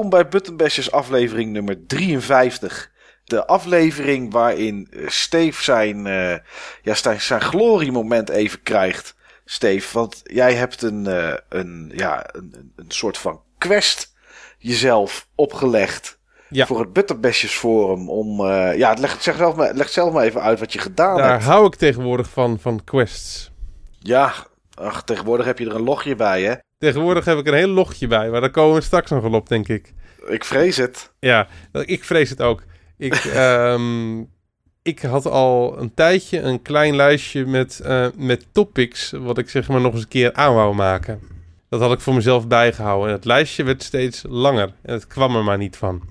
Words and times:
Welkom 0.00 0.20
bij 0.20 0.30
Buttonbashers 0.30 0.90
aflevering 0.90 1.52
nummer 1.52 1.86
53. 1.86 2.90
De 3.24 3.46
aflevering 3.46 4.32
waarin 4.32 4.88
eh, 4.90 5.08
Steve 5.08 5.62
zijn, 5.62 6.06
uh, 6.06 6.36
ja, 6.82 6.94
zijn, 6.94 7.20
zijn 7.20 7.40
gloriemoment 7.40 8.28
even 8.28 8.62
krijgt. 8.62 9.14
Steve, 9.44 9.98
want 9.98 10.20
jij 10.24 10.54
hebt 10.54 10.82
een, 10.82 11.04
uh, 11.04 11.34
een, 11.48 11.92
ja, 11.94 12.24
een, 12.32 12.72
een 12.76 12.90
soort 12.90 13.18
van 13.18 13.40
quest 13.58 14.14
jezelf 14.58 15.28
opgelegd. 15.34 16.18
Ja. 16.48 16.66
Voor 16.66 16.80
het 16.80 16.92
Butterbashers 16.92 17.54
Forum. 17.54 18.10
Om, 18.10 18.40
uh, 18.40 18.76
ja, 18.76 18.94
leg, 18.98 19.22
zeg 19.22 19.36
zelf 19.36 19.56
maar, 19.56 19.74
leg 19.74 19.88
zelf 19.88 20.12
maar 20.12 20.24
even 20.24 20.42
uit 20.42 20.60
wat 20.60 20.72
je 20.72 20.78
gedaan 20.78 21.16
Daar 21.16 21.30
hebt. 21.30 21.44
Daar 21.44 21.52
hou 21.52 21.66
ik 21.66 21.74
tegenwoordig 21.74 22.30
van, 22.30 22.58
van 22.60 22.84
quests. 22.84 23.50
Ja, 23.98 24.34
ach, 24.80 25.02
tegenwoordig 25.02 25.46
heb 25.46 25.58
je 25.58 25.66
er 25.66 25.74
een 25.74 25.82
logje 25.82 26.16
bij, 26.16 26.42
hè? 26.42 26.54
Tegenwoordig 26.78 27.24
heb 27.24 27.38
ik 27.38 27.46
een 27.46 27.54
heel 27.54 27.68
logje 27.68 28.06
bij, 28.06 28.30
maar 28.30 28.40
daar 28.40 28.50
komen 28.50 28.74
we 28.74 28.80
straks 28.80 29.10
nog 29.10 29.22
wel 29.22 29.32
op, 29.32 29.48
denk 29.48 29.68
ik. 29.68 29.92
Ik 30.26 30.44
vrees 30.44 30.76
het. 30.76 31.12
Ja, 31.18 31.48
ik 31.72 32.04
vrees 32.04 32.30
het 32.30 32.42
ook. 32.42 32.62
Ik, 32.96 33.24
um, 33.36 34.28
ik 34.82 35.00
had 35.00 35.26
al 35.26 35.78
een 35.78 35.94
tijdje 35.94 36.40
een 36.40 36.62
klein 36.62 36.96
lijstje 36.96 37.46
met, 37.46 37.80
uh, 37.84 38.06
met 38.16 38.46
topics, 38.52 39.10
wat 39.10 39.38
ik 39.38 39.50
zeg 39.50 39.68
maar 39.68 39.80
nog 39.80 39.92
eens 39.92 40.02
een 40.02 40.08
keer 40.08 40.32
aan 40.32 40.54
wou 40.54 40.74
maken. 40.74 41.20
Dat 41.68 41.80
had 41.80 41.92
ik 41.92 42.00
voor 42.00 42.14
mezelf 42.14 42.48
bijgehouden. 42.48 43.08
En 43.08 43.14
het 43.14 43.24
lijstje 43.24 43.64
werd 43.64 43.82
steeds 43.82 44.24
langer 44.28 44.72
en 44.82 44.92
het 44.92 45.06
kwam 45.06 45.36
er 45.36 45.44
maar 45.44 45.58
niet 45.58 45.76
van. 45.76 46.02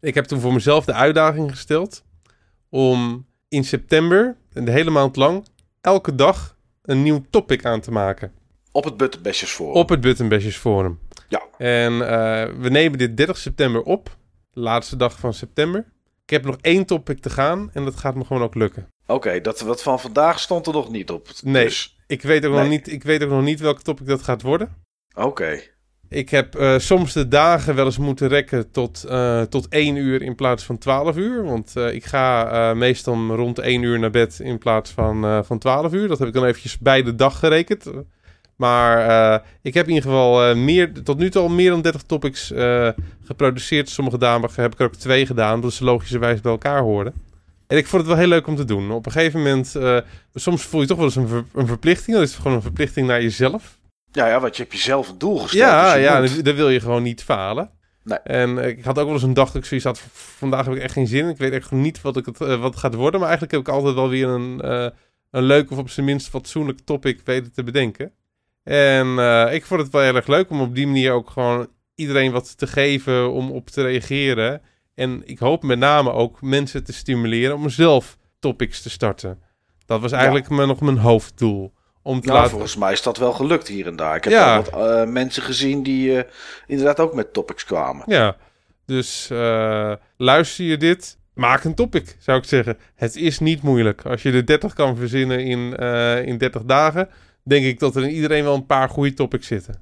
Ik 0.00 0.14
heb 0.14 0.24
toen 0.24 0.40
voor 0.40 0.52
mezelf 0.52 0.84
de 0.84 0.92
uitdaging 0.92 1.50
gesteld 1.50 2.04
om 2.68 3.26
in 3.48 3.64
september, 3.64 4.36
de 4.52 4.70
hele 4.70 4.90
maand 4.90 5.16
lang, 5.16 5.46
elke 5.80 6.14
dag 6.14 6.56
een 6.88 7.02
nieuw 7.02 7.24
topic 7.30 7.64
aan 7.64 7.80
te 7.80 7.90
maken. 7.90 8.32
Op 8.72 8.84
het 8.84 8.96
Buttonbashers 8.96 9.50
Forum. 9.50 9.74
Op 9.74 9.88
het 9.88 10.00
Buttonbashers 10.00 10.56
Forum. 10.56 10.98
Ja. 11.28 11.42
En 11.58 11.92
uh, 11.92 12.00
we 12.60 12.68
nemen 12.68 12.98
dit 12.98 13.16
30 13.16 13.38
september 13.38 13.82
op. 13.82 14.16
Laatste 14.52 14.96
dag 14.96 15.18
van 15.18 15.34
september. 15.34 15.84
Ik 16.24 16.30
heb 16.30 16.44
nog 16.44 16.56
één 16.60 16.84
topic 16.86 17.20
te 17.20 17.30
gaan 17.30 17.70
en 17.72 17.84
dat 17.84 17.96
gaat 17.96 18.14
me 18.14 18.24
gewoon 18.24 18.42
ook 18.42 18.54
lukken. 18.54 18.88
Oké, 19.02 19.12
okay, 19.12 19.40
dat 19.40 19.60
wat 19.60 19.82
van 19.82 20.00
vandaag 20.00 20.40
stond 20.40 20.66
er 20.66 20.72
nog 20.72 20.90
niet 20.90 21.10
op. 21.10 21.28
Nee, 21.42 21.64
dus. 21.64 21.98
ik, 22.06 22.22
weet 22.22 22.44
ook 22.44 22.52
Nee. 22.52 22.60
nog 22.60 22.70
niet, 22.70 22.92
ik 22.92 23.02
weet 23.02 23.22
ook 23.22 23.30
nog 23.30 23.42
niet 23.42 23.60
welke 23.60 23.82
topic 23.82 24.06
dat 24.06 24.22
gaat 24.22 24.42
worden. 24.42 24.76
Oké. 25.14 25.60
Ik 26.10 26.30
heb 26.30 26.58
uh, 26.58 26.78
soms 26.78 27.12
de 27.12 27.28
dagen 27.28 27.74
wel 27.74 27.84
eens 27.84 27.98
moeten 27.98 28.28
rekken 28.28 28.70
tot, 28.70 29.04
uh, 29.08 29.42
tot 29.42 29.68
1 29.68 29.96
uur 29.96 30.22
in 30.22 30.34
plaats 30.34 30.64
van 30.64 30.78
12 30.78 31.16
uur. 31.16 31.44
Want 31.44 31.72
uh, 31.76 31.94
ik 31.94 32.04
ga 32.04 32.74
meestal 32.74 33.26
rond 33.26 33.58
1 33.58 33.82
uur 33.82 33.98
naar 33.98 34.10
bed 34.10 34.40
in 34.40 34.58
plaats 34.58 34.90
van, 34.90 35.44
van 35.44 35.58
12 35.58 35.92
uur. 35.92 36.08
Dat 36.08 36.18
heb 36.18 36.28
ik 36.28 36.34
dan 36.34 36.44
eventjes 36.44 36.78
bij 36.78 37.02
de 37.02 37.14
dag 37.14 37.38
gerekend. 37.38 37.90
Maar 38.56 39.42
ik 39.62 39.74
heb 39.74 39.86
in 39.86 39.94
ieder 39.94 40.10
geval 40.10 40.56
meer, 40.56 40.92
tot 41.02 41.18
nu 41.18 41.30
toe 41.30 41.42
al 41.42 41.48
meer 41.48 41.70
dan 41.70 41.82
30 41.82 42.02
topics 42.02 42.52
geproduceerd. 43.24 43.88
Sommige 43.88 44.18
dagen 44.18 44.62
heb 44.62 44.72
ik 44.72 44.78
er 44.78 44.86
ook 44.86 44.94
twee 44.94 45.26
gedaan, 45.26 45.54
omdat 45.54 45.72
ze 45.72 45.84
logischerwijs 45.84 46.40
bij 46.40 46.52
elkaar 46.52 46.80
hoorden. 46.80 47.12
En 47.66 47.76
ik 47.76 47.86
vond 47.86 48.02
het 48.02 48.10
wel 48.10 48.20
heel 48.20 48.28
leuk 48.28 48.46
om 48.46 48.56
te 48.56 48.64
doen. 48.64 48.90
Op 48.90 49.06
een 49.06 49.12
gegeven 49.12 49.38
moment, 49.38 49.76
soms 50.34 50.62
voel 50.62 50.80
je 50.80 50.86
toch 50.86 50.96
wel 50.96 51.06
eens 51.06 51.16
een, 51.16 51.46
een 51.54 51.66
verplichting. 51.66 52.16
Dat 52.16 52.28
is 52.28 52.34
gewoon 52.34 52.52
een 52.52 52.62
verplichting 52.62 53.06
naar 53.06 53.22
jezelf. 53.22 53.77
Ja, 54.18 54.28
ja, 54.28 54.40
want 54.40 54.56
je 54.56 54.62
hebt 54.62 54.74
jezelf 54.74 55.08
een 55.08 55.18
doel 55.18 55.38
gesteld. 55.38 55.70
Ja, 55.70 55.94
dus 55.94 56.02
ja, 56.02 56.20
moet... 56.20 56.44
daar 56.44 56.54
wil 56.54 56.68
je 56.68 56.80
gewoon 56.80 57.02
niet 57.02 57.22
falen. 57.22 57.70
Nee. 58.04 58.18
En 58.18 58.58
ik 58.58 58.84
had 58.84 58.98
ook 58.98 59.04
wel 59.04 59.14
eens 59.14 59.22
een 59.22 59.34
dag 59.34 59.46
dat 59.46 59.62
ik 59.62 59.64
zoiets 59.64 59.86
had, 59.86 60.02
vandaag 60.12 60.64
heb 60.64 60.74
ik 60.74 60.82
echt 60.82 60.92
geen 60.92 61.06
zin. 61.06 61.28
Ik 61.28 61.36
weet 61.36 61.52
echt 61.52 61.70
niet 61.70 62.00
wat, 62.00 62.16
ik 62.16 62.26
het, 62.26 62.40
uh, 62.40 62.48
wat 62.48 62.70
het 62.70 62.78
gaat 62.78 62.94
worden. 62.94 63.20
Maar 63.20 63.28
eigenlijk 63.28 63.52
heb 63.52 63.60
ik 63.66 63.74
altijd 63.74 63.94
wel 63.94 64.08
weer 64.08 64.28
een, 64.28 64.60
uh, 64.64 64.88
een 65.30 65.42
leuk 65.42 65.70
of 65.70 65.78
op 65.78 65.90
zijn 65.90 66.06
minst 66.06 66.28
fatsoenlijk 66.28 66.78
topic 66.84 67.20
weten 67.24 67.52
te 67.52 67.62
bedenken. 67.62 68.12
En 68.64 69.06
uh, 69.06 69.52
ik 69.52 69.66
vond 69.66 69.80
het 69.80 69.92
wel 69.92 70.02
heel 70.02 70.14
erg 70.16 70.26
leuk 70.26 70.50
om 70.50 70.60
op 70.60 70.74
die 70.74 70.86
manier 70.86 71.12
ook 71.12 71.30
gewoon 71.30 71.68
iedereen 71.94 72.32
wat 72.32 72.58
te 72.58 72.66
geven 72.66 73.32
om 73.32 73.50
op 73.50 73.70
te 73.70 73.82
reageren. 73.82 74.62
En 74.94 75.22
ik 75.24 75.38
hoop 75.38 75.62
met 75.62 75.78
name 75.78 76.12
ook 76.12 76.42
mensen 76.42 76.84
te 76.84 76.92
stimuleren 76.92 77.56
om 77.56 77.68
zelf 77.68 78.16
topics 78.38 78.82
te 78.82 78.90
starten. 78.90 79.42
Dat 79.86 80.00
was 80.00 80.12
eigenlijk 80.12 80.48
ja. 80.48 80.54
mijn, 80.54 80.68
nog 80.68 80.80
mijn 80.80 80.98
hoofddoel. 80.98 81.72
Om 82.08 82.20
te 82.20 82.26
nou, 82.26 82.38
laten... 82.38 82.50
volgens 82.50 82.76
mij 82.76 82.92
is 82.92 83.02
dat 83.02 83.16
wel 83.16 83.32
gelukt 83.32 83.68
hier 83.68 83.86
en 83.86 83.96
daar. 83.96 84.16
Ik 84.16 84.24
heb 84.24 84.32
Ja. 84.32 84.62
wat 84.62 84.74
uh, 84.74 85.12
mensen 85.12 85.42
gezien 85.42 85.82
die 85.82 86.10
uh, 86.10 86.22
inderdaad 86.66 87.00
ook 87.00 87.14
met 87.14 87.32
topics 87.32 87.64
kwamen. 87.64 88.02
Ja, 88.06 88.36
dus 88.86 89.28
uh, 89.32 89.92
luister 90.16 90.64
je 90.64 90.76
dit, 90.76 91.18
maak 91.34 91.64
een 91.64 91.74
topic, 91.74 92.16
zou 92.18 92.38
ik 92.38 92.44
zeggen. 92.44 92.78
Het 92.94 93.16
is 93.16 93.38
niet 93.38 93.62
moeilijk. 93.62 94.02
Als 94.06 94.22
je 94.22 94.32
er 94.32 94.46
30 94.46 94.72
kan 94.72 94.96
verzinnen 94.96 95.44
in, 95.44 95.74
in 96.24 96.38
30 96.38 96.62
dagen, 96.62 97.08
denk 97.44 97.64
ik 97.64 97.78
dat 97.78 97.96
er 97.96 98.02
in 98.02 98.10
iedereen 98.10 98.44
wel 98.44 98.54
een 98.54 98.66
paar 98.66 98.88
goede 98.88 99.14
topics 99.14 99.46
zitten. 99.46 99.74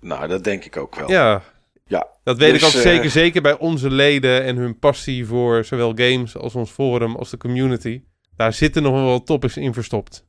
Nou, 0.00 0.28
dat 0.28 0.44
denk 0.44 0.64
ik 0.64 0.76
ook 0.76 0.94
wel. 0.94 1.10
Ja, 1.10 1.42
Ja. 1.86 2.06
dat 2.24 2.38
weet 2.38 2.52
Dus, 2.52 2.60
ik 2.60 2.66
ook 2.66 2.74
eh, 2.74 2.80
zeker. 2.80 3.10
Zeker 3.10 3.42
bij 3.42 3.58
onze 3.58 3.90
leden 3.90 4.42
en 4.42 4.56
hun 4.56 4.78
passie 4.78 5.26
voor 5.26 5.64
zowel 5.64 5.92
games 5.94 6.36
als 6.36 6.54
ons 6.54 6.70
forum 6.70 7.16
als 7.16 7.30
de 7.30 7.36
community. 7.36 8.02
Daar 8.36 8.52
zitten 8.52 8.82
nog 8.82 8.92
wel 8.92 9.22
topics 9.22 9.56
in 9.56 9.74
verstopt. 9.74 10.24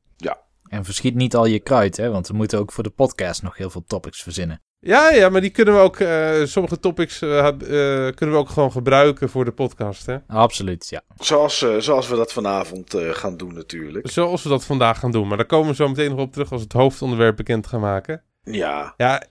En 0.74 0.86
verschiet 0.86 1.16
niet 1.16 1.36
al 1.36 1.46
je 1.46 1.60
kruid, 1.60 1.98
hè? 1.98 2.10
Want 2.10 2.28
we 2.28 2.34
moeten 2.34 2.60
ook 2.60 2.72
voor 2.72 2.84
de 2.84 2.90
podcast 2.90 3.44
nog 3.44 3.58
heel 3.58 3.70
veel 3.70 3.84
topics 3.88 4.22
verzinnen. 4.24 4.62
Ja, 4.80 5.10
ja, 5.12 5.30
maar 5.30 5.42
die 5.42 5.50
kunnen 5.50 5.74
we 5.74 5.80
ook, 5.80 5.98
eh, 6.00 6.44
sommige 6.44 6.80
topics 6.80 7.22
eh, 7.22 7.48
eh, 7.48 7.56
kunnen 8.16 8.36
we 8.36 8.42
ook 8.42 8.50
gewoon 8.50 8.72
gebruiken 8.72 9.30
voor 9.30 9.46
de 9.46 9.52
podcast, 9.52 10.06
hè. 10.06 10.18
Absoluut, 10.28 10.90
ja. 10.90 11.02
Zoals, 11.18 11.62
eh, 11.62 11.76
zoals 11.78 12.08
we 12.08 12.16
dat 12.16 12.34
vanavond 12.34 12.94
eh, 12.94 13.10
gaan 13.10 13.38
doen 13.38 13.54
natuurlijk. 13.54 14.10
Zoals 14.10 14.44
we 14.44 14.50
dat 14.50 14.66
vandaag 14.66 15.00
gaan 15.00 15.12
doen. 15.12 15.28
Maar 15.28 15.38
daar 15.38 15.46
komen 15.46 15.70
we 15.70 15.76
zo 15.76 15.88
meteen 15.88 16.10
nog 16.10 16.20
op 16.20 16.32
terug 16.32 16.52
als 16.52 16.60
we 16.62 16.68
het 16.68 16.78
hoofdonderwerp 16.82 17.36
bekend 17.36 17.68
gaan 17.68 17.80
maken. 17.82 18.24
Ja, 18.44 18.94
Ja, 18.98 19.24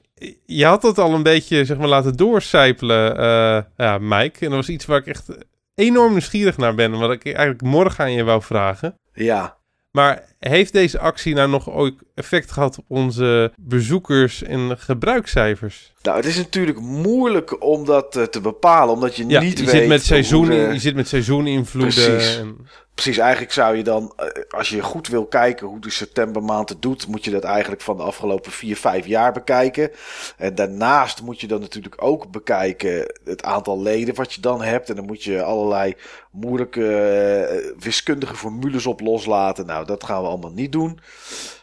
je 0.46 0.64
had 0.64 0.82
het 0.82 0.98
al 0.98 1.14
een 1.14 1.22
beetje, 1.22 1.64
zeg 1.64 1.78
maar, 1.78 1.88
laten 1.88 2.16
doorcijpelen, 2.16 3.16
eh 3.16 3.62
ja, 3.76 3.98
Mike. 3.98 4.38
En 4.40 4.46
dat 4.46 4.58
was 4.58 4.68
iets 4.68 4.86
waar 4.86 4.98
ik 4.98 5.06
echt 5.06 5.28
enorm 5.74 6.10
nieuwsgierig 6.10 6.56
naar 6.56 6.74
ben. 6.74 6.92
en 6.92 6.98
Wat 6.98 7.10
ik 7.12 7.24
eigenlijk 7.24 7.62
morgen 7.62 8.04
aan 8.04 8.12
je 8.12 8.24
wou 8.24 8.42
vragen. 8.42 8.98
ja. 9.12 9.60
Maar 9.92 10.24
heeft 10.38 10.72
deze 10.72 10.98
actie 10.98 11.34
nou 11.34 11.48
nog 11.48 11.70
ooit 11.70 11.94
effect 12.14 12.50
gehad 12.50 12.78
op 12.78 12.84
onze 12.88 13.52
bezoekers 13.56 14.42
en 14.42 14.78
gebruikscijfers? 14.78 15.92
Nou, 16.02 16.16
het 16.16 16.26
is 16.26 16.36
natuurlijk 16.36 16.80
moeilijk 16.80 17.62
om 17.64 17.84
dat 17.84 18.16
eh, 18.16 18.22
te 18.22 18.40
bepalen, 18.40 18.94
omdat 18.94 19.16
je 19.16 19.24
Ja, 19.26 19.40
niet 19.40 19.58
je 19.58 19.64
weet 19.64 19.74
zit 19.74 19.88
met 19.88 20.04
seizoen, 20.04 20.46
de- 20.48 20.54
je 20.54 20.78
zit 20.78 20.94
met 20.94 21.08
seizoeninvloeden. 21.08 21.94
Precies. 21.94 22.36
En, 22.36 22.56
Precies, 22.94 23.18
eigenlijk 23.18 23.52
zou 23.52 23.76
je 23.76 23.82
dan, 23.82 24.12
eh, 24.16 24.26
als 24.50 24.68
je 24.68 24.82
goed 24.82 25.08
wil 25.08 25.26
kijken 25.26 25.66
hoe 25.66 25.80
de 25.80 25.90
septembermaand 25.90 26.68
het 26.68 26.82
doet, 26.82 27.06
moet 27.06 27.24
je 27.24 27.30
dat 27.30 27.44
eigenlijk 27.44 27.82
van 27.82 27.96
de 27.96 28.02
afgelopen 28.02 28.52
vier, 28.52 28.76
vijf 28.76 29.06
jaar 29.06 29.32
bekijken. 29.32 29.90
En 30.36 30.54
daarnaast 30.54 31.22
moet 31.22 31.40
je 31.40 31.46
dan 31.46 31.60
natuurlijk 31.60 32.02
ook 32.02 32.30
bekijken 32.30 33.12
het 33.24 33.42
aantal 33.42 33.82
leden 33.82 34.14
wat 34.14 34.32
je 34.32 34.40
dan 34.40 34.62
hebt. 34.62 34.88
En 34.88 34.96
dan 34.96 35.06
moet 35.06 35.24
je 35.24 35.42
allerlei 35.42 35.96
moeilijke 36.30 36.96
eh, 36.96 37.82
wiskundige 37.82 38.36
formules 38.36 38.86
op 38.86 39.00
loslaten. 39.00 39.66
Nou, 39.66 39.86
dat 39.86 40.04
gaan 40.04 40.22
we 40.22 40.28
allemaal 40.28 40.52
niet 40.52 40.72
doen. 40.72 41.00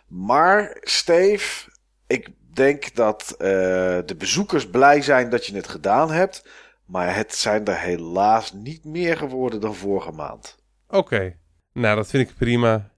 Maar, 0.08 0.78
Steve, 0.82 1.70
ik 2.08 2.30
denk 2.54 2.96
dat 2.96 3.36
eh, 3.38 3.48
de 4.06 4.16
bezoekers 4.18 4.70
blij 4.70 5.02
zijn 5.02 5.30
dat 5.30 5.46
je 5.46 5.56
het 5.56 5.68
gedaan 5.68 6.12
hebt. 6.12 6.48
Maar 6.86 7.16
het 7.16 7.36
zijn 7.36 7.66
er 7.66 7.80
helaas 7.80 8.54
niet 8.54 8.86
meer 8.86 9.18
geworden 9.18 9.62
dan 9.62 9.76
vorige 9.76 10.12
maand. 10.12 10.59
Oké, 10.90 11.36
nou 11.74 11.96
dat 11.96 12.08
vind 12.08 12.30
ik 12.30 12.36
prima. 12.36 12.90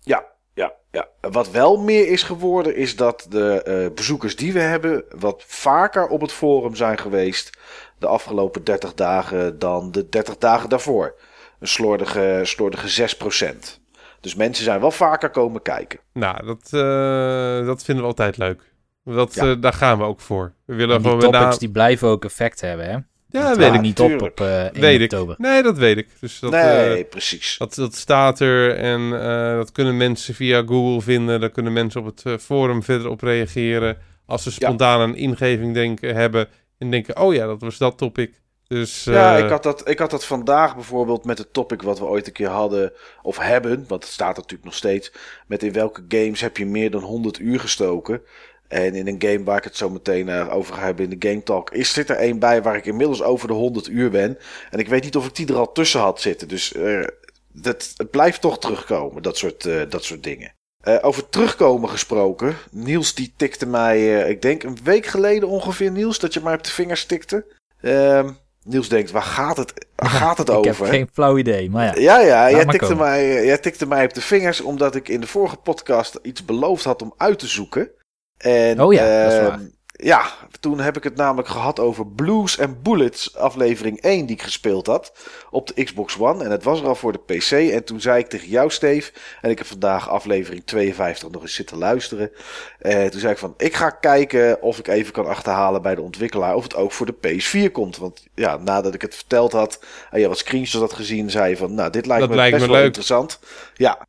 Ja, 0.00 0.24
ja, 0.54 0.72
ja. 0.90 1.08
Wat 1.20 1.50
wel 1.50 1.76
meer 1.82 2.08
is 2.08 2.22
geworden, 2.22 2.76
is 2.76 2.96
dat 2.96 3.26
de 3.28 3.62
eh, 3.62 3.94
bezoekers 3.94 4.36
die 4.36 4.52
we 4.52 4.60
hebben 4.60 5.04
wat 5.18 5.44
vaker 5.46 6.06
op 6.08 6.20
het 6.20 6.32
forum 6.32 6.74
zijn 6.74 6.98
geweest 6.98 7.58
de 7.98 8.06
afgelopen 8.06 8.64
30 8.64 8.94
dagen 8.94 9.58
dan 9.58 9.92
de 9.92 10.08
30 10.08 10.38
dagen 10.38 10.68
daarvoor. 10.68 11.14
Een 11.60 11.68
slordige, 11.68 12.40
slordige 12.42 12.88
6%. 12.88 13.80
Dus 14.20 14.34
mensen 14.34 14.64
zijn 14.64 14.80
wel 14.80 14.90
vaker 14.90 15.30
komen 15.30 15.62
kijken. 15.62 15.98
Nou, 16.12 16.46
dat, 16.46 16.62
eh, 16.72 17.66
dat 17.66 17.82
vinden 17.84 18.04
we 18.04 18.10
altijd 18.10 18.36
leuk. 18.36 18.62
Dat, 19.04 19.34
Ja. 19.34 19.50
eh, 19.50 19.56
daar 19.60 19.72
gaan 19.72 19.98
we 19.98 20.04
ook 20.04 20.20
voor. 20.20 20.52
We 20.64 20.74
willen 20.74 20.96
En 20.96 21.02
die 21.02 21.10
gewoon 21.10 21.30
met 21.30 21.40
topics 21.40 21.58
die 21.58 21.70
blijven 21.70 22.08
ook 22.08 22.24
effect 22.24 22.60
hebben, 22.60 22.90
hè? 22.90 22.98
Ja, 23.28 23.48
Dat 23.48 23.56
weet 23.56 23.74
ik. 23.74 23.80
niet 23.80 23.96
tuurlijk. 23.96 24.22
op 24.22 24.28
op 24.28 24.40
eh 24.40 24.64
1 24.64 24.80
Weet 24.80 25.00
ik. 25.00 25.12
oktober. 25.12 25.34
Nee, 25.38 25.62
dat 25.62 25.78
weet 25.78 25.96
ik. 25.96 26.08
Dus 26.20 26.38
dat, 26.38 26.50
nee, 26.50 26.94
eh, 26.98 27.08
precies. 27.08 27.54
dat, 27.58 27.74
dat 27.74 27.94
staat 27.94 28.40
er 28.40 28.74
en 28.76 29.20
eh, 29.20 29.56
dat 29.56 29.72
kunnen 29.72 29.96
mensen 29.96 30.34
via 30.34 30.62
Google 30.66 31.00
vinden. 31.00 31.40
Daar 31.40 31.50
kunnen 31.50 31.72
mensen 31.72 32.00
op 32.00 32.06
het 32.06 32.22
eh, 32.24 32.36
forum 32.38 32.82
verder 32.82 33.08
op 33.10 33.20
reageren. 33.22 33.98
Als 34.26 34.42
ze 34.42 34.50
spontaan 34.52 35.00
een 35.00 35.14
ingeving 35.16 35.74
denken, 35.74 36.14
hebben 36.14 36.48
en 36.78 36.90
denken, 36.90 37.16
oh 37.20 37.34
ja, 37.34 37.46
dat 37.46 37.60
was 37.60 37.78
dat 37.78 37.98
topic. 37.98 38.40
Dus 38.68 39.04
Ja, 39.04 39.36
ik 39.36 39.50
had, 39.50 39.62
dat, 39.62 39.88
ik 39.88 39.98
had 39.98 40.10
dat 40.10 40.24
vandaag 40.26 40.74
bijvoorbeeld 40.74 41.24
met 41.24 41.38
het 41.38 41.52
topic 41.52 41.82
wat 41.82 41.98
we 41.98 42.04
ooit 42.04 42.26
een 42.26 42.32
keer 42.32 42.48
hadden, 42.48 42.92
of 43.22 43.38
hebben, 43.38 43.84
want 43.88 44.02
het 44.04 44.12
staat 44.12 44.36
natuurlijk 44.36 44.64
nog 44.64 44.74
steeds, 44.74 45.12
met 45.46 45.62
in 45.62 45.72
welke 45.72 46.04
games 46.08 46.40
heb 46.40 46.56
je 46.56 46.66
meer 46.66 46.90
dan 46.90 47.02
100 47.02 47.38
uur 47.38 47.60
gestoken. 47.60 48.20
En 48.68 48.94
in 48.94 49.06
een 49.06 49.22
game 49.22 49.44
waar 49.44 49.56
ik 49.56 49.64
het 49.64 49.76
zo 49.76 49.90
meteen 49.90 50.28
eh, 50.28 50.54
over 50.54 50.74
ga 50.74 50.84
hebben 50.84 51.10
in 51.10 51.18
de 51.18 51.28
Game 51.28 51.42
Talk, 51.42 51.70
is, 51.70 51.92
zit 51.92 52.10
er 52.10 52.16
één 52.16 52.38
bij 52.38 52.62
waar 52.62 52.76
ik 52.76 52.86
inmiddels 52.86 53.22
over 53.22 53.48
de 53.48 53.54
100 53.54 53.88
uur 53.88 54.10
ben. 54.10 54.38
En 54.70 54.78
ik 54.78 54.88
weet 54.88 55.02
niet 55.02 55.16
of 55.16 55.26
ik 55.26 55.34
die 55.34 55.46
er 55.46 55.56
al 55.56 55.72
tussen 55.72 56.00
had 56.00 56.20
zitten. 56.20 56.48
Dus 56.48 56.72
eh, 56.72 57.04
dat, 57.52 57.92
het 57.96 58.10
blijft 58.10 58.40
toch 58.40 58.58
terugkomen, 58.58 59.22
dat 59.22 59.36
soort, 59.36 59.64
eh, 59.64 59.80
dat 59.88 60.04
soort 60.04 60.22
dingen. 60.22 60.54
Over 61.00 61.28
terugkomen 61.28 61.88
gesproken. 61.88 62.56
Niels 62.70 63.14
die 63.14 63.32
tikte 63.36 63.66
mij, 63.66 64.28
ik 64.30 64.42
denk 64.42 64.62
een 64.62 64.78
week 64.84 65.06
geleden 65.06 65.48
ongeveer, 65.48 65.90
Niels, 65.90 66.18
dat 66.18 66.34
je 66.34 66.40
mij 66.40 66.54
op 66.54 66.64
de 66.64 66.70
vingers 66.70 67.04
tikte. 67.04 67.44
Ehm, 67.80 68.30
Niels 68.66 68.88
denkt, 68.88 69.10
waar 69.10 69.22
gaat 69.22 69.56
het, 69.56 69.86
waar 69.96 70.10
gaat 70.22 70.38
het 70.38 70.48
ik 70.48 70.54
over? 70.54 70.70
heb 70.70 70.94
geen 70.94 71.08
flauw 71.12 71.38
idee, 71.38 71.70
maar 71.70 71.84
ja. 71.84 71.94
Ja, 72.00 72.20
ja, 72.20 72.50
jij 72.50 72.64
tikte, 72.64 72.78
komen. 72.78 72.96
mij, 72.96 73.44
jij 73.44 73.58
tikte 73.58 73.86
mij 73.86 74.04
op 74.04 74.14
de 74.14 74.20
vingers 74.20 74.60
omdat 74.60 74.94
ik 74.94 75.08
in 75.08 75.20
de 75.20 75.26
vorige 75.26 75.56
podcast 75.56 76.18
iets 76.22 76.44
beloofd 76.44 76.84
had 76.84 77.02
om 77.02 77.14
uit 77.16 77.38
te 77.38 77.46
zoeken. 77.46 77.90
En, 78.38 78.82
Oh 78.82 78.92
ja, 78.92 79.22
dat 79.22 79.32
is 79.32 79.38
ehm, 79.38 79.46
waar. 79.48 79.60
Ja, 79.98 80.22
toen 80.60 80.80
heb 80.80 80.96
ik 80.96 81.04
het 81.04 81.16
namelijk 81.16 81.48
gehad 81.48 81.80
over 81.80 82.06
Blues 82.06 82.60
and 82.60 82.82
Bullets, 82.82 83.36
aflevering 83.36 84.00
1 84.00 84.26
die 84.26 84.36
ik 84.36 84.42
gespeeld 84.42 84.86
had 84.86 85.12
op 85.50 85.66
de 85.66 85.84
Xbox 85.84 86.18
One. 86.18 86.44
En 86.44 86.50
het 86.50 86.62
was 86.62 86.80
er 86.80 86.86
al 86.86 86.94
voor 86.94 87.12
de 87.12 87.18
PC. 87.18 87.50
En 87.50 87.84
toen 87.84 88.00
zei 88.00 88.18
ik 88.18 88.28
tegen 88.28 88.48
jou, 88.48 88.70
Steve, 88.70 89.12
en 89.40 89.50
ik 89.50 89.58
heb 89.58 89.66
vandaag 89.66 90.08
aflevering 90.08 90.62
52 90.66 91.30
nog 91.30 91.42
eens 91.42 91.54
zitten 91.54 91.78
luisteren. 91.78 92.30
Eh, 92.78 93.04
toen 93.04 93.20
zei 93.20 93.32
ik 93.32 93.38
van, 93.38 93.54
ik 93.56 93.74
ga 93.74 93.90
kijken 93.90 94.62
of 94.62 94.78
ik 94.78 94.88
even 94.88 95.12
kan 95.12 95.26
achterhalen 95.26 95.82
bij 95.82 95.94
de 95.94 96.02
ontwikkelaar 96.02 96.54
of 96.54 96.62
het 96.62 96.74
ook 96.76 96.92
voor 96.92 97.06
de 97.06 97.14
PS4 97.28 97.72
komt. 97.72 97.96
Want 97.96 98.26
ja, 98.34 98.56
nadat 98.56 98.94
ik 98.94 99.02
het 99.02 99.14
verteld 99.14 99.52
had 99.52 99.80
en 100.10 100.20
je 100.20 100.28
wat 100.28 100.38
screenshots 100.38 100.82
had 100.84 100.92
gezien, 100.92 101.30
zei 101.30 101.50
je 101.50 101.56
van, 101.56 101.74
nou, 101.74 101.90
dit 101.90 102.06
lijkt 102.06 102.20
Dat 102.20 102.30
me 102.30 102.36
lijkt 102.36 102.52
best 102.56 102.66
me 102.66 102.70
wel 102.70 102.80
leuk. 102.80 102.86
interessant. 102.86 103.38
Ja, 103.74 104.06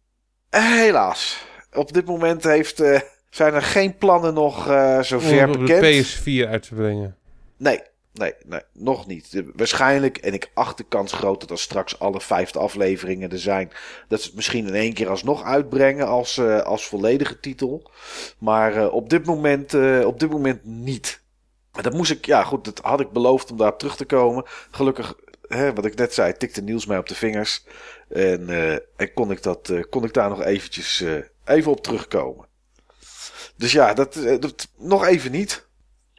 helaas. 0.50 1.46
Op 1.74 1.94
dit 1.94 2.06
moment 2.06 2.44
heeft, 2.44 2.80
eh, 2.80 3.00
zijn 3.30 3.54
er 3.54 3.62
geen 3.62 3.98
plannen 3.98 4.34
nog 4.34 4.68
eh 4.68 5.02
zover 5.02 5.46
om 5.48 5.66
bekend. 5.66 5.82
de 5.82 6.46
PS4 6.46 6.50
uit 6.50 6.68
te 6.68 6.76
brengen. 6.76 7.16
Nee, 7.58 7.82
nee, 8.14 8.34
nee, 8.46 8.62
nog 8.74 9.08
niet. 9.08 9.32
De- 9.32 9.52
waarschijnlijk, 9.56 10.18
en 10.18 10.34
ik 10.34 10.52
acht 10.54 10.78
de 10.78 10.84
kans 10.84 11.14
groot 11.14 11.40
dat 11.40 11.52
als 11.52 11.62
straks 11.62 12.00
alle 12.00 12.22
vijfde 12.22 12.60
afleveringen 12.60 13.32
er 13.32 13.40
zijn, 13.40 13.72
dat 14.08 14.22
ze 14.22 14.28
het 14.28 14.36
misschien 14.36 14.68
in 14.68 14.74
één 14.76 14.94
keer 14.94 15.10
alsnog 15.10 15.44
uitbrengen 15.44 16.08
als, 16.08 16.38
eh, 16.38 16.60
als 16.60 16.88
volledige 16.88 17.40
titel. 17.40 17.92
Maar 18.38 18.76
eh, 18.76 18.94
op, 18.94 19.10
dit 19.10 19.26
moment, 19.26 19.74
op 20.06 20.20
dit 20.20 20.30
moment 20.30 20.66
niet. 20.66 21.22
Maar 21.72 21.84
dat 21.84 21.94
moest 21.94 22.12
ik, 22.12 22.26
ja 22.26 22.44
goed, 22.44 22.66
dat 22.66 22.80
had 22.84 23.00
ik 23.00 23.12
beloofd 23.12 23.52
om 23.52 23.58
daar 23.58 23.78
terug 23.78 23.96
te 23.96 24.06
komen. 24.06 24.44
Gelukkig, 24.72 25.16
hè, 25.48 25.74
wat 25.74 25.86
ik 25.86 25.96
net 25.96 26.14
zei, 26.14 26.34
tikte 26.34 26.62
Niels 26.62 26.86
mij 26.86 26.98
op 26.98 27.08
de 27.08 27.16
vingers. 27.16 27.66
En, 28.10 28.50
en 28.96 29.14
kon, 29.14 29.32
ik 29.32 29.44
dat, 29.44 29.74
kon 29.90 30.04
ik 30.04 30.14
daar 30.14 30.30
nog 30.30 30.44
eventjes 30.44 31.04
even 31.46 31.72
op 31.72 31.84
terugkomen. 31.84 32.47
Dus 33.58 33.72
ja, 33.72 33.94
dat, 33.94 34.16
eh, 34.16 34.40
dat 34.40 34.68
nog 34.78 35.06
even 35.06 35.32
niet. 35.32 35.66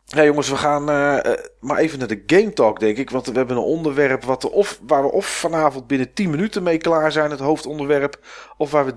Ja, 0.05 0.25
jongens, 0.25 0.49
we 0.49 0.56
gaan 0.56 0.90
eh, 0.90 1.32
eh, 1.32 1.38
maar 1.61 1.79
even 1.79 1.99
naar 1.99 2.08
de 2.08 2.23
Game 2.26 2.52
Talk, 2.52 2.81
denk 2.81 2.96
ik. 2.96 3.11
Want 3.11 3.26
we 3.26 3.32
hebben 3.32 3.56
een 3.56 3.62
onderwerp 3.62 4.25
wat 4.25 4.50
of, 4.50 4.81
waar 4.87 5.02
we 5.02 5.12
of 5.12 5.26
vanavond 5.26 5.87
binnen 5.87 6.12
10 6.12 6.31
minuten 6.31 6.62
mee 6.62 6.79
klaar 6.79 7.12
zijn, 7.12 7.31
het 7.31 7.40
hoofdonderwerp. 7.40 8.19
Of 8.56 8.70
waar 8.70 8.85
we 8.85 8.94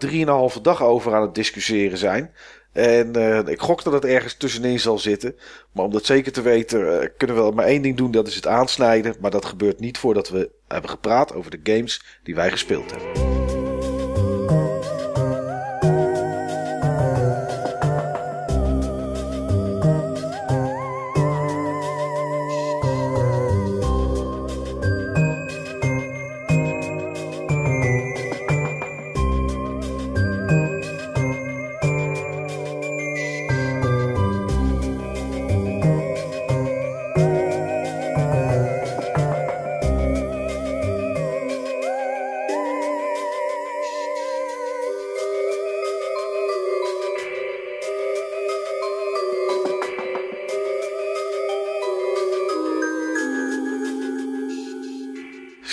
3,5 0.55 0.61
dag 0.61 0.83
over 0.83 1.13
aan 1.13 1.21
het 1.21 1.35
discussiëren 1.35 1.97
zijn. 1.97 2.33
En 2.71 3.15
ik 3.47 3.61
gok 3.61 3.83
dat 3.83 3.93
het 3.93 4.05
ergens 4.05 4.33
tussenin 4.33 4.79
zal 4.79 4.99
zitten. 4.99 5.35
Maar 5.71 5.85
om 5.85 5.91
dat 5.91 6.05
zeker 6.05 6.31
te 6.31 6.41
weten, 6.41 7.11
kunnen 7.17 7.45
we 7.45 7.51
maar 7.51 7.65
één 7.65 7.81
ding 7.81 7.97
doen: 7.97 8.11
dat 8.11 8.27
is 8.27 8.35
het 8.35 8.47
aansnijden. 8.47 9.15
Maar 9.19 9.31
dat 9.31 9.45
gebeurt 9.45 9.79
niet 9.79 9.97
voordat 9.97 10.29
we 10.29 10.51
hebben 10.67 10.89
gepraat 10.89 11.33
over 11.33 11.51
de 11.51 11.71
games 11.73 12.19
die 12.23 12.35
wij 12.35 12.51
gespeeld 12.51 12.91
hebben. 12.91 13.50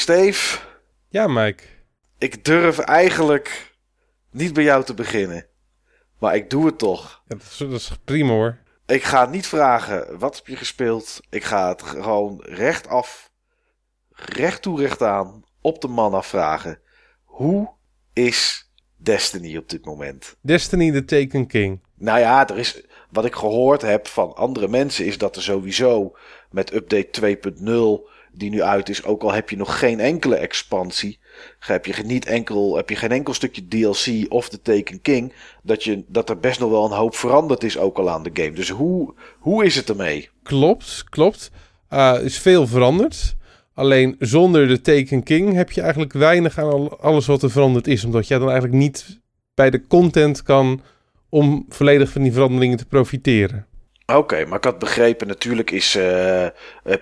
Steve, 0.09 0.59
Ja, 1.09 1.27
Mike. 1.27 1.63
ik 2.19 2.45
durf 2.45 2.79
eigenlijk 2.79 3.75
niet 4.31 4.53
bij 4.53 4.65
jou 4.65 4.85
te 4.85 4.95
beginnen. 4.95 5.47
Maar 6.19 6.37
ik 6.37 6.51
doe 6.51 6.67
het 6.67 6.79
toch. 6.79 7.23
Ja, 7.27 7.35
dat, 7.35 7.47
is, 7.47 7.57
dat 7.57 7.71
is 7.73 7.93
prima 8.05 8.33
hoor. 8.33 8.59
Ik 8.87 9.03
ga 9.03 9.27
niet 9.27 9.47
vragen 9.47 10.19
wat 10.19 10.37
heb 10.37 10.47
je 10.47 10.57
gespeeld. 10.57 11.21
Ik 11.31 11.45
ga 11.45 11.69
het 11.69 11.83
gewoon 11.83 12.43
rechtaf, 12.43 13.31
recht 14.11 14.63
toe, 14.63 14.81
recht 14.81 15.03
aan, 15.03 15.45
op 15.61 15.81
de 15.81 15.89
man 15.89 16.15
afvragen. 16.15 16.81
Hoe 17.25 17.71
is 18.13 18.71
Destiny 18.97 19.57
op 19.57 19.69
dit 19.69 19.85
moment? 19.85 20.37
Destiny 20.41 20.91
the 20.93 21.05
Taken 21.05 21.47
King. 21.47 21.83
Nou 21.95 22.19
ja, 22.19 22.49
er 22.49 22.59
is, 22.59 22.83
wat 23.11 23.25
ik 23.25 23.35
gehoord 23.35 23.83
heb 23.83 24.07
van 24.07 24.35
andere 24.35 24.69
mensen 24.69 25.07
is 25.07 25.19
dat 25.19 25.37
er 25.37 25.43
sowieso 25.43 26.17
met 26.51 26.75
update 26.75 27.39
2.0 28.03 28.17
die 28.39 28.51
nu 28.51 28.63
uit 28.63 28.89
is, 28.89 29.05
ook 29.05 29.23
al 29.23 29.33
heb 29.33 29.51
je 29.51 29.57
nog 29.57 29.79
geen 29.79 30.01
enkele 30.01 30.37
expansie, 30.37 31.19
heb 31.59 31.87
je, 31.87 32.03
niet 32.05 32.27
enkel, 32.27 32.77
heb 32.77 32.89
je 32.91 32.97
geen 32.97 33.13
enkel 33.13 33.35
stukje 33.35 33.69
DLC 33.69 34.33
of 34.33 34.49
de 34.49 34.63
Taken 34.63 35.01
King, 35.01 35.33
dat, 35.63 35.85
je, 35.85 36.05
dat 36.09 36.31
er 36.31 36.39
best 36.39 36.61
nog 36.61 36.71
wel 36.71 36.85
een 36.85 36.97
hoop 36.97 37.15
veranderd 37.15 37.65
is 37.65 37.79
ook 37.79 37.99
al 37.99 38.11
aan 38.11 38.23
de 38.23 38.31
game. 38.33 38.53
Dus 38.53 38.69
hoe, 38.69 39.15
hoe 39.39 39.65
is 39.65 39.77
het 39.77 39.89
ermee? 39.89 40.29
Klopt, 40.43 41.05
klopt. 41.09 41.51
Er 41.89 42.25
is 42.25 42.39
veel 42.39 42.67
veranderd. 42.67 43.37
Alleen 43.75 44.17
zonder 44.19 44.69
de 44.69 44.81
Taken 44.81 45.23
King 45.23 45.55
heb 45.55 45.71
je 45.71 45.81
eigenlijk 45.81 46.13
weinig 46.13 46.59
aan 46.59 46.71
al- 46.71 47.01
alles 47.01 47.27
wat 47.27 47.43
er 47.43 47.51
veranderd 47.51 47.87
is. 47.87 48.05
Omdat 48.05 48.29
jij 48.29 48.39
dan 48.39 48.51
eigenlijk 48.51 48.79
niet 48.79 49.21
bij 49.55 49.71
de 49.71 49.87
content 49.87 50.43
kan 50.43 50.83
om 51.29 51.67
volledig 51.69 52.11
van 52.11 52.23
die 52.23 52.33
veranderingen 52.33 52.77
te 52.77 52.87
profiteren. 52.87 53.67
Oké, 54.15 54.45
maar 54.45 54.59
ik 54.59 54.65
had 54.65 54.79
begrepen, 54.79 55.27
natuurlijk 55.27 55.71
is 55.71 55.95
eh, 55.95 56.45
eh, 56.45 56.51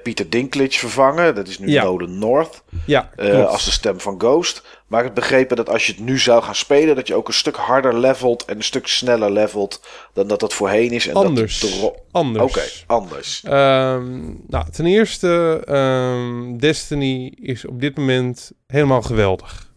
Pieter 0.02 0.30
Dinklage 0.30 0.78
vervangen. 0.78 1.34
Dat 1.34 1.48
is 1.48 1.58
nu 1.58 1.68
Ja. 1.68 1.82
Nolan 1.82 2.18
North. 2.18 2.62
Ja, 2.86 3.10
eh, 3.16 3.46
als 3.46 3.64
de 3.64 3.70
stem 3.70 4.00
van 4.00 4.14
Ghost. 4.18 4.62
Maar 4.86 4.98
ik 4.98 5.04
heb 5.04 5.14
begrepen 5.14 5.56
dat 5.56 5.68
als 5.68 5.86
je 5.86 5.92
het 5.92 6.00
nu 6.00 6.18
zou 6.18 6.42
gaan 6.42 6.54
spelen, 6.54 6.96
dat 6.96 7.06
je 7.06 7.14
ook 7.14 7.28
een 7.28 7.34
stuk 7.34 7.56
harder 7.56 7.98
levelt 7.98 8.44
en 8.44 8.56
een 8.56 8.62
stuk 8.62 8.86
sneller 8.86 9.30
levelt 9.30 9.86
dan 10.12 10.26
dat 10.26 10.40
dat 10.40 10.54
voorheen 10.54 10.90
is. 10.90 11.06
En 11.06 11.14
Anders. 11.14 11.60
Dat 11.60 11.94
Anders. 12.10 12.44
Oké, 12.44 12.62
anders. 12.86 13.42
Ehm, 13.44 14.24
nou, 14.46 14.70
ten 14.70 14.86
eerste, 14.86 15.62
ehm, 15.64 16.56
Destiny 16.56 17.32
is 17.40 17.66
op 17.66 17.80
dit 17.80 17.96
moment 17.96 18.52
helemaal 18.66 19.02
geweldig. 19.02 19.72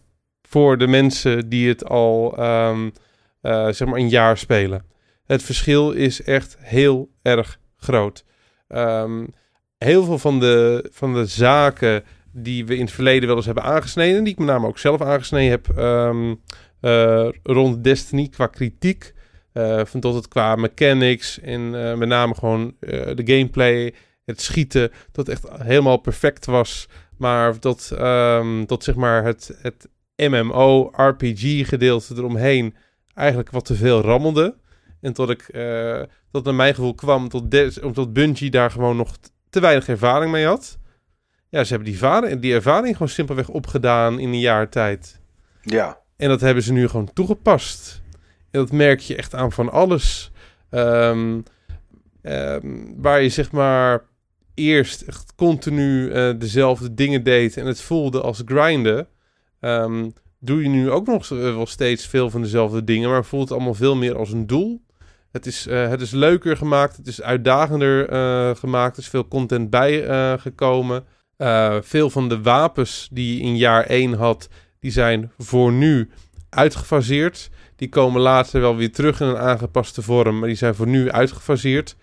Voor 0.48 0.78
de 0.78 0.86
mensen 0.86 1.48
die 1.48 1.68
het 1.68 1.84
al, 1.88 2.36
ehm, 2.36 2.90
eh, 3.40 3.68
zeg 3.68 3.88
maar, 3.88 3.98
een 3.98 4.08
jaar 4.08 4.38
spelen. 4.38 4.88
Het 5.30 5.42
verschil 5.42 5.90
is 5.90 6.22
echt 6.22 6.56
heel 6.60 7.10
erg 7.22 7.58
groot. 7.76 8.24
Ehm, 8.68 9.26
heel 9.78 10.04
veel 10.04 10.18
van 10.18 10.40
de, 10.40 10.88
van 10.92 11.14
de 11.14 11.26
zaken 11.26 12.04
die 12.32 12.66
we 12.66 12.74
in 12.74 12.84
het 12.84 12.92
verleden 12.92 13.28
wel 13.28 13.36
eens 13.36 13.46
hebben 13.46 13.64
aangesneden, 13.64 14.24
die 14.24 14.32
ik 14.32 14.38
met 14.38 14.48
name 14.48 14.66
ook 14.66 14.78
zelf 14.78 15.00
aangesneden 15.00 15.50
heb 15.50 15.68
ehm, 15.76 16.34
eh, 16.80 17.28
rond 17.42 17.84
Destiny 17.84 18.28
qua 18.28 18.46
kritiek, 18.46 19.14
eh, 19.52 19.84
van 19.84 20.00
tot 20.00 20.14
het 20.14 20.28
qua 20.28 20.54
mechanics 20.54 21.40
en 21.40 21.90
eh, 21.90 21.96
met 21.96 22.08
name 22.08 22.34
gewoon 22.34 22.74
de 22.80 23.22
gameplay, 23.24 23.94
het 24.24 24.40
schieten, 24.40 24.90
dat 25.12 25.28
echt 25.28 25.48
helemaal 25.58 25.96
perfect 25.96 26.46
was. 26.46 26.88
Maar 27.18 27.60
dat, 27.60 27.92
ehm, 27.98 28.64
dat 28.66 28.84
zeg 28.84 28.94
maar 28.94 29.24
het, 29.24 29.58
het 29.62 29.88
MMO-RPG 30.16 31.68
gedeelte 31.68 32.72
eigenlijk 33.14 33.50
wat 33.50 33.64
te 33.64 33.74
veel 33.74 34.00
rammelde. 34.00 34.58
En 35.00 35.12
tot 35.12 35.30
ik, 35.30 35.42
eh, 35.42 36.02
tot 36.30 36.44
naar 36.44 36.54
mijn 36.54 36.74
gevoel 36.74 36.94
kwam, 36.94 37.28
tot, 37.28 37.50
Des- 37.50 37.80
omdat 37.80 38.12
Bungie 38.12 38.50
daar 38.50 38.70
gewoon 38.70 38.96
nog 38.96 39.16
te 39.50 39.60
weinig 39.60 39.88
ervaring 39.88 40.32
mee 40.32 40.46
had. 40.46 40.78
Ja, 41.48 41.64
ze 41.64 41.68
hebben 41.74 41.92
die, 41.92 42.00
ervaring, 42.02 42.40
die 42.40 42.54
ervaring 42.54 42.92
gewoon 42.92 43.08
simpelweg 43.08 43.48
opgedaan 43.48 44.18
in 44.18 44.28
een 44.28 44.40
jaar 44.40 44.68
tijd. 44.68 45.20
Ja, 45.62 45.98
En 46.16 46.28
dat 46.28 46.40
hebben 46.40 46.62
ze 46.62 46.72
nu 46.72 46.88
gewoon 46.88 47.12
toegepast. 47.12 48.02
En 48.50 48.60
dat 48.60 48.72
merk 48.72 49.00
je 49.00 49.16
echt 49.16 49.34
aan 49.34 49.52
van 49.52 49.70
alles. 49.72 50.30
Ehm, 50.70 51.40
ehm, 52.22 52.76
waar 52.96 53.22
je 53.22 53.28
zeg 53.28 53.52
maar 53.52 54.02
eerst 54.54 55.02
echt 55.02 55.34
continu 55.34 56.10
eh, 56.12 56.32
dezelfde 56.38 56.94
dingen 56.94 57.22
deed 57.24 57.56
en 57.56 57.66
het 57.66 57.80
voelde 57.80 58.20
als 58.20 58.42
grinden. 58.44 59.08
ehm, 59.60 60.10
doe 60.38 60.62
je 60.62 60.68
nu 60.68 60.90
ook 60.90 61.06
nog 61.06 61.30
eh, 61.30 61.38
wel 61.38 61.66
steeds 61.66 62.06
veel 62.06 62.30
van 62.30 62.42
dezelfde 62.42 62.84
dingen, 62.84 63.10
maar 63.10 63.24
voelt 63.24 63.42
het 63.48 63.52
allemaal 63.52 63.74
veel 63.74 63.96
meer 63.96 64.16
als 64.16 64.32
een 64.32 64.46
doel. 64.46 64.82
Het 65.32 65.46
is, 65.46 65.66
eh, 65.66 65.88
het 65.88 66.00
is 66.00 66.10
leuker 66.10 66.56
gemaakt, 66.56 66.96
het 66.96 67.06
is 67.06 67.22
uitdagender 67.22 68.08
eh, 68.08 68.56
gemaakt, 68.56 68.96
er 68.96 69.02
is 69.02 69.08
veel 69.08 69.28
content 69.28 69.70
bij 69.70 70.06
eh, 71.36 71.76
veel 71.80 72.10
van 72.10 72.28
de 72.28 72.42
wapens 72.42 73.08
die 73.12 73.36
je 73.36 73.42
in 73.42 73.56
jaar 73.56 73.84
1 73.84 74.12
had, 74.12 74.48
die 74.80 74.90
zijn 74.90 75.32
voor 75.38 75.72
nu 75.72 76.10
uitgefaseerd. 76.50 77.50
Die 77.76 77.88
komen 77.88 78.20
later 78.20 78.60
wel 78.60 78.76
weer 78.76 78.92
terug 78.92 79.20
in 79.20 79.26
een 79.26 79.38
aangepaste 79.38 80.02
vorm, 80.02 80.38
maar 80.38 80.48
die 80.48 80.56
zijn 80.56 80.74
voor 80.74 80.86
nu 80.86 81.10
uitgefaseerd. 81.10 81.96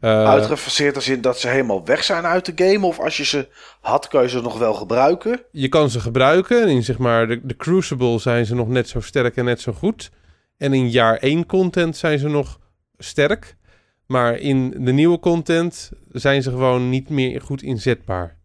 Uitgefaseerd 0.00 0.94
als 0.94 1.08
in 1.08 1.20
dat 1.20 1.38
ze 1.38 1.48
helemaal 1.48 1.84
weg 1.84 2.04
zijn 2.04 2.24
uit 2.24 2.56
de 2.56 2.64
game? 2.64 2.86
Of 2.86 3.00
als 3.00 3.16
je 3.16 3.24
ze 3.24 3.48
had, 3.80 4.08
kan 4.08 4.22
je 4.22 4.28
ze 4.28 4.40
nog 4.40 4.58
wel 4.58 4.74
gebruiken? 4.74 5.40
Je 5.50 5.68
kan 5.68 5.90
ze 5.90 6.00
gebruiken. 6.00 6.68
In 6.68 6.82
zeg 6.82 6.98
maar 6.98 7.26
de, 7.26 7.40
de 7.42 7.56
Crucible 7.56 8.18
zijn 8.18 8.46
ze 8.46 8.54
nog 8.54 8.68
net 8.68 8.88
zo 8.88 9.00
sterk 9.00 9.36
en 9.36 9.44
net 9.44 9.60
zo 9.60 9.72
goed. 9.72 10.10
En 10.58 10.72
in 10.72 10.90
jaar 10.90 11.16
1 11.16 11.46
content 11.46 11.96
zijn 11.96 12.18
ze 12.18 12.28
nog 12.28 12.58
sterk. 13.02 13.56
Maar 14.06 14.38
in 14.38 14.74
de 14.78 14.92
nieuwe 14.92 15.18
content 15.18 15.90
zijn 16.12 16.42
ze 16.42 16.50
gewoon 16.50 16.88
niet 16.88 17.08
meer 17.08 17.40
goed 17.40 17.62
inzetbaar. 17.62 18.40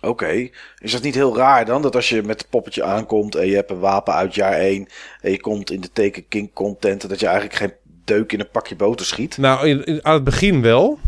Oké. 0.00 0.48
Is 0.78 0.92
dat 0.92 1.02
niet 1.02 1.14
heel 1.14 1.36
raar 1.36 1.64
dan? 1.64 1.82
Dat 1.82 1.94
als 1.94 2.08
je 2.08 2.22
met 2.22 2.40
het 2.40 2.50
poppetje 2.50 2.82
aankomt 2.82 3.34
en 3.34 3.46
je 3.46 3.54
hebt 3.54 3.70
een 3.70 3.78
wapen 3.78 4.14
uit 4.14 4.34
jaar 4.34 4.52
1... 4.52 4.88
en 5.20 5.30
je 5.30 5.40
komt 5.40 5.70
in 5.70 5.80
de 5.80 5.92
Taken 5.92 6.28
King 6.28 6.52
content... 6.52 7.08
dat 7.08 7.20
je 7.20 7.26
eigenlijk 7.26 7.56
geen 7.56 7.72
deuk 8.04 8.32
in 8.32 8.40
een 8.40 8.50
pakje 8.50 8.76
boter 8.76 9.06
schiet? 9.06 9.38
Nou, 9.38 9.68
in, 9.68 10.04
aan 10.04 10.14
het 10.14 10.24
begin 10.24 10.62
wel. 10.62 10.98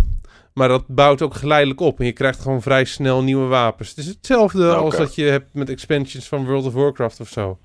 Maar 0.53 0.69
dat 0.69 0.87
bouwt 0.87 1.23
ook 1.23 1.35
geleidelijk 1.35 1.81
op. 1.81 2.01
En 2.01 2.07
je 2.07 2.13
krijgt 2.13 2.41
gewoon 2.41 2.63
vrij 2.63 2.85
snel 2.85 3.23
nieuwe 3.23 3.47
wapens. 3.47 3.89
Het 3.89 3.99
is 3.99 4.07
hetzelfde 4.07 4.75
als 4.75 4.97
dat 4.97 5.15
je 5.15 5.25
hebt 5.25 5.55
met 5.55 5.69
expansions 5.69 6.29
van 6.29 6.47
World 6.47 6.67
of 6.67 6.73
Warcraft 6.73 7.21
of 7.21 7.29
zo. 7.29 7.59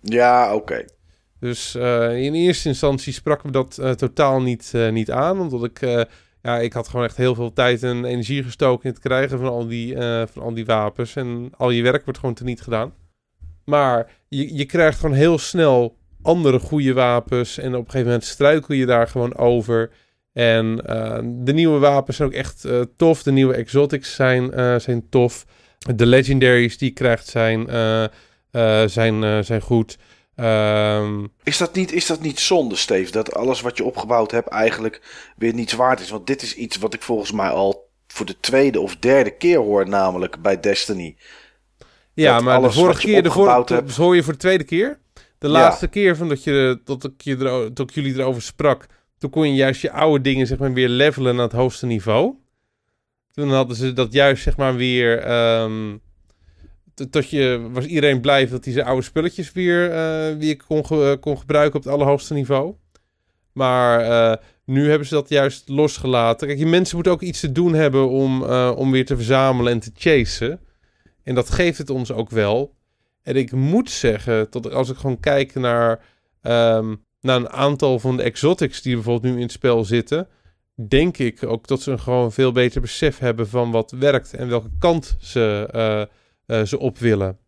Ja, 0.00 0.54
oké. 0.54 0.84
Dus 1.40 1.74
eh, 1.74 2.16
in 2.16 2.34
eerste 2.34 2.68
instantie 2.68 3.12
sprak 3.12 3.44
me 3.44 3.50
dat 3.50 3.78
eh, 3.78 3.90
totaal 3.90 4.42
niet, 4.42 4.70
eh, 4.74 4.88
niet 4.90 5.10
aan. 5.10 5.40
Omdat 5.40 5.64
ik, 5.64 5.80
ja, 6.42 6.58
ik 6.58 6.72
had 6.72 6.88
gewoon 6.88 7.04
echt 7.04 7.16
heel 7.16 7.34
veel 7.34 7.52
tijd 7.52 7.82
en 7.82 8.04
energie 8.04 8.42
gestoken 8.42 8.84
in 8.84 8.90
het 8.90 9.02
krijgen 9.02 9.38
van 9.38 9.48
al 9.48 9.66
die, 9.66 9.96
van 10.32 10.42
al 10.42 10.54
die 10.54 10.66
wapens. 10.66 11.16
En 11.16 11.50
al 11.56 11.70
je 11.70 11.82
werk 11.82 12.04
wordt 12.04 12.18
gewoon 12.18 12.34
teniet 12.34 12.60
gedaan. 12.60 12.92
Maar 13.64 14.10
je, 14.28 14.56
je 14.56 14.64
krijgt 14.64 15.00
gewoon 15.00 15.16
heel 15.16 15.38
snel 15.38 15.96
andere 16.22 16.58
goede 16.58 16.92
wapens. 16.92 17.58
En 17.58 17.74
op 17.74 17.84
een 17.84 17.90
gegeven 17.90 18.06
moment 18.06 18.24
struikel 18.24 18.74
je 18.74 18.86
daar 18.86 19.08
gewoon 19.08 19.36
over. 19.36 19.90
En 20.32 20.76
de 21.44 21.52
nieuwe 21.52 21.78
wapens 21.78 22.16
zijn 22.16 22.28
ook 22.28 22.34
echt 22.34 22.68
tof. 22.96 23.22
De 23.22 23.32
nieuwe 23.32 23.54
exotics 23.54 24.14
zijn, 24.14 24.80
zijn 24.80 25.08
tof. 25.08 25.46
De 25.94 26.06
legendaries 26.06 26.78
die 26.78 26.88
je 26.88 26.94
krijgt 26.94 27.26
zijn, 27.26 27.66
zijn, 28.90 29.44
zijn 29.44 29.60
goed. 29.60 29.98
Ehm, 30.38 31.24
Is 31.42 31.58
dat, 31.58 31.74
niet, 31.74 31.92
is 31.92 32.06
dat 32.06 32.20
niet 32.20 32.40
zonde, 32.40 32.76
Steve? 32.76 33.10
Dat 33.12 33.34
alles 33.34 33.60
wat 33.60 33.76
je 33.76 33.84
opgebouwd 33.84 34.30
hebt 34.30 34.48
eigenlijk 34.48 35.00
weer 35.36 35.54
niets 35.54 35.72
waard 35.72 36.00
is? 36.00 36.10
Want 36.10 36.26
dit 36.26 36.42
is 36.42 36.54
iets 36.54 36.76
wat 36.76 36.94
ik 36.94 37.02
volgens 37.02 37.32
mij 37.32 37.48
al 37.50 37.88
voor 38.06 38.26
de 38.26 38.40
tweede 38.40 38.80
of 38.80 38.96
derde 38.96 39.30
keer 39.36 39.58
hoor, 39.58 39.88
namelijk 39.88 40.42
bij 40.42 40.60
Destiny. 40.60 41.16
Ja, 42.14 42.34
Dat 42.34 42.42
maar 42.44 42.60
de 42.60 42.70
vorige 42.72 43.00
keer, 43.00 43.22
de 43.22 43.30
vorige, 43.30 43.74
hebt- 43.74 43.96
hoor 43.96 44.14
je 44.16 44.22
voor 44.22 44.32
de 44.32 44.38
tweede 44.38 44.64
keer. 44.64 44.98
De 45.38 45.46
Ja. 45.46 45.52
laatste 45.52 45.88
keer 45.88 46.16
van 46.16 46.28
dat, 46.28 46.44
je, 46.44 46.80
dat, 46.84 47.04
ik 47.04 47.20
je 47.20 47.36
dat 47.72 47.88
ik 47.88 47.94
jullie 47.94 48.14
erover 48.14 48.42
sprak, 48.42 48.86
toen 49.18 49.30
kon 49.30 49.48
je 49.48 49.54
juist 49.54 49.80
je 49.82 49.90
oude 49.92 50.20
dingen 50.22 50.46
zeg 50.46 50.58
maar 50.58 50.72
weer 50.72 50.88
levelen 50.88 51.34
naar 51.34 51.44
het 51.44 51.52
hoogste 51.52 51.86
niveau. 51.86 52.34
Toen 53.32 53.50
hadden 53.52 53.76
ze 53.76 53.92
dat 53.92 54.12
juist 54.12 54.42
zeg 54.42 54.56
maar 54.56 54.74
weer, 54.74 55.18
ehm, 55.18 55.96
tot 57.10 57.30
je, 57.30 57.68
was 57.72 57.84
iedereen 57.84 58.20
blij 58.20 58.48
dat 58.48 58.64
hij 58.64 58.72
zijn 58.74 58.86
oude 58.86 59.02
spulletjes 59.02 59.52
weer, 59.52 59.90
eh, 59.90 60.36
weer 60.36 60.56
kon, 60.66 60.86
ge- 60.86 61.16
kon 61.20 61.38
gebruiken 61.38 61.78
op 61.78 61.84
het 61.84 61.92
allerhoogste 61.92 62.34
niveau. 62.34 62.74
Maar 63.52 64.00
eh, 64.00 64.36
nu 64.64 64.88
hebben 64.88 65.08
ze 65.08 65.14
dat 65.14 65.28
juist 65.28 65.68
losgelaten. 65.68 66.46
Kijk, 66.46 66.58
je 66.58 66.66
mensen 66.66 66.94
moeten 66.94 67.12
ook 67.12 67.22
iets 67.22 67.40
te 67.40 67.52
doen 67.52 67.74
hebben 67.74 68.08
om, 68.08 68.44
eh, 68.44 68.72
om 68.76 68.90
weer 68.90 69.06
te 69.06 69.16
verzamelen 69.16 69.72
en 69.72 69.80
te 69.80 69.90
chasen. 69.94 70.60
En 71.24 71.34
dat 71.34 71.50
geeft 71.50 71.78
het 71.78 71.90
ons 71.90 72.12
ook 72.12 72.30
wel. 72.30 72.74
En 73.22 73.36
ik 73.36 73.52
moet 73.52 73.90
zeggen, 73.90 74.46
dat 74.50 74.72
als 74.72 74.90
ik 74.90 74.96
gewoon 74.96 75.20
kijk 75.20 75.54
naar, 75.54 76.00
ehm, 76.42 76.94
naar 77.20 77.36
een 77.36 77.50
aantal 77.50 77.98
van 77.98 78.16
de 78.16 78.22
exotics 78.22 78.82
die 78.82 78.94
bijvoorbeeld 78.94 79.32
nu 79.32 79.38
in 79.38 79.44
het 79.44 79.52
spel 79.52 79.84
zitten, 79.84 80.28
denk 80.88 81.18
ik 81.18 81.44
ook 81.44 81.66
dat 81.66 81.82
ze 81.82 81.90
een 81.90 82.00
gewoon 82.00 82.32
veel 82.32 82.52
beter 82.52 82.80
besef 82.80 83.18
hebben 83.18 83.48
van 83.48 83.70
wat 83.70 83.90
werkt 83.90 84.34
en 84.34 84.48
welke 84.48 84.70
kant 84.78 85.16
ze, 85.20 85.68
eh, 86.48 86.62
ze 86.64 86.78
op 86.78 86.98
willen. 86.98 87.38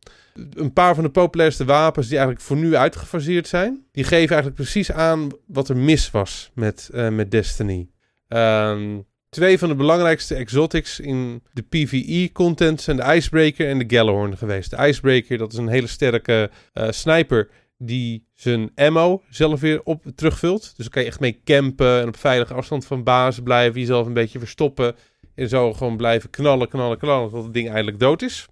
Een 0.54 0.72
paar 0.72 0.94
van 0.94 1.04
de 1.04 1.10
populairste 1.10 1.64
wapens 1.64 2.08
die 2.08 2.16
eigenlijk 2.16 2.46
voor 2.46 2.56
nu 2.56 2.76
uitgefaseerd 2.76 3.48
zijn, 3.48 3.84
die 3.92 4.04
geven 4.04 4.28
eigenlijk 4.28 4.54
precies 4.54 4.92
aan 4.92 5.28
wat 5.46 5.68
er 5.68 5.76
mis 5.76 6.10
was 6.10 6.50
met, 6.54 6.90
eh, 6.92 7.08
met 7.08 7.30
Destiny. 7.30 7.88
Ehm, 8.28 8.98
twee 9.28 9.58
van 9.58 9.68
de 9.68 9.74
belangrijkste 9.74 10.34
exotics 10.34 11.00
in 11.00 11.42
de 11.52 11.62
PvE-content 11.62 12.80
zijn 12.80 12.96
de 12.96 13.14
Icebreaker 13.14 13.68
en 13.68 13.78
de 13.78 13.96
Gallahorn 13.96 14.36
geweest. 14.36 14.70
De 14.70 14.86
Icebreaker, 14.86 15.38
dat 15.38 15.52
is 15.52 15.58
een 15.58 15.68
hele 15.68 15.86
sterke 15.86 16.50
eh, 16.72 16.90
sniper 16.90 17.48
die 17.78 18.26
zijn 18.34 18.70
ammo 18.74 19.22
zelf 19.30 19.60
weer 19.60 19.80
op 19.82 20.04
terugvult. 20.14 20.62
Dus 20.62 20.76
dan 20.76 20.88
kan 20.88 21.02
je 21.02 21.08
echt 21.08 21.20
mee 21.20 21.40
campen 21.44 22.00
en 22.00 22.08
op 22.08 22.16
veilige 22.16 22.54
afstand 22.54 22.86
van 22.86 23.02
bazen 23.02 23.42
blijven, 23.42 23.80
jezelf 23.80 24.06
een 24.06 24.12
beetje 24.12 24.38
verstoppen 24.38 24.94
en 25.34 25.48
zo 25.48 25.72
gewoon 25.72 25.96
blijven 25.96 26.30
knallen, 26.30 26.68
knallen, 26.68 26.98
knallen 26.98 27.30
tot 27.30 27.44
het 27.44 27.54
ding 27.54 27.68
eindelijk 27.68 27.98
dood 27.98 28.22
is. 28.22 28.46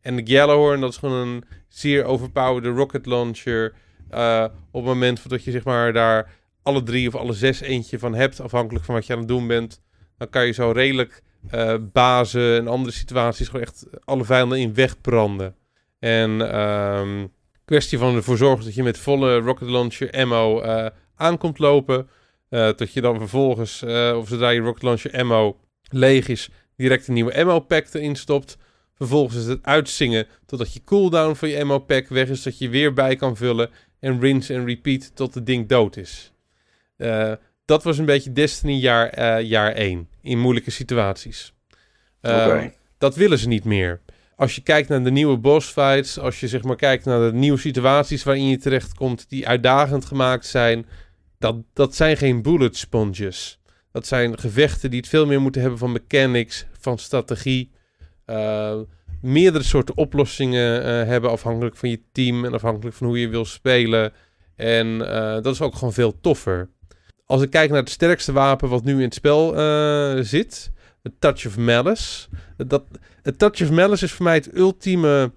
En 0.00 0.16
de 0.16 0.34
Gallahorn, 0.34 0.80
dat 0.80 0.90
is 0.90 0.96
gewoon 0.96 1.28
een 1.28 1.44
zeer 1.68 2.04
overpowered 2.04 2.76
rocket 2.76 3.06
launcher. 3.06 3.72
eh, 4.10 4.44
op 4.70 4.84
het 4.84 4.92
moment 4.92 5.28
dat 5.28 5.44
je 5.44 5.50
zeg 5.50 5.64
maar 5.64 5.92
daar 5.92 6.30
alle 6.62 6.82
drie 6.82 7.08
of 7.08 7.14
alle 7.14 7.32
zes 7.32 7.60
eentje 7.60 7.98
van 7.98 8.14
hebt, 8.14 8.40
afhankelijk 8.40 8.84
van 8.84 8.94
wat 8.94 9.06
je 9.06 9.12
aan 9.12 9.18
het 9.18 9.28
doen 9.28 9.46
bent, 9.46 9.80
dan 10.18 10.28
kan 10.28 10.46
je 10.46 10.52
zo 10.52 10.70
redelijk 10.70 11.22
eh, 11.50 11.74
bazen 11.92 12.56
en 12.56 12.68
andere 12.68 12.92
situaties 12.92 13.46
gewoon 13.46 13.62
echt 13.62 13.86
alle 14.04 14.24
vijanden 14.24 14.58
in 14.58 14.74
wegbranden. 14.74 15.54
En 15.98 16.52
ehm 16.52 17.26
kwestie 17.64 17.98
van 17.98 18.14
ervoor 18.14 18.36
zorgen 18.36 18.64
dat 18.64 18.74
je 18.74 18.82
met 18.82 18.98
volle 18.98 19.38
rocket 19.38 19.68
launcher 19.68 20.10
ammo 20.10 20.60
eh 20.60 20.86
aankomt 21.14 21.58
lopen. 21.58 22.08
dat 22.48 22.92
je 22.92 23.00
dan 23.00 23.18
vervolgens, 23.18 23.82
of 24.14 24.28
zodra 24.28 24.48
je 24.48 24.60
rocket 24.60 24.82
launcher 24.82 25.12
ammo 25.12 25.58
leeg 25.88 26.28
is, 26.28 26.50
direct 26.76 27.08
een 27.08 27.14
nieuwe 27.14 27.38
ammo 27.38 27.60
pack 27.60 27.86
erin 27.92 28.16
stopt. 28.16 28.58
Vervolgens 29.00 29.36
is 29.36 29.46
het 29.46 29.58
uitzingen 29.62 30.26
totdat 30.46 30.72
je 30.72 30.84
cooldown 30.84 31.34
van 31.34 31.48
je 31.48 31.60
ammo 31.60 31.78
pack 31.78 32.08
weg 32.08 32.28
is, 32.28 32.42
dat 32.42 32.58
je 32.58 32.68
weer 32.68 32.92
bij 32.92 33.16
kan 33.16 33.36
vullen. 33.36 33.70
En 34.00 34.20
rinse 34.20 34.54
en 34.54 34.64
repeat 34.64 35.16
tot 35.16 35.34
het 35.34 35.46
ding 35.46 35.68
dood 35.68 35.96
is. 35.96 36.32
Eh, 36.96 37.32
dat 37.64 37.82
was 37.82 37.98
een 37.98 38.04
beetje 38.04 38.32
Destiny 38.32 38.72
jaar, 38.72 39.08
eh, 39.08 39.44
jaar 39.48 39.72
1 39.76 40.08
in 40.22 40.38
moeilijke 40.38 40.70
situaties. 40.70 41.52
Eh, 42.20 42.46
Oké. 42.46 42.72
Dat 42.98 43.14
willen 43.14 43.38
ze 43.38 43.48
niet 43.48 43.64
meer. 43.64 44.00
Als 44.36 44.54
je 44.54 44.60
kijkt 44.60 44.88
naar 44.88 45.04
de 45.04 45.10
nieuwe 45.10 45.36
boss 45.36 45.68
fights, 45.68 46.18
als 46.18 46.40
je 46.40 46.48
zeg 46.48 46.62
maar 46.62 46.76
kijkt 46.76 47.04
naar 47.04 47.30
de 47.30 47.36
nieuwe 47.36 47.58
situaties 47.58 48.22
waarin 48.22 48.48
je 48.48 48.58
terechtkomt 48.58 49.28
die 49.28 49.48
uitdagend 49.48 50.04
gemaakt 50.04 50.46
zijn, 50.46 50.86
dat, 51.38 51.56
dat 51.72 51.94
zijn 51.94 52.16
geen 52.16 52.42
bullet 52.42 52.76
sponges. 52.76 53.60
Dat 53.92 54.06
zijn 54.06 54.38
gevechten 54.38 54.90
die 54.90 55.00
het 55.00 55.08
veel 55.08 55.26
meer 55.26 55.40
moeten 55.40 55.60
hebben 55.60 55.78
van 55.78 55.92
mechanics, 55.92 56.66
van 56.78 56.98
strategie. 56.98 57.70
Eh, 58.30 58.78
meerdere 59.22 59.64
soorten 59.64 59.96
oplossingen 59.96 60.84
eh, 60.84 61.08
hebben 61.08 61.30
afhankelijk 61.30 61.76
van 61.76 61.90
je 61.90 62.02
team 62.12 62.44
en 62.44 62.52
afhankelijk 62.52 62.96
van 62.96 63.06
hoe 63.06 63.20
je 63.20 63.28
wil 63.28 63.44
spelen. 63.44 64.12
En 64.56 65.10
eh, 65.10 65.42
dat 65.42 65.54
is 65.54 65.60
ook 65.60 65.74
gewoon 65.74 65.92
veel 65.92 66.20
toffer. 66.20 66.70
Als 67.26 67.42
ik 67.42 67.50
kijk 67.50 67.70
naar 67.70 67.78
het 67.78 67.90
sterkste 67.90 68.32
wapen 68.32 68.68
wat 68.68 68.84
nu 68.84 68.94
in 68.94 69.00
het 69.00 69.14
spel 69.14 69.48
zit, 70.24 70.72
het 71.02 71.12
Touch 71.18 71.46
of 71.46 71.56
Malice. 71.56 72.28
Dat, 72.56 72.84
het 73.22 73.38
Touch 73.38 73.62
of 73.62 73.70
Malice 73.70 74.04
is 74.04 74.12
voor 74.12 74.24
mij 74.24 74.34
het 74.34 74.56
ultieme 74.56 75.32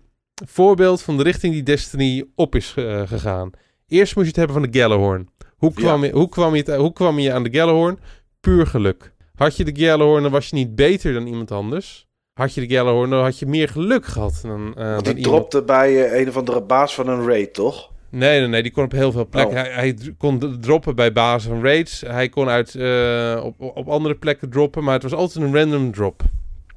voorbeeld 0.46 1.02
van 1.02 1.18
de 1.18 1.24
richting 1.24 1.54
die 1.54 1.64
Destiny 1.64 2.26
op 2.36 2.56
is 2.56 2.74
gegaan. 3.06 3.52
Eerst 3.88 4.16
moest 4.16 4.28
je 4.28 4.40
het 4.40 4.50
hebben 4.50 4.62
van 4.62 4.72
de 4.72 4.80
Gallahorn. 4.80 5.30
Hoe 5.58 5.74
kwam, 5.74 6.04
je, 6.04 6.12
hoe, 6.12 6.30
kwam 6.30 6.56
je 6.56 6.76
hoe 6.76 6.94
kwam 6.94 7.20
je 7.20 7.34
aan 7.34 7.44
de 7.44 7.54
Gallahorn? 7.54 8.00
Puur 8.40 8.68
geluk. 8.68 9.14
Had 9.36 9.58
je 9.58 9.64
de 9.64 9.86
Gallahorn, 9.86 10.24
dan 10.24 10.32
was 10.32 10.50
je 10.50 10.56
niet 10.56 10.76
beter 10.76 11.14
dan 11.14 11.28
iemand 11.28 11.52
anders. 11.52 12.08
Had 12.34 12.54
je 12.54 12.68
de 12.68 12.76
Gallahorn, 12.76 13.10
dan 13.10 13.24
had 13.24 13.40
je 13.40 13.46
meer 13.46 13.70
geluk 13.70 14.06
gehad 14.06 14.40
dan, 14.42 14.76
eh, 14.78 14.92
Want 14.92 15.06
dan 15.06 15.16
die 15.16 15.24
iemand 15.24 15.50
dropte 15.50 15.64
bij 15.64 16.06
eh, 16.06 16.20
een 16.20 16.28
of 16.28 16.38
andere 16.38 16.62
baas 16.62 16.94
van 16.94 17.08
een 17.08 17.28
raid, 17.28 17.54
toch? 17.54 17.92
Nee, 18.10 18.40
nee, 18.40 18.48
nee, 18.48 18.64
die 18.64 18.72
kon 18.72 18.84
op 18.84 18.92
heel 18.92 19.12
veel 19.12 19.28
plekken. 19.28 19.58
Oh. 19.58 19.64
Hij, 19.64 19.74
hij 19.74 20.16
kon 20.18 20.60
droppen 20.62 20.96
bij 20.96 21.12
basis 21.12 21.50
van 21.50 21.64
raids. 21.64 22.02
Hij 22.02 22.30
kon 22.30 22.50
uit, 22.50 22.76
eh, 22.76 23.42
op, 23.44 23.62
op 23.62 23.88
andere 23.88 24.16
plekken 24.16 24.50
droppen, 24.50 24.84
maar 24.84 24.94
het 24.94 25.04
was 25.04 25.14
altijd 25.14 25.46
een 25.46 25.56
random 25.56 25.92
drop. 25.92 26.22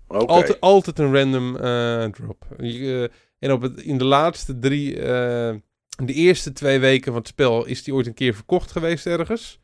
Altijd, 0.06 0.60
altijd 0.60 0.98
een 0.98 1.14
random 1.14 1.52
drop. 2.12 2.44
Je, 2.58 3.10
en 3.38 3.52
op 3.52 3.62
het, 3.62 3.80
in 3.80 3.98
de 3.98 4.04
laatste 4.04 4.58
drie, 4.58 4.94
de 4.94 6.12
eerste 6.12 6.52
twee 6.52 6.78
weken 6.78 7.12
van 7.12 7.20
het 7.20 7.28
spel 7.28 7.64
is 7.66 7.82
die 7.82 7.94
ooit 7.94 8.06
een 8.06 8.14
keer 8.14 8.34
verkocht 8.34 8.72
geweest 8.72 9.06
ergens. 9.06 9.60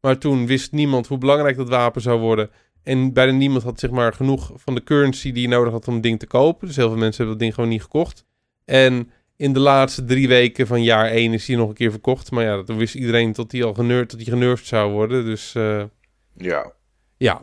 Maar 0.00 0.18
toen 0.18 0.46
wist 0.46 0.72
niemand 0.72 1.06
hoe 1.06 1.18
belangrijk 1.18 1.56
dat 1.56 1.68
wapen 1.68 2.00
zou 2.00 2.20
worden. 2.20 2.50
En 2.86 3.12
bijna 3.12 3.32
niemand 3.32 3.62
had 3.62 3.80
zeg 3.80 3.90
maar 3.90 4.12
genoeg 4.12 4.52
van 4.54 4.74
de 4.74 4.82
currency 4.82 5.32
die 5.32 5.42
je 5.42 5.48
nodig 5.48 5.72
had 5.72 5.88
om 5.88 5.94
het 5.94 6.02
ding 6.02 6.18
te 6.18 6.26
kopen. 6.26 6.66
Dus 6.66 6.76
heel 6.76 6.88
veel 6.88 6.98
mensen 6.98 7.16
hebben 7.16 7.32
dat 7.32 7.42
ding 7.42 7.54
gewoon 7.54 7.70
niet 7.70 7.82
gekocht. 7.82 8.24
En 8.64 9.10
in 9.36 9.52
de 9.52 9.58
laatste 9.58 10.04
drie 10.04 10.28
weken 10.28 10.66
van 10.66 10.82
jaar 10.82 11.06
1 11.06 11.32
is 11.32 11.44
die 11.44 11.56
nog 11.56 11.68
een 11.68 11.74
keer 11.74 11.90
verkocht. 11.90 12.30
Maar 12.30 12.44
ja, 12.44 12.62
toen 12.62 12.76
wist 12.76 12.94
iedereen 12.94 13.32
dat 13.32 13.50
die 13.50 13.64
al 13.64 13.74
genurfd, 13.74 14.10
dat 14.10 14.18
die 14.18 14.28
genurfd 14.28 14.66
zou 14.66 14.92
worden. 14.92 15.24
Dus 15.24 15.54
eh, 15.54 15.84
Ja. 16.32 16.72
ja. 17.16 17.42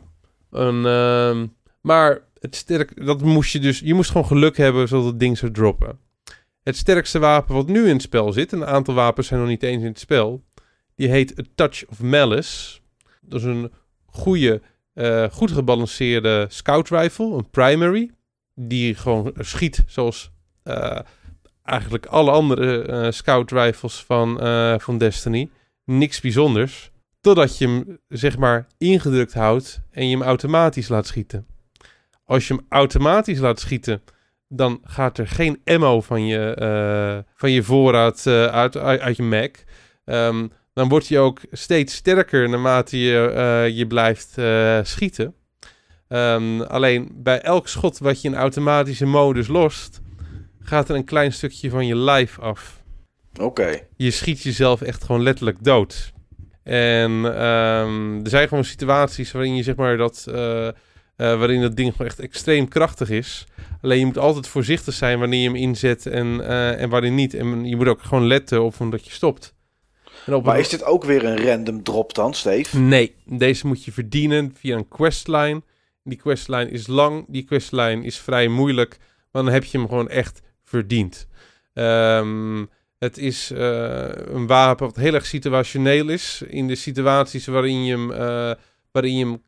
Een, 0.50 0.86
ehm, 0.86 1.46
maar 1.80 2.20
het 2.40 2.56
sterk, 2.56 3.06
dat 3.06 3.22
moest 3.22 3.52
je 3.52 3.58
dus. 3.58 3.78
Je 3.78 3.94
moest 3.94 4.10
gewoon 4.10 4.26
geluk 4.26 4.56
hebben 4.56 4.88
zodat 4.88 5.06
het 5.06 5.20
ding 5.20 5.38
zou 5.38 5.52
droppen. 5.52 5.98
Het 6.62 6.76
sterkste 6.76 7.18
wapen 7.18 7.54
wat 7.54 7.66
nu 7.66 7.86
in 7.86 7.92
het 7.92 8.02
spel 8.02 8.32
zit. 8.32 8.52
Een 8.52 8.66
aantal 8.66 8.94
wapens 8.94 9.26
zijn 9.26 9.40
nog 9.40 9.48
niet 9.48 9.62
eens 9.62 9.82
in 9.82 9.88
het 9.88 9.98
spel. 9.98 10.44
Die 10.94 11.08
heet 11.08 11.38
A 11.38 11.42
Touch 11.54 11.84
of 11.88 12.02
Malice. 12.02 12.80
Dat 13.20 13.40
is 13.40 13.46
een 13.46 13.72
goede 14.06 14.62
eh, 14.94 15.24
goed 15.30 15.50
gebalanceerde 15.50 16.46
scout 16.48 16.88
rifle, 16.88 17.36
een 17.36 17.50
primary. 17.50 18.10
Die 18.54 18.94
gewoon 18.94 19.32
schiet 19.38 19.84
zoals 19.86 20.30
eh, 20.62 20.98
eigenlijk 21.62 22.06
alle 22.06 22.30
andere 22.30 22.82
eh, 22.82 23.10
scout 23.10 23.50
rifles 23.50 24.04
van, 24.04 24.38
van 24.80 24.98
Destiny. 24.98 25.50
Niks 25.84 26.20
bijzonders. 26.20 26.90
Totdat 27.20 27.58
je 27.58 27.66
hem 27.66 27.98
zeg 28.08 28.38
maar 28.38 28.66
ingedrukt 28.78 29.34
houdt 29.34 29.80
en 29.90 30.08
je 30.08 30.16
hem 30.16 30.26
automatisch 30.26 30.88
laat 30.88 31.06
schieten. 31.06 31.46
Als 32.24 32.48
je 32.48 32.54
hem 32.54 32.66
automatisch 32.68 33.38
laat 33.38 33.60
schieten, 33.60 34.02
dan 34.48 34.80
gaat 34.82 35.18
er 35.18 35.28
geen 35.28 35.60
ammo 35.64 36.00
van 36.00 36.26
je, 36.26 37.24
van 37.34 37.50
je 37.50 37.62
voorraad 37.62 38.26
uit, 38.26 38.76
uit, 38.76 39.00
uit 39.00 39.16
je 39.16 39.22
Mac. 39.22 39.56
Ehm, 40.04 40.46
dan 40.74 40.88
wordt 40.88 41.08
hij 41.08 41.18
ook 41.18 41.40
steeds 41.52 41.94
sterker 41.94 42.48
naarmate 42.48 42.98
je, 42.98 43.30
eh, 43.30 43.76
je 43.76 43.86
blijft 43.86 44.38
eh, 44.38 44.78
schieten. 44.82 45.34
Ehm, 46.08 46.60
alleen 46.60 47.10
bij 47.12 47.40
elk 47.40 47.68
schot 47.68 47.98
wat 47.98 48.22
je 48.22 48.28
in 48.28 48.34
automatische 48.34 49.06
modus 49.06 49.46
lost, 49.46 50.00
gaat 50.60 50.88
er 50.88 50.96
een 50.96 51.04
klein 51.04 51.32
stukje 51.32 51.70
van 51.70 51.86
je 51.86 51.96
lijf 51.96 52.38
af. 52.38 52.82
Oké. 53.40 53.80
Je 53.96 54.10
schiet 54.10 54.42
jezelf 54.42 54.82
echt 54.82 55.04
gewoon 55.04 55.22
letterlijk 55.22 55.64
dood. 55.64 56.12
En 56.62 57.10
ehm, 57.10 58.20
er 58.22 58.28
zijn 58.28 58.48
gewoon 58.48 58.64
situaties 58.64 59.32
waarin 59.32 59.56
je 59.56 59.62
zeg 59.62 59.76
maar 59.76 59.96
dat, 59.96 60.26
eh, 61.16 61.38
waarin 61.38 61.60
dat 61.60 61.76
ding 61.76 61.92
gewoon 61.92 62.06
echt 62.06 62.20
extreem 62.20 62.68
krachtig 62.68 63.10
is. 63.10 63.46
Alleen 63.80 63.98
je 63.98 64.06
moet 64.06 64.18
altijd 64.18 64.48
voorzichtig 64.48 64.94
zijn 64.94 65.18
wanneer 65.18 65.40
je 65.40 65.46
hem 65.46 65.56
inzet 65.56 66.06
en, 66.06 66.46
eh, 66.46 66.80
en 66.80 66.88
wanneer 66.88 67.10
niet. 67.10 67.34
En 67.34 67.64
je 67.64 67.76
moet 67.76 67.88
ook 67.88 68.02
gewoon 68.02 68.26
letten 68.26 68.62
op 68.62 68.80
omdat 68.80 69.04
je 69.04 69.10
stopt. 69.10 69.54
En 70.26 70.34
op 70.34 70.44
Maar 70.44 70.58
is 70.58 70.68
dit 70.68 70.84
ook 70.84 71.04
weer 71.04 71.24
een 71.24 71.46
random 71.46 71.82
drop 71.82 72.14
dan, 72.14 72.34
Steve? 72.34 72.78
Nee, 72.78 73.14
deze 73.24 73.66
moet 73.66 73.84
je 73.84 73.92
verdienen 73.92 74.54
via 74.58 74.76
een 74.76 74.88
questline. 74.88 75.62
Die 76.02 76.18
questline 76.18 76.70
is 76.70 76.86
lang, 76.86 77.24
die 77.28 77.44
questline 77.44 78.04
is 78.04 78.18
vrij 78.18 78.48
moeilijk, 78.48 78.96
maar 79.32 79.42
dan 79.42 79.52
heb 79.52 79.64
je 79.64 79.78
hem 79.78 79.88
gewoon 79.88 80.08
echt 80.08 80.40
verdiend. 80.62 81.26
Ehm, 81.72 82.64
het 82.98 83.18
is 83.18 83.50
eh, 83.50 84.08
een 84.14 84.46
wapen 84.46 84.86
wat 84.86 84.96
heel 84.96 85.14
erg 85.14 85.26
situationeel 85.26 86.08
is. 86.08 86.42
In 86.46 86.66
de 86.66 86.74
situaties 86.74 87.46
waarin 87.46 87.84
je 87.84 87.92
hem, 87.92 88.12
eh, 88.12 88.52
waarin 88.92 89.16
je 89.16 89.24
hem 89.24 89.42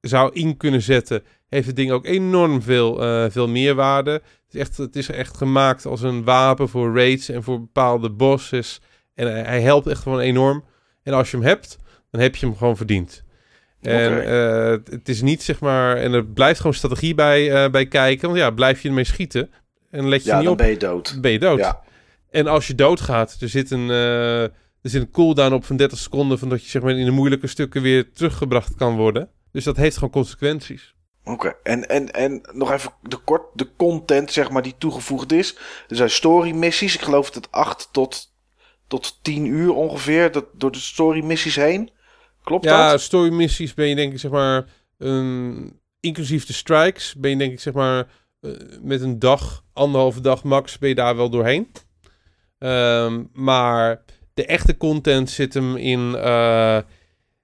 zou 0.00 0.32
in 0.32 0.56
kunnen 0.56 0.82
zetten, 0.82 1.24
heeft 1.48 1.66
het 1.66 1.76
ding 1.76 1.90
ook 1.90 2.06
enorm 2.06 2.62
veel, 2.62 3.02
eh, 3.02 3.30
veel 3.30 3.48
meerwaarde. 3.48 4.10
Het 4.10 4.22
is, 4.50 4.60
echt, 4.60 4.76
het 4.76 4.96
is 4.96 5.08
echt 5.08 5.36
gemaakt 5.36 5.86
als 5.86 6.02
een 6.02 6.24
wapen 6.24 6.68
voor 6.68 6.94
raids 6.94 7.28
en 7.28 7.42
voor 7.42 7.60
bepaalde 7.60 8.10
bosses. 8.10 8.80
En 9.14 9.30
hij, 9.30 9.42
hij 9.42 9.60
helpt 9.60 9.86
echt 9.86 10.02
gewoon 10.02 10.18
enorm. 10.20 10.64
En 11.02 11.12
als 11.12 11.30
je 11.30 11.36
hem 11.36 11.46
hebt, 11.46 11.76
dan 12.10 12.20
heb 12.20 12.36
je 12.36 12.46
hem 12.46 12.56
gewoon 12.56 12.76
verdiend. 12.76 13.22
En 13.80 14.24
eh, 14.26 14.70
het- 14.90 15.08
is 15.08 15.22
niet 15.22 15.42
zeg 15.42 15.60
maar. 15.60 15.96
En 15.96 16.12
er 16.12 16.24
blijft 16.26 16.58
gewoon 16.60 16.74
strategie 16.74 17.14
bij, 17.14 17.64
eh, 17.64 17.70
bij 17.70 17.86
kijken. 17.86 18.28
Want 18.28 18.40
ja, 18.40 18.50
blijf 18.50 18.82
je 18.82 18.88
ermee 18.88 19.04
schieten. 19.04 19.50
En 19.90 20.08
let 20.08 20.22
je 20.24 20.28
Ja, 20.28 20.34
niet 20.36 20.44
dan 20.44 20.52
op, 20.52 20.58
ben 20.58 20.68
je 20.70 20.76
dood. 20.76 21.18
ben 21.20 21.30
je 21.30 21.38
dood. 21.38 21.58
Ja. 21.58 21.80
En 22.30 22.46
als 22.46 22.66
je 22.66 22.74
doodgaat, 22.74 23.36
er 23.40 23.48
zit 23.48 23.70
een, 23.70 23.90
eh, 23.90 24.42
er 24.42 24.50
zit 24.82 25.00
een 25.02 25.10
cooldown 25.10 25.52
op 25.54 25.64
van 25.64 25.76
30 25.76 25.98
seconden. 25.98 26.38
Van 26.38 26.48
dat 26.48 26.62
je 26.64 26.68
zeg 26.70 26.82
maar 26.82 26.96
in 26.98 27.04
de 27.04 27.10
moeilijke 27.10 27.46
stukken 27.46 27.82
weer 27.82 28.12
teruggebracht 28.12 28.74
kan 28.74 28.96
worden. 28.96 29.28
Dus 29.52 29.64
dat 29.64 29.76
heeft 29.76 29.94
gewoon 29.94 30.10
consequenties. 30.12 30.94
Oké, 31.24 31.54
en, 31.62 31.88
en, 31.88 32.10
en 32.12 32.40
nog 32.52 32.72
even 32.72 32.90
de, 33.02 33.16
kort, 33.16 33.42
de 33.54 33.68
content 33.76 34.32
zeg 34.32 34.50
maar 34.50 34.62
die 34.62 34.74
toegevoegd 34.78 35.32
is. 35.32 35.56
Er 35.88 35.96
zijn 35.96 36.10
story 36.10 36.50
missies, 36.54 36.94
ik 36.94 37.00
geloof 37.00 37.26
dat 37.30 37.44
het 37.44 37.52
8 37.52 37.88
tot, 37.92 38.33
tot 38.86 39.18
10 39.22 39.46
uur 39.46 39.72
ongeveer, 39.74 40.32
dat, 40.32 40.44
door 40.52 40.72
de 40.72 40.78
story 40.78 41.24
missies 41.24 41.56
heen. 41.56 41.90
Klopt 42.42 42.64
Ja, 42.64 42.90
dat? 42.90 43.00
story 43.00 43.32
missies 43.32 43.74
ben 43.74 43.88
je 43.88 43.94
denk 43.94 44.12
ik 44.12 44.18
zeg 44.18 44.30
maar. 44.30 44.64
een- 44.98 45.80
inclusief 46.00 46.46
de 46.46 46.52
strikes 46.52 47.14
ben 47.14 47.30
je 47.30 47.36
denk 47.36 47.52
ik 47.52 47.60
zeg 47.60 47.72
maar. 47.72 48.06
eh, 48.40 48.50
met 48.82 49.00
een 49.00 49.18
dag, 49.18 49.64
anderhalve 49.72 50.20
dag 50.20 50.42
max, 50.42 50.78
ben 50.78 50.88
je 50.88 50.94
daar 50.94 51.16
wel 51.16 51.30
doorheen. 51.30 51.68
Ehm, 52.58 53.22
maar 53.32 54.02
de 54.34 54.46
echte 54.46 54.76
content 54.76 55.30
zit 55.30 55.54
hem 55.54 55.76
in. 55.76 56.14
eh, 56.16 56.78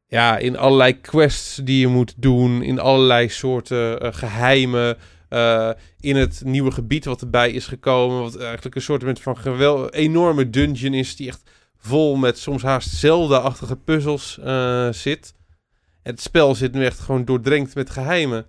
ja, 0.07 0.39
in 0.39 0.57
allerlei 0.59 1.01
quests 1.01 1.57
die 1.65 1.81
je 1.81 1.87
moet 1.87 2.15
doen. 2.17 2.63
In 2.63 2.79
allerlei 2.79 3.29
soorten 3.29 4.01
eh, 4.01 4.13
geheimen. 4.13 4.97
Eh, 5.31 5.71
in 6.01 6.17
het 6.17 6.43
nieuwe 6.45 6.71
gebied 6.71 7.05
wat 7.05 7.21
erbij 7.21 7.51
is 7.51 7.67
gekomen. 7.67 8.21
Wat 8.21 8.37
eigenlijk 8.37 8.75
een 8.75 8.83
soort 8.83 9.21
van 9.21 9.39
gewel 9.39 9.91
enorme 9.91 10.51
dungeon 10.51 10.95
is. 10.95 11.17
Die 11.17 11.29
echt 11.29 11.51
vol 11.77 12.17
met 12.17 12.39
soms 12.39 12.63
haast 12.63 12.91
Zelda-achtige 12.91 13.77
puzzels 13.77 14.39
eh, 14.39 14.89
zit. 14.93 15.35
Het 16.03 16.21
spel 16.21 16.55
zit 16.55 16.73
nu 16.73 16.85
echt 16.85 16.99
gewoon 16.99 17.25
doordrenkt 17.25 17.75
met 17.75 17.91
geheimen. 17.91 18.47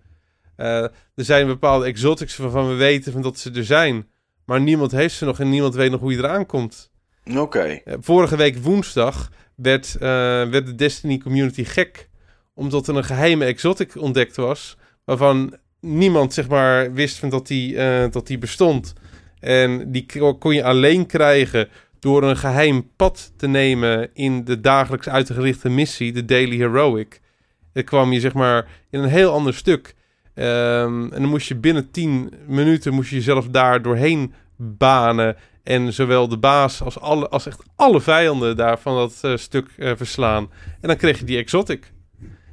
Eh, 0.55 0.83
er 0.83 1.25
zijn 1.25 1.47
bepaalde 1.47 1.85
exotics 1.85 2.37
waarvan 2.37 2.67
we 2.67 2.73
weten 2.73 3.11
van 3.11 3.21
dat 3.21 3.39
ze 3.39 3.51
er 3.51 3.65
zijn. 3.65 4.07
Maar 4.45 4.61
niemand 4.61 4.91
heeft 4.91 5.15
ze 5.15 5.25
nog 5.25 5.39
en 5.39 5.49
niemand 5.49 5.75
weet 5.75 5.91
nog 5.91 5.99
hoe 5.99 6.11
je 6.11 6.17
eraan 6.17 6.45
komt. 6.45 6.91
Oké, 7.35 7.81
vorige 7.85 8.35
week 8.35 8.57
woensdag 8.57 9.31
werd, 9.55 9.97
werd 9.99 10.65
de 10.65 10.75
Destiny 10.75 11.17
community 11.17 11.63
gek. 11.63 12.09
Omdat 12.53 12.87
er 12.87 12.95
een 12.95 13.03
geheime 13.03 13.45
exotic 13.45 13.95
ontdekt 13.95 14.35
was. 14.35 14.77
Waarvan 15.03 15.59
niemand 15.81 16.33
zeg 16.33 16.47
maar 16.47 16.93
wist 16.93 17.19
van 17.19 17.29
dat 17.29 17.47
die, 17.47 17.77
eh, 17.77 18.11
dat 18.11 18.27
die 18.27 18.37
bestond. 18.37 18.93
En 19.39 19.91
die 19.91 20.05
kon 20.39 20.53
je 20.53 20.63
alleen 20.63 21.05
krijgen 21.05 21.69
door 21.99 22.23
een 22.23 22.37
geheim 22.37 22.89
pad 22.95 23.31
te 23.37 23.47
nemen 23.47 24.09
in 24.13 24.43
de 24.43 24.61
dagelijks 24.61 25.09
uitgerichte 25.09 25.69
missie, 25.69 26.11
de 26.11 26.25
Daily 26.25 26.57
Heroic. 26.57 27.21
Dan 27.73 27.83
kwam 27.83 28.11
je 28.11 28.19
zeg 28.19 28.33
maar 28.33 28.67
in 28.89 28.99
een 28.99 29.09
heel 29.09 29.31
ander 29.31 29.53
stuk. 29.53 29.95
Ehm, 30.33 31.03
en 31.03 31.21
dan 31.21 31.29
moest 31.29 31.47
je 31.47 31.55
binnen 31.55 31.91
10 31.91 32.33
minuten 32.47 32.93
moest 32.93 33.09
je 33.09 33.15
jezelf 33.15 33.47
daar 33.47 33.81
doorheen 33.81 34.33
banen. 34.57 35.35
En 35.63 35.93
zowel 35.93 36.27
de 36.27 36.37
baas 36.37 36.81
als, 36.81 36.99
alle, 36.99 37.29
als 37.29 37.45
echt 37.45 37.63
alle 37.75 38.01
vijanden 38.01 38.57
daar 38.57 38.79
van 38.79 38.95
dat 38.95 39.19
eh, 39.21 39.35
stuk 39.35 39.67
eh, 39.77 39.91
verslaan. 39.95 40.49
En 40.81 40.87
dan 40.87 40.97
kreeg 40.97 41.19
je 41.19 41.25
die 41.25 41.37
exotic. 41.37 41.91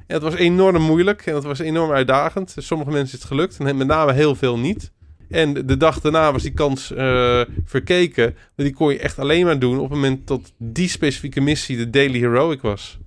En 0.09 0.15
het 0.15 0.23
was 0.23 0.35
enorm 0.35 0.81
moeilijk 0.81 1.25
en 1.25 1.35
het 1.35 1.43
was 1.43 1.59
enorm 1.59 1.91
uitdagend. 1.91 2.55
Sommige 2.57 2.91
mensen 2.91 3.13
is 3.15 3.21
het 3.21 3.31
gelukt 3.31 3.57
en 3.59 3.77
met 3.77 3.87
name 3.87 4.13
heel 4.13 4.35
veel 4.35 4.59
niet. 4.59 4.91
En 5.29 5.53
de 5.53 5.77
dag 5.77 5.99
daarna 5.99 6.31
was 6.31 6.41
die 6.41 6.53
kans 6.53 6.93
eh, 6.93 7.41
verkeken. 7.65 8.33
Maar 8.33 8.65
die 8.65 8.73
kon 8.73 8.91
je 8.91 8.99
echt 8.99 9.19
alleen 9.19 9.45
maar 9.45 9.59
doen 9.59 9.75
op 9.75 9.83
het 9.83 9.93
moment 9.93 10.27
dat 10.27 10.41
die 10.57 10.89
specifieke 10.89 11.41
missie 11.41 11.77
de 11.77 11.89
Daily 11.89 12.19
Heroic 12.19 12.61
was. 12.61 12.97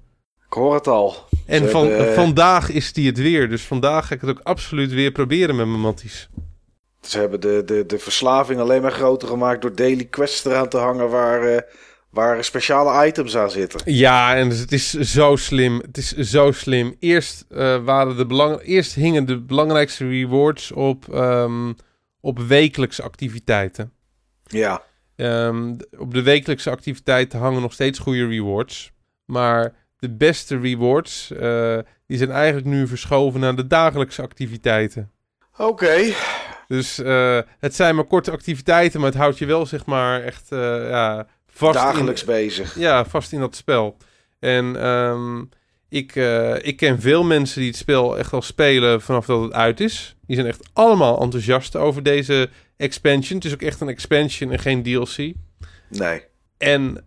ik 0.47 0.53
hoor 0.53 0.75
het 0.75 0.87
al. 0.87 1.17
En 1.47 1.71
van, 1.71 1.91
vandaag 2.15 2.71
is 2.71 2.93
die 2.93 3.07
het 3.07 3.19
weer. 3.19 3.49
Dus 3.49 3.63
vandaag 3.63 4.07
ga 4.07 4.15
ik 4.15 4.21
het 4.21 4.31
ook 4.31 4.41
absoluut 4.43 4.93
weer 4.93 5.13
proberen 5.13 5.57
met 5.57 5.67
mijn 5.67 5.81
matties. 5.81 6.29
Ze 7.01 7.19
hebben 7.19 7.41
de, 7.41 7.63
de, 7.67 7.87
de 7.87 7.99
verslaving 7.99 8.61
alleen 8.61 8.83
maar 8.83 8.93
groter 8.93 9.29
gemaakt 9.29 9.63
door 9.63 9.75
daily 9.75 10.05
quests 10.05 10.45
eraan 10.45 10.69
te 10.69 10.79
hangen 10.79 11.11
waar, 11.11 11.43
eh, 11.43 11.63
waar 12.13 12.45
speciale 12.45 13.07
items 13.07 13.37
aan 13.37 13.51
zitten. 13.51 13.81
Ja, 13.85 14.37
en 14.37 14.49
het 14.49 14.73
is 14.73 14.91
zo 14.91 15.37
slim. 15.37 15.79
Het 15.79 15.97
is 15.97 16.17
zo 16.17 16.53
slim. 16.53 16.97
Eerst, 16.99 17.45
eh, 17.51 17.85
waren 17.85 18.17
de 18.17 18.27
belang... 18.27 18.61
Eerst 18.63 18.95
hingen 18.95 19.25
de 19.27 19.41
belangrijkste 19.41 20.09
rewards 20.09 20.73
op, 20.73 21.15
ehm, 21.15 21.73
op 22.21 22.39
wekelijkse 22.39 23.03
activiteiten. 23.03 23.93
Ja, 24.47 24.83
Ehm, 25.17 25.75
op 25.99 26.15
de 26.15 26.23
wekelijkse 26.23 26.71
activiteiten 26.71 27.39
hangen 27.39 27.63
nog 27.63 27.73
steeds 27.73 27.99
goede 27.99 28.27
rewards. 28.27 28.93
Maar 29.25 29.75
de 29.99 30.11
beste 30.11 30.59
rewards, 30.59 31.31
eh, 31.31 31.79
die 32.07 32.19
zijn 32.19 32.31
eigenlijk 32.31 32.67
nu 32.67 32.87
verschoven 32.87 33.41
naar 33.41 33.57
de 33.57 33.67
dagelijkse 33.67 34.23
activiteiten. 34.23 35.11
oké. 35.57 36.13
Dus 36.69 36.99
eh, 36.99 37.39
het 37.59 37.75
zijn 37.75 37.95
maar 37.95 38.05
korte 38.05 38.31
activiteiten, 38.31 39.01
maar 39.01 39.09
het 39.09 39.19
houdt 39.19 39.39
je 39.39 39.47
wel 39.47 39.67
zeg 39.67 39.87
maar 39.87 40.23
echt 40.23 40.47
ja, 40.49 41.27
vast 41.53 41.79
in, 41.79 41.85
Dagelijks 41.85 42.25
bezig. 42.25 42.79
ja, 42.79 43.05
vast 43.05 43.33
in 43.33 43.41
dat 43.41 43.57
spel. 43.57 43.97
En 44.39 44.77
ehm, 44.77 45.43
ik, 45.93 46.17
eh, 46.17 46.55
ik 46.67 46.77
ken 46.77 47.01
veel 47.01 47.25
mensen 47.25 47.61
die 47.61 47.69
het 47.69 47.79
spel 47.79 48.19
echt 48.19 48.33
al 48.33 48.43
spelen 48.43 49.01
vanaf 49.01 49.27
dat 49.27 49.43
het 49.43 49.53
uit 49.53 49.81
is. 49.81 50.17
Die 50.27 50.37
zijn 50.37 50.49
echt 50.49 50.69
allemaal 50.73 51.21
enthousiast 51.21 51.77
over 51.77 52.03
deze 52.03 52.49
expansion. 52.77 53.37
Het 53.37 53.45
is 53.45 53.53
ook 53.53 53.63
echt 53.63 53.81
een 53.81 53.89
expansion 53.89 54.51
en 54.51 54.59
geen 54.59 54.83
DLC. 54.83 55.33
Nee. 55.89 56.23
En 56.59 57.05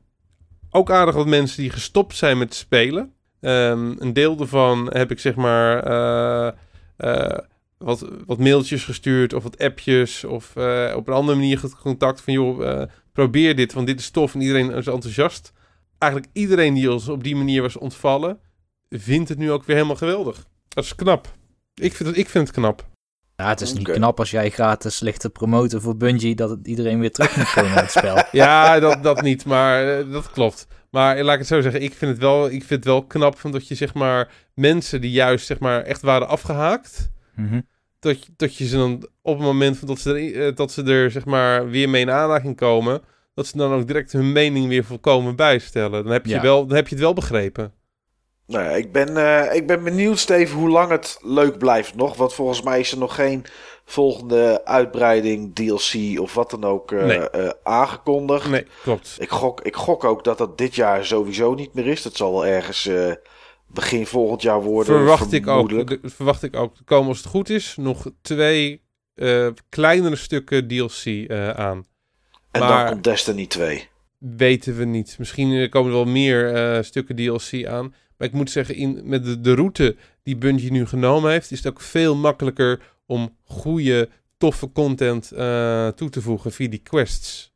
ook 0.69 0.91
aardig 0.91 1.15
wat 1.15 1.27
mensen 1.27 1.61
die 1.61 1.69
gestopt 1.69 2.15
zijn 2.15 2.37
met 2.37 2.53
spelen. 2.53 3.13
Ehm, 3.41 3.93
een 3.97 4.13
deel 4.13 4.35
daarvan 4.35 4.89
heb 4.93 5.11
ik 5.11 5.19
zeg 5.19 5.35
maar 5.35 5.83
eh, 5.83 6.51
eh, 6.97 7.37
wat, 7.77 8.07
wat 8.25 8.39
mailtjes 8.39 8.83
gestuurd 8.83 9.33
of 9.33 9.43
wat 9.43 9.57
appjes 9.57 10.23
of 10.23 10.49
op 10.95 11.07
een 11.07 11.13
andere 11.13 11.37
manier 11.37 11.61
contact 11.81 12.21
van 12.21 12.33
joh, 12.33 12.87
probeer 13.15 13.55
dit, 13.55 13.73
want 13.73 13.87
dit 13.87 13.99
is 13.99 14.09
tof 14.09 14.33
en 14.33 14.41
iedereen 14.41 14.71
is 14.71 14.87
enthousiast. 14.87 15.51
Eigenlijk 15.97 16.31
iedereen 16.33 16.73
die 16.73 16.91
ons 16.91 17.07
op 17.07 17.23
die 17.23 17.35
manier 17.35 17.61
was 17.61 17.77
ontvallen, 17.77 18.39
vindt 18.89 19.29
het 19.29 19.37
nu 19.37 19.51
ook 19.51 19.63
weer 19.65 19.75
helemaal 19.75 19.95
geweldig. 19.97 20.45
Dat 20.67 20.83
is 20.83 20.95
knap. 20.95 21.27
Ik 21.73 21.95
vind 21.95 22.09
het, 22.09 22.17
ik 22.17 22.29
vind 22.29 22.47
het 22.47 22.57
knap. 22.57 22.87
Ja, 23.35 23.47
het 23.49 23.61
is 23.61 23.73
niet 23.73 23.91
knap 23.91 24.19
als 24.19 24.31
jij 24.31 24.49
gratis 24.49 24.99
ligt 24.99 25.19
te 25.19 25.29
promoten 25.29 25.81
voor 25.81 25.97
Bungie 25.97 26.35
dat 26.35 26.49
het 26.49 26.67
iedereen 26.67 26.99
weer 26.99 27.11
terug 27.11 27.35
moet 27.37 27.53
komen 27.53 27.71
in 27.71 27.77
het 27.77 27.91
spel. 27.91 28.23
Ja, 28.31 28.79
dat, 28.79 29.03
dat 29.03 29.21
niet, 29.21 29.45
maar 29.45 29.97
eh, 29.99 30.11
dat 30.11 30.31
klopt. 30.31 30.67
Maar 30.89 31.23
laat 31.23 31.33
ik 31.33 31.39
het 31.39 31.47
zo 31.47 31.61
zeggen, 31.61 31.81
ik 31.81 31.93
vind 31.93 32.11
het 32.11 32.19
wel, 32.19 32.45
ik 32.45 32.63
vind 32.63 32.69
het 32.69 32.85
wel 32.85 33.03
knap 33.05 33.39
van 33.39 33.51
dat 33.51 33.67
je 33.67 33.75
zeg 33.75 33.93
maar 33.93 34.31
mensen 34.53 35.01
die 35.01 35.11
juist 35.11 35.45
zeg 35.45 35.59
maar 35.59 35.81
echt 35.81 36.01
waren 36.01 36.27
afgehaakt, 36.27 37.13
Mhm. 37.35 37.61
Dat, 38.05 38.25
je- 38.25 38.31
dat 38.37 38.55
je 38.55 38.65
ze 38.67 38.77
dan 38.77 39.07
op 39.21 39.35
het 39.37 39.45
moment 39.45 39.77
van 39.77 39.87
dat 39.87 39.99
ze 39.99 40.09
er, 40.13 40.47
eh, 40.47 40.55
dat 40.55 40.71
ze 40.71 40.83
er 40.83 41.11
zeg 41.11 41.25
maar 41.25 41.69
weer 41.69 41.89
mee 41.89 42.01
in 42.01 42.11
aanraking 42.11 42.55
komen, 42.55 43.01
dat 43.33 43.47
ze 43.47 43.57
dan 43.57 43.73
ook 43.73 43.87
direct 43.87 44.11
hun 44.11 44.31
mening 44.31 44.67
weer 44.67 44.83
volkomen 44.83 45.35
bijstellen. 45.35 46.03
Dan 46.03 46.13
heb 46.13 46.25
je, 46.25 46.33
Ja. 46.33 46.41
wel, 46.41 46.65
dan 46.65 46.75
heb 46.75 46.87
je 46.87 46.95
het 46.95 47.03
wel 47.03 47.13
begrepen. 47.13 47.73
Nou 48.47 48.63
ja, 48.63 48.69
ik 48.69 48.91
ben, 48.91 49.17
eh, 49.17 49.55
ik 49.55 49.67
ben 49.67 49.83
benieuwd, 49.83 50.19
Steve, 50.19 50.55
hoe 50.55 50.69
lang 50.69 50.89
het 50.91 51.17
leuk 51.21 51.57
blijft 51.57 51.95
nog. 51.95 52.15
Want 52.17 52.33
volgens 52.33 52.61
mij 52.61 52.79
is 52.79 52.91
er 52.91 52.97
nog 52.97 53.15
geen 53.15 53.45
volgende 53.85 54.65
uitbreiding, 54.65 55.55
DLC 55.55 56.19
of 56.19 56.33
wat 56.33 56.49
dan 56.49 56.63
ook 56.63 56.91
eh, 56.91 57.05
Nee. 57.05 57.29
eh, 57.29 57.49
aangekondigd. 57.63 58.49
Nee, 58.49 58.65
klopt. 58.83 59.15
Ik, 59.19 59.29
gok, 59.29 59.61
ik 59.61 59.75
gok 59.75 60.03
ook 60.03 60.23
dat 60.23 60.37
dat 60.37 60.57
dit 60.57 60.75
jaar 60.75 61.05
sowieso 61.05 61.53
niet 61.53 61.73
meer 61.73 61.87
is. 61.87 62.01
Dat 62.01 62.15
zal 62.15 62.31
wel 62.31 62.45
ergens 62.45 62.85
eh, 62.87 63.11
begin 63.75 64.05
volgend 64.05 64.41
jaar 64.41 64.61
worden. 64.63 64.95
Verwacht 64.95 65.31
ik, 65.31 65.47
ook, 65.47 65.69
de- 65.69 65.99
verwacht 66.03 66.43
ik 66.43 66.55
ook. 66.55 66.75
Komen 66.85 67.07
als 67.07 67.17
het 67.17 67.27
goed 67.27 67.49
is 67.49 67.75
nog 67.77 68.11
twee 68.21 68.81
eh, 69.13 69.47
kleinere 69.69 70.15
stukken 70.15 70.67
DLC 70.67 71.05
eh, 71.05 71.49
aan. 71.49 71.85
En 72.51 72.59
maar- 72.61 72.77
dan 72.83 72.91
komt 72.91 73.03
Destiny 73.03 73.45
2. 73.47 73.87
Weten 74.17 74.77
we 74.77 74.85
niet. 74.85 75.15
Misschien 75.19 75.51
eh, 75.53 75.69
komen 75.69 75.89
er 75.91 75.95
wel 75.97 76.05
meer 76.05 76.53
eh, 76.53 76.83
stukken 76.83 77.15
DLC 77.15 77.65
aan. 77.65 77.93
Maar 78.17 78.27
ik 78.27 78.33
moet 78.33 78.51
zeggen, 78.51 78.75
in, 78.75 79.01
met 79.03 79.25
de, 79.25 79.41
de 79.41 79.53
route 79.55 79.95
die 80.23 80.37
Bungie 80.37 80.71
nu 80.71 80.85
genomen 80.85 81.31
heeft, 81.31 81.51
is 81.51 81.57
het 81.57 81.67
ook 81.67 81.81
veel 81.81 82.15
makkelijker 82.15 82.81
om 83.05 83.37
goede, 83.43 84.09
toffe 84.37 84.71
content 84.71 85.27
toe 85.97 86.09
te 86.09 86.21
voegen 86.21 86.51
via 86.51 86.69
die 86.69 86.79
quests. 86.83 87.53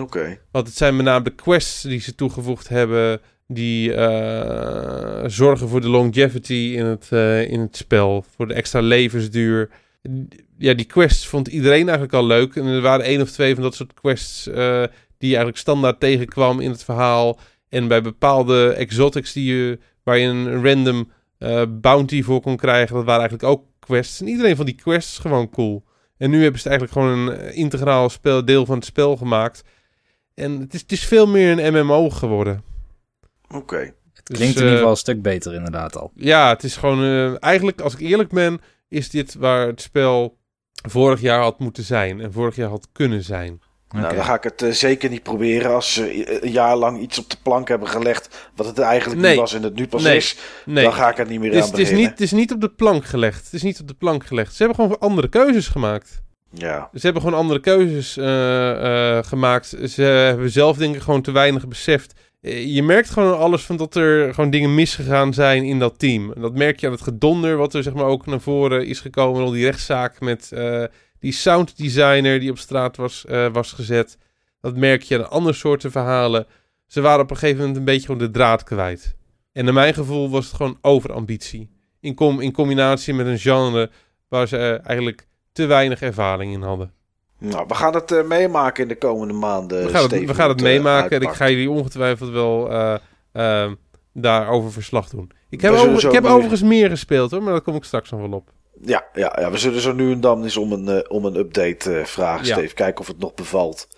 Oké. 0.00 0.38
Want 0.50 0.66
het 0.66 0.76
zijn 0.76 0.96
met 0.96 1.04
name 1.04 1.24
de 1.24 1.34
quests 1.34 1.82
die 1.82 2.00
ze 2.00 2.14
toegevoegd 2.14 2.68
hebben, 2.68 3.20
die 3.46 3.94
eh, 3.94 5.22
zorgen 5.26 5.68
voor 5.68 5.80
de 5.80 5.88
longevity 5.88 6.74
in 6.76 6.84
het, 6.84 7.06
eh, 7.10 7.50
in 7.50 7.60
het 7.60 7.76
spel, 7.76 8.24
voor 8.36 8.48
de 8.48 8.54
extra 8.54 8.80
levensduur. 8.80 9.70
Ja, 10.58 10.74
die 10.74 10.86
quests 10.86 11.26
vond 11.26 11.48
iedereen 11.48 11.82
eigenlijk 11.82 12.12
al 12.12 12.26
leuk. 12.26 12.56
En 12.56 12.66
er 12.66 12.80
waren 12.80 13.04
één 13.04 13.20
of 13.20 13.30
twee 13.30 13.54
van 13.54 13.62
dat 13.62 13.74
soort 13.74 13.94
quests 13.94 14.46
eh, 14.46 14.82
die 15.18 15.28
je 15.28 15.36
eigenlijk 15.36 15.56
standaard 15.56 16.00
tegenkwam 16.00 16.60
in 16.60 16.70
het 16.70 16.84
verhaal. 16.84 17.38
En 17.68 17.88
bij 17.88 18.02
bepaalde 18.02 18.72
exotics 18.72 19.32
die 19.32 19.54
je, 19.54 19.78
waar 20.02 20.18
je 20.18 20.26
een 20.26 20.64
random 20.64 21.12
bounty 21.68 22.22
voor 22.22 22.40
kon 22.40 22.56
krijgen, 22.56 22.94
dat 22.94 23.04
waren 23.04 23.20
eigenlijk 23.20 23.52
ook 23.52 23.64
quests. 23.78 24.20
En 24.20 24.28
iedereen 24.28 24.56
vond 24.56 24.68
die 24.68 24.76
quests 24.76 25.18
gewoon 25.18 25.50
cool. 25.50 25.84
En 26.16 26.30
nu 26.30 26.42
hebben 26.42 26.60
ze 26.60 26.68
het 26.68 26.78
eigenlijk 26.78 26.92
gewoon 26.92 27.28
een 27.28 27.54
integraal 27.54 28.08
spel, 28.08 28.44
deel 28.44 28.66
van 28.66 28.76
het 28.76 28.84
spel 28.84 29.16
gemaakt. 29.16 29.64
En 30.34 30.60
het 30.60 30.74
is, 30.74 30.80
het 30.80 30.92
is 30.92 31.04
veel 31.04 31.26
meer 31.26 31.58
een 31.58 31.86
MMO 31.86 32.10
geworden. 32.10 32.62
Oké. 33.50 33.76
Het 34.14 34.26
Dus, 34.26 34.36
klinkt 34.36 34.54
in 34.56 34.60
eh, 34.60 34.64
ieder 34.64 34.76
geval 34.76 34.90
een 34.90 34.96
stuk 34.96 35.22
beter 35.22 35.54
inderdaad 35.54 35.96
al. 35.96 36.10
Ja, 36.14 36.48
het 36.48 36.64
is 36.64 36.76
gewoon... 36.76 37.02
eh, 37.02 37.42
eigenlijk, 37.42 37.80
als 37.80 37.92
ik 37.94 38.00
eerlijk 38.00 38.30
ben, 38.30 38.60
is 38.88 39.10
dit 39.10 39.34
waar 39.34 39.66
het 39.66 39.80
spel 39.80 40.36
vorig 40.88 41.20
jaar 41.20 41.40
had 41.40 41.58
moeten 41.58 41.84
zijn. 41.84 42.20
En 42.20 42.32
vorig 42.32 42.56
jaar 42.56 42.68
had 42.68 42.88
kunnen 42.92 43.22
zijn. 43.22 43.60
Nou, 43.88 44.14
dan 44.14 44.24
ga 44.24 44.34
ik 44.34 44.42
het 44.42 44.62
eh, 44.62 44.70
zeker 44.70 45.10
niet 45.10 45.22
proberen 45.22 45.74
als 45.74 45.92
ze 45.92 46.42
een 46.44 46.50
jaar 46.52 46.76
lang 46.76 47.00
iets 47.00 47.18
op 47.18 47.30
de 47.30 47.36
plank 47.42 47.68
hebben 47.68 47.88
gelegd. 47.88 48.50
wat 48.56 48.66
het 48.66 48.78
eigenlijk 48.78 49.20
Nee. 49.20 49.30
niet 49.30 49.40
was 49.40 49.54
en 49.54 49.62
het 49.62 49.74
nu 49.74 49.86
pas 49.88 50.02
Nee. 50.02 50.16
is. 50.16 50.36
Nee, 50.64 50.84
Dan 50.84 50.92
ga 50.92 51.10
ik 51.10 51.18
er 51.18 51.26
niet 51.26 51.40
meer 51.40 51.48
het 51.48 51.58
is, 51.58 51.64
aan 51.64 51.70
het, 51.70 51.78
is 51.78 51.90
niet, 51.90 52.10
het 52.10 52.20
is 52.20 52.32
niet 52.32 52.52
op 52.52 52.60
de 52.60 52.68
plank 52.68 53.04
gelegd. 53.04 53.44
Het 53.44 53.52
is 53.52 53.62
niet 53.62 53.80
op 53.80 53.88
de 53.88 53.94
plank 53.94 54.26
gelegd. 54.26 54.54
Ze 54.54 54.62
hebben 54.64 54.84
gewoon 54.84 54.98
andere 55.00 55.28
keuzes 55.28 55.68
gemaakt. 55.68 56.22
Ja. 56.50 56.88
Ze 56.94 57.00
hebben 57.00 57.22
gewoon 57.22 57.38
andere 57.38 57.60
keuzes 57.60 58.16
eh, 58.16 59.16
eh, 59.18 59.24
gemaakt. 59.24 59.66
Ze 59.88 60.02
hebben 60.02 60.50
zelf 60.50 60.76
denk 60.76 60.94
ik 60.94 61.02
gewoon 61.02 61.22
te 61.22 61.32
weinig 61.32 61.68
beseft. 61.68 62.12
Eh, 62.44 62.74
Je 62.74 62.82
merkt 62.82 63.10
gewoon 63.10 63.38
alles 63.38 63.62
van 63.62 63.76
dat 63.76 63.94
er 63.94 64.34
gewoon 64.34 64.50
dingen 64.50 64.74
misgegaan 64.74 65.34
zijn 65.34 65.64
in 65.64 65.78
dat 65.78 65.98
team. 65.98 66.32
En 66.32 66.40
dat 66.40 66.54
merk 66.54 66.80
je 66.80 66.86
aan 66.86 66.92
het 66.92 67.02
gedonder 67.02 67.56
wat 67.56 67.74
er 67.74 67.82
zeg 67.82 67.94
maar 67.94 68.04
ook 68.04 68.26
naar 68.26 68.40
voren 68.40 68.86
is 68.86 69.00
gekomen. 69.00 69.42
Al 69.42 69.50
die 69.50 69.64
rechtszaak 69.64 70.20
met 70.20 70.52
eh, 70.52 70.84
die 71.18 71.32
sounddesigner 71.32 72.40
die 72.40 72.50
op 72.50 72.58
straat 72.58 72.96
was, 72.96 73.24
eh, 73.24 73.52
was 73.52 73.72
gezet. 73.72 74.18
Dat 74.60 74.76
merk 74.76 75.02
je 75.02 75.18
aan 75.18 75.30
andere 75.30 75.56
soorten 75.56 75.90
verhalen. 75.90 76.46
Ze 76.86 77.00
waren 77.00 77.22
op 77.22 77.30
een 77.30 77.36
gegeven 77.36 77.58
moment 77.58 77.76
een 77.76 77.84
beetje 77.84 78.06
gewoon 78.06 78.20
de 78.20 78.30
draad 78.30 78.62
kwijt. 78.62 79.16
En 79.52 79.64
naar 79.64 79.74
mijn 79.74 79.94
gevoel 79.94 80.30
was 80.30 80.46
het 80.46 80.54
gewoon 80.54 80.78
overambitie. 80.80 81.70
In, 82.00 82.14
com 82.14 82.40
in 82.40 82.52
combinatie 82.52 83.14
met 83.14 83.26
een 83.26 83.38
genre 83.38 83.90
waar 84.28 84.48
ze 84.48 84.80
eigenlijk 84.84 85.26
te 85.52 85.66
weinig 85.66 86.02
ervaring 86.02 86.52
in 86.52 86.62
hadden. 86.62 86.92
Nou, 87.44 87.64
we 87.68 87.74
gaan 87.74 87.94
het 87.94 88.12
eh, 88.12 88.22
meemaken 88.24 88.82
in 88.82 88.88
de 88.88 88.96
komende 88.98 89.34
maanden. 89.34 89.82
We 89.82 89.88
gaan 89.88 90.02
het, 90.02 90.10
Steven, 90.10 90.26
we 90.26 90.34
gaan 90.34 90.48
het 90.48 90.58
eh, 90.58 90.64
meemaken 90.64 91.16
en 91.20 91.22
ik 91.28 91.34
ga 91.34 91.48
jullie 91.48 91.70
ongetwijfeld 91.70 92.30
wel 92.30 92.70
eh, 92.70 92.94
ehm, 93.32 93.74
daarover 94.12 94.72
verslag 94.72 95.08
doen. 95.08 95.30
Ik 95.50 95.60
heb, 95.60 95.72
over- 95.72 96.06
ik 96.06 96.12
heb 96.12 96.24
overigens 96.24 96.62
meer 96.62 96.88
gespeeld 96.90 97.30
hoor, 97.30 97.42
maar 97.42 97.52
daar 97.52 97.60
kom 97.62 97.74
ik 97.74 97.84
straks 97.84 98.10
nog 98.10 98.20
wel 98.20 98.32
op. 98.32 98.50
Ja, 98.82 99.04
ja, 99.12 99.36
ja, 99.40 99.50
we 99.50 99.58
zullen 99.58 99.80
zo 99.80 99.92
nu 99.92 100.12
en 100.12 100.20
dan 100.20 100.42
eens 100.42 100.56
om 100.56 100.72
een, 100.72 101.10
om 101.10 101.24
een 101.24 101.36
update 101.36 101.98
eh, 101.98 102.04
vragen, 102.04 102.46
Ja. 102.46 102.54
Steve. 102.56 102.74
Kijken 102.74 103.00
of 103.00 103.06
het 103.06 103.18
nog 103.18 103.34
bevalt. 103.34 103.88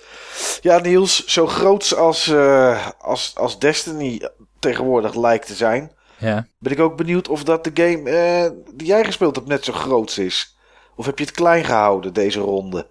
Ja, 0.60 0.78
Niels, 0.78 1.24
zo 1.26 1.46
groots 1.46 1.94
als, 1.94 2.28
eh, 2.28 2.86
als, 2.98 3.32
als 3.36 3.58
Destiny 3.58 4.20
tegenwoordig 4.58 5.14
lijkt 5.14 5.46
te 5.46 5.54
zijn... 5.54 5.94
Ja. 6.18 6.46
ben 6.58 6.72
ik 6.72 6.80
ook 6.80 6.96
benieuwd 6.96 7.28
of 7.28 7.44
dat 7.44 7.64
de 7.64 7.70
game 7.74 8.10
eh, 8.10 8.50
die 8.74 8.86
jij 8.86 9.04
gespeeld 9.04 9.36
hebt 9.36 9.48
net 9.48 9.64
zo 9.64 9.72
groot 9.72 10.16
is. 10.18 10.56
Of 10.96 11.06
heb 11.06 11.18
je 11.18 11.24
het 11.24 11.34
klein 11.34 11.64
gehouden, 11.64 12.12
deze 12.12 12.40
ronde? 12.40 12.86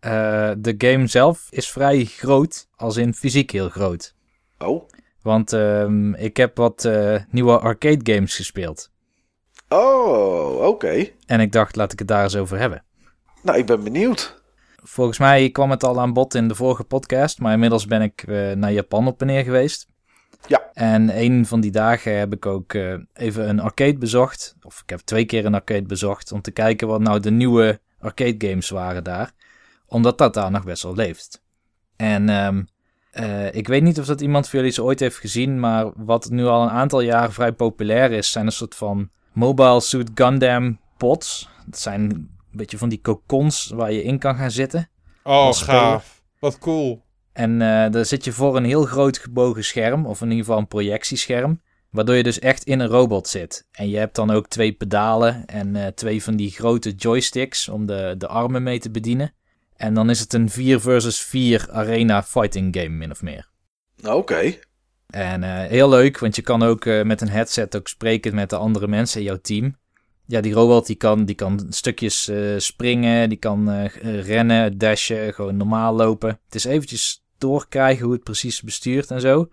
Eh, 0.00 0.50
de 0.58 0.74
game 0.78 1.06
zelf 1.06 1.46
is 1.50 1.70
vrij 1.70 2.04
groot, 2.04 2.68
als 2.76 2.96
in 2.96 3.14
fysiek 3.14 3.50
heel 3.50 3.68
groot. 3.68 4.14
Oh, 4.58 4.88
Want 5.22 5.52
ehm, 5.52 6.14
ik 6.14 6.36
heb 6.36 6.56
wat 6.56 6.84
eh, 6.84 7.16
nieuwe 7.30 7.58
arcade 7.58 8.12
games 8.12 8.36
gespeeld. 8.36 8.90
oh 9.68 10.66
oké. 10.66 11.08
En 11.26 11.40
ik 11.40 11.52
dacht, 11.52 11.76
laat 11.76 11.92
ik 11.92 11.98
het 11.98 12.08
daar 12.08 12.22
eens 12.22 12.36
over 12.36 12.58
hebben. 12.58 12.84
Nou, 13.42 13.58
ik 13.58 13.66
ben 13.66 13.84
benieuwd. 13.84 14.42
Volgens 14.82 15.18
mij 15.18 15.50
kwam 15.50 15.70
het 15.70 15.84
al 15.84 16.00
aan 16.00 16.12
bod 16.12 16.34
in 16.34 16.48
de 16.48 16.54
vorige 16.54 16.84
podcast, 16.84 17.40
maar 17.40 17.52
inmiddels 17.52 17.86
ben 17.86 18.02
ik 18.02 18.22
eh, 18.22 18.52
naar 18.52 18.72
Japan 18.72 19.06
op 19.06 19.20
en 19.20 19.26
neer 19.26 19.44
geweest. 19.44 19.86
Ja. 20.46 20.70
En 20.72 21.18
een 21.22 21.46
van 21.46 21.60
die 21.60 21.70
dagen 21.70 22.18
heb 22.18 22.32
ik 22.32 22.46
ook 22.46 22.74
even 23.12 23.48
een 23.48 23.60
arcade 23.60 23.98
bezocht. 23.98 24.56
Of 24.62 24.80
ik 24.82 24.90
heb 24.90 25.00
twee 25.00 25.24
keer 25.24 25.44
een 25.44 25.54
arcade 25.54 25.86
bezocht 25.86 26.32
om 26.32 26.40
te 26.40 26.50
kijken 26.50 26.88
wat 26.88 27.00
nou 27.00 27.20
de 27.20 27.30
nieuwe 27.30 27.80
arcade 27.98 28.48
games 28.48 28.68
waren 28.68 29.04
daar. 29.04 29.32
Omdat 29.86 30.18
dat 30.18 30.34
daar 30.34 30.50
nog 30.50 30.64
best 30.64 30.82
wel 30.82 30.94
leeft. 30.94 31.42
En 31.96 32.28
ehm, 32.28 32.62
eh, 33.10 33.54
ik 33.54 33.68
weet 33.68 33.82
niet 33.82 33.98
of 33.98 34.06
dat 34.06 34.20
iemand 34.20 34.48
van 34.48 34.58
jullie 34.58 34.74
ze 34.74 34.82
ooit 34.82 35.00
heeft 35.00 35.16
gezien, 35.16 35.60
maar 35.60 35.90
wat 35.96 36.30
nu 36.30 36.46
al 36.46 36.62
een 36.62 36.70
aantal 36.70 37.00
jaren 37.00 37.32
vrij 37.32 37.52
populair 37.52 38.10
is, 38.10 38.30
zijn 38.30 38.46
een 38.46 38.52
soort 38.52 38.74
van 38.74 39.10
Mobile 39.32 39.80
Suit 39.80 40.10
Gundam 40.14 40.78
pods. 40.96 41.48
Dat 41.66 41.78
zijn 41.78 42.00
een 42.00 42.30
beetje 42.50 42.78
van 42.78 42.88
die 42.88 43.00
cocons 43.00 43.72
waar 43.74 43.92
je 43.92 44.02
in 44.02 44.18
kan 44.18 44.34
gaan 44.34 44.50
zitten. 44.50 44.88
Oh, 45.22 45.52
gaaf. 45.52 46.22
Wat 46.38 46.58
cool. 46.58 47.04
En 47.32 47.62
eh 47.62 47.90
daar 47.90 48.04
zit 48.04 48.24
je 48.24 48.32
voor 48.32 48.56
een 48.56 48.64
heel 48.64 48.84
groot 48.84 49.18
gebogen 49.18 49.64
scherm, 49.64 50.06
of 50.06 50.20
in 50.20 50.28
ieder 50.28 50.44
geval 50.44 50.58
een 50.58 50.68
projectiescherm. 50.68 51.60
Waardoor 51.90 52.14
je 52.14 52.22
dus 52.22 52.38
echt 52.38 52.64
in 52.64 52.80
een 52.80 52.88
robot 52.88 53.28
zit. 53.28 53.66
En 53.72 53.88
je 53.88 53.96
hebt 53.96 54.14
dan 54.14 54.30
ook 54.30 54.48
twee 54.48 54.72
pedalen 54.72 55.46
en 55.46 55.76
eh, 55.76 55.86
twee 55.86 56.22
van 56.22 56.36
die 56.36 56.50
grote 56.50 56.90
joysticks 56.90 57.68
om 57.68 57.86
de, 57.86 58.14
de 58.18 58.26
armen 58.26 58.62
mee 58.62 58.78
te 58.78 58.90
bedienen. 58.90 59.34
En 59.76 59.94
dan 59.94 60.10
is 60.10 60.20
het 60.20 60.32
een 60.32 60.50
4 60.50 60.80
versus 60.80 61.20
4 61.20 61.66
arena 61.70 62.22
fighting 62.22 62.76
game, 62.76 62.88
min 62.88 63.10
of 63.10 63.22
meer. 63.22 63.48
Oké. 64.04 64.54
En 65.06 65.42
eh, 65.42 65.68
heel 65.68 65.88
leuk, 65.88 66.18
want 66.18 66.36
je 66.36 66.42
kan 66.42 66.62
ook 66.62 66.84
eh, 66.84 67.02
met 67.02 67.20
een 67.20 67.28
headset 67.28 67.76
ook 67.76 67.88
spreken 67.88 68.34
met 68.34 68.50
de 68.50 68.56
andere 68.56 68.88
mensen 68.88 69.20
in 69.20 69.26
jouw 69.26 69.40
team. 69.40 69.76
Ja, 70.26 70.40
die 70.40 70.52
robot 70.52 70.86
die 70.86 70.96
kan, 70.96 71.24
die 71.24 71.34
kan 71.34 71.66
stukjes 71.68 72.28
eh, 72.28 72.54
springen, 72.56 73.28
die 73.28 73.38
kan 73.38 73.86
rennen, 74.02 74.78
dashen, 74.78 75.34
gewoon 75.34 75.56
normaal 75.56 75.94
lopen. 75.94 76.40
Het 76.44 76.54
is 76.54 76.64
eventjes 76.64 77.24
doorkrijgen 77.38 78.04
hoe 78.04 78.14
het 78.14 78.22
precies 78.22 78.62
bestuurt 78.62 79.10
en 79.10 79.20
zo. 79.20 79.50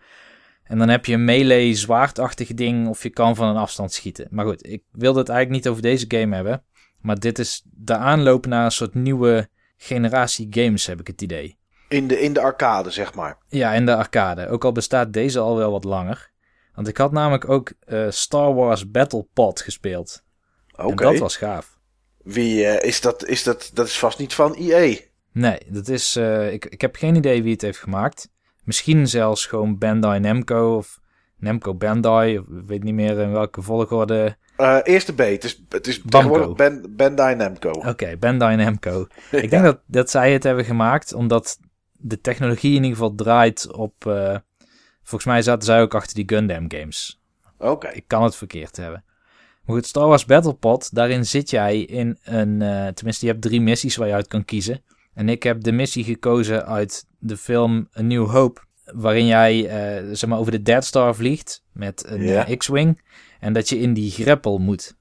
En 0.64 0.78
dan 0.78 0.90
heb 0.90 1.06
je 1.06 1.14
een 1.14 1.26
melee 1.26 1.76
zwaardachtig 1.76 2.54
ding 2.54 2.88
of 2.88 3.04
je 3.04 3.10
kan 3.10 3.36
van 3.36 3.48
een 3.48 3.56
afstand 3.56 3.92
schieten. 3.92 4.28
Maar 4.30 4.46
goed, 4.46 4.68
ik 4.68 4.84
wilde 4.92 5.20
het 5.20 5.30
eigenlijk 5.30 5.64
niet 5.64 5.72
over 5.72 5.82
deze 5.82 6.06
game 6.08 6.36
hebben. 6.36 6.64
Maar 7.02 7.20
dit 7.20 7.40
is 7.40 7.64
de 7.66 7.96
aanloop 7.96 8.46
naar 8.46 8.66
een 8.66 8.72
soort 8.72 8.94
nieuwe 8.94 9.50
generatie 9.84 10.48
games, 10.50 10.86
heb 10.86 11.00
ik 11.00 11.08
het 11.08 11.22
idee. 11.22 11.58
In 11.90 12.08
de, 12.08 12.22
in 12.22 12.34
de 12.34 12.42
arcade, 12.42 12.92
zeg 12.92 13.14
maar. 13.14 13.38
Ja, 13.48 13.74
in 13.74 13.86
de 13.86 13.96
arcade. 13.96 14.48
Ook 14.48 14.66
al 14.66 14.72
bestaat 14.72 15.14
deze 15.14 15.40
al 15.40 15.58
wel 15.58 15.72
wat 15.72 15.84
langer. 15.84 16.32
Want 16.74 16.88
ik 16.88 16.98
had 16.98 17.12
namelijk 17.12 17.50
ook 17.50 17.72
eh, 17.80 18.06
Star 18.10 18.54
Wars 18.54 18.92
Battle 18.92 19.28
Pod 19.34 19.62
gespeeld. 19.62 20.24
Oké. 20.76 20.90
En 20.90 20.96
dat 20.96 21.18
was 21.18 21.38
gaaf. 21.38 21.80
Wie 22.24 22.66
eh, 22.66 22.88
is 22.88 23.02
dat? 23.02 23.26
Is 23.26 23.44
dat? 23.44 23.72
Dat 23.74 23.88
is 23.88 24.00
vast 24.00 24.20
niet 24.20 24.34
van 24.34 24.56
EA. 24.56 24.98
Nee, 25.32 25.58
dat 25.68 25.88
is, 25.88 26.16
eh, 26.16 26.54
ik, 26.54 26.66
ik 26.66 26.82
heb 26.82 26.96
geen 26.96 27.16
idee 27.16 27.44
wie 27.44 27.52
het 27.52 27.62
heeft 27.62 27.80
gemaakt. 27.80 28.30
Misschien 28.64 29.08
zelfs 29.08 29.46
gewoon 29.46 29.78
Bandai 29.78 30.20
Namco 30.20 30.78
of 30.78 31.00
Namco 31.38 31.76
Bandai. 31.76 32.38
Ik 32.38 32.44
weet 32.48 32.84
niet 32.84 32.94
meer 32.94 33.20
in 33.20 33.32
welke 33.32 33.62
volgorde 33.62 34.38
Uh, 34.58 34.80
eerste 34.84 35.14
B. 35.14 35.18
Het 35.18 35.44
is, 35.44 35.64
het 35.70 35.88
is 35.88 36.02
Bamco. 36.02 36.54
Ben, 36.54 36.96
Bandai 36.96 37.36
Namco. 37.36 37.70
Oké, 37.70 38.18
Bandai 38.18 38.56
Namco. 38.56 39.08
Ik 39.32 39.50
denk 39.50 39.64
dat, 39.64 39.80
dat 39.86 40.10
zij 40.10 40.34
het 40.34 40.44
hebben 40.44 40.66
gemaakt 40.66 41.14
omdat 41.14 41.60
de 41.92 42.22
technologie 42.22 42.76
in 42.76 42.84
ieder 42.84 42.98
geval 42.98 43.16
draait 43.16 43.72
op... 43.72 44.06
Uh, 44.08 44.38
volgens 45.04 45.26
mij 45.26 45.42
zaten 45.42 45.64
zij 45.64 45.82
ook 45.82 45.96
achter 45.96 46.16
die 46.16 46.24
Gundam 46.28 46.66
games. 46.72 47.22
Oké. 47.58 47.88
Ik 47.88 48.04
kan 48.08 48.24
het 48.24 48.36
verkeerd 48.36 48.78
hebben. 48.78 49.04
Maar 49.66 49.76
goed, 49.76 49.86
Star 49.86 50.08
Wars 50.08 50.26
Battlepod, 50.26 50.96
daarin 50.96 51.26
zit 51.26 51.50
jij 51.50 51.80
in 51.80 52.18
een... 52.24 52.62
Uh, 52.62 52.88
tenminste, 52.88 53.26
je 53.26 53.32
hebt 53.32 53.44
drie 53.44 53.62
missies 53.62 53.96
waar 53.96 54.08
je 54.08 54.14
uit 54.14 54.28
kan 54.28 54.46
kiezen. 54.46 54.84
En 55.14 55.30
ik 55.30 55.44
heb 55.44 55.64
de 55.64 55.72
missie 55.72 56.04
gekozen 56.04 56.66
uit 56.66 57.06
de 57.20 57.38
film 57.38 57.90
A 57.98 58.02
New 58.02 58.30
Hope. 58.30 58.62
Waarin 58.84 59.26
jij 59.26 59.70
zeg 60.12 60.30
maar 60.30 60.40
over 60.40 60.52
de 60.52 60.62
Dead 60.62 60.86
Star 60.86 61.16
vliegt 61.16 61.64
met 61.72 62.04
een 62.08 62.22
eh, 62.22 62.58
X-Wing. 62.58 63.02
En 63.44 63.54
dat 63.54 63.70
je 63.70 63.80
in 63.80 63.94
die 63.94 64.12
greppel 64.12 64.58
moet. 64.58 64.96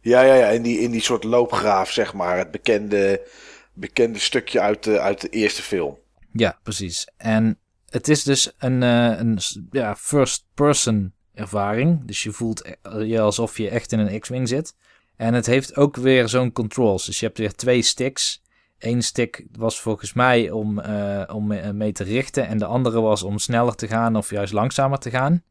Ja, 0.00 0.22
ja, 0.22 0.34
ja. 0.34 0.46
In 0.48 0.62
die, 0.62 0.78
in 0.78 0.90
die 0.90 1.00
soort 1.00 1.24
loopgraaf, 1.24 1.90
zeg 1.90 2.14
maar. 2.14 2.38
Het 2.38 2.50
bekende, 2.50 3.26
bekende 3.72 4.18
stukje 4.18 4.60
uit 4.60 4.84
de, 4.84 5.00
uit 5.00 5.20
de 5.20 5.28
eerste 5.28 5.62
film. 5.62 5.98
Ja, 6.32 6.58
precies. 6.62 7.08
En 7.16 7.58
het 7.88 8.08
is 8.08 8.22
dus 8.22 8.52
een, 8.58 8.82
eh, 8.82 9.18
een 9.18 9.38
ja, 9.70 9.96
first-person 9.96 11.12
ervaring. 11.34 12.04
Dus 12.04 12.22
je 12.22 12.32
voelt 12.32 12.64
e- 12.66 12.98
je 12.98 13.20
alsof 13.20 13.56
je 13.56 13.68
echt 13.68 13.92
in 13.92 13.98
een 13.98 14.20
X-Wing 14.20 14.48
zit. 14.48 14.74
En 15.16 15.34
het 15.34 15.46
heeft 15.46 15.76
ook 15.76 15.96
weer 15.96 16.28
zo'n 16.28 16.52
controls. 16.52 17.06
Dus 17.06 17.20
je 17.20 17.26
hebt 17.26 17.38
weer 17.38 17.54
twee 17.54 17.82
sticks. 17.82 18.42
Eén 18.78 19.02
stick 19.02 19.44
was 19.52 19.80
volgens 19.80 20.12
mij 20.12 20.50
om, 20.50 20.78
eh, 20.80 21.34
om 21.34 21.46
me- 21.46 21.72
mee 21.72 21.92
te 21.92 22.04
richten. 22.04 22.46
En 22.46 22.58
de 22.58 22.64
andere 22.64 23.00
was 23.00 23.22
om 23.22 23.38
sneller 23.38 23.74
te 23.74 23.86
gaan 23.86 24.16
of 24.16 24.30
juist 24.30 24.52
langzamer 24.52 24.98
te 24.98 25.10
gaan. 25.10 25.42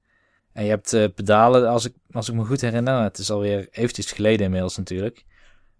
En 0.57 0.63
je 0.63 0.69
hebt 0.69 0.93
eh, 0.93 1.05
pedalen, 1.15 1.69
als 1.69 1.85
ik, 1.85 1.93
als 2.11 2.29
ik 2.29 2.35
me 2.35 2.43
goed 2.43 2.61
herinner. 2.61 3.03
Het 3.03 3.17
is 3.17 3.31
alweer 3.31 3.67
eventjes 3.71 4.11
geleden 4.11 4.45
inmiddels 4.45 4.77
natuurlijk. 4.77 5.25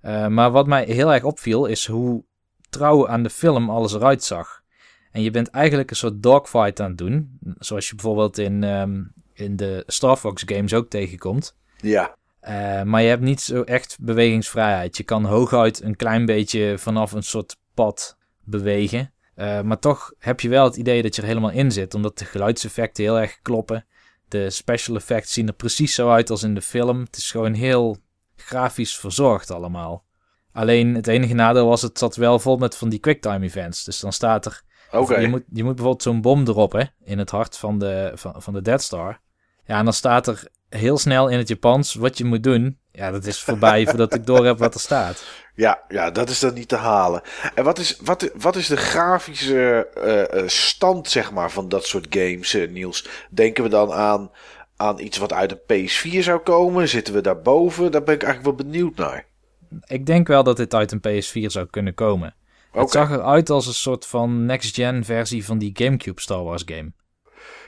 Eh, 0.01 0.27
maar 0.27 0.51
wat 0.51 0.67
mij 0.67 0.85
heel 0.85 1.13
erg 1.13 1.23
opviel 1.23 1.65
is 1.65 1.85
hoe 1.85 2.23
trouw 2.69 3.07
aan 3.07 3.23
de 3.23 3.29
film 3.29 3.69
alles 3.69 3.93
eruit 3.93 4.23
zag. 4.23 4.61
En 5.11 5.21
je 5.21 5.31
bent 5.31 5.49
eigenlijk 5.49 5.89
een 5.89 5.95
soort 5.95 6.23
dogfight 6.23 6.79
aan 6.79 6.89
het 6.89 6.97
doen. 6.97 7.39
Zoals 7.59 7.87
je 7.87 7.95
bijvoorbeeld 7.95 8.37
in, 8.37 8.63
ehm, 8.63 9.03
in 9.33 9.55
de 9.55 9.83
Star 9.87 10.17
Fox 10.17 10.43
games 10.45 10.73
ook 10.73 10.89
tegenkomt. 10.89 11.55
Ja. 11.77 12.15
Eh, 12.39 12.81
maar 12.81 13.01
je 13.01 13.09
hebt 13.09 13.21
niet 13.21 13.41
zo 13.41 13.61
echt 13.61 13.97
bewegingsvrijheid. 14.01 14.97
Je 14.97 15.03
kan 15.03 15.25
hooguit 15.25 15.81
een 15.83 15.95
klein 15.95 16.25
beetje 16.25 16.77
vanaf 16.77 17.11
een 17.11 17.23
soort 17.23 17.57
pad 17.73 18.17
bewegen. 18.43 19.11
Maar 19.35 19.79
toch 19.79 20.13
heb 20.19 20.39
je 20.39 20.49
wel 20.49 20.63
het 20.63 20.75
idee 20.75 21.01
dat 21.01 21.15
je 21.15 21.21
er 21.21 21.27
helemaal 21.27 21.51
in 21.51 21.71
zit. 21.71 21.93
Omdat 21.93 22.17
de 22.17 22.25
geluidseffecten 22.25 23.03
heel 23.03 23.19
erg 23.19 23.41
kloppen. 23.41 23.85
De 24.27 24.49
special 24.49 24.95
effects 24.95 25.33
zien 25.33 25.47
er 25.47 25.53
precies 25.53 25.95
zo 25.95 26.09
uit 26.09 26.29
als 26.29 26.43
in 26.43 26.53
de 26.53 26.61
film. 26.61 26.99
Het 26.99 27.17
is 27.17 27.31
gewoon 27.31 27.53
heel 27.53 27.97
grafisch 28.35 28.97
verzorgd 28.97 29.51
allemaal. 29.51 30.05
Alleen 30.51 30.95
het 30.95 31.07
enige 31.07 31.33
nadeel 31.33 31.67
was, 31.67 31.81
het 31.81 31.97
zat 31.97 32.15
wel 32.15 32.39
vol 32.39 32.57
met 32.57 32.75
van 32.75 32.89
die 32.89 32.99
quicktime 32.99 33.45
events. 33.45 33.83
Dus 33.83 33.99
dan 33.99 34.13
staat 34.13 34.45
er 34.45 34.61
je, 34.91 35.27
moet, 35.27 35.43
je 35.53 35.63
moet 35.63 35.75
bijvoorbeeld 35.75 36.03
zo'n 36.03 36.21
bom 36.21 36.43
droppen 36.43 36.93
in 37.03 37.17
het 37.17 37.29
hart 37.29 37.57
van 37.57 37.79
de, 37.79 38.11
van, 38.15 38.41
van 38.41 38.53
de 38.53 38.61
Dead 38.61 38.81
Star. 38.81 39.19
Ja, 39.65 39.77
en 39.77 39.83
dan 39.83 39.93
staat 39.93 40.27
er 40.27 40.47
heel 40.69 40.97
snel 40.97 41.27
in 41.27 41.37
het 41.37 41.47
Japans 41.47 41.93
wat 41.93 42.17
je 42.17 42.25
moet 42.25 42.43
doen. 42.43 42.79
Ja, 42.97 43.12
dat 43.12 43.25
is 43.25 43.41
voorbij 43.41 43.86
voordat 43.88 44.13
ik 44.13 44.25
door 44.25 44.45
heb 44.45 44.57
wat 44.57 44.73
er 44.73 44.79
staat. 44.79 45.23
Ja, 45.53 45.81
ja, 45.88 46.12
dat 46.12 46.29
is 46.29 46.39
dan 46.39 46.53
niet 46.53 46.67
te 46.67 46.75
halen. 46.75 47.21
En 47.55 47.63
wat 47.63 47.79
is, 47.79 47.97
wat, 48.03 48.31
wat 48.36 48.55
is 48.55 48.67
de 48.67 48.77
grafische 48.77 49.88
eh, 49.93 50.39
eh, 50.39 50.47
stand, 50.47 51.10
zeg 51.10 51.31
maar, 51.31 51.51
van 51.51 51.69
dat 51.69 51.86
soort 51.86 52.07
games, 52.10 52.53
eh, 52.53 52.69
Niels? 52.69 53.07
Denken 53.29 53.63
we 53.63 53.69
dan 53.69 53.91
aan, 53.93 54.31
aan 54.75 54.99
iets 54.99 55.17
wat 55.17 55.33
uit 55.33 55.51
een 55.51 55.89
PS4 55.89 56.19
zou 56.19 56.39
komen? 56.39 56.88
Zitten 56.88 57.13
we 57.13 57.21
daarboven? 57.21 57.91
Daar 57.91 58.03
ben 58.03 58.15
ik 58.15 58.23
eigenlijk 58.23 58.57
wel 58.57 58.67
benieuwd 58.67 58.95
naar. 58.95 59.25
Ik 59.86 60.05
denk 60.05 60.27
wel 60.27 60.43
dat 60.43 60.57
dit 60.57 60.73
uit 60.73 60.91
een 60.91 61.01
PS4 61.07 61.45
zou 61.45 61.65
kunnen 61.69 61.93
komen. 61.93 62.36
Oké. 62.69 62.79
Het 62.79 62.91
zag 62.91 63.12
eruit 63.12 63.49
als 63.49 63.67
een 63.67 63.73
soort 63.73 64.05
van 64.05 64.45
next-gen 64.45 65.05
versie 65.05 65.45
van 65.45 65.57
die 65.57 65.71
GameCube 65.73 66.21
Star 66.21 66.43
Wars 66.43 66.63
game. 66.65 66.91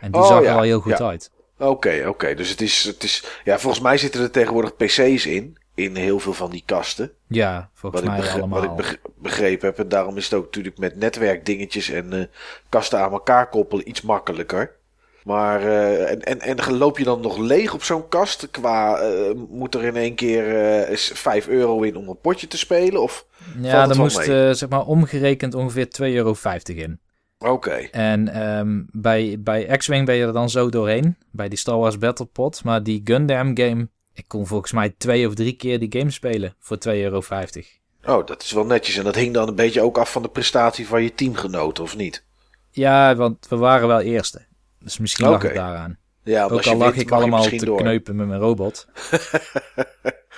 En 0.02 0.12
die 0.12 0.22
Oh, 0.22 0.28
zag 0.28 0.42
ja, 0.44 0.50
er 0.50 0.56
al 0.56 0.62
heel 0.62 0.80
goed 0.80 0.98
ja. 0.98 1.08
uit. 1.08 1.32
Oké, 1.60 2.04
oké. 2.08 2.36
Dus 2.36 2.50
het 2.50 2.62
is, 2.62 2.84
het 2.84 3.04
is. 3.04 3.24
Ja, 3.44 3.60
volgens 3.60 3.84
mij 3.84 3.98
zitten 3.98 4.22
er 4.22 4.32
tegenwoordig 4.32 4.76
PC's 4.76 5.26
in. 5.26 5.58
In 5.76 5.96
heel 5.96 6.20
veel 6.20 6.34
van 6.34 6.52
die 6.52 6.64
kasten. 6.66 7.12
Ja, 7.28 7.70
volgens 7.74 8.02
Wat 8.02 8.12
ik, 8.12 8.16
mij 8.18 8.26
begre- 8.26 8.40
allemaal. 8.40 8.60
wat 8.62 8.70
ik 8.70 8.76
beg- 8.76 8.98
begrepen 9.16 9.68
heb. 9.68 9.80
En 9.80 9.90
daarom 9.90 10.18
is 10.18 10.24
het 10.24 10.34
ook 10.34 10.44
natuurlijk 10.46 10.78
met 10.78 10.96
netwerkdingetjes 10.96 11.90
en 11.90 12.14
eh, 12.14 12.24
kasten 12.70 13.00
aan 13.00 13.12
elkaar 13.12 13.50
koppelen 13.50 13.90
iets 13.90 14.02
makkelijker. 14.02 14.76
Maar, 15.24 15.62
eh, 15.62 16.12
en, 16.12 16.22
en, 16.22 16.40
en 16.40 16.78
loop 16.78 16.98
je 16.98 17.04
dan 17.04 17.22
nog 17.22 17.38
leeg 17.38 17.74
op 17.74 17.84
zo'n 17.84 18.08
kast? 18.08 18.48
Qua, 18.52 18.98
eh, 19.00 19.32
moet 19.50 19.76
er 19.76 19.84
in 19.84 19.96
één 19.96 20.16
keer 20.16 20.54
eens 20.88 21.12
5 21.14 21.48
euro 21.48 21.82
in 21.82 21.96
om 21.96 22.08
een 22.10 22.20
potje 22.22 22.48
te 22.48 22.58
spelen? 22.58 23.02
Of, 23.02 23.26
ja, 23.62 23.88
wel 23.88 23.98
moest 23.98 24.24
zeg 24.60 24.70
maar 24.70 24.86
omgerekend 24.86 25.54
ongeveer 25.54 25.88
2,50 25.90 26.00
euro 26.16 26.36
in. 26.66 27.00
Oké. 27.40 27.72
En 27.92 28.28
ehm, 28.28 28.82
bij, 28.92 29.36
bij 29.40 29.78
X-Wing 29.78 30.06
ben 30.06 30.16
je 30.16 30.26
er 30.26 30.34
dan 30.34 30.50
zo 30.50 30.70
doorheen. 30.70 31.18
Bij 31.32 31.50
die 31.50 31.58
Star 31.58 31.78
Wars 31.78 31.98
Battle 31.98 32.26
Pod. 32.26 32.64
Maar 32.64 32.84
die 32.84 33.02
Gundam 33.04 33.58
game. 33.58 33.88
Ik 34.14 34.28
kon 34.28 34.48
volgens 34.48 34.72
mij 34.72 34.94
twee 34.98 35.28
of 35.28 35.34
drie 35.34 35.54
keer 35.54 35.80
die 35.80 36.00
game 36.00 36.12
spelen. 36.12 36.56
Voor 36.60 36.78
2,50 36.88 36.94
euro. 36.94 37.22
Oh, 38.06 38.26
dat 38.26 38.44
is 38.44 38.52
wel 38.52 38.66
netjes. 38.66 38.98
En 38.98 39.04
dat 39.04 39.16
hing 39.16 39.34
dan 39.34 39.48
een 39.48 39.56
beetje 39.56 39.82
ook 39.82 39.98
af 39.98 40.12
van 40.12 40.22
de 40.22 40.30
prestatie 40.30 40.88
van 40.88 41.04
je 41.04 41.14
teamgenoten, 41.14 41.84
of 41.84 41.96
niet? 41.96 42.24
Ja, 42.72 43.16
want 43.16 43.48
we 43.48 43.56
waren 43.56 43.88
wel 43.88 44.00
eerste. 44.02 44.46
Dus 44.80 44.98
misschien 44.98 45.30
lag 45.30 45.42
het 45.42 45.54
daaraan. 45.54 45.98
Ja, 46.24 46.44
Ook 46.44 46.66
al 46.66 46.78
lag 46.78 46.94
wint, 46.94 47.02
ik 47.02 47.12
allemaal 47.12 47.44
te 47.44 47.66
door. 47.66 47.78
kneupen 47.78 48.16
met 48.16 48.28
mijn 48.28 48.40
robot. 48.40 48.88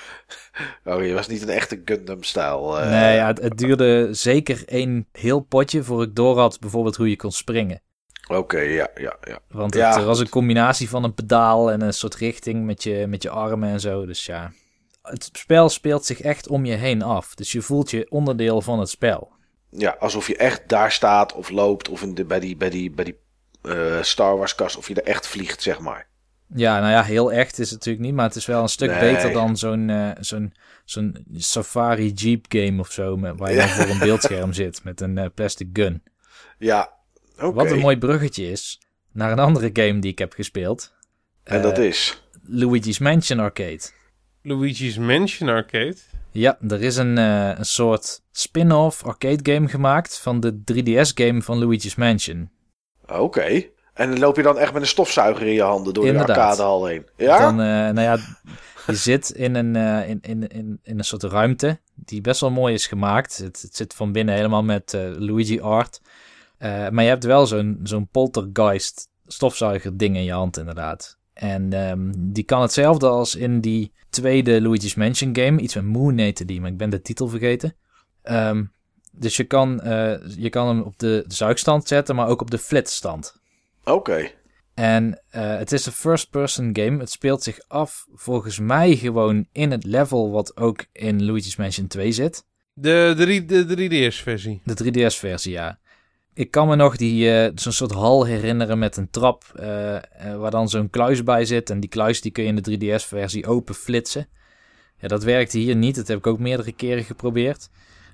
Oh, 0.83 1.05
je 1.05 1.13
was 1.13 1.27
niet 1.27 1.41
een 1.41 1.49
echte 1.49 1.81
Gundam-stijl. 1.85 2.79
eh. 2.79 2.89
nee, 2.89 3.15
ja, 3.15 3.27
het, 3.27 3.41
het 3.41 3.57
duurde 3.57 4.07
zeker 4.13 4.63
één 4.65 5.07
heel 5.11 5.39
potje 5.39 5.83
voor 5.83 6.03
ik 6.03 6.15
door 6.15 6.39
had 6.39 6.59
bijvoorbeeld 6.59 6.95
hoe 6.95 7.09
je 7.09 7.15
kon 7.15 7.31
springen. 7.31 7.81
Oké, 8.27 8.59
ja, 8.59 8.87
ja, 8.95 9.15
ja. 9.27 9.39
Want 9.49 9.73
Ja, 9.75 9.95
het 9.95 10.03
was 10.05 10.17
goed. 10.17 10.25
een 10.25 10.31
combinatie 10.31 10.89
van 10.89 11.03
een 11.03 11.13
pedaal 11.13 11.71
en 11.71 11.81
een 11.81 11.93
soort 11.93 12.15
richting 12.15 12.65
met 12.65 12.83
je, 12.83 13.05
met 13.07 13.23
je 13.23 13.29
armen 13.29 13.69
en 13.69 13.79
zo. 13.79 14.05
Dus 14.05 14.25
ja, 14.25 14.51
het 15.01 15.29
spel 15.33 15.69
speelt 15.69 16.05
zich 16.05 16.21
echt 16.21 16.47
om 16.47 16.65
je 16.65 16.73
heen 16.75 17.01
af. 17.01 17.35
Dus 17.35 17.51
je 17.51 17.61
voelt 17.61 17.91
je 17.91 18.07
onderdeel 18.09 18.61
van 18.61 18.79
het 18.79 18.89
spel. 18.89 19.31
Ja, 19.69 19.95
alsof 19.99 20.27
je 20.27 20.37
echt 20.37 20.61
daar 20.69 20.91
staat 20.91 21.33
of 21.33 21.49
loopt 21.49 21.89
of 21.89 22.01
in 22.01 22.15
de, 22.15 22.25
bij 22.25 22.39
die, 22.39 22.57
bij 22.57 22.69
die, 22.69 22.91
bij 22.91 23.05
die 23.05 23.19
eh, 23.61 24.01
Star 24.01 24.37
Wars 24.37 24.55
kast, 24.55 24.77
of 24.77 24.87
je 24.87 24.93
er 24.95 25.03
echt 25.07 25.27
vliegt, 25.27 25.61
zeg 25.61 25.79
maar. 25.79 26.07
Ja, 26.55 26.79
nou 26.79 26.91
ja, 26.91 27.03
heel 27.03 27.31
echt 27.31 27.59
is 27.59 27.69
het 27.69 27.79
natuurlijk 27.79 28.05
niet, 28.05 28.13
maar 28.13 28.25
het 28.25 28.35
is 28.35 28.45
wel 28.45 28.61
een 28.61 28.69
stuk 28.69 28.89
Nee. 28.89 28.99
beter 29.13 29.31
dan 29.31 29.57
zo'n 29.57 29.89
eh, 29.89 30.09
zo'n 30.19 30.53
zo'n 30.85 31.25
Safari 31.35 32.11
Jeep 32.11 32.45
game 32.49 32.79
of 32.79 32.91
zo, 32.91 33.17
met, 33.17 33.37
waar 33.37 33.51
je 33.51 33.57
dan 33.57 33.67
voor 33.67 33.89
een 33.89 33.99
beeldscherm 33.99 34.53
zit 34.53 34.83
met 34.83 35.01
een 35.01 35.17
eh, 35.17 35.25
plastic 35.35 35.67
gun. 35.73 36.03
Ja, 36.57 36.93
oké. 37.37 37.53
Wat 37.53 37.71
een 37.71 37.79
mooi 37.79 37.97
bruggetje 37.97 38.51
is 38.51 38.79
naar 39.11 39.31
een 39.31 39.39
andere 39.39 39.69
game 39.73 39.99
die 39.99 40.11
ik 40.11 40.19
heb 40.19 40.33
gespeeld. 40.33 40.93
En 41.43 41.61
dat 41.61 41.77
Eh, 41.77 41.85
is? 41.85 42.23
Luigi's 42.45 42.99
Mansion 42.99 43.39
Arcade. 43.39 43.79
Luigi's 44.41 44.97
Mansion 44.97 45.49
Arcade. 45.49 45.95
Ja, 46.31 46.57
er 46.67 46.81
is 46.81 46.95
een, 46.97 47.17
eh, 47.17 47.51
een 47.57 47.65
soort 47.65 48.21
spin-off 48.31 49.03
arcade 49.05 49.51
game 49.53 49.67
gemaakt 49.67 50.19
van 50.19 50.39
de 50.39 50.61
3DS 50.63 51.11
game 51.15 51.41
van 51.41 51.57
Luigi's 51.59 51.95
Mansion. 51.95 52.49
Oké. 53.07 53.63
En 53.93 54.09
dan 54.09 54.19
loop 54.19 54.35
je 54.35 54.43
dan 54.43 54.57
echt 54.57 54.73
met 54.73 54.81
een 54.81 54.87
stofzuiger 54.87 55.47
in 55.47 55.53
je 55.53 55.61
handen 55.61 55.93
door 55.93 56.05
Inderdaad. 56.05 56.35
de 56.35 56.41
arcadehal 56.41 56.85
heen. 56.85 57.05
Ja? 57.17 57.39
Dan, 57.39 57.59
eh, 57.59 57.65
nou 57.65 58.01
ja, 58.01 58.17
je 58.87 58.95
zit 58.95 59.29
in 59.29 59.55
een, 59.55 59.75
eh, 59.75 60.09
in, 60.09 60.19
in, 60.21 60.47
in, 60.47 60.79
in 60.83 60.97
een 60.97 61.05
soort 61.05 61.23
ruimte 61.23 61.79
die 61.95 62.21
best 62.21 62.41
wel 62.41 62.51
mooi 62.51 62.73
is 62.73 62.87
gemaakt. 62.87 63.37
Het, 63.37 63.61
het 63.61 63.75
zit 63.75 63.93
van 63.93 64.11
binnen 64.11 64.35
helemaal 64.35 64.63
met 64.63 64.93
eh, 64.93 65.01
Luigi 65.17 65.59
art. 65.59 66.01
Maar 66.59 67.03
je 67.03 67.09
hebt 67.09 67.23
wel 67.23 67.47
zo'n 67.47 67.79
zo'n 67.83 68.07
poltergeist 68.07 69.09
stofzuiger 69.27 69.97
ding 69.97 70.15
in 70.15 70.23
je 70.23 70.31
hand 70.31 70.57
inderdaad. 70.57 71.17
En 71.33 71.73
ehm, 71.73 72.11
die 72.17 72.43
kan 72.43 72.61
hetzelfde 72.61 73.07
als 73.07 73.35
in 73.35 73.61
die 73.61 73.93
tweede 74.09 74.61
Luigi's 74.61 74.95
Mansion 74.95 75.35
game. 75.35 75.61
Iets 75.61 75.75
met 75.75 75.83
Moon 75.83 76.17
heette 76.17 76.45
die, 76.45 76.61
maar 76.61 76.69
ik 76.69 76.77
ben 76.77 76.89
de 76.89 77.01
titel 77.01 77.27
vergeten. 77.27 77.75
Ehm, 78.21 78.63
dus 79.11 79.37
je 79.37 79.43
kan, 79.43 79.79
je 80.37 80.49
kan 80.49 80.67
hem 80.67 80.81
op 80.81 80.99
de 80.99 81.25
zuigstand 81.27 81.87
zetten, 81.87 82.15
maar 82.15 82.27
ook 82.27 82.41
op 82.41 82.51
de 82.51 82.57
flitstand. 82.57 83.40
Oké. 83.83 84.31
En 84.73 85.21
eh, 85.29 85.57
het 85.57 85.71
is 85.71 85.85
een 85.85 85.91
first-person 85.91 86.69
game. 86.73 86.99
Het 86.99 87.11
speelt 87.11 87.43
zich 87.43 87.59
af 87.67 88.05
volgens 88.13 88.59
mij 88.59 88.95
gewoon 88.95 89.45
in 89.51 89.71
het 89.71 89.83
level 89.83 90.31
wat 90.31 90.57
ook 90.57 90.85
in 90.91 91.25
Luigi's 91.25 91.55
Mansion 91.55 91.87
2 91.87 92.11
zit. 92.11 92.45
De, 92.73 93.13
drie- 93.17 93.45
de 93.45 93.65
3DS-versie. 93.65 94.61
De 94.63 95.09
3DS-versie, 95.11 95.51
ja. 95.51 95.79
Ik 96.33 96.51
kan 96.51 96.67
me 96.67 96.75
nog 96.75 96.95
die, 96.95 97.31
eh, 97.31 97.51
zo'n 97.55 97.71
soort 97.71 97.91
hal 97.91 98.25
herinneren 98.25 98.79
met 98.79 98.97
een 98.97 99.09
trap 99.09 99.43
eh, 99.55 99.95
eh, 99.95 100.03
waar 100.37 100.51
dan 100.51 100.69
zo'n 100.69 100.89
kluis 100.89 101.23
bij 101.23 101.45
zit. 101.45 101.69
En 101.69 101.79
die 101.79 101.89
kluis 101.89 102.21
die 102.21 102.31
kun 102.31 102.43
je 102.43 102.49
in 102.49 102.55
de 102.55 102.77
3DS-versie 102.99 103.47
open 103.47 103.75
flitsen. 103.75 104.27
Ja, 104.97 105.07
dat 105.07 105.23
werkte 105.23 105.57
hier 105.57 105.75
niet. 105.75 105.95
Dat 105.95 106.07
heb 106.07 106.17
ik 106.17 106.27
ook 106.27 106.39
meerdere 106.39 106.71
keren 106.71 107.03
geprobeerd. 107.03 107.69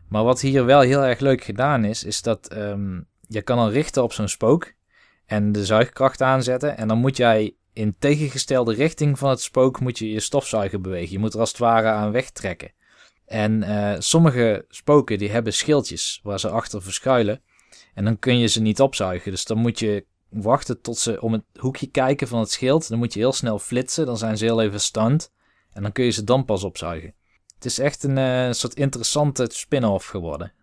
Maar 0.10 0.24
wat 0.24 0.42
hier 0.42 0.66
wel 0.66 0.80
heel 0.80 1.04
erg 1.04 1.20
leuk 1.20 1.44
gedaan 1.44 1.86
is, 1.86 2.04
is 2.04 2.22
dat 2.22 2.48
ehm, 2.48 3.00
je 3.28 3.42
kan 3.42 3.58
dan 3.58 3.70
richten 3.70 4.04
op 4.04 4.14
zo'n 4.14 4.28
spook 4.28 4.74
en 5.28 5.52
de 5.52 5.66
zuigkracht 5.66 6.22
aanzetten. 6.22 6.78
En 6.78 6.88
dan 6.88 6.98
moet 6.98 7.18
jij 7.18 7.56
in 7.74 7.96
tegengestelde 8.00 8.74
richting 8.74 9.20
van 9.20 9.30
het 9.30 9.42
spook 9.42 9.80
moet 9.80 9.98
je 9.98 10.12
je 10.12 10.20
stofzuiger 10.20 10.82
bewegen. 10.82 11.12
Je 11.12 11.20
moet 11.20 11.34
er 11.34 11.40
als 11.40 11.50
het 11.50 11.58
ware 11.58 11.88
aan 11.88 12.12
wegtrekken. 12.12 12.72
En 13.26 13.64
uh, 13.64 13.96
sommige 13.98 14.66
spoken 14.70 15.18
die 15.18 15.30
hebben 15.30 15.54
schildjes 15.54 16.20
waar 16.24 16.40
ze 16.40 16.50
achter 16.50 16.82
verschuilen. 16.82 17.42
En 17.94 18.04
dan 18.04 18.20
kun 18.20 18.38
je 18.38 18.48
ze 18.48 18.62
niet 18.62 18.82
opzuigen. 18.82 19.32
Dus 19.32 19.46
dan 19.46 19.58
moet 19.58 19.80
je 19.80 20.06
wachten 20.30 20.82
tot 20.82 20.98
ze 20.98 21.22
om 21.22 21.34
het 21.34 21.44
hoekje 21.60 21.88
kijken 21.88 22.28
van 22.28 22.40
het 22.40 22.52
schild. 22.52 22.90
Dan 22.90 22.98
moet 22.98 23.14
je 23.14 23.20
heel 23.20 23.34
snel 23.34 23.60
flitsen. 23.60 24.06
Dan 24.06 24.18
zijn 24.18 24.38
ze 24.38 24.46
heel 24.46 24.62
even 24.62 24.82
stand. 24.82 25.32
En 25.74 25.82
dan 25.82 25.92
kun 25.92 26.06
je 26.06 26.12
ze 26.12 26.24
dan 26.24 26.46
pas 26.46 26.64
opzuigen. 26.64 27.14
Het 27.56 27.66
is 27.66 27.80
echt 27.80 28.04
een 28.04 28.18
uh, 28.18 28.52
soort 28.52 28.74
interessante 28.74 29.48
spin-off 29.52 30.08
geworden. 30.08 30.54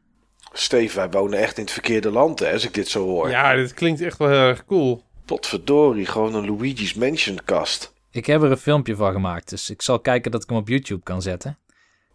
Steve, 0.56 0.96
wij 0.96 1.10
wonen 1.10 1.38
echt 1.38 1.56
in 1.56 1.62
het 1.62 1.72
verkeerde 1.72 2.10
land, 2.10 2.38
hè, 2.38 2.52
als 2.52 2.64
ik 2.64 2.74
dit 2.74 2.88
zo 2.88 3.04
hoor. 3.04 3.30
Ja, 3.30 3.54
dit 3.54 3.74
klinkt 3.74 4.00
echt 4.00 4.18
wel 4.18 4.28
heel 4.28 4.38
erg 4.38 4.64
cool. 4.64 5.02
Potverdorie, 5.24 6.06
gewoon 6.06 6.34
een 6.34 6.46
Luigi's 6.46 6.94
Mansion 6.94 7.38
kast. 7.44 7.92
Ik 8.10 8.26
heb 8.26 8.42
er 8.42 8.50
een 8.50 8.56
filmpje 8.56 8.96
van 8.96 9.12
gemaakt, 9.12 9.48
dus 9.50 9.70
ik 9.70 9.82
zal 9.82 10.00
kijken 10.00 10.30
dat 10.30 10.42
ik 10.42 10.48
hem 10.48 10.58
op 10.58 10.68
YouTube 10.68 11.02
kan 11.02 11.22
zetten. 11.22 11.58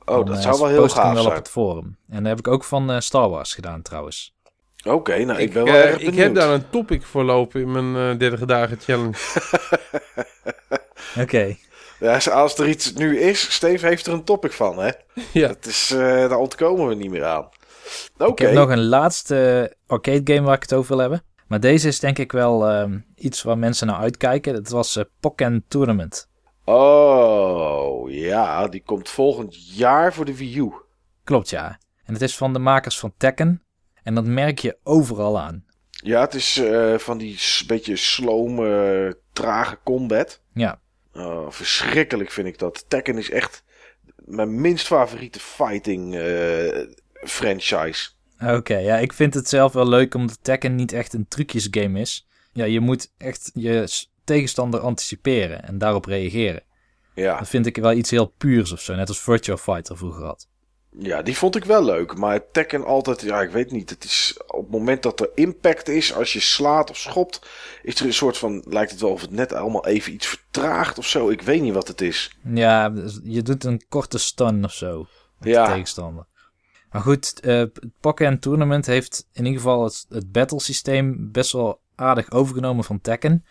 Oh, 0.05 0.15
Dan, 0.15 0.25
dat 0.25 0.35
uh, 0.35 0.41
zou 0.41 0.57
wel 0.57 0.67
heel 0.67 0.89
gaaf 0.89 1.13
wel 1.13 1.21
zijn. 1.21 1.33
op 1.33 1.39
het 1.39 1.49
forum. 1.49 1.97
En 2.09 2.17
dat 2.17 2.25
heb 2.25 2.39
ik 2.39 2.47
ook 2.47 2.63
van 2.63 2.91
uh, 2.91 2.99
Star 2.99 3.29
Wars 3.29 3.53
gedaan 3.53 3.81
trouwens. 3.81 4.35
Oké, 4.77 4.95
okay, 4.95 5.23
nou 5.23 5.39
ik, 5.39 5.53
ben 5.53 5.63
wel 5.63 5.73
erg 5.73 5.95
benieuwd. 5.97 6.13
Ik 6.13 6.19
heb 6.19 6.35
daar 6.35 6.49
een 6.49 6.69
topic 6.69 7.03
voor 7.03 7.23
lopen 7.23 7.61
in 7.61 7.91
mijn 7.91 8.17
30 8.17 8.45
dagen 8.45 8.79
challenge. 8.79 9.17
Oké. 11.11 11.21
Okay. 11.21 11.59
Ja, 11.99 12.17
als 12.31 12.57
er 12.57 12.67
iets 12.67 12.93
nu 12.93 13.19
is, 13.19 13.53
Steve 13.53 13.87
heeft 13.87 14.07
er 14.07 14.13
een 14.13 14.23
topic 14.23 14.51
van, 14.51 14.77
hè? 14.77 14.91
Ja. 15.31 15.47
Dat 15.47 15.65
is, 15.65 15.91
uh, 15.91 15.99
daar 15.99 16.37
ontkomen 16.37 16.87
we 16.87 16.95
niet 16.95 17.11
meer 17.11 17.25
aan. 17.25 17.49
Oké. 18.13 18.23
Okay. 18.23 18.47
Ik 18.47 18.53
heb 18.53 18.63
nog 18.67 18.77
een 18.77 18.87
laatste 18.87 19.75
arcade 19.87 20.33
game 20.33 20.45
waar 20.45 20.55
ik 20.55 20.61
het 20.61 20.73
over 20.73 20.89
wil 20.89 20.99
hebben. 20.99 21.23
Maar 21.47 21.59
deze 21.59 21.87
is 21.87 21.99
denk 21.99 22.17
ik 22.17 22.31
wel 22.31 22.79
um, 22.79 23.05
iets 23.15 23.43
waar 23.43 23.57
mensen 23.57 23.87
naar 23.87 23.99
uitkijken. 23.99 24.53
Dat 24.53 24.69
was 24.69 24.97
uh, 24.97 25.03
Pokken 25.19 25.63
Tournament. 25.67 26.29
Oh, 26.65 28.11
ja. 28.11 28.67
Die 28.67 28.83
komt 28.83 29.09
volgend 29.09 29.75
jaar 29.75 30.13
voor 30.13 30.25
de 30.25 30.37
Wii 30.37 30.57
U. 30.57 30.73
Klopt, 31.23 31.49
ja. 31.49 31.79
En 32.05 32.13
het 32.13 32.21
is 32.21 32.37
van 32.37 32.53
de 32.53 32.59
makers 32.59 32.99
van 32.99 33.13
Tekken. 33.17 33.63
En 34.03 34.15
dat 34.15 34.25
merk 34.25 34.59
je 34.59 34.77
overal 34.83 35.39
aan. 35.39 35.65
Ja, 35.89 36.21
het 36.21 36.33
is 36.33 36.57
uh, 36.57 36.97
van 36.97 37.17
die 37.17 37.39
beetje 37.67 37.95
slome, 37.95 39.17
trage 39.33 39.77
combat. 39.83 40.41
Ja. 40.53 40.79
Oh, 41.13 41.49
verschrikkelijk 41.49 42.31
vind 42.31 42.47
ik 42.47 42.57
dat. 42.57 42.85
Tekken 42.87 43.17
is 43.17 43.29
echt 43.29 43.63
mijn 44.15 44.61
minst 44.61 44.87
favoriete 44.87 45.39
fighting 45.39 46.15
uh, 46.15 46.85
franchise. 47.23 48.09
Oké, 48.41 48.53
okay, 48.53 48.83
ja, 48.83 48.97
ik 48.97 49.13
vind 49.13 49.33
het 49.33 49.49
zelf 49.49 49.73
wel 49.73 49.87
leuk 49.87 50.13
omdat 50.13 50.39
Tekken 50.41 50.75
niet 50.75 50.91
echt 50.93 51.13
een 51.13 51.27
trucjesgame 51.27 51.99
is. 51.99 52.27
Ja, 52.53 52.65
je 52.65 52.79
moet 52.79 53.11
echt 53.17 53.51
je 53.53 53.87
tegenstander 54.23 54.79
anticiperen 54.79 55.63
en 55.63 55.77
daarop 55.77 56.05
reageren. 56.05 56.63
Ja. 57.15 57.37
Dat 57.37 57.47
vind 57.49 57.65
ik 57.65 57.75
wel 57.77 57.91
iets 57.93 58.09
heel 58.09 58.33
puurs 58.37 58.71
of 58.71 58.81
zo, 58.81 58.95
net 58.95 59.07
als 59.07 59.19
Virtua 59.19 59.57
Fighter 59.57 59.97
vroeger 59.97 60.23
had. 60.23 60.47
Ja, 60.97 61.21
die 61.21 61.37
vond 61.37 61.55
ik 61.55 61.65
wel 61.65 61.83
leuk. 61.83 62.17
Maar 62.17 62.51
Tekken 62.51 62.85
altijd, 62.85 63.21
ja, 63.21 63.41
ik 63.41 63.49
weet 63.49 63.71
niet. 63.71 63.89
Het 63.89 64.03
is 64.03 64.39
op 64.47 64.61
het 64.61 64.71
moment 64.71 65.03
dat 65.03 65.19
er 65.19 65.29
impact 65.35 65.87
is, 65.87 66.13
als 66.13 66.33
je 66.33 66.39
slaat 66.39 66.89
of 66.89 66.97
schopt, 66.97 67.49
is 67.83 67.99
er 67.99 68.05
een 68.05 68.13
soort 68.13 68.37
van, 68.37 68.63
lijkt 68.67 68.91
het 68.91 69.01
wel 69.01 69.11
of 69.11 69.21
het 69.21 69.31
net 69.31 69.53
allemaal 69.53 69.85
even 69.85 70.13
iets 70.13 70.27
vertraagt 70.27 70.97
of 70.97 71.07
zo. 71.07 71.29
Ik 71.29 71.41
weet 71.41 71.61
niet 71.61 71.73
wat 71.73 71.87
het 71.87 72.01
is. 72.01 72.31
Ja, 72.53 72.93
je 73.23 73.41
doet 73.41 73.63
een 73.63 73.83
korte 73.89 74.17
stun 74.17 74.63
of 74.63 74.73
zo. 74.73 75.07
Met 75.39 75.49
Ja. 75.49 75.65
de 75.65 75.71
tegenstander. 75.71 76.25
Maar 76.91 77.01
goed, 77.01 77.37
het 77.41 77.79
Pokken 77.99 78.39
Tournament 78.39 78.85
heeft 78.85 79.27
in 79.33 79.45
ieder 79.45 79.61
geval 79.61 79.83
het, 79.83 80.05
het 80.09 80.31
battle 80.31 80.59
systeem 80.59 81.31
best 81.31 81.51
wel 81.51 81.81
aardig 81.95 82.31
overgenomen 82.31 82.83
van 82.83 83.01
Tekken. 83.01 83.45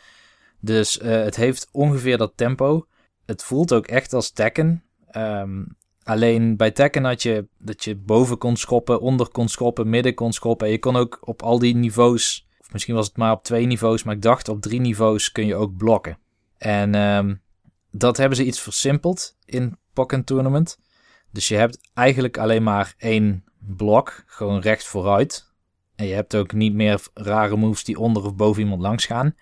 Dus 0.60 0.98
uh, 0.98 1.08
het 1.10 1.36
heeft 1.36 1.68
ongeveer 1.72 2.18
dat 2.18 2.32
tempo. 2.36 2.86
Het 3.26 3.42
voelt 3.42 3.72
ook 3.72 3.86
echt 3.86 4.12
als 4.12 4.30
Tekken. 4.30 4.82
Um, 5.16 5.76
alleen 6.02 6.56
bij 6.56 6.70
Tekken 6.70 7.04
had 7.04 7.22
je 7.22 7.48
dat 7.58 7.84
je 7.84 7.96
boven 7.96 8.38
kon 8.38 8.56
schoppen, 8.56 9.00
onder 9.00 9.28
kon 9.28 9.48
schoppen, 9.48 9.88
midden 9.88 10.14
kon 10.14 10.32
schoppen. 10.32 10.66
En 10.66 10.72
je 10.72 10.78
kon 10.78 10.96
ook 10.96 11.18
op 11.20 11.42
al 11.42 11.58
die 11.58 11.76
niveaus, 11.76 12.46
of 12.58 12.72
misschien 12.72 12.94
was 12.94 13.06
het 13.06 13.16
maar 13.16 13.32
op 13.32 13.44
twee 13.44 13.66
niveaus, 13.66 14.02
maar 14.02 14.14
ik 14.14 14.22
dacht 14.22 14.48
op 14.48 14.60
drie 14.60 14.80
niveaus 14.80 15.32
kun 15.32 15.46
je 15.46 15.54
ook 15.54 15.76
blokken. 15.76 16.18
En 16.58 16.94
um, 16.94 17.42
dat 17.90 18.16
hebben 18.16 18.36
ze 18.36 18.44
iets 18.44 18.60
versimpeld 18.60 19.36
in 19.44 19.78
Pokken 19.92 20.24
Tournament. 20.24 20.78
Dus 21.30 21.48
je 21.48 21.56
hebt 21.56 21.90
eigenlijk 21.94 22.38
alleen 22.38 22.62
maar 22.62 22.94
één 22.98 23.44
blok, 23.58 24.22
gewoon 24.26 24.60
recht 24.60 24.84
vooruit. 24.84 25.52
En 25.96 26.06
je 26.06 26.14
hebt 26.14 26.36
ook 26.36 26.52
niet 26.52 26.74
meer 26.74 27.00
rare 27.14 27.56
moves 27.56 27.84
die 27.84 27.98
onder 27.98 28.24
of 28.24 28.34
boven 28.34 28.62
iemand 28.62 28.82
langs 28.82 29.06
gaan. 29.06 29.34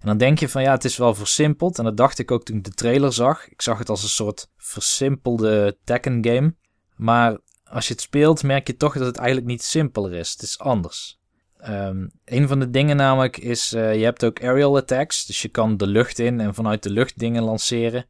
En 0.00 0.06
dan 0.06 0.18
denk 0.18 0.38
je 0.38 0.48
van 0.48 0.62
ja, 0.62 0.72
het 0.72 0.84
is 0.84 0.96
wel 0.96 1.14
versimpeld. 1.14 1.78
En 1.78 1.84
dat 1.84 1.96
dacht 1.96 2.18
ik 2.18 2.30
ook 2.30 2.44
toen 2.44 2.56
ik 2.56 2.64
de 2.64 2.70
trailer 2.70 3.12
zag. 3.12 3.48
Ik 3.48 3.62
zag 3.62 3.78
het 3.78 3.88
als 3.88 4.02
een 4.02 4.08
soort 4.08 4.50
versimpelde 4.56 5.78
Tekken 5.84 6.24
game. 6.24 6.54
Maar 6.96 7.38
als 7.64 7.86
je 7.86 7.92
het 7.92 8.02
speelt, 8.02 8.42
merk 8.42 8.66
je 8.66 8.76
toch 8.76 8.94
dat 8.94 9.06
het 9.06 9.16
eigenlijk 9.16 9.46
niet 9.46 9.62
simpeler 9.62 10.12
is. 10.12 10.32
Het 10.32 10.42
is 10.42 10.58
anders. 10.58 11.18
Um, 11.68 12.10
een 12.24 12.48
van 12.48 12.60
de 12.60 12.70
dingen 12.70 12.96
namelijk 12.96 13.36
is, 13.36 13.72
uh, 13.72 13.94
je 13.94 14.04
hebt 14.04 14.24
ook 14.24 14.42
aerial 14.42 14.76
attacks. 14.76 15.26
Dus 15.26 15.42
je 15.42 15.48
kan 15.48 15.76
de 15.76 15.86
lucht 15.86 16.18
in 16.18 16.40
en 16.40 16.54
vanuit 16.54 16.82
de 16.82 16.90
lucht 16.90 17.18
dingen 17.18 17.42
lanceren. 17.42 18.06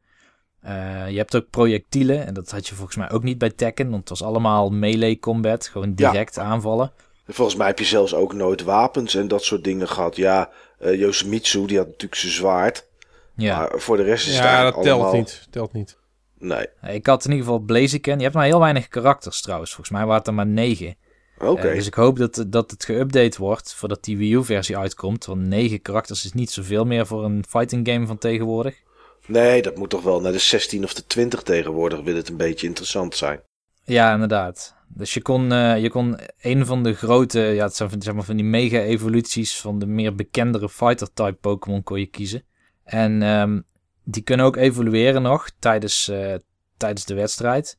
Uh, 0.67 1.09
je 1.09 1.17
hebt 1.17 1.35
ook 1.35 1.49
projectielen. 1.49 2.25
En 2.25 2.33
dat 2.33 2.51
had 2.51 2.67
je 2.67 2.75
volgens 2.75 2.97
mij 2.97 3.11
ook 3.11 3.23
niet 3.23 3.37
bij 3.37 3.49
Tekken. 3.49 3.89
Want 3.89 3.99
het 3.99 4.09
was 4.19 4.23
allemaal 4.23 4.69
melee 4.69 5.19
combat. 5.19 5.67
Gewoon 5.67 5.93
direct 5.93 6.35
Ja. 6.35 6.41
aanvallen. 6.41 6.91
Volgens 7.27 7.57
mij 7.57 7.67
heb 7.67 7.79
je 7.79 7.85
zelfs 7.85 8.13
ook 8.13 8.33
nooit 8.33 8.63
wapens 8.63 9.15
en 9.15 9.27
dat 9.27 9.43
soort 9.43 9.63
dingen 9.63 9.87
gehad. 9.87 10.15
Ja, 10.15 10.49
uh, 10.81 10.99
Yoshimitsu, 10.99 11.65
die 11.65 11.77
had 11.77 11.85
natuurlijk 11.87 12.15
zijn 12.21 12.33
zwaard. 12.33 12.87
Ja. 13.35 13.57
Maar 13.57 13.79
voor 13.79 13.97
de 13.97 14.03
rest 14.03 14.27
is 14.27 14.33
het 14.35 14.43
Ja, 14.43 14.63
dat 14.71 14.83
telt 14.83 15.11
niet. 15.13 15.47
Telt 15.49 15.73
niet. 15.73 15.97
Nee, 16.39 16.67
Ik 16.91 17.05
had 17.05 17.25
in 17.25 17.31
ieder 17.31 17.45
geval 17.45 17.59
Blaziken. 17.59 18.17
Je 18.17 18.23
hebt 18.23 18.35
maar 18.35 18.45
heel 18.45 18.59
weinig 18.59 18.87
karakters 18.87 19.41
trouwens. 19.41 19.69
Volgens 19.73 19.97
mij 19.97 20.01
waren 20.05 20.17
het 20.17 20.27
er 20.27 20.33
maar 20.33 20.47
negen. 20.47 20.95
oké. 21.39 21.67
Uh, 21.69 21.73
dus 21.75 21.87
ik 21.87 21.93
hoop 21.93 22.17
dat, 22.17 22.45
dat 22.47 22.71
het 22.71 22.85
geüpdate 22.91 23.37
wordt 23.37 23.73
voordat 23.73 24.03
die 24.03 24.17
Wii 24.17 24.33
U-versie 24.33 24.77
uitkomt. 24.77 25.25
Want 25.25 25.41
negen 25.41 25.81
karakters 25.81 26.25
is 26.25 26.33
niet 26.33 26.51
zoveel 26.51 26.85
meer 26.85 27.05
voor 27.07 27.23
een 27.23 27.43
fighting 27.49 27.87
game 27.89 28.05
van 28.07 28.17
tegenwoordig. 28.17 28.75
Nee, 29.27 29.61
dat 29.61 29.77
moet 29.77 29.89
toch 29.89 30.03
wel 30.03 30.21
naar 30.21 30.31
de 30.31 30.39
16 30.39 30.83
of 30.83 30.93
de 30.93 31.05
20 31.05 31.41
tegenwoordig, 31.41 32.01
wil 32.01 32.15
het 32.15 32.29
een 32.29 32.37
beetje 32.37 32.67
interessant 32.67 33.15
zijn. 33.15 33.41
Ja, 33.83 34.13
inderdaad. 34.13 34.75
Dus 34.87 35.13
je 35.13 35.21
kon, 35.21 35.51
uh, 35.51 35.81
je 35.81 35.89
kon 35.89 36.19
een 36.41 36.65
van 36.65 36.83
de 36.83 36.93
grote, 36.93 37.39
ja, 37.39 37.63
het 37.63 37.75
zijn 37.75 37.89
van, 37.89 38.01
zeg 38.01 38.13
maar 38.13 38.23
van 38.23 38.35
die 38.35 38.45
mega-evoluties 38.45 39.61
van 39.61 39.79
de 39.79 39.85
meer 39.85 40.15
bekendere 40.15 40.69
fighter-type 40.69 41.37
Pokémon 41.41 41.83
kon 41.83 41.99
je 41.99 42.05
kiezen. 42.05 42.43
En 42.83 43.21
um, 43.21 43.63
die 44.03 44.23
kunnen 44.23 44.45
ook 44.45 44.55
evolueren 44.55 45.21
nog 45.21 45.49
tijdens, 45.59 46.09
uh, 46.09 46.35
tijdens 46.77 47.05
de 47.05 47.13
wedstrijd. 47.13 47.77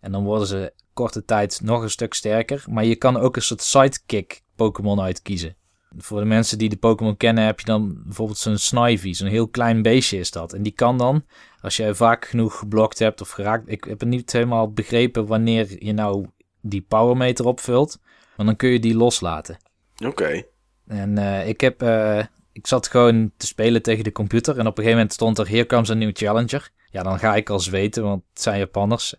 En 0.00 0.12
dan 0.12 0.24
worden 0.24 0.46
ze 0.46 0.72
korte 0.92 1.24
tijd 1.24 1.60
nog 1.62 1.82
een 1.82 1.90
stuk 1.90 2.14
sterker. 2.14 2.64
Maar 2.70 2.84
je 2.84 2.96
kan 2.96 3.16
ook 3.16 3.36
een 3.36 3.42
soort 3.42 3.62
sidekick 3.62 4.42
Pokémon 4.56 5.00
uitkiezen. 5.00 5.56
Voor 5.98 6.20
de 6.20 6.26
mensen 6.26 6.58
die 6.58 6.68
de 6.68 6.76
Pokémon 6.76 7.16
kennen 7.16 7.44
heb 7.44 7.58
je 7.58 7.66
dan 7.66 8.00
bijvoorbeeld 8.04 8.38
zo'n 8.38 8.58
Snivy. 8.58 9.12
Zo'n 9.12 9.28
heel 9.28 9.48
klein 9.48 9.82
beestje 9.82 10.18
is 10.18 10.30
dat. 10.30 10.52
En 10.52 10.62
die 10.62 10.72
kan 10.72 10.98
dan, 10.98 11.24
als 11.60 11.76
jij 11.76 11.94
vaak 11.94 12.26
genoeg 12.26 12.58
geblokt 12.58 12.98
hebt 12.98 13.20
of 13.20 13.30
geraakt... 13.30 13.68
Ik 13.68 13.84
heb 13.84 14.00
het 14.00 14.08
niet 14.08 14.32
helemaal 14.32 14.72
begrepen 14.72 15.26
wanneer 15.26 15.84
je 15.84 15.92
nou 15.92 16.26
die 16.60 16.80
powermeter 16.88 17.46
opvult. 17.46 17.98
Maar 18.36 18.46
dan 18.46 18.56
kun 18.56 18.68
je 18.68 18.80
die 18.80 18.96
loslaten. 18.96 19.56
Oké. 19.96 20.06
Okay. 20.06 20.46
En 20.86 21.18
uh, 21.18 21.48
ik 21.48 21.60
heb... 21.60 21.82
Uh, 21.82 22.24
ik 22.52 22.66
zat 22.66 22.88
gewoon 22.88 23.32
te 23.36 23.46
spelen 23.46 23.82
tegen 23.82 24.04
de 24.04 24.12
computer. 24.12 24.58
En 24.58 24.66
op 24.66 24.66
een 24.66 24.84
gegeven 24.84 24.96
moment 24.96 25.12
stond 25.12 25.38
er... 25.38 25.48
Here 25.48 25.66
comes 25.66 25.90
a 25.90 25.94
new 25.94 26.10
challenger. 26.12 26.70
Ja, 26.90 27.02
dan 27.02 27.18
ga 27.18 27.34
ik 27.34 27.50
al 27.50 27.60
zweten, 27.60 28.02
want 28.02 28.22
het 28.32 28.42
zijn 28.42 28.58
Japanners. 28.58 29.14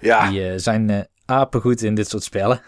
Ja. 0.00 0.30
Die 0.30 0.52
uh, 0.52 0.52
zijn 0.56 1.08
apengoed 1.24 1.82
in 1.82 1.94
dit 1.94 2.08
soort 2.08 2.22
spellen. 2.22 2.60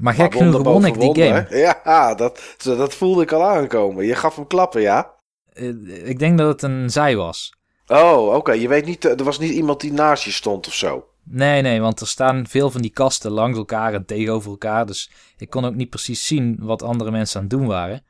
Maar 0.00 0.14
gek 0.14 0.34
genoeg 0.34 0.62
won 0.62 0.84
ik 0.84 1.00
die 1.00 1.22
game. 1.22 1.46
Ja, 1.84 2.14
dat, 2.14 2.56
dat 2.62 2.94
voelde 2.94 3.22
ik 3.22 3.32
al 3.32 3.44
aankomen. 3.44 4.06
Je 4.06 4.14
gaf 4.14 4.36
hem 4.36 4.46
klappen, 4.46 4.80
ja? 4.80 5.14
Uh, 5.54 6.08
ik 6.08 6.18
denk 6.18 6.38
dat 6.38 6.48
het 6.48 6.62
een 6.62 6.90
zij 6.90 7.16
was. 7.16 7.54
Oh, 7.86 8.26
oké. 8.26 8.36
Okay. 8.36 8.58
Je 8.58 8.68
weet 8.68 8.84
niet, 8.84 9.04
er 9.04 9.24
was 9.24 9.38
niet 9.38 9.52
iemand 9.52 9.80
die 9.80 9.92
naast 9.92 10.24
je 10.24 10.30
stond 10.30 10.66
of 10.66 10.74
zo? 10.74 11.08
Nee, 11.24 11.62
nee, 11.62 11.80
want 11.80 12.00
er 12.00 12.06
staan 12.06 12.46
veel 12.46 12.70
van 12.70 12.80
die 12.80 12.90
kasten 12.90 13.30
langs 13.30 13.58
elkaar 13.58 13.94
en 13.94 14.04
tegenover 14.04 14.50
elkaar. 14.50 14.86
Dus 14.86 15.10
ik 15.36 15.50
kon 15.50 15.64
ook 15.64 15.74
niet 15.74 15.90
precies 15.90 16.26
zien 16.26 16.56
wat 16.60 16.82
andere 16.82 17.10
mensen 17.10 17.36
aan 17.36 17.46
het 17.46 17.58
doen 17.58 17.66
waren. 17.66 18.04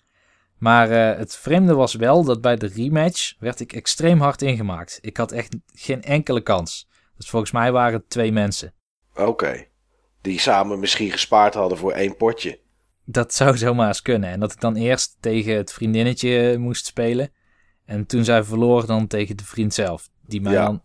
Maar 0.58 0.90
uh, 0.90 1.18
het 1.18 1.36
vreemde 1.36 1.74
was 1.74 1.94
wel 1.94 2.24
dat 2.24 2.40
bij 2.40 2.56
de 2.56 2.66
rematch 2.66 3.34
werd 3.38 3.60
ik 3.60 3.72
extreem 3.72 4.20
hard 4.20 4.42
ingemaakt. 4.42 4.98
Ik 5.00 5.16
had 5.16 5.32
echt 5.32 5.56
geen 5.72 6.02
enkele 6.02 6.40
kans. 6.40 6.88
Dus 7.16 7.30
volgens 7.30 7.52
mij 7.52 7.72
waren 7.72 7.98
het 7.98 8.10
twee 8.10 8.32
mensen. 8.32 8.74
Oké. 9.12 9.28
Okay. 9.28 9.68
Die 10.24 10.40
samen 10.40 10.80
misschien 10.80 11.10
gespaard 11.10 11.54
hadden 11.54 11.78
voor 11.78 11.92
één 11.92 12.16
potje. 12.16 12.58
Dat 13.04 13.34
zou 13.34 13.56
zomaar 13.56 13.88
eens 13.88 14.02
kunnen. 14.02 14.30
En 14.30 14.40
dat 14.40 14.52
ik 14.52 14.60
dan 14.60 14.76
eerst 14.76 15.16
tegen 15.20 15.56
het 15.56 15.72
vriendinnetje 15.72 16.58
moest 16.58 16.86
spelen. 16.86 17.32
En 17.84 18.06
toen 18.06 18.24
zij 18.24 18.44
verloor 18.44 18.86
dan 18.86 19.06
tegen 19.06 19.36
de 19.36 19.44
vriend 19.44 19.74
zelf. 19.74 20.08
Die 20.26 20.40
mij 20.40 20.52
ja. 20.52 20.64
dan 20.64 20.82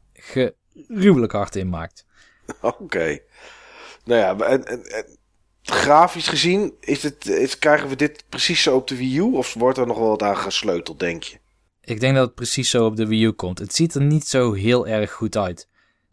gruwelijk 0.74 1.32
hard 1.32 1.56
inmaakt. 1.56 2.06
Oké. 2.62 2.84
Okay. 2.84 3.24
Nou 4.04 4.20
ja, 4.20 4.46
en, 4.46 4.66
en, 4.66 4.84
en, 4.86 5.18
grafisch 5.62 6.28
gezien, 6.28 6.74
is 6.80 7.04
het, 7.04 7.28
is, 7.28 7.60
krijgen 7.60 7.90
we 7.90 7.96
dit 7.96 8.24
precies 8.30 8.62
zo 8.62 8.76
op 8.76 8.88
de 8.88 8.98
Wii 8.98 9.18
U? 9.18 9.22
Of 9.22 9.54
wordt 9.54 9.78
er 9.78 9.88
nog 9.88 9.98
wel 9.98 10.10
wat 10.10 10.24
aan 10.24 10.38
gesleuteld, 10.38 11.00
denk 11.00 11.24
je? 11.24 11.38
Ik 11.82 12.00
denk 12.00 12.16
dat 12.16 12.26
het 12.26 12.36
precies 12.36 12.70
zo 12.70 12.86
op 12.86 12.96
de 12.96 13.08
Wii 13.08 13.24
U 13.24 13.32
komt. 13.32 13.60
Het 13.60 13.76
ziet 13.76 13.96
er 13.96 14.02
niet 14.02 14.28
zo 14.28 14.54
heel 14.54 14.88
erg 14.88 15.12
goed 15.12 15.38
uit. 15.38 15.69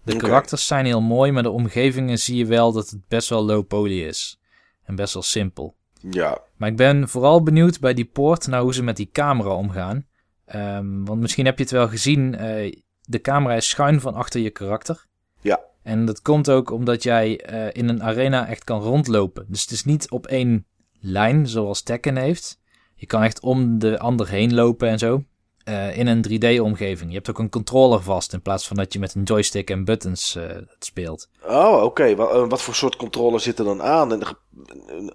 De 0.06 0.16
karakters 0.16 0.66
zijn 0.66 0.84
heel 0.84 1.00
mooi, 1.00 1.32
maar 1.32 1.42
de 1.42 1.50
omgevingen 1.50 2.18
zie 2.18 2.36
je 2.36 2.46
wel 2.46 2.72
dat 2.72 2.90
het 2.90 3.08
best 3.08 3.28
wel 3.28 3.44
low 3.44 3.66
poly 3.66 4.02
is. 4.02 4.40
En 4.84 4.94
best 4.94 5.14
wel 5.14 5.22
simpel. 5.22 5.76
Ja, 6.10 6.38
Maar 6.56 6.68
ik 6.68 6.76
ben 6.76 7.08
vooral 7.08 7.42
benieuwd 7.42 7.80
bij 7.80 7.94
die 7.94 8.04
poort 8.04 8.46
naar 8.46 8.60
hoe 8.60 8.74
ze 8.74 8.82
met 8.82 8.96
die 8.96 9.10
camera 9.12 9.50
omgaan. 9.50 10.06
Ehm, 10.44 11.04
want 11.04 11.20
misschien 11.20 11.44
heb 11.44 11.56
je 11.56 11.62
het 11.62 11.72
wel 11.72 11.88
gezien, 11.88 12.34
eh, 12.34 12.72
de 13.02 13.20
camera 13.20 13.54
is 13.54 13.68
schuin 13.68 14.00
van 14.00 14.14
achter 14.14 14.40
je 14.40 14.50
karakter. 14.50 15.06
Ja. 15.40 15.60
En 15.82 16.04
dat 16.04 16.22
komt 16.22 16.50
ook 16.50 16.70
omdat 16.70 17.02
jij 17.02 17.40
eh, 17.40 17.68
in 17.72 17.88
een 17.88 18.02
arena 18.02 18.48
echt 18.48 18.64
kan 18.64 18.80
rondlopen. 18.80 19.46
Dus 19.48 19.62
het 19.62 19.70
is 19.70 19.84
niet 19.84 20.10
op 20.10 20.26
één 20.26 20.66
lijn 21.00 21.46
zoals 21.46 21.82
Tekken 21.82 22.16
heeft. 22.16 22.60
Je 22.94 23.06
kan 23.06 23.22
echt 23.22 23.40
om 23.40 23.78
de 23.78 23.98
ander 23.98 24.28
heen 24.28 24.54
lopen 24.54 24.88
en 24.88 24.98
zo. 24.98 25.24
Eh, 25.66 25.96
in 25.98 26.06
een 26.06 26.24
3D-omgeving. 26.28 27.08
Je 27.08 27.16
hebt 27.16 27.30
ook 27.30 27.38
een 27.38 27.50
controller 27.50 28.02
vast 28.02 28.32
in 28.32 28.42
plaats 28.42 28.66
van 28.66 28.76
dat 28.76 28.92
je 28.92 28.98
met 28.98 29.14
een 29.14 29.22
joystick 29.22 29.70
en 29.70 29.84
buttons 29.84 30.34
eh, 30.34 30.48
het 30.48 30.84
speelt. 30.84 31.28
Oh, 31.46 31.82
oké. 31.82 32.04
Eh, 32.04 32.48
Wat, 32.48 32.62
voor 32.62 32.74
soort 32.74 32.96
controller 32.96 33.40
zit 33.40 33.58
er 33.58 33.64
dan 33.64 33.82
aan? 33.82 34.10
Een, 34.10 34.24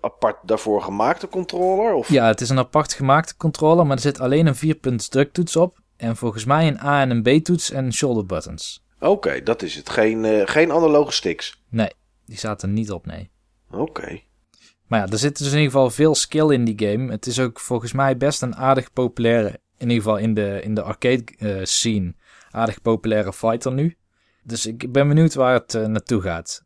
apart 0.01 0.37
daarvoor 0.43 0.81
gemaakte 0.81 1.27
controller? 1.27 1.93
Of? 1.93 2.09
Ja, 2.09 2.27
het 2.27 2.41
is 2.41 2.49
een 2.49 2.57
apart 2.57 2.93
gemaakte 2.93 3.37
controller, 3.37 3.85
maar 3.85 3.95
er 3.95 4.01
zit 4.01 4.19
alleen 4.19 4.47
een 4.47 4.75
4-punt 4.75 5.11
druktoets 5.11 5.55
op. 5.55 5.79
En 5.97 6.15
volgens 6.15 6.45
mij 6.45 6.67
een 6.67 6.79
A 6.79 7.01
en 7.01 7.09
een 7.09 7.21
B-toets 7.41 7.71
en 7.71 7.93
shoulder 7.93 8.25
buttons. 8.25 8.83
Oké, 8.99 9.43
dat 9.43 9.61
is 9.61 9.75
het. 9.75 9.89
Geen, 9.89 10.47
geen 10.47 10.71
analoge 10.71 11.11
sticks. 11.11 11.61
Nee, 11.69 11.91
die 12.25 12.37
zaten 12.37 12.67
er 12.69 12.73
niet 12.73 12.91
op, 12.91 13.05
nee. 13.05 13.29
Oké. 13.71 14.21
Maar 14.87 14.99
ja, 14.99 15.07
er 15.07 15.17
zit 15.17 15.37
dus 15.37 15.47
in 15.47 15.57
ieder 15.57 15.71
geval 15.71 15.89
veel 15.89 16.15
skill 16.15 16.49
in 16.49 16.65
die 16.65 16.89
game. 16.89 17.11
Het 17.11 17.25
is 17.25 17.39
ook 17.39 17.59
volgens 17.59 17.91
mij 17.91 18.17
best 18.17 18.41
een 18.41 18.55
aardig 18.55 18.93
populaire, 18.93 19.59
in 19.81 19.89
ieder 19.89 20.03
geval 20.03 20.17
in 20.17 20.33
de, 20.33 20.59
in 20.63 20.73
de 20.73 20.81
arcade 20.81 21.23
eh, 21.37 21.55
scene, 21.63 22.13
aardig 22.51 22.81
populaire 22.81 23.33
fighter 23.33 23.71
nu. 23.71 23.95
Dus 24.43 24.65
ik 24.65 24.91
ben 24.91 25.07
benieuwd 25.07 25.33
waar 25.33 25.53
het 25.53 25.73
eh, 25.75 25.85
naartoe 25.85 26.21
gaat. 26.21 26.63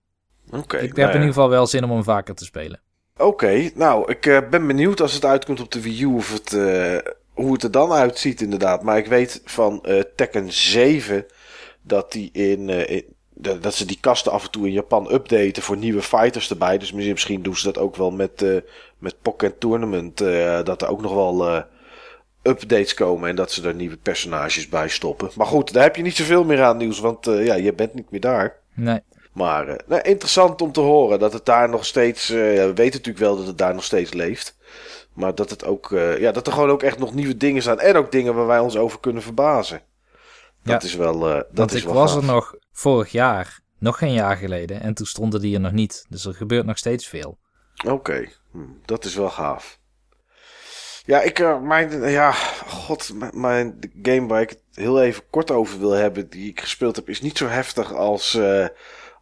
Oké. 0.52 0.78
ik 0.78 0.82
heb 0.88 0.96
nou 0.96 1.08
in 1.08 1.14
ieder 1.14 1.28
geval 1.28 1.50
wel 1.50 1.68
zin 1.68 1.84
om 1.84 1.92
hem 1.92 2.04
vaker 2.04 2.36
te 2.36 2.46
spelen. 2.46 2.82
Oké, 3.18 3.70
nou, 3.76 4.12
ik 4.12 4.26
eh, 4.26 4.50
ben 4.50 4.68
benieuwd 4.68 5.02
als 5.02 5.14
het 5.14 5.26
uitkomt 5.26 5.60
op 5.62 5.72
de 5.72 5.82
Wii 5.82 6.02
U 6.02 6.06
of 6.06 6.34
het, 6.34 6.52
hoe 7.34 7.54
het 7.54 7.64
er 7.64 7.72
dan 7.72 7.92
uitziet 7.92 8.42
inderdaad. 8.42 8.84
Maar 8.84 8.98
ik 8.98 9.08
weet 9.08 9.42
van 9.46 9.86
Tekken 10.16 10.52
7 10.54 11.26
dat, 11.82 12.12
die 12.12 12.30
in, 12.32 12.70
in- 12.70 13.14
dat 13.38 13.64
dat 13.64 13.74
ze 13.74 13.86
die 13.86 13.98
kasten 14.02 14.32
af 14.32 14.44
en 14.46 14.52
toe 14.52 14.66
in 14.68 14.72
Japan 14.74 15.14
updaten 15.14 15.64
voor 15.64 15.78
nieuwe 15.78 16.02
fighters 16.02 16.50
erbij. 16.50 16.78
Dus 16.78 16.92
misschien- 16.92 17.12
misschien 17.14 17.42
doen 17.42 17.56
ze 17.56 17.66
dat 17.66 17.78
ook 17.78 17.96
wel 17.96 18.12
met, 18.12 18.46
met 18.98 19.22
Pocket 19.22 19.60
Tournament. 19.60 20.18
dat 20.66 20.82
er 20.82 20.88
ook 20.88 21.02
nog 21.02 21.14
wel 21.14 21.66
updates 22.48 22.94
komen 22.94 23.30
en 23.30 23.36
dat 23.36 23.52
ze 23.52 23.68
er 23.68 23.74
nieuwe 23.76 23.98
personages 23.98 24.70
bij 24.70 24.90
stoppen. 24.90 25.30
Maar 25.36 25.48
goed, 25.48 25.74
daar 25.74 25.84
heb 25.84 25.96
je 25.96 26.02
niet 26.02 26.16
zoveel 26.16 26.44
meer 26.44 26.64
aan 26.64 26.78
nieuws, 26.78 27.00
want 27.00 27.28
eh, 27.28 27.46
ja, 27.46 27.54
je 27.56 27.74
bent 27.74 27.94
niet 27.94 28.12
meer 28.12 28.20
daar. 28.20 28.56
Nee, 28.74 29.00
Maar 29.34 29.68
eh, 29.68 29.76
nou, 29.88 30.02
interessant 30.02 30.62
om 30.62 30.72
te 30.72 30.80
horen 30.80 31.20
dat 31.20 31.34
het 31.34 31.46
daar 31.46 31.70
nog 31.70 31.86
steeds. 31.86 32.30
eh, 32.30 32.56
ja, 32.56 32.62
we 32.66 32.74
weten 32.74 32.98
natuurlijk 32.98 33.26
wel 33.26 33.38
dat 33.38 33.48
het 33.48 33.58
daar 33.58 33.74
nog 33.74 33.84
steeds 33.84 34.14
leeft. 34.14 34.58
Maar 35.14 35.36
dat, 35.36 35.50
het 35.50 35.66
ook, 35.66 35.88
ja, 36.20 36.32
dat 36.32 36.48
er 36.48 36.54
gewoon 36.54 36.70
ook 36.70 36.84
echt 36.84 37.00
nog 37.00 37.14
nieuwe 37.14 37.38
dingen 37.38 37.62
zijn. 37.62 37.80
En 37.80 37.96
ook 37.96 38.12
dingen 38.12 38.36
waar 38.36 38.48
wij 38.48 38.60
ons 38.60 38.78
over 38.78 39.00
kunnen 39.00 39.22
verbazen. 39.24 39.82
Dat 40.64 40.82
Ja. 40.82 40.88
is 40.88 40.96
wel. 40.96 41.20
dat 41.20 41.46
want 41.54 41.72
is 41.74 41.80
ik 41.80 41.86
wel 41.86 41.94
was 41.94 42.12
gaaf. 42.12 42.22
er 42.22 42.28
nog 42.28 42.56
vorig 42.72 43.12
jaar, 43.12 43.60
nog 43.80 43.98
geen 43.98 44.14
jaar 44.14 44.38
geleden. 44.38 44.82
En 44.82 44.94
toen 44.94 45.06
stonden 45.06 45.42
die 45.42 45.54
er 45.56 45.60
nog 45.62 45.72
niet. 45.72 46.06
Dus 46.10 46.26
er 46.26 46.34
gebeurt 46.34 46.66
nog 46.66 46.78
steeds 46.78 47.08
veel. 47.08 47.38
Oké, 47.88 48.26
hm, 48.52 48.60
dat 48.86 49.06
is 49.06 49.16
wel 49.16 49.30
gaaf. 49.30 49.80
Ja, 51.06 51.22
ik, 51.22 51.40
eh, 51.40 51.62
mijn, 51.62 52.10
ja, 52.10 52.32
god, 52.32 53.14
mijn 53.34 53.80
game 54.04 54.28
waar 54.28 54.42
ik 54.42 54.50
het 54.50 54.60
heel 54.74 55.02
even 55.02 55.24
kort 55.30 55.52
over 55.52 55.80
wil 55.80 55.92
hebben, 55.92 56.30
die 56.30 56.50
ik 56.50 56.60
gespeeld 56.60 56.96
heb, 56.96 57.10
is 57.10 57.22
niet 57.22 57.38
zo 57.38 57.48
heftig 57.48 57.94
als, 57.94 58.36
eh, 58.36 58.68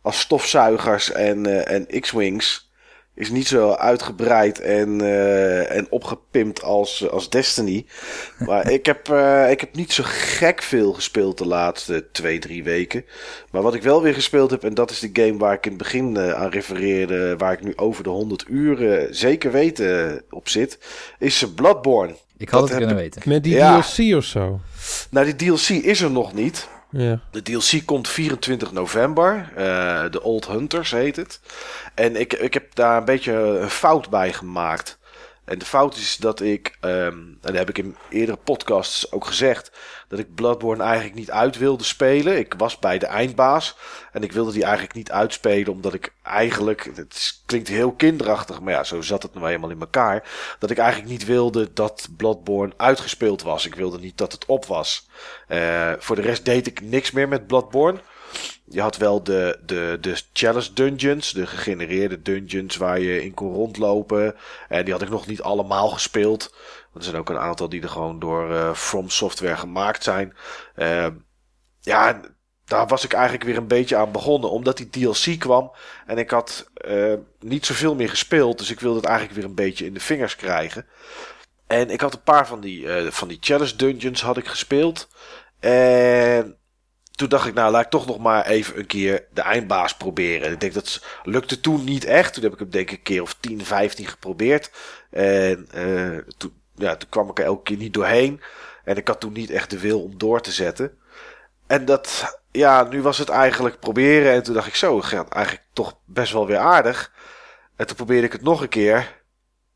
als 0.01 0.19
stofzuigers 0.19 1.11
en, 1.11 1.45
eh, 1.45 1.75
en 1.75 2.01
X-Wings. 2.01 2.71
Is 3.15 3.29
niet 3.29 3.47
zo 3.47 3.71
uitgebreid 3.71 4.59
en, 4.59 5.01
eh, 5.01 5.75
en 5.75 5.87
opgepimpt 5.89 6.63
als, 6.63 7.09
als 7.09 7.29
Destiny. 7.29 7.85
Maar 8.39 8.71
ik 8.71 8.85
heb, 8.85 9.09
eh, 9.09 9.51
ik 9.51 9.59
heb 9.59 9.75
niet 9.75 9.93
zo 9.93 10.03
gek 10.05 10.61
veel 10.61 10.93
gespeeld 10.93 11.37
de 11.37 11.47
laatste 11.47 12.05
twee, 12.11 12.39
drie 12.39 12.63
weken. 12.63 13.05
Maar 13.51 13.61
wat 13.61 13.73
ik 13.73 13.81
wel 13.83 14.01
weer 14.01 14.13
gespeeld 14.13 14.51
heb, 14.51 14.63
en 14.63 14.73
dat 14.73 14.91
is 14.91 14.99
de 14.99 15.09
game 15.13 15.37
waar 15.37 15.53
ik 15.53 15.65
in 15.65 15.71
het 15.71 15.81
begin 15.81 16.17
eh, 16.17 16.33
aan 16.33 16.49
refereerde, 16.49 17.35
waar 17.37 17.53
ik 17.53 17.63
nu 17.63 17.73
over 17.75 18.03
de 18.03 18.09
100 18.09 18.45
uur 18.49 18.91
eh, 18.91 19.07
zeker 19.11 19.51
weten 19.51 20.21
op 20.29 20.49
zit, 20.49 20.77
is 21.19 21.45
Bloodborne. 21.55 22.15
Ik 22.37 22.49
had 22.49 22.59
Dat 22.59 22.69
het 22.69 22.77
heb 22.77 22.87
kunnen 22.87 23.03
weten. 23.03 23.21
Met 23.25 23.43
die 23.43 23.53
Ja. 23.53 23.81
DLC 23.81 24.15
of 24.15 24.23
zo. 24.23 24.59
Nou, 25.09 25.33
die 25.33 25.35
DLC 25.35 25.69
is 25.69 26.01
er 26.01 26.11
nog 26.11 26.33
niet. 26.33 26.67
Ja. 26.93 27.19
De 27.31 27.41
DLC 27.41 27.85
komt 27.85 28.07
24 28.07 28.71
november. 28.71 29.51
eh 29.55 30.11
de 30.11 30.21
Old 30.23 30.47
Hunters 30.47 30.91
heet 30.91 31.15
het. 31.15 31.39
En 31.93 32.15
ik, 32.15 32.33
ik 32.33 32.53
heb 32.53 32.75
daar 32.75 32.97
een 32.97 33.05
beetje 33.05 33.33
een 33.33 33.69
fout 33.69 34.09
bij 34.09 34.33
gemaakt. 34.33 34.97
En 35.45 35.57
de 35.59 35.65
fout 35.65 35.95
is 35.95 36.17
dat 36.17 36.41
ik, 36.41 36.77
ehm, 36.79 37.11
en 37.11 37.37
dat 37.41 37.53
heb 37.53 37.69
ik 37.69 37.77
in 37.77 37.95
eerdere 38.09 38.37
podcasts 38.37 39.11
ook 39.11 39.25
gezegd, 39.25 39.71
dat 40.07 40.19
ik 40.19 40.35
Bloodborne 40.35 40.83
eigenlijk 40.83 41.15
niet 41.15 41.31
uit 41.31 41.57
wilde 41.57 41.83
spelen. 41.83 42.37
Ik 42.37 42.53
was 42.57 42.79
bij 42.79 42.99
de 42.99 43.05
eindbaas 43.05 43.75
en 44.11 44.23
ik 44.23 44.31
wilde 44.31 44.51
die 44.51 44.63
eigenlijk 44.63 44.93
niet 44.93 45.11
uitspelen, 45.11 45.73
omdat 45.73 45.93
ik 45.93 46.13
eigenlijk, 46.23 46.91
het 46.95 47.41
klinkt 47.45 47.67
heel 47.67 47.91
kinderachtig, 47.91 48.61
maar 48.61 48.73
ja, 48.73 48.83
zo 48.83 49.01
zat 49.01 49.23
het 49.23 49.33
nou 49.33 49.45
helemaal 49.45 49.69
in 49.69 49.79
elkaar, 49.79 50.29
dat 50.59 50.69
ik 50.69 50.77
eigenlijk 50.77 51.11
niet 51.11 51.25
wilde 51.25 51.73
dat 51.73 52.07
Bloodborne 52.17 52.73
uitgespeeld 52.77 53.41
was. 53.41 53.65
Ik 53.65 53.75
wilde 53.75 53.99
niet 53.99 54.17
dat 54.17 54.31
het 54.31 54.45
op 54.45 54.65
was. 54.65 55.09
Eh, 55.47 55.91
voor 55.97 56.15
de 56.15 56.21
rest 56.21 56.45
deed 56.45 56.67
ik 56.67 56.81
niks 56.81 57.11
meer 57.11 57.27
met 57.27 57.47
Bloodborne. 57.47 57.99
Je 58.65 58.81
had 58.81 58.97
wel 58.97 59.23
de, 59.23 59.59
de, 59.65 59.97
de 60.01 60.21
challenge 60.33 60.73
dungeons, 60.73 61.31
de 61.31 61.47
gegenereerde 61.47 62.21
dungeons 62.21 62.75
waar 62.75 62.99
je 62.99 63.23
in 63.23 63.33
kon 63.33 63.53
rondlopen. 63.53 64.35
En 64.69 64.83
die 64.83 64.93
had 64.93 65.01
ik 65.01 65.09
nog 65.09 65.27
niet 65.27 65.41
allemaal 65.41 65.89
gespeeld. 65.89 66.53
Want 66.91 67.05
er 67.05 67.11
zijn 67.11 67.15
ook 67.15 67.29
een 67.29 67.37
aantal 67.37 67.69
die 67.69 67.81
er 67.81 67.89
gewoon 67.89 68.19
door 68.19 68.51
eh, 68.51 68.73
From 68.73 69.09
Software 69.09 69.57
gemaakt 69.57 70.03
zijn. 70.03 70.35
Eh, 70.75 71.07
ja, 71.81 72.21
daar 72.65 72.87
was 72.87 73.03
ik 73.03 73.13
eigenlijk 73.13 73.43
weer 73.43 73.57
een 73.57 73.67
beetje 73.67 73.95
aan 73.95 74.11
begonnen. 74.11 74.49
Omdat 74.49 74.77
die 74.77 74.89
DLC 74.89 75.39
kwam 75.39 75.71
en 76.05 76.17
ik 76.17 76.29
had 76.29 76.69
eh, 76.73 77.13
niet 77.39 77.65
zoveel 77.65 77.95
meer 77.95 78.09
gespeeld. 78.09 78.57
Dus 78.57 78.71
ik 78.71 78.79
wilde 78.79 78.97
het 78.97 79.07
eigenlijk 79.07 79.37
weer 79.37 79.45
een 79.45 79.55
beetje 79.55 79.85
in 79.85 79.93
de 79.93 79.99
vingers 79.99 80.35
krijgen. 80.35 80.85
En 81.67 81.89
ik 81.89 82.01
had 82.01 82.13
een 82.13 82.23
paar 82.23 82.47
van 82.47 82.59
die, 82.61 82.93
eh, 82.93 83.11
van 83.11 83.27
die 83.27 83.37
challenge 83.41 83.75
dungeons 83.75 84.21
had 84.21 84.37
ik 84.37 84.47
gespeeld. 84.47 85.09
En 85.59 86.57
toen 87.29 87.37
dacht 87.37 87.47
ik, 87.47 87.53
nou 87.53 87.71
laat 87.71 87.83
ik 87.83 87.89
toch 87.89 88.05
nog 88.05 88.17
maar 88.19 88.45
even 88.45 88.77
een 88.79 88.85
keer 88.85 89.25
de 89.33 89.41
eindbaas 89.41 89.95
proberen. 89.97 90.51
Ik 90.51 90.59
denk 90.59 90.73
dat 90.73 91.03
lukte 91.23 91.59
toen 91.59 91.83
niet 91.83 92.05
echt. 92.05 92.33
Toen 92.33 92.43
heb 92.43 92.53
ik 92.53 92.59
hem 92.59 92.69
denk 92.69 92.91
ik 92.91 92.97
een 92.97 93.03
keer 93.03 93.21
of 93.21 93.35
10, 93.39 93.65
15 93.65 94.07
geprobeerd. 94.07 94.71
En 95.09 95.67
eh, 95.71 96.17
toen, 96.37 96.53
ja, 96.75 96.95
toen 96.95 97.09
kwam 97.09 97.29
ik 97.29 97.39
er 97.39 97.45
elke 97.45 97.63
keer 97.63 97.77
niet 97.77 97.93
doorheen. 97.93 98.41
En 98.83 98.97
ik 98.97 99.07
had 99.07 99.19
toen 99.19 99.33
niet 99.33 99.49
echt 99.49 99.69
de 99.69 99.79
wil 99.79 100.01
om 100.03 100.17
door 100.17 100.41
te 100.41 100.51
zetten. 100.51 100.97
En 101.67 101.85
dat, 101.85 102.37
ja, 102.51 102.83
nu 102.83 103.01
was 103.01 103.17
het 103.17 103.29
eigenlijk 103.29 103.79
proberen. 103.79 104.31
En 104.31 104.43
toen 104.43 104.53
dacht 104.53 104.67
ik 104.67 104.75
zo, 104.75 105.01
gaat 105.01 105.29
eigenlijk 105.29 105.65
toch 105.73 105.97
best 106.05 106.33
wel 106.33 106.47
weer 106.47 106.57
aardig. 106.57 107.11
En 107.75 107.87
toen 107.87 107.95
probeerde 107.95 108.25
ik 108.25 108.31
het 108.31 108.41
nog 108.41 108.61
een 108.61 108.69
keer. 108.69 109.21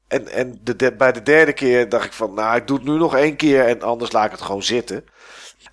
En, 0.07 0.27
en 0.27 0.59
de, 0.63 0.75
de- 0.75 0.95
bij 0.95 1.11
de 1.11 1.21
derde 1.23 1.53
keer 1.53 1.89
dacht 1.89 2.05
ik 2.05 2.13
van, 2.13 2.33
nou, 2.33 2.55
ik 2.57 2.67
doe 2.67 2.77
het 2.77 2.87
nu 2.87 2.97
nog 2.97 3.15
één 3.15 3.35
keer 3.35 3.65
en 3.65 3.81
anders 3.81 4.11
laat 4.11 4.25
ik 4.25 4.31
het 4.31 4.41
gewoon 4.41 4.63
zitten. 4.63 5.05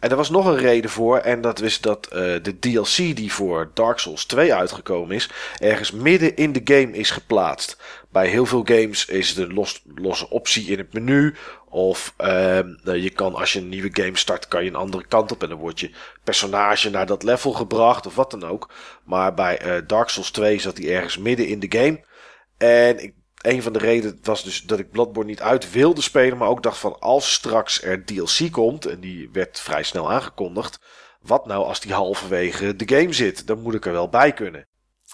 En 0.01 0.11
er 0.11 0.17
was 0.17 0.31
nog 0.31 0.47
een 0.47 0.57
reden 0.57 0.91
voor, 0.91 1.19
en 1.19 1.41
dat 1.41 1.61
is 1.61 1.81
dat 1.81 2.07
eh, 2.07 2.21
de 2.43 2.59
DLC 2.59 2.97
die 2.97 3.33
voor 3.33 3.71
Dark 3.75 3.99
Souls 3.99 4.25
2 4.25 4.55
uitgekomen 4.55 5.17
is, 5.17 5.31
ergens 5.59 5.91
midden 5.91 6.37
in 6.37 6.53
de 6.53 6.61
game 6.65 6.93
is 6.93 7.11
geplaatst. 7.11 7.77
Bij 8.09 8.27
heel 8.27 8.47
veel 8.47 8.63
games 8.65 9.07
is 9.07 9.35
de 9.35 9.53
los, 9.53 9.83
losse 9.95 10.31
optie 10.31 10.67
in 10.67 10.79
het 10.79 10.93
menu. 10.93 11.35
Of 11.69 12.15
ehm, 12.17 12.75
nou, 12.83 12.99
je 12.99 13.11
kan, 13.11 13.35
als 13.35 13.53
je 13.53 13.59
een 13.59 13.69
nieuwe 13.69 13.91
game 13.93 14.17
start, 14.17 14.49
kan 14.49 14.65
je 14.65 14.71
een 14.71 14.77
andere 14.77 15.07
kant 15.07 15.33
op 15.33 15.43
en 15.43 15.49
dan 15.49 15.59
wordt 15.59 15.81
je 15.81 15.91
personage 16.25 16.91
naar 16.91 17.07
dat 17.07 17.23
level 17.23 17.53
gebracht 17.53 18.07
of 18.07 18.15
wat 18.15 18.31
dan 18.31 18.45
ook. 18.45 18.71
Maar 19.05 19.35
bij 19.35 19.59
eh, 19.59 19.83
Dark 19.87 20.09
Souls 20.09 20.31
2 20.31 20.59
zat 20.59 20.77
hij 20.77 20.95
ergens 20.95 21.19
midden 21.19 21.47
in 21.47 21.61
de 21.61 21.79
game. 21.79 22.05
En 22.59 23.03
ik, 23.03 23.15
een 23.45 23.63
van 23.63 23.73
de 23.73 23.79
redenen 23.79 24.19
was 24.23 24.43
dus 24.45 24.63
dat 24.63 24.79
ik 24.79 24.91
Bloodborne 24.91 25.31
niet 25.31 25.41
uit 25.41 25.71
wilde 25.71 26.01
spelen. 26.01 26.39
Maar 26.39 26.49
ook 26.49 26.63
dacht 26.63 26.79
van 26.79 27.01
als 27.01 27.33
straks 27.33 27.83
er 27.83 28.05
DLC 28.05 28.51
komt. 28.51 28.87
En 28.87 29.01
die 29.01 29.29
werd 29.33 29.61
vrij 29.61 29.83
snel 29.83 30.13
aangekondigd. 30.13 30.81
Wat 31.21 31.47
nou 31.47 31.65
als 31.65 31.81
die 31.81 31.93
halverwege 31.93 32.77
de 32.77 32.97
game 32.97 33.13
zit? 33.13 33.47
Dan 33.47 33.61
moet 33.61 33.75
ik 33.75 33.87
er 33.87 33.93
wel 33.93 34.09
bij 34.09 34.33
kunnen. 34.33 34.67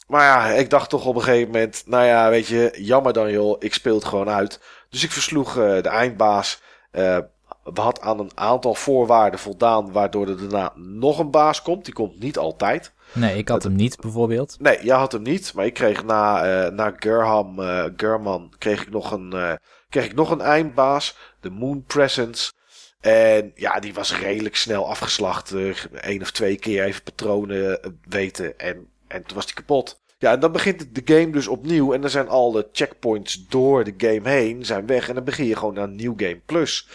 Maar 0.07 0.25
ja, 0.25 0.47
ik 0.47 0.71
dacht 0.71 0.91
toch 0.91 1.07
op 1.07 1.15
een 1.15 1.23
gegeven 1.23 1.51
moment. 1.51 1.83
Nou 1.87 2.05
ja, 2.05 2.31
weet 2.31 2.47
je, 2.47 2.77
jammer 2.79 3.13
dan 3.13 3.31
joh. 3.31 3.57
Ik 3.59 3.75
speel 3.75 3.95
het 3.95 4.05
gewoon 4.05 4.29
uit. 4.29 4.61
Dus 4.91 5.05
ik 5.05 5.11
versloeg 5.11 5.49
eh, 5.57 5.83
de 5.83 5.89
eindbaas. 5.89 6.63
Eh 6.91 7.19
we 7.65 7.81
had 7.81 8.01
aan 8.01 8.19
een 8.19 8.33
aantal 8.35 8.75
voorwaarden 8.75 9.41
voldaan. 9.41 9.93
Waardoor 9.93 10.29
er 10.29 10.39
daarna 10.39 10.73
nog 10.75 11.19
een 11.19 11.31
baas 11.31 11.63
komt. 11.63 11.85
Die 11.85 11.95
komt 11.95 12.21
niet 12.21 12.39
altijd. 12.39 12.93
Nee, 13.13 13.37
ik 13.37 13.49
had 13.49 13.63
hem 13.63 13.75
niet 13.75 14.01
bijvoorbeeld. 14.01 14.57
Nee, 14.59 14.85
jij 14.85 14.97
had 14.97 15.13
hem 15.13 15.23
niet. 15.23 15.55
Maar 15.55 15.67
ik 15.67 15.75
kreeg 15.75 16.05
na, 16.05 16.45
eh 16.45 16.73
na 16.73 16.95
Gerham, 16.97 17.61
eh, 17.61 17.85
German 17.97 18.53
kreeg 18.59 18.83
ik 18.83 18.91
nog 18.91 19.13
een, 19.13 19.33
eh, 19.33 19.53
kreeg 19.89 20.05
ik 20.05 20.15
nog 20.15 20.31
een 20.31 20.41
eindbaas. 20.41 21.17
De 21.41 21.51
Moon 21.51 21.85
Presence. 21.85 22.53
En 23.01 23.53
ja, 23.55 23.81
die 23.81 23.95
was 23.95 24.19
redelijk 24.19 24.57
snel 24.57 24.89
afgeslacht. 24.89 25.51
Eén 25.93 26.21
of 26.23 26.31
twee 26.31 26.57
keer 26.57 26.85
even 26.85 27.03
patronen 27.03 27.97
weten 28.09 28.59
en, 28.59 28.89
en 29.09 29.23
toen 29.23 29.37
was 29.37 29.47
die 29.47 29.55
kapot. 29.55 30.01
Ja, 30.19 30.33
en 30.33 30.41
dan 30.41 30.53
begint 30.53 30.95
de 30.95 31.15
game 31.15 31.31
dus 31.31 31.49
opnieuw. 31.49 31.93
En 31.93 32.01
dan 32.01 32.11
zijn 32.11 32.29
al 32.29 32.53
de 32.53 32.69
checkpoints 32.73 33.47
door 33.49 33.85
de 33.85 33.95
game 33.97 34.29
heen 34.29 34.65
zijn 34.65 34.87
weg. 34.87 35.09
En 35.09 35.15
dan 35.15 35.25
begin 35.25 35.47
je 35.47 35.57
gewoon 35.57 35.79
aan 35.79 35.97
New 35.97 36.13
Game 36.17 36.41
Plus. 36.47 36.89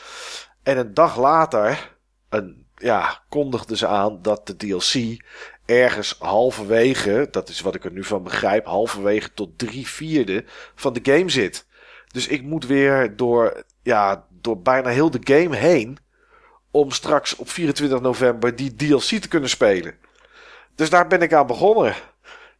En 0.63 0.77
een 0.77 0.93
dag 0.93 1.17
later 1.17 1.95
een, 2.29 2.67
ja, 2.75 3.23
kondigden 3.29 3.77
ze 3.77 3.87
aan 3.87 4.21
dat 4.21 4.47
de 4.47 4.55
DLC 4.55 5.23
ergens 5.65 6.15
halverwege, 6.19 7.27
dat 7.31 7.49
is 7.49 7.61
wat 7.61 7.75
ik 7.75 7.85
er 7.85 7.91
nu 7.91 8.03
van 8.03 8.23
begrijp, 8.23 8.65
halverwege 8.65 9.33
tot 9.33 9.57
drie 9.57 9.87
vierde 9.87 10.43
van 10.75 10.93
de 10.93 10.99
game 11.03 11.29
zit. 11.29 11.65
Dus 12.07 12.27
ik 12.27 12.41
moet 12.41 12.65
weer 12.65 13.15
door, 13.15 13.63
ja, 13.83 14.25
door 14.41 14.61
bijna 14.61 14.89
heel 14.89 15.11
de 15.11 15.19
game 15.23 15.55
heen 15.55 15.97
om 16.71 16.91
straks 16.91 17.35
op 17.35 17.49
24 17.49 18.01
november 18.01 18.55
die 18.55 18.75
DLC 18.75 19.21
te 19.21 19.27
kunnen 19.27 19.49
spelen. 19.49 19.95
Dus 20.75 20.89
daar 20.89 21.07
ben 21.07 21.21
ik 21.21 21.33
aan 21.33 21.47
begonnen. 21.47 21.95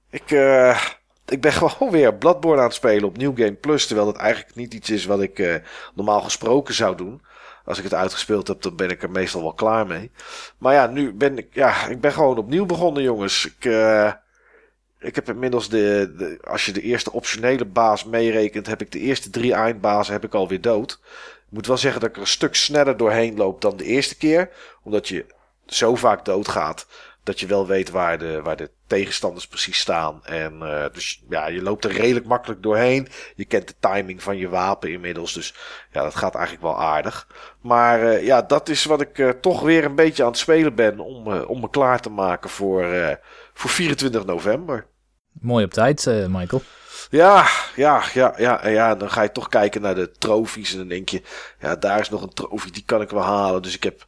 Ik, 0.10 0.32
uh, 0.32 0.82
ik 1.26 1.42
ben 1.42 1.54
gewoon 1.62 1.92
weer 1.92 2.16
Bloodborne 2.16 2.60
aan 2.60 2.68
het 2.68 2.76
spelen 2.76 3.04
op 3.04 3.18
New 3.18 3.38
Game 3.38 3.54
Plus. 3.54 3.88
Terwijl 3.88 4.08
dat 4.08 4.22
eigenlijk 4.22 4.56
niet 4.56 4.74
iets 4.74 4.90
is 4.90 5.06
wat 5.06 5.22
ik 5.22 5.40
uh, 5.40 5.56
normaal 5.96 6.22
gesproken 6.22 6.74
zou 6.74 6.98
doen. 6.98 7.22
Als 7.66 7.78
ik 7.78 7.84
het 7.84 7.94
uitgespeeld 7.94 8.48
heb, 8.48 8.62
dan 8.62 8.76
ben 8.76 8.90
ik 8.90 9.04
er 9.04 9.12
meestal 9.12 9.42
wel 9.42 9.54
klaar 9.54 9.88
mee. 9.88 10.12
Maar 10.58 10.74
ja, 10.74 10.88
nu 10.88 11.14
ben 11.14 11.38
ik, 11.38 11.48
ja, 11.52 11.88
ik 11.88 12.02
ben 12.02 12.12
gewoon 12.12 12.38
opnieuw 12.38 12.66
begonnen, 12.66 13.04
jongens. 13.04 13.46
Ik, 13.46 13.66
uh, 13.66 14.12
ik 15.00 15.16
heb 15.16 15.30
inmiddels 15.30 15.70
de, 15.70 16.14
de, 16.18 16.38
als 16.44 16.66
je 16.66 16.72
de 16.72 16.82
eerste 16.82 17.12
optionele 17.12 17.66
baas 17.66 18.04
meerekent, 18.04 18.68
heb 18.68 18.82
ik 18.82 18.92
de 18.92 19.00
eerste 19.00 19.30
drie 19.30 19.54
eindbazen 19.54 20.14
heb 20.14 20.24
ik 20.24 20.34
alweer 20.34 20.62
dood. 20.62 21.00
Ik 21.46 21.52
moet 21.52 21.68
wel 21.68 21.78
zeggen 21.78 22.02
dat 22.02 22.10
ik 22.10 22.16
er 22.16 22.22
een 22.22 22.28
stuk 22.28 22.56
sneller 22.56 22.98
doorheen 22.98 23.36
loop 23.36 23.62
dan 23.62 23.78
de 23.78 23.84
eerste 23.84 24.18
keer. 24.18 24.50
Omdat 24.84 25.08
je 25.08 25.26
zo 25.66 25.96
vaak 25.96 26.26
doodgaat 26.26 26.88
dat 27.26 27.40
je 27.40 27.48
wel 27.48 27.68
weet 27.68 27.90
waar 27.90 28.18
de, 28.18 28.42
waar 28.42 28.56
de 28.56 28.70
tegenstanders 28.88 29.48
precies 29.48 29.80
staan. 29.80 30.26
En 30.26 30.54
uh, 30.62 30.86
dus 30.94 31.24
ja, 31.30 31.48
je 31.48 31.62
loopt 31.62 31.86
er 31.86 31.92
redelijk 31.92 32.26
makkelijk 32.26 32.64
doorheen. 32.64 33.08
Je 33.36 33.46
kent 33.46 33.68
de 33.68 33.74
timing 33.80 34.24
van 34.24 34.38
je 34.38 34.50
wapen 34.50 34.92
inmiddels. 34.92 35.34
Dus 35.34 35.54
ja, 35.92 36.04
dat 36.04 36.16
gaat 36.16 36.36
eigenlijk 36.36 36.64
wel 36.66 36.82
aardig. 36.82 37.28
Maar 37.62 38.04
uh, 38.04 38.26
ja, 38.26 38.42
dat 38.42 38.70
is 38.70 38.86
wat 38.86 39.02
ik 39.02 39.18
uh, 39.18 39.30
toch 39.30 39.62
weer 39.62 39.86
een 39.86 39.96
beetje 39.96 40.24
aan 40.24 40.30
het 40.30 40.38
spelen 40.38 40.76
ben. 40.76 41.00
Om, 41.00 41.28
om 41.28 41.60
me 41.60 41.70
klaar 41.70 42.00
te 42.00 42.10
maken 42.10 42.50
voor, 42.50 43.18
voor 43.54 43.70
24 43.70 44.26
november. 44.26 44.88
Mooi 45.32 45.66
op 45.66 45.74
tijd, 45.74 46.06
Michael. 46.28 46.62
Ja, 47.10 47.48
ja, 47.76 48.04
ja, 48.14 48.34
ja, 48.38 48.68
ja. 48.68 48.96
Dan 48.96 49.10
ga 49.10 49.22
je 49.22 49.32
toch 49.32 49.48
kijken 49.48 49.82
naar 49.82 49.96
de 49.96 50.12
trofies. 50.12 50.72
En 50.72 50.78
dan 50.78 50.88
denk 50.88 51.10
je, 51.10 51.22
ja, 51.60 51.76
daar 51.76 52.00
is 52.00 52.10
nog 52.10 52.22
een 52.22 52.34
trofie, 52.34 52.72
die 52.72 52.86
kan 52.86 53.02
ik 53.02 53.10
wel 53.10 53.24
halen. 53.24 53.62
Dus 53.62 53.76
ik 53.76 53.84
heb 53.84 54.06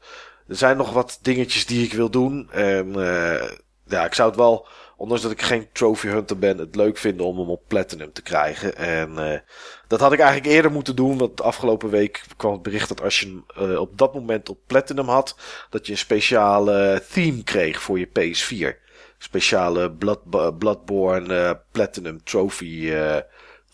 er 0.48 0.56
zijn 0.56 0.78
nog 0.78 0.94
wat 0.94 1.20
dingetjes 1.22 1.66
die 1.66 1.86
ik 1.86 1.94
wil 1.94 2.10
doen. 2.10 2.52
En 2.52 2.88
uh, 2.88 3.50
ja, 3.86 4.06
ik 4.06 4.14
zou 4.14 4.30
het 4.30 4.38
wel, 4.38 4.68
ondanks 4.98 5.24
dat 5.24 5.32
ik 5.32 5.42
geen 5.42 5.68
trophy 5.72 6.08
hunter 6.08 6.38
ben, 6.38 6.58
het 6.58 6.76
leuk 6.76 6.98
vinden 6.98 7.26
om 7.26 7.38
hem 7.40 7.50
op 7.50 7.62
platinum 7.68 8.14
te 8.14 8.22
krijgen. 8.22 8.76
En 8.76 9.12
uh, 9.12 9.40
dat 9.88 10.00
had 10.00 10.14
ik 10.14 10.20
eigenlijk 10.20 10.54
eerder 10.54 10.72
moeten 10.72 10.96
doen. 10.96 11.18
Want 11.18 11.42
afgelopen 11.42 11.90
week 11.90 12.24
kwam 12.38 12.54
het 12.54 12.62
bericht 12.62 12.88
dat 12.88 13.02
als 13.02 13.20
je 13.20 13.26
hem 13.26 13.70
uh, 13.70 13.80
op 13.80 13.98
dat 13.98 14.14
moment 14.14 14.50
op 14.50 14.60
platinum 14.68 15.08
had, 15.08 15.38
dat 15.70 15.86
je 15.86 15.92
een 15.92 15.98
speciale 15.98 17.04
theme 17.12 17.44
kreeg 17.44 17.82
voor 17.82 18.00
je 18.00 18.08
PS4. 18.08 18.86
Speciale 19.18 19.92
Blood, 19.92 20.30
Bloodborne 20.58 21.62
Platinum 21.72 22.24
Trophy 22.24 22.94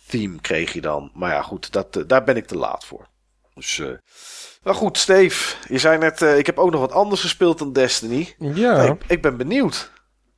theme 0.08 0.42
kreeg 0.42 0.74
je 0.74 0.82
dan. 0.82 1.12
Maar 1.14 1.32
ja, 1.32 1.42
goed, 1.42 1.72
dat, 1.72 2.04
daar 2.08 2.24
ben 2.24 2.38
ik 2.38 2.46
te 2.46 2.58
laat 2.58 2.86
voor. 2.86 3.08
Dus 3.54 3.82
nou 4.64 4.76
goed, 4.76 4.98
Steve, 4.98 5.56
je 5.70 5.78
zei 5.78 5.98
net, 5.98 6.22
uh, 6.22 6.38
ik 6.38 6.46
heb 6.46 6.58
ook 6.58 6.72
nog 6.72 6.80
wat 6.80 6.92
anders 6.92 7.22
gespeeld 7.22 7.60
dan 7.60 7.74
Destiny. 7.74 8.34
Ja. 8.40 8.82
Ik, 8.82 9.04
ik, 9.08 9.22
ben 9.22 9.38
benieuwd. 9.38 9.92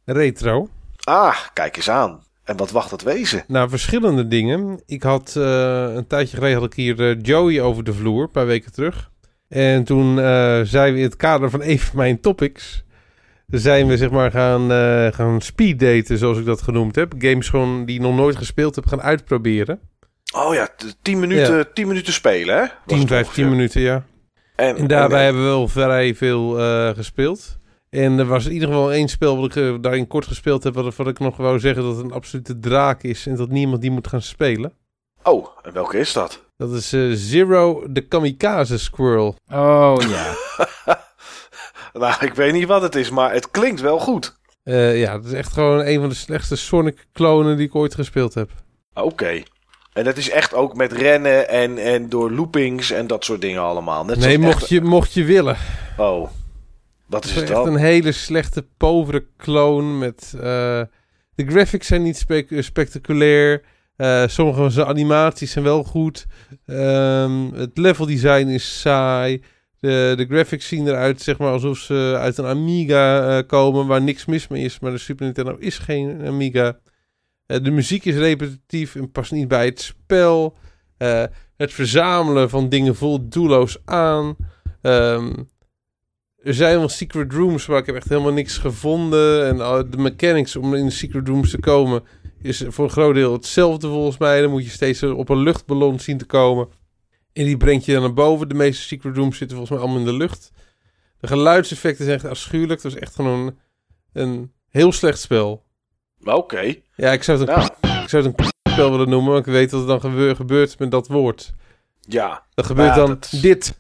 Retro. 0.05 0.69
Ah, 1.03 1.38
kijk 1.53 1.78
eens 1.78 1.89
aan. 1.89 2.23
En 2.43 2.57
wat 2.57 2.71
wacht 2.71 2.89
dat 2.89 3.01
wezen? 3.01 3.43
Nou, 3.47 3.69
verschillende 3.69 4.28
dingen. 4.28 4.82
Ik 4.86 5.03
had 5.03 5.34
uh, 5.38 5.93
een 5.95 6.07
tijdje 6.07 6.36
geleden 6.36 6.57
had 6.57 6.65
ik 6.65 6.73
hier 6.73 6.99
uh, 6.99 7.15
Joey 7.21 7.61
over 7.61 7.84
de 7.84 7.93
vloer, 7.93 8.23
een 8.23 8.32
paar 8.32 8.45
weken 8.45 8.71
terug. 8.71 9.11
En 9.47 9.84
toen 9.84 10.15
zijn 10.65 10.93
we 10.93 10.97
in 10.97 11.03
het 11.03 11.15
kader 11.15 11.49
van 11.49 11.63
een 11.69 11.80
van 11.80 11.97
mijn 11.97 12.19
topics, 12.19 12.84
zijn 13.47 13.88
we 13.88 13.97
zeg 13.97 14.09
maar 14.09 14.32
gaan, 14.32 14.69
gaan 15.13 15.41
speeddaten, 15.41 16.17
zoals 16.17 16.38
ik 16.38 16.45
dat 16.45 16.61
genoemd 16.61 16.95
heb. 16.95 17.13
Games 17.17 17.49
gewoon 17.49 17.86
die 17.86 17.95
ik 17.95 18.01
nog 18.01 18.15
nooit 18.15 18.36
gespeeld 18.36 18.76
heb, 18.76 18.86
gaan 18.86 19.01
uitproberen. 19.01 19.80
Oh 20.36 20.53
ja, 20.53 20.69
10 21.01 21.19
minuten, 21.19 21.57
ja. 21.57 21.65
10 21.73 21.88
minuten 21.88 22.13
spelen, 22.13 22.57
hè? 22.57 22.65
10, 22.86 23.07
15 23.07 23.49
minuten, 23.49 23.82
ja. 23.82 24.03
En, 24.56 24.76
en 24.76 24.88
daarbij 24.88 25.20
en, 25.20 25.24
hebben 25.24 25.43
we 25.43 25.49
wel 25.49 25.68
vrij 25.68 26.16
veel 26.16 26.60
uh, 26.60 26.89
gespeeld. 26.89 27.58
En 27.89 28.20
er 28.20 28.26
was 28.26 28.45
in 28.45 28.51
ieder 28.51 28.68
geval 28.68 28.91
één 28.91 29.08
spel 29.08 29.38
wat 29.38 29.45
ik 29.45 29.56
uh, 29.56 29.76
daarin 29.82 30.08
kort 30.08 30.28
gespeeld 30.28 30.64
heb, 30.64 30.74
wat, 30.74 30.95
wat 30.95 31.08
ik 31.08 31.20
nog 31.20 31.38
wou 31.38 31.60
zeggen 31.60 31.84
dat 31.84 31.95
het 31.95 32.06
een 32.06 32.12
absolute 32.12 32.60
draak 32.60 33.03
is 33.03 33.28
en 33.28 33.36
dat 33.36 33.49
niemand 33.49 33.82
die 33.82 33.91
moet 33.91 34.08
gaan 34.08 34.22
spelen. 34.22 34.74
Oh, 35.24 35.47
en 35.64 35.74
welke 35.74 35.97
is 35.97 36.14
dat? 36.14 36.43
Dat 36.58 36.72
is 36.72 36.93
uh, 36.93 37.14
Zero 37.16 37.84
the 37.93 38.01
Kamikaze 38.01 38.80
Squirrel. 38.80 39.36
Oh 39.51 39.95
ja. 39.99 40.34
nou, 41.99 42.26
ik 42.26 42.34
weet 42.34 42.53
niet 42.53 42.68
wat 42.68 42.82
het 42.82 42.95
is, 42.95 43.10
maar 43.10 43.34
het 43.34 43.51
klinkt 43.51 43.82
wel 43.82 43.99
goed. 43.99 44.36
ja, 44.64 45.16
het 45.16 45.26
is 45.26 45.34
echt 45.34 45.53
gewoon 45.53 45.86
een 45.86 45.99
van 45.99 46.10
de 46.10 46.16
slechtste 46.16 46.56
Sonic-klonen 46.56 47.58
die 47.58 47.68
ik 47.68 47.76
ooit 47.76 47.95
gespeeld 47.95 48.34
heb. 48.34 48.49
Oké. 48.93 49.08
Okay. 49.08 49.45
En 49.96 50.04
dat 50.04 50.18
is 50.18 50.30
echt 50.30 50.54
ook 50.54 50.76
met 50.76 50.91
rennen 50.91 51.50
en, 51.50 51.78
en 51.78 52.10
door 52.10 52.32
loopings 52.32 52.91
en 52.91 53.08
dat 53.08 53.24
soort 53.24 53.41
dingen 53.41 53.62
allemaal. 53.62 54.06
Net 54.06 54.18
nee, 54.18 54.38
mocht, 54.38 54.62
echt... 54.62 54.70
je, 54.70 54.82
mocht 54.82 55.14
je 55.14 55.24
willen. 55.24 55.58
Oh, 55.98 56.30
dat 57.08 57.26
is, 57.26 57.36
het 57.36 57.50
echt 57.50 57.66
een 57.66 57.76
hele 57.76 58.12
slechte, 58.12 58.66
povere 58.78 59.26
clone 59.38 59.98
met... 59.98 60.34
Uh, 60.36 60.41
de 61.36 61.46
graphics 61.46 61.88
zijn 61.88 62.04
niet 62.04 62.18
spe 62.18 62.46
spectaculair. 62.50 63.64
Uh, 63.98 64.24
sommige 64.28 64.60
van 64.60 64.72
zijn 64.72 64.88
animaties 64.88 65.52
zijn 65.52 65.66
wel 65.66 65.84
goed. 65.84 66.26
Um, 66.66 67.54
het 67.54 67.78
level 67.78 68.06
design 68.06 68.48
is 68.48 68.82
saai. 68.82 69.43
De, 69.80 70.14
de 70.18 70.26
graphics 70.26 70.68
zien 70.68 70.88
eruit 70.88 71.22
zeg 71.22 71.38
maar, 71.38 71.52
alsof 71.52 71.78
ze 71.78 72.16
uit 72.20 72.38
een 72.38 72.46
Amiga 72.46 73.38
uh, 73.38 73.48
komen, 73.48 73.88
waar 73.88 74.02
niks 74.02 74.26
mis 74.26 74.48
mee 74.48 74.64
is. 74.64 74.80
Maar 74.80 74.91
de 74.91 74.98
Super 74.98 75.26
Nintendo 75.26 75.56
is 75.60 75.78
geen 75.78 76.26
Amiga. 76.26 76.78
Uh, 77.48 77.64
de 77.64 77.72
muziek 77.72 78.06
is 78.06 78.16
repetitief 78.16 78.96
en 78.96 79.12
past 79.12 79.32
niet 79.32 79.48
bij 79.48 79.66
het 79.66 79.82
spel. 79.82 80.58
Uh, 80.98 81.24
het 81.58 81.74
verzamelen 81.74 82.50
van 82.50 82.70
dingen 82.70 82.96
voelt 82.96 83.32
doelloos 83.32 83.78
aan. 83.86 84.36
Um, 84.82 85.50
er 86.38 86.54
zijn 86.54 86.78
wel 86.78 86.89
secret 86.89 87.34
rooms, 87.34 87.68
maar 87.68 87.78
ik 87.78 87.86
heb 87.86 87.96
echt 87.96 88.10
helemaal 88.10 88.34
niks 88.34 88.58
gevonden. 88.58 89.46
En 89.48 89.56
uh, 89.56 89.82
de 89.89 89.98
mechanics 89.98 90.56
om 90.56 90.76
in 90.76 90.86
de 90.86 90.91
secret 90.91 91.28
rooms 91.28 91.50
te 91.50 91.60
komen 91.60 92.04
is 92.41 92.64
voor 92.68 92.86
een 92.86 92.91
groot 92.91 93.14
deel 93.14 93.34
hetzelfde 93.34 93.88
volgens 93.88 94.18
mij. 94.18 94.41
Dan 94.41 94.52
moet 94.52 94.64
je 94.64 94.70
steeds 94.70 95.04
op 95.04 95.30
een 95.30 95.43
luchtballon 95.43 96.00
zien 96.00 96.18
te 96.18 96.26
komen. 96.26 96.68
En 97.34 97.46
die 97.46 97.58
brengt 97.58 97.86
je 97.86 97.93
dan 97.93 98.02
naar 98.02 98.14
boven. 98.14 98.50
De 98.50 98.56
meeste 98.56 98.84
secret 98.84 99.16
rooms 99.16 99.38
zitten 99.38 99.58
volgens 99.58 99.78
mij 99.78 99.88
allemaal 99.88 100.08
in 100.08 100.12
de 100.12 100.18
lucht. 100.18 100.52
De 101.20 101.28
geluidseffecten 101.28 102.06
zijn 102.06 102.18
echt 102.18 102.28
afschuwelijk. 102.28 102.84
Het 102.84 102.93
was 102.93 103.02
echt 103.02 103.16
gewoon 103.16 103.58
een 104.14 104.52
heel 104.70 104.91
slecht 104.91 105.20
spel. 105.20 105.66
Oké. 106.26 106.38
Okay. 106.38 106.84
Ja, 106.95 107.11
ik 107.11 107.23
zou 107.23 107.39
het 107.39 107.49
een, 107.49 107.55
ja. 107.55 108.01
ik 108.03 108.09
zou 108.09 108.26
het 108.26 108.39
een 108.39 108.71
spel 108.71 108.91
willen 108.91 109.09
noemen, 109.09 109.32
maar 109.32 109.39
ik 109.39 109.45
weet 109.45 109.71
wat 109.71 109.82
er 109.82 109.88
dan 109.88 109.99
gebeur, 109.99 110.36
gebeurt 110.36 110.80
met 110.80 110.91
dat 110.91 111.07
woord. 111.07 111.53
Ja. 112.01 112.43
Dan 112.53 112.65
gebeurt 112.65 112.89
ja, 112.89 112.95
dan 112.95 113.07
dat... 113.07 113.30
dit. 113.41 113.78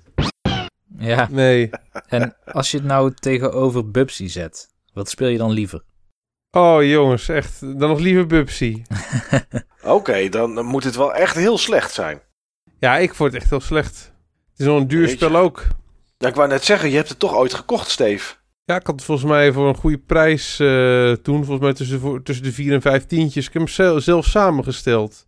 Ja. 0.97 1.27
Nee. 1.31 1.69
En 2.07 2.35
als 2.45 2.71
je 2.71 2.77
het 2.77 2.85
nou 2.85 3.13
tegenover 3.13 3.91
Bubsy 3.91 4.27
zet, 4.27 4.69
wat 4.93 5.09
speel 5.09 5.27
je 5.27 5.37
dan 5.37 5.51
liever? 5.51 5.83
Oh 6.51 6.83
jongens, 6.83 7.29
echt. 7.29 7.59
Dan 7.61 7.89
nog 7.89 7.99
liever 7.99 8.27
Bubsy. 8.27 8.81
Oké, 9.81 9.93
okay, 9.93 10.29
dan 10.29 10.65
moet 10.65 10.83
het 10.83 10.95
wel 10.95 11.13
echt 11.13 11.35
heel 11.35 11.57
slecht 11.57 11.93
zijn. 11.93 12.21
Ja, 12.79 12.97
ik 12.97 13.15
vond 13.15 13.31
het 13.31 13.41
echt 13.41 13.49
heel 13.49 13.61
slecht. 13.61 14.13
Het 14.51 14.59
is 14.59 14.65
nog 14.65 14.79
een 14.79 14.87
duur 14.87 15.09
spel 15.09 15.35
ook. 15.35 15.63
Ja, 16.17 16.27
ik 16.27 16.35
wou 16.35 16.47
net 16.47 16.63
zeggen, 16.63 16.89
je 16.89 16.95
hebt 16.95 17.09
het 17.09 17.19
toch 17.19 17.35
ooit 17.35 17.53
gekocht, 17.53 17.89
Steve? 17.89 18.35
Ja, 18.65 18.75
ik 18.75 18.85
had 18.85 18.95
het 18.95 19.03
volgens 19.03 19.27
mij 19.27 19.51
voor 19.51 19.67
een 19.67 19.75
goede 19.75 19.97
prijs 19.97 20.59
uh, 20.59 21.11
toen. 21.11 21.45
Volgens 21.45 21.59
mij 21.59 21.73
tussen, 21.73 22.23
tussen 22.23 22.43
de 22.43 22.51
vier 22.51 22.73
en 22.73 22.81
vijf 22.81 23.05
tientjes. 23.05 23.47
Ik 23.47 23.53
heb 23.53 23.61
hem 23.61 23.71
zelf, 23.71 24.03
zelf 24.03 24.25
samengesteld. 24.25 25.25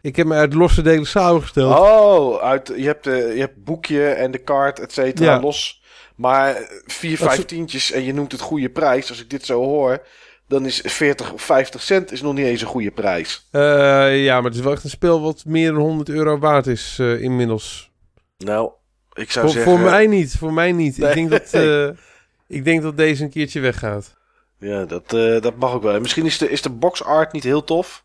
Ik 0.00 0.16
heb 0.16 0.26
me 0.26 0.34
uit 0.34 0.54
losse 0.54 0.82
delen 0.82 1.06
samengesteld. 1.06 1.78
Oh, 1.78 2.42
uit, 2.42 2.72
je, 2.76 2.86
hebt 2.86 3.04
de, 3.04 3.32
je 3.34 3.40
hebt 3.40 3.64
boekje 3.64 4.08
en 4.08 4.30
de 4.30 4.38
kaart, 4.38 4.80
et 4.80 4.92
cetera, 4.92 5.34
ja. 5.34 5.40
los. 5.40 5.82
Maar 6.16 6.68
vier, 6.86 7.16
vijf 7.16 7.44
tientjes 7.44 7.92
en 7.92 8.04
je 8.04 8.14
noemt 8.14 8.32
het 8.32 8.40
goede 8.40 8.70
prijs. 8.70 9.08
Als 9.08 9.20
ik 9.20 9.30
dit 9.30 9.44
zo 9.44 9.62
hoor, 9.62 10.06
dan 10.48 10.66
is 10.66 10.80
40 10.84 11.32
of 11.32 11.42
50 11.42 11.82
cent 11.82 12.12
is 12.12 12.22
nog 12.22 12.34
niet 12.34 12.46
eens 12.46 12.60
een 12.60 12.66
goede 12.66 12.90
prijs. 12.90 13.48
Uh, 13.52 14.24
ja, 14.24 14.34
maar 14.34 14.44
het 14.44 14.54
is 14.54 14.60
wel 14.60 14.72
echt 14.72 14.84
een 14.84 14.90
spel 14.90 15.20
wat 15.20 15.44
meer 15.46 15.72
dan 15.72 15.80
100 15.80 16.08
euro 16.08 16.38
waard 16.38 16.66
is 16.66 16.98
uh, 17.00 17.22
inmiddels. 17.22 17.90
Nou, 18.38 18.70
ik 19.12 19.30
zou 19.30 19.44
voor, 19.44 19.54
zeggen... 19.54 19.72
Voor 19.72 19.80
mij 19.80 20.06
niet, 20.06 20.36
voor 20.38 20.52
mij 20.52 20.72
niet. 20.72 20.98
Nee. 20.98 21.08
Ik 21.08 21.14
denk 21.14 21.30
dat... 21.30 21.52
Ik 22.48 22.64
denk 22.64 22.82
dat 22.82 22.96
deze 22.96 23.24
een 23.24 23.30
keertje 23.30 23.60
weggaat. 23.60 24.16
Ja, 24.58 24.84
dat, 24.84 25.12
uh, 25.14 25.40
dat 25.40 25.56
mag 25.56 25.72
ook 25.72 25.82
wel. 25.82 25.94
En 25.94 26.00
misschien 26.02 26.24
is 26.24 26.38
de, 26.38 26.50
is 26.50 26.62
de 26.62 26.70
box 26.70 27.02
art 27.04 27.32
niet 27.32 27.44
heel 27.44 27.64
tof. 27.64 28.04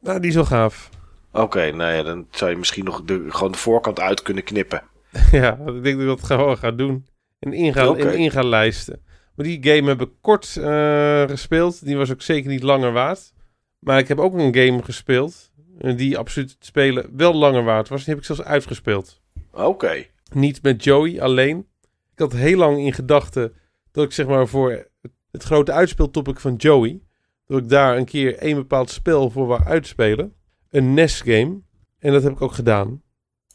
Nou, 0.00 0.20
die 0.20 0.28
is 0.28 0.34
wel 0.34 0.44
gaaf. 0.44 0.90
Oké, 1.32 1.44
okay, 1.44 1.70
nou 1.70 1.92
ja, 1.92 2.02
dan 2.02 2.26
zou 2.30 2.50
je 2.50 2.56
misschien 2.56 2.84
nog 2.84 3.02
de, 3.04 3.24
gewoon 3.28 3.52
de 3.52 3.58
voorkant 3.58 4.00
uit 4.00 4.22
kunnen 4.22 4.44
knippen. 4.44 4.82
ja, 5.30 5.52
ik 5.52 5.82
denk 5.82 5.84
dat 5.84 6.00
ik 6.00 6.06
dat 6.06 6.22
gewoon 6.24 6.58
ga 6.58 6.70
doen. 6.70 7.06
En 7.38 7.52
ingaan, 7.52 7.88
Oké. 7.88 8.08
en 8.08 8.18
in 8.18 8.30
gaan 8.30 8.46
lijsten. 8.48 9.02
Maar 9.34 9.46
die 9.46 9.58
game 9.62 9.88
heb 9.88 10.00
ik 10.00 10.10
kort 10.20 10.56
eh, 10.56 11.22
gespeeld. 11.28 11.84
Die 11.84 11.96
was 11.96 12.12
ook 12.12 12.22
zeker 12.22 12.50
niet 12.50 12.62
langer 12.62 12.92
waard. 12.92 13.32
Maar 13.78 13.98
ik 13.98 14.08
heb 14.08 14.18
ook 14.18 14.34
een 14.34 14.54
game 14.54 14.82
gespeeld. 14.82 15.50
eh, 15.78 15.96
die 15.96 16.18
absoluut 16.18 16.50
het 16.50 16.66
spelen 16.66 17.10
wel 17.16 17.34
langer 17.34 17.64
waard 17.64 17.88
was. 17.88 17.98
Die 18.04 18.08
heb 18.08 18.18
ik 18.18 18.24
zelfs 18.24 18.42
uitgespeeld. 18.42 19.20
Oké. 19.52 20.06
Niet 20.32 20.62
met 20.62 20.84
Joey 20.84 21.22
alleen. 21.22 21.66
Ik 22.12 22.18
had 22.18 22.32
heel 22.32 22.56
lang 22.58 22.78
in 22.78 22.92
gedachten 22.92 23.52
dat 23.96 24.04
ik 24.04 24.12
zeg 24.12 24.26
maar 24.26 24.48
voor 24.48 24.88
het 25.30 25.42
grote 25.42 25.72
uitspeeltopic 25.72 26.40
van 26.40 26.54
Joey. 26.54 27.00
Dat 27.46 27.58
ik 27.58 27.68
daar 27.68 27.96
een 27.96 28.04
keer 28.04 28.36
een 28.38 28.54
bepaald 28.54 28.90
spel 28.90 29.30
voor 29.30 29.46
wou 29.46 29.64
uitspelen. 29.64 30.34
Een 30.70 30.94
NES-game. 30.94 31.60
En 31.98 32.12
dat 32.12 32.22
heb 32.22 32.32
ik 32.32 32.42
ook 32.42 32.52
gedaan. 32.52 33.02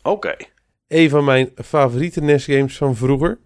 Oké. 0.02 0.36
Een 0.88 1.10
van 1.10 1.24
mijn 1.24 1.52
favoriete 1.56 2.22
NES-games 2.22 2.78
van 2.78 2.96
vroeger. 2.96 3.40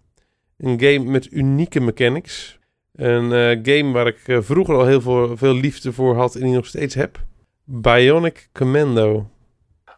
Een 0.58 0.80
game 0.80 1.00
met 1.00 1.32
unieke 1.32 1.80
mechanics. 1.80 2.60
Een 2.92 3.32
eh, 3.34 3.76
game 3.76 3.92
waar 3.92 4.08
ik 4.08 4.28
eh, 4.28 4.38
vroeger 4.42 4.76
al 4.76 4.86
heel 4.86 5.02
veel, 5.02 5.38
veel 5.38 5.54
liefde 5.54 5.94
voor 5.94 6.16
had 6.16 6.36
en 6.36 6.42
die 6.42 6.54
nog 6.54 6.66
steeds 6.66 6.96
heb. 6.96 7.26
Bionic 7.64 8.50
Commando. 8.54 9.30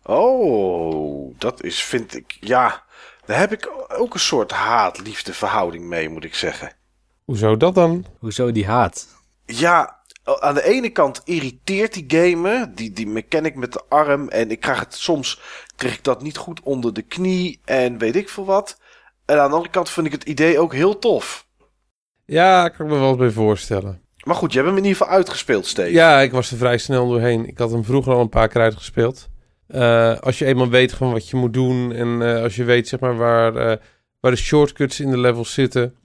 Oh, 0.04 1.36
dat 1.38 1.64
is, 1.64 1.84
vind 1.84 2.16
ik, 2.16 2.38
ja. 2.40 2.86
Daar 3.26 3.40
heb 3.40 3.52
ik 3.52 3.70
ook 3.88 4.14
een 4.14 4.20
soort 4.20 4.52
haat-liefde 4.52 5.34
verhouding 5.34 5.86
mee, 5.86 6.10
moet 6.10 6.24
ik 6.24 6.36
zeggen. 6.36 6.77
Hoezo 7.28 7.58
dat 7.58 7.76
dan? 7.76 8.06
Hoezo 8.20 8.52
die 8.52 8.66
haat? 8.66 9.08
Ja, 9.46 10.00
aan 10.40 10.54
de 10.54 10.64
ene 10.64 10.90
kant 10.90 11.22
irriteert 11.26 11.94
die 11.94 12.06
game 12.08 12.36
me, 12.36 12.74
die, 12.74 12.92
die 12.92 13.08
mechanic 13.08 13.56
met 13.56 13.74
de 13.74 13.82
arm. 13.90 14.30
En 14.30 14.52
ik 14.52 14.60
krijg 14.60 14.80
het 14.80 14.96
soms, 14.96 15.42
kreeg 15.76 15.94
ik 15.94 16.04
dat 16.04 16.22
niet 16.22 16.38
goed 16.38 16.62
onder 16.64 16.94
de 16.94 17.02
knie 17.02 17.60
en 17.66 17.98
weet 17.98 18.16
ik 18.16 18.30
veel 18.30 18.46
wat. 18.46 18.80
En 19.26 19.40
aan 19.40 19.50
de 19.50 19.56
andere 19.56 19.72
kant 19.72 19.90
vind 19.90 20.06
ik 20.06 20.12
het 20.12 20.24
idee 20.24 20.60
ook 20.60 20.74
heel 20.74 21.00
tof. 21.00 21.48
Ja, 22.26 22.66
ik 22.66 22.74
kan 22.74 22.88
me 22.88 22.98
wel 22.98 23.10
eens 23.10 23.18
bij 23.18 23.32
voorstellen. 23.32 24.02
Maar 24.24 24.36
goed, 24.36 24.54
je 24.54 24.58
hebt 24.58 24.70
hem 24.70 24.78
in 24.78 24.86
ieder 24.86 24.98
geval 25.00 25.16
uitgespeeld, 25.18 25.66
Steve. 25.66 25.92
Ja, 25.92 26.20
ik 26.20 26.32
was 26.32 26.52
er 26.52 26.58
vrij 26.58 26.78
snel 26.78 27.10
doorheen. 27.10 27.48
Ik 27.48 27.58
had 27.58 27.72
hem 27.72 27.84
vroeger 27.84 28.14
al 28.14 28.22
een 28.22 28.30
paar 28.30 28.48
keer 28.48 28.62
uitgespeeld. 28.62 29.30
Eh, 29.68 30.20
als 30.20 30.40
je 30.40 30.46
eenmaal 30.46 30.70
weet 30.70 30.94
gewoon 30.94 31.14
wat 31.14 31.30
je 31.30 31.38
moet 31.38 31.54
doen 31.54 31.92
en 31.92 32.22
eh, 32.22 32.44
als 32.44 32.56
je 32.56 32.64
weet 32.64 32.88
zeg 32.88 33.00
maar 33.00 33.18
waar, 33.18 33.56
eh, 33.56 33.78
waar 34.20 34.32
de 34.32 34.38
shortcuts 34.38 35.00
in 35.00 35.12
de 35.12 35.20
levels 35.20 35.54
zitten, 35.54 35.96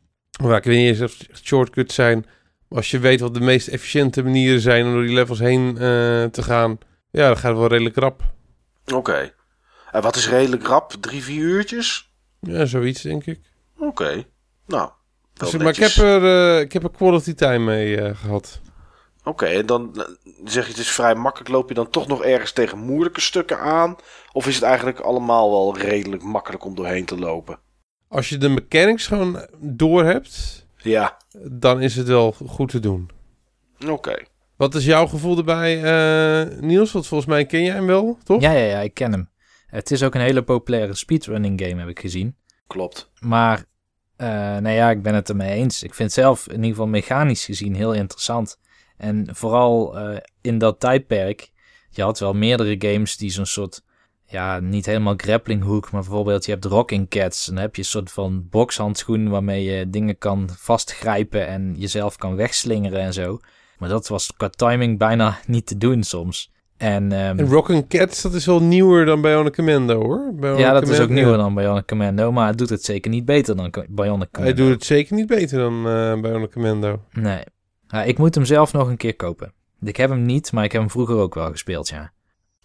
waar 0.41 0.57
ik 0.57 0.65
weet 0.65 0.77
niet 0.77 0.87
eens 0.89 1.01
of 1.01 1.19
het 1.19 1.47
shortcuts 1.47 1.95
zijn, 1.95 2.27
maar 2.69 2.79
als 2.79 2.91
je 2.91 2.99
weet 2.99 3.21
wat 3.21 3.35
de 3.35 3.41
meest 3.41 3.69
efficiënte 3.69 4.23
manieren 4.23 4.61
zijn 4.61 4.87
om 4.87 4.93
door 4.93 5.03
die 5.03 5.15
levels 5.15 5.39
heen 5.39 5.69
eh, 5.69 6.25
te 6.25 6.43
gaan, 6.43 6.79
ja, 7.11 7.27
dan 7.27 7.37
gaat 7.37 7.51
het 7.51 7.59
wel 7.59 7.69
redelijk 7.69 7.97
rap. 7.97 8.23
Oké. 8.95 9.33
En 9.91 10.03
wat 10.03 10.17
is 10.17 10.29
redelijk 10.29 10.67
rap? 10.67 10.93
Drie, 11.01 11.23
vier 11.23 11.43
uurtjes? 11.43 12.11
Ja, 12.41 12.65
zoiets 12.65 13.03
denk 13.03 13.27
ik. 13.27 13.41
Oké. 13.79 14.25
Nou, 14.67 14.91
Dus, 15.33 15.57
maar 15.57 15.69
ik 15.69 15.77
heb, 15.77 15.91
er, 15.91 16.25
eh, 16.25 16.61
ik 16.61 16.73
heb 16.73 16.83
er 16.83 16.91
quality 16.91 17.35
time 17.35 17.65
mee 17.65 18.01
eh, 18.01 18.17
gehad. 18.17 18.61
Oké, 19.25 19.47
en 19.47 19.67
dan 19.67 20.07
zeg 20.45 20.65
je 20.65 20.71
het 20.71 20.81
is 20.81 20.91
vrij 20.91 21.15
makkelijk. 21.15 21.51
Loop 21.51 21.69
je 21.69 21.75
dan 21.75 21.91
toch 21.91 22.07
nog 22.07 22.25
ergens 22.25 22.53
tegen 22.53 22.79
moeilijke 22.79 23.21
stukken 23.21 23.59
aan? 23.61 23.97
Of 24.33 24.47
is 24.47 24.55
het 24.55 24.65
eigenlijk 24.65 25.01
allemaal 25.01 25.51
wel 25.51 25.79
redelijk 25.79 26.23
makkelijk 26.23 26.65
om 26.65 26.75
doorheen 26.75 27.05
te 27.05 27.19
lopen? 27.19 27.59
Als 28.13 28.29
je 28.29 28.37
de 28.37 28.49
mechanics 28.49 29.07
gewoon 29.07 29.47
door 29.59 30.05
hebt, 30.05 30.67
Ja, 30.77 31.17
dan 31.51 31.81
is 31.81 31.97
het 31.97 32.07
wel 32.07 32.33
goed 32.33 32.71
te 32.71 32.81
doen. 32.81 33.11
oké. 33.89 34.15
Wat 34.57 34.75
is 34.75 34.85
jouw 34.85 35.07
gevoel 35.07 35.37
erbij, 35.37 35.83
eh, 35.83 36.59
Niels? 36.61 36.93
Want 36.93 37.07
volgens 37.07 37.31
mij 37.31 37.47
ken 37.47 37.63
jij 37.63 37.75
hem 37.75 37.87
wel, 37.87 38.19
toch? 38.25 38.41
Ja, 38.41 38.51
ja, 38.53 38.65
ja, 38.65 38.79
ik 38.81 38.95
ken 38.95 39.13
hem. 39.13 39.31
Het 39.67 39.91
is 39.91 40.03
ook 40.03 40.15
een 40.15 40.21
hele 40.21 40.43
populaire 40.43 40.95
speedrunning 40.95 41.61
game, 41.63 41.81
heb 41.81 41.89
ik 41.89 42.01
gezien. 42.01 42.37
Klopt. 42.67 43.11
Maar, 43.19 43.65
eh 44.17 44.27
nou 44.29 44.69
ja, 44.69 44.91
ik 44.91 45.03
ben 45.03 45.15
het 45.15 45.29
ermee 45.29 45.51
eens. 45.53 45.83
Ik 45.83 45.95
vind 45.95 46.15
het 46.15 46.25
zelf 46.25 46.47
in 46.47 46.55
ieder 46.55 46.69
geval 46.71 46.87
mechanisch 46.87 47.45
gezien 47.45 47.75
heel 47.75 47.93
interessant. 47.93 48.59
En 48.97 49.29
vooral 49.33 49.99
eh, 49.99 50.17
in 50.41 50.59
dat 50.59 50.81
tijdperk, 50.81 51.51
je 51.91 52.03
had 52.03 52.19
wel 52.19 52.33
meerdere 52.35 52.75
games 52.93 53.17
die 53.17 53.31
zo'n 53.31 53.47
soort, 53.47 53.83
ja, 54.33 54.61
niet 54.61 54.87
helemaal 54.87 55.15
grappling 55.17 55.63
hook, 55.63 55.91
maar 55.91 56.01
bijvoorbeeld 56.01 56.45
je 56.45 56.53
hebt 56.53 56.65
Rocking 56.65 57.09
Cats. 57.09 57.49
En 57.49 57.55
dan 57.55 57.63
heb 57.63 57.75
je 57.75 57.83
een 57.83 57.89
soort 57.89 58.11
van 58.11 58.47
bokshandschoen 58.51 59.29
waarmee 59.29 59.65
je 59.65 59.91
dingen 59.91 60.19
kan 60.19 60.49
vastgrijpen 60.59 61.47
en 61.47 61.75
jezelf 61.77 62.17
kan 62.17 62.37
wegslingeren 62.37 63.01
en 63.01 63.13
zo. 63.13 63.39
Maar 63.79 63.89
dat 63.89 64.09
was 64.09 64.33
qua 64.37 64.49
timing 64.49 64.99
bijna 64.99 65.39
niet 65.47 65.67
te 65.67 65.79
doen 65.79 66.03
soms. 66.03 66.51
En, 66.77 67.13
ehm, 67.13 67.39
En 67.39 67.49
Rockin' 67.49 67.87
Cats, 67.89 68.23
dat 68.23 68.35
is 68.35 68.47
wel 68.47 68.63
nieuwer 68.63 69.05
dan 69.05 69.21
Bionic 69.21 69.55
Commando, 69.55 70.03
hoor. 70.03 70.35
Bionic 70.35 70.59
ja, 70.59 70.73
dat 70.73 70.89
is 70.89 71.01
ook 71.01 71.09
nieuwer 71.09 71.37
dan 71.37 71.55
Bionic 71.55 71.87
Commando, 71.87 72.33
maar 72.33 72.47
het 72.47 72.59
doet 72.59 72.71
het 72.71 72.85
zeker 72.85 73.11
niet 73.11 73.25
beter 73.25 73.57
dan 73.57 73.71
Bionic 73.71 73.93
Commando. 73.97 74.41
Hij 74.43 74.55
doet 74.55 74.69
het 74.69 74.85
zeker 74.85 75.15
niet 75.15 75.27
beter 75.27 75.59
dan 75.59 75.89
eh 75.89 76.21
Bionic 76.21 76.51
Commando. 76.53 77.01
Nee. 77.13 77.43
Ik 78.05 78.19
moet 78.19 78.35
hem 78.35 78.45
zelf 78.45 78.73
nog 78.73 78.89
een 78.89 78.97
keer 78.97 79.17
kopen. 79.17 79.53
Ik 79.83 79.97
heb 79.97 80.11
hem 80.11 80.23
niet, 80.23 80.53
maar 80.53 80.65
ik 80.65 80.73
heb 80.73 80.81
hem 80.81 80.91
vroeger 80.91 81.17
ook 81.17 81.35
wel 81.35 81.51
gespeeld, 81.51 81.89
ja. 81.89 82.13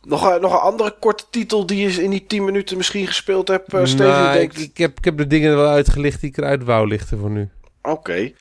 Nog, 0.02 0.32
een- 0.34 0.42
nog 0.42 0.52
een 0.54 0.60
andere 0.60 0.96
korte 1.00 1.24
titel 1.30 1.66
die 1.66 1.90
je 1.90 2.04
in 2.04 2.10
die 2.10 2.26
10 2.26 2.46
minuten 2.46 2.78
misschien 2.78 3.08
gespeeld 3.08 3.48
hebt, 3.48 3.74
uh, 3.74 3.86
Steven? 3.86 4.06
Nou, 4.08 4.36
Je 4.36 4.42
ik, 4.42 4.58
ik, 4.58 4.78
heb, 4.78 4.98
ik 4.98 5.06
heb 5.06 5.18
de 5.18 5.28
dingen 5.28 5.56
wel 5.56 5.68
uitgelicht 5.70 6.22
die 6.22 6.30
ik 6.30 6.38
eruit 6.38 6.64
wou 6.64 6.88
lichten 6.88 7.20
voor 7.20 7.30
nu. 7.30 7.50
Oké. 7.82 8.32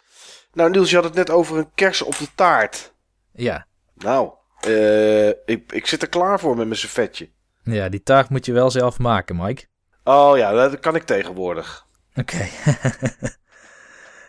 Nou, 0.52 0.70
Niels, 0.70 0.90
je 0.90 0.96
had 0.96 1.04
het 1.04 1.14
net 1.14 1.30
over 1.30 1.56
een 1.58 1.70
kers 1.74 2.02
op 2.02 2.16
de 2.18 2.26
taart. 2.34 2.92
Ja. 3.32 3.66
Nou, 3.94 4.30
eh, 4.60 5.28
ik, 5.28 5.72
ik 5.72 5.86
zit 5.86 6.02
er 6.02 6.08
klaar 6.08 6.40
voor 6.40 6.56
met 6.56 6.66
mijn 6.66 6.78
servetje. 6.78 7.30
Ja, 7.62 7.88
die 7.88 8.02
taart 8.02 8.28
moet 8.28 8.46
je 8.46 8.52
wel 8.52 8.70
zelf 8.70 8.98
maken, 8.98 9.36
Mike. 9.36 9.64
Oh 10.04 10.36
ja, 10.36 10.52
dat 10.52 10.80
kan 10.80 10.94
ik 10.94 11.02
tegenwoordig. 11.02 11.86
Oké. 12.14 12.46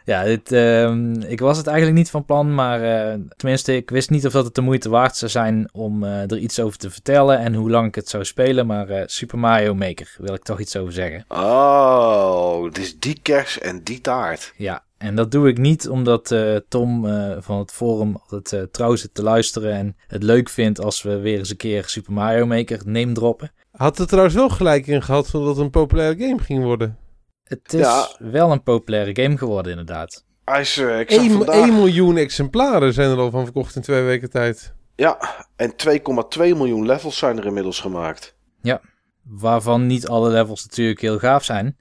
ja, 0.08 0.24
dit, 0.24 0.52
ehm, 0.52 1.22
ik 1.22 1.40
was 1.40 1.58
het 1.58 1.68
eigenlijk 1.68 1.98
niet 1.98 2.10
van 2.10 2.26
plan, 2.26 2.56
maar 2.56 2.82
eh, 2.82 3.20
tenminste, 3.36 3.76
ik 3.76 3.90
wist 3.90 4.10
niet 4.10 4.26
of 4.26 4.32
dat 4.32 4.46
het 4.46 4.56
de 4.56 4.62
moeite 4.62 4.90
waard 4.90 5.16
zou 5.16 5.32
zijn 5.32 5.70
om 5.74 6.04
eh, 6.04 6.32
er 6.32 6.38
iets 6.38 6.60
over 6.60 6.78
te 6.78 6.90
vertellen 6.90 7.40
en 7.40 7.54
hoe 7.54 7.70
lang 7.70 7.88
ik 7.88 7.96
het 7.96 8.10
zou 8.10 8.26
spelen. 8.26 8.68
Maar 8.68 8.90
eh, 8.90 9.04
Super 9.06 9.40
Mario 9.40 9.76
Maker 9.76 10.16
wil 10.18 10.34
ik 10.34 10.44
toch 10.44 10.60
iets 10.60 10.78
over 10.78 10.94
zeggen. 10.94 11.26
Oh, 11.28 12.64
het 12.64 12.78
is 12.78 13.00
die 13.00 13.20
kers 13.22 13.60
en 13.60 13.84
die 13.84 14.02
taart. 14.02 14.54
Ja, 14.56 14.84
en 14.98 15.16
dat 15.16 15.32
doe 15.32 15.48
ik 15.48 15.58
niet 15.58 15.90
omdat 15.90 16.32
eh, 16.32 16.56
Tom 16.68 17.06
eh, 17.06 17.38
van 17.40 17.60
het 17.60 17.72
forum 17.72 18.16
altijd 18.16 18.54
eh, 18.54 18.62
trouw 18.72 18.96
zit 18.96 19.14
te 19.14 19.24
luisteren 19.24 19.74
en 19.74 19.96
het 20.08 20.24
leuk 20.24 20.50
vindt 20.50 20.82
als 20.82 21.02
we 21.02 21.20
weer 21.20 21.38
eens 21.38 21.50
een 21.50 21.58
keer 21.58 21.84
Super 21.88 22.14
Mario 22.14 22.46
Maker 22.46 22.82
name 22.86 23.12
droppen. 23.12 23.52
Had 23.72 24.00
er 24.00 24.08
trouwens 24.08 24.36
wel 24.36 24.50
gelijk 24.50 24.88
in 24.88 25.04
gehad 25.04 25.30
dat 25.32 25.46
het 25.48 25.58
een 25.58 25.70
populaire 25.70 26.28
game 26.28 26.40
ging 26.40 26.64
worden. 26.64 26.98
Het 27.48 27.74
is 27.74 27.80
Ja. 27.80 28.10
wel 28.20 28.52
een 28.52 28.64
populaire 28.64 29.24
game 29.24 29.38
geworden, 29.38 29.72
inderdaad. 29.72 30.26
Hij 30.46 30.62
is, 30.62 30.78
eh, 30.78 31.00
ik 31.00 31.12
zag 31.12 31.22
1, 31.22 31.32
vandaag... 31.32 31.70
miljoen 31.70 32.18
exemplaren 32.18 32.94
zijn 32.94 33.10
er 33.12 33.18
al 33.18 33.30
van 33.32 33.44
verkocht 33.44 33.76
in 33.76 33.82
twee 33.82 34.04
weken 34.04 34.30
tijd. 34.30 34.74
Ja, 34.96 35.18
en 35.56 35.76
2,2 35.76 36.56
miljoen 36.56 36.86
levels 36.86 37.18
zijn 37.18 37.38
er 37.38 37.46
inmiddels 37.46 37.80
gemaakt. 37.80 38.36
Waarvan 39.30 39.86
niet 39.86 40.08
alle 40.08 40.30
levels 40.30 40.66
natuurlijk 40.66 41.02
heel 41.02 41.20
gaaf 41.20 41.44
zijn, 41.44 41.78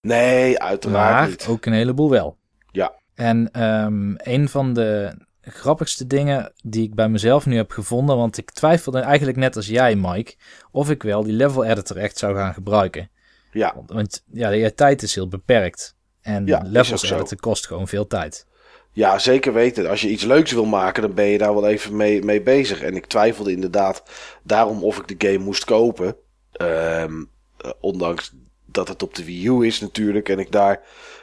Nee, 0.00 0.58
uiteraard 0.58 1.20
maar 1.20 1.28
niet. 1.28 1.46
ook 1.48 1.66
een 1.66 1.72
heleboel 1.72 2.10
wel. 2.10 2.36
Ja. 2.70 2.94
En 3.14 3.50
ehm, 3.52 4.14
een 4.16 4.48
van 4.48 4.72
de 4.72 5.14
grappigste 5.40 6.06
dingen 6.06 6.52
die 6.62 6.82
ik 6.82 6.94
bij 6.94 7.08
mezelf 7.08 7.46
nu 7.46 7.56
heb 7.56 7.70
gevonden, 7.70 8.16
want 8.16 8.38
ik 8.38 8.50
twijfelde 8.50 9.00
eigenlijk 9.00 9.38
net 9.38 9.56
als 9.56 9.66
jij, 9.66 9.96
Mike, 9.96 10.34
of 10.70 10.90
ik 10.90 11.02
wel 11.02 11.22
die 11.22 11.32
level 11.32 11.64
editor 11.64 11.96
echt 11.96 12.18
zou 12.18 12.36
gaan 12.36 12.54
gebruiken. 12.54 13.10
Ja, 13.52 13.72
Want, 13.74 13.90
want 13.92 14.22
ja, 14.32 14.48
je 14.48 14.74
tijd 14.74 15.02
is 15.02 15.14
heel 15.14 15.28
beperkt. 15.28 15.94
En 16.20 16.46
Ja, 16.46 16.62
levels 16.66 17.10
editen 17.10 17.38
kost 17.38 17.66
gewoon 17.66 17.88
veel 17.88 18.06
tijd. 18.06 18.46
ja, 18.92 19.18
zeker 19.18 19.52
weten. 19.52 19.88
Als 19.88 20.00
je 20.00 20.08
iets 20.08 20.24
leuks 20.24 20.52
wil 20.52 20.64
maken, 20.64 21.02
dan 21.02 21.14
ben 21.14 21.24
je 21.24 21.38
daar 21.38 21.54
wel 21.54 21.68
even 21.68 21.96
mee, 21.96 22.22
mee 22.22 22.42
bezig. 22.42 22.80
En 22.82 22.96
ik 22.96 23.06
twijfelde 23.06 23.52
inderdaad 23.52 24.02
daarom 24.42 24.84
of 24.84 24.98
ik 24.98 25.18
de 25.18 25.28
game 25.28 25.44
moest 25.44 25.64
kopen. 25.64 26.16
Ehm, 26.52 27.24
eh, 27.58 27.70
ondanks 27.80 28.32
dat 28.66 28.88
het 28.88 29.02
op 29.02 29.14
de 29.14 29.24
Wii 29.24 29.46
U 29.48 29.66
is 29.66 29.80
natuurlijk. 29.80 30.28
En 30.28 30.38
ik 30.38 30.52
daar 30.52 30.80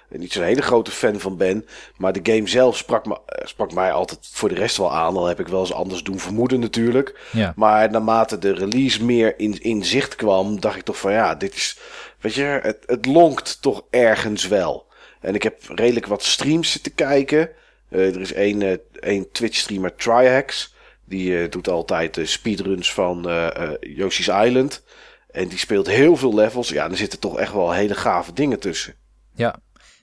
niet 0.09 0.33
zo'n 0.33 0.43
hele 0.43 0.61
grote 0.61 0.91
fan 0.91 1.19
van 1.19 1.37
ben. 1.37 1.65
Maar 1.97 2.13
de 2.13 2.33
game 2.33 2.47
zelf 2.47 2.77
sprak, 2.77 3.05
me, 3.05 3.19
eh, 3.25 3.47
sprak 3.47 3.73
mij 3.73 3.91
altijd 3.91 4.19
voor 4.31 4.49
de 4.49 4.55
rest 4.55 4.77
wel 4.77 4.93
aan. 4.93 5.17
Al 5.17 5.25
heb 5.25 5.39
ik 5.39 5.47
wel 5.47 5.59
eens 5.59 5.73
anders 5.73 6.03
doen 6.03 6.19
vermoeden 6.19 6.59
natuurlijk. 6.59 7.19
Ja, 7.31 7.53
Maar 7.55 7.91
naarmate 7.91 8.37
de 8.39 8.53
release 8.53 9.05
meer 9.05 9.39
in, 9.39 9.61
in 9.61 9.85
zicht 9.85 10.15
kwam, 10.15 10.59
dacht 10.59 10.75
ik 10.77 10.83
toch 10.83 10.97
van 10.97 11.11
ja, 11.11 11.35
dit 11.35 11.55
is. 11.55 11.79
Weet 12.19 12.33
je, 12.33 12.59
het, 12.61 12.83
het 12.85 13.05
lonkt 13.05 13.61
toch 13.61 13.83
ergens 13.89 14.47
wel. 14.47 14.87
En 15.21 15.35
ik 15.35 15.43
heb 15.43 15.61
redelijk 15.75 16.05
wat 16.05 16.23
streams 16.23 16.71
zitten 16.71 16.95
kijken. 16.95 17.49
Eh, 17.89 18.15
er 18.15 18.21
is 18.21 18.33
één, 18.33 18.61
eh, 18.61 18.77
één 18.99 19.31
Twitch-streamer, 19.31 19.95
Trihex. 19.95 20.73
Die 21.05 21.41
eh, 21.41 21.49
doet 21.49 21.69
altijd 21.69 22.13
de 22.13 22.25
speedruns 22.25 22.93
van 22.93 23.29
eh 23.29 23.47
eh, 23.63 23.71
Yoshi's 23.79 24.27
Island. 24.27 24.83
En 25.31 25.47
die 25.47 25.57
speelt 25.57 25.87
heel 25.87 26.15
veel 26.15 26.35
levels. 26.35 26.69
Ja, 26.69 26.89
er 26.89 26.97
zitten 26.97 27.19
toch 27.19 27.39
echt 27.39 27.53
wel 27.53 27.71
hele 27.71 27.95
gave 27.95 28.33
dingen 28.33 28.59
tussen. 28.59 28.93
ja. 29.35 29.55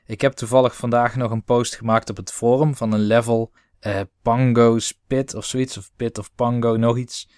Ik 0.07 0.21
heb 0.21 0.33
toevallig 0.33 0.77
vandaag 0.77 1.17
nog 1.17 1.31
een 1.31 1.45
post 1.45 1.77
gemaakt 1.77 2.11
op 2.11 2.17
het 2.17 2.33
forum 2.33 2.75
van 2.75 2.93
een 2.93 3.01
level 3.01 3.53
eh, 3.81 4.01
Pango 4.23 4.79
Spit 4.79 5.35
of 5.35 5.45
zoiets. 5.45 5.77
Of 5.77 5.91
Pit 5.97 6.19
of 6.19 6.35
Pango, 6.35 6.77
nog 6.77 6.97
iets. 6.97 7.29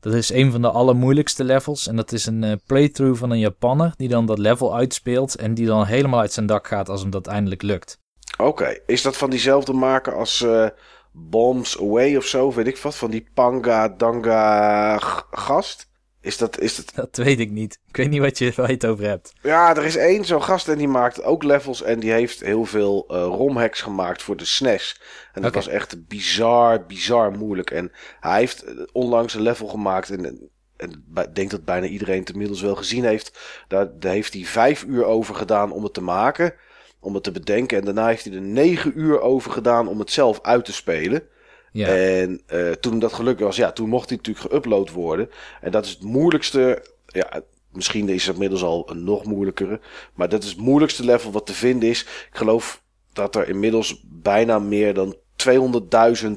Dat 0.00 0.14
is 0.14 0.30
een 0.30 0.50
van 0.50 0.62
de 0.62 0.70
allermoeilijkste 0.70 1.44
levels. 1.44 1.86
En 1.86 1.96
dat 1.96 2.12
is 2.12 2.26
een 2.26 2.42
uh, 2.42 2.52
playthrough 2.66 3.18
van 3.18 3.30
een 3.30 3.38
Japanner 3.38 3.94
die 3.96 4.08
dan 4.08 4.26
dat 4.26 4.38
level 4.38 4.76
uitspeelt. 4.76 5.36
En 5.36 5.54
die 5.54 5.66
dan 5.66 5.84
helemaal 5.84 6.20
uit 6.20 6.32
zijn 6.32 6.46
dak 6.46 6.66
gaat 6.66 6.88
als 6.88 7.00
hem 7.00 7.10
dat 7.10 7.26
eindelijk 7.26 7.62
lukt. 7.62 7.98
Oké, 8.38 8.78
is 8.86 9.02
dat 9.02 9.16
van 9.16 9.30
diezelfde 9.30 9.72
maker 9.72 10.14
als 10.14 10.40
uh, 10.40 10.68
Bombs 11.12 11.80
Away 11.80 12.16
of 12.16 12.24
zo? 12.24 12.52
Weet 12.52 12.66
ik 12.66 12.76
wat? 12.76 12.96
Van 12.96 13.10
die 13.10 13.28
Panga 13.34 13.88
Danga 13.88 14.98
gast? 15.30 15.90
Is 16.26 16.36
dat, 16.36 16.60
is 16.60 16.76
dat... 16.76 16.92
dat 16.94 17.24
weet 17.24 17.40
ik 17.40 17.50
niet. 17.50 17.78
Ik 17.88 17.96
weet 17.96 18.10
niet 18.10 18.20
wat 18.20 18.38
je, 18.38 18.52
waar 18.56 18.66
je 18.66 18.72
het 18.72 18.86
over 18.86 19.04
hebt. 19.04 19.32
Ja, 19.42 19.76
er 19.76 19.84
is 19.84 19.96
één 19.96 20.24
zo'n 20.24 20.42
gast 20.42 20.68
en 20.68 20.78
die 20.78 20.88
maakt 20.88 21.22
ook 21.22 21.42
levels. 21.42 21.82
En 21.82 22.00
die 22.00 22.12
heeft 22.12 22.40
heel 22.40 22.64
veel 22.64 23.06
uh, 23.08 23.16
romhacks 23.16 23.80
gemaakt 23.80 24.22
voor 24.22 24.36
de 24.36 24.44
SNES. 24.44 25.00
En 25.32 25.42
dat 25.42 25.54
was 25.54 25.68
echt 25.68 26.06
bizar, 26.08 26.86
bizar 26.86 27.32
moeilijk. 27.32 27.70
En 27.70 27.92
hij 28.20 28.38
heeft 28.38 28.64
onlangs 28.92 29.34
een 29.34 29.40
level 29.40 29.66
gemaakt. 29.68 30.10
En, 30.10 30.50
en 30.76 31.04
ik 31.14 31.34
denk 31.34 31.50
dat 31.50 31.64
bijna 31.64 31.86
iedereen 31.86 32.20
het 32.20 32.30
inmiddels 32.30 32.60
wel 32.60 32.76
gezien 32.76 33.04
heeft. 33.04 33.38
Daar, 33.68 33.98
daar 33.98 34.12
heeft 34.12 34.32
hij 34.32 34.44
vijf 34.44 34.84
uur 34.84 35.04
over 35.04 35.34
gedaan 35.34 35.72
om 35.72 35.82
het 35.82 35.94
te 35.94 36.02
maken. 36.02 36.54
Om 37.00 37.14
het 37.14 37.22
te 37.22 37.32
bedenken. 37.32 37.78
En 37.78 37.84
daarna 37.84 38.06
heeft 38.06 38.24
hij 38.24 38.34
er 38.34 38.40
negen 38.40 38.92
uur 39.00 39.20
over 39.20 39.50
gedaan 39.50 39.88
om 39.88 39.98
het 39.98 40.10
zelf 40.10 40.38
uit 40.42 40.64
te 40.64 40.72
spelen. 40.72 41.28
Ja. 41.76 41.88
En 41.88 42.40
uh, 42.52 42.72
toen 42.72 42.98
dat 42.98 43.12
gelukt 43.12 43.40
was, 43.40 43.56
ja, 43.56 43.72
toen 43.72 43.88
mocht 43.88 44.08
hij 44.08 44.18
natuurlijk 44.18 44.46
geüpload 44.54 44.92
worden. 44.92 45.30
En 45.60 45.70
dat 45.70 45.84
is 45.84 45.90
het 45.90 46.02
moeilijkste. 46.02 46.84
Ja, 47.06 47.40
misschien 47.72 48.08
is 48.08 48.24
het 48.24 48.32
inmiddels 48.34 48.62
al 48.62 48.90
een 48.90 49.04
nog 49.04 49.24
moeilijkere. 49.24 49.80
Maar 50.14 50.28
dat 50.28 50.42
is 50.42 50.48
het 50.48 50.58
moeilijkste 50.58 51.04
level 51.04 51.32
wat 51.32 51.46
te 51.46 51.54
vinden 51.54 51.88
is. 51.88 52.00
Ik 52.02 52.28
geloof 52.30 52.82
dat 53.12 53.36
er 53.36 53.48
inmiddels 53.48 54.02
bijna 54.04 54.58
meer 54.58 54.94
dan 54.94 55.16
200.000 55.36 56.30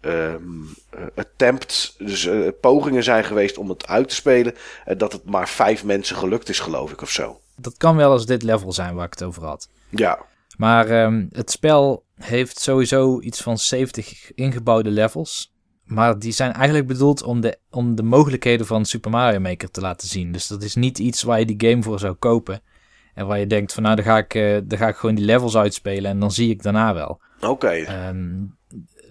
um, 0.00 0.68
attempts, 1.14 1.94
dus 1.98 2.24
uh, 2.24 2.48
pogingen 2.60 3.02
zijn 3.02 3.24
geweest 3.24 3.58
om 3.58 3.68
het 3.68 3.86
uit 3.86 4.08
te 4.08 4.14
spelen. 4.14 4.54
En 4.84 4.98
dat 4.98 5.12
het 5.12 5.24
maar 5.24 5.48
vijf 5.48 5.84
mensen 5.84 6.16
gelukt 6.16 6.48
is, 6.48 6.60
geloof 6.60 6.92
ik, 6.92 7.02
of 7.02 7.10
zo. 7.10 7.40
Dat 7.56 7.76
kan 7.76 7.96
wel 7.96 8.12
eens 8.12 8.26
dit 8.26 8.42
level 8.42 8.72
zijn 8.72 8.94
waar 8.94 9.06
ik 9.06 9.12
het 9.12 9.22
over 9.22 9.44
had. 9.44 9.68
Ja. 9.88 10.28
Maar 10.60 11.04
um, 11.04 11.28
het 11.32 11.50
spel 11.50 12.04
heeft 12.14 12.60
sowieso 12.60 13.20
iets 13.20 13.42
van 13.42 13.58
70 13.58 14.34
ingebouwde 14.34 14.90
levels. 14.90 15.54
Maar 15.84 16.18
die 16.18 16.32
zijn 16.32 16.52
eigenlijk 16.52 16.86
bedoeld 16.86 17.22
om 17.22 17.40
de, 17.40 17.58
om 17.70 17.94
de 17.94 18.02
mogelijkheden 18.02 18.66
van 18.66 18.84
Super 18.84 19.10
Mario 19.10 19.40
Maker 19.40 19.70
te 19.70 19.80
laten 19.80 20.08
zien. 20.08 20.32
Dus 20.32 20.46
dat 20.46 20.62
is 20.62 20.74
niet 20.74 20.98
iets 20.98 21.22
waar 21.22 21.38
je 21.38 21.46
die 21.46 21.70
game 21.70 21.82
voor 21.82 21.98
zou 21.98 22.14
kopen. 22.14 22.60
En 23.14 23.26
waar 23.26 23.38
je 23.38 23.46
denkt 23.46 23.72
van 23.72 23.82
nou, 23.82 23.96
dan 23.96 24.04
ga 24.04 24.18
ik, 24.18 24.34
uh, 24.34 24.58
dan 24.64 24.78
ga 24.78 24.88
ik 24.88 24.96
gewoon 24.96 25.14
die 25.14 25.24
levels 25.24 25.56
uitspelen 25.56 26.10
en 26.10 26.18
dan 26.20 26.32
zie 26.32 26.50
ik 26.50 26.62
daarna 26.62 26.94
wel. 26.94 27.20
Oké. 27.36 27.48
Okay. 27.48 28.08
Um, 28.08 28.56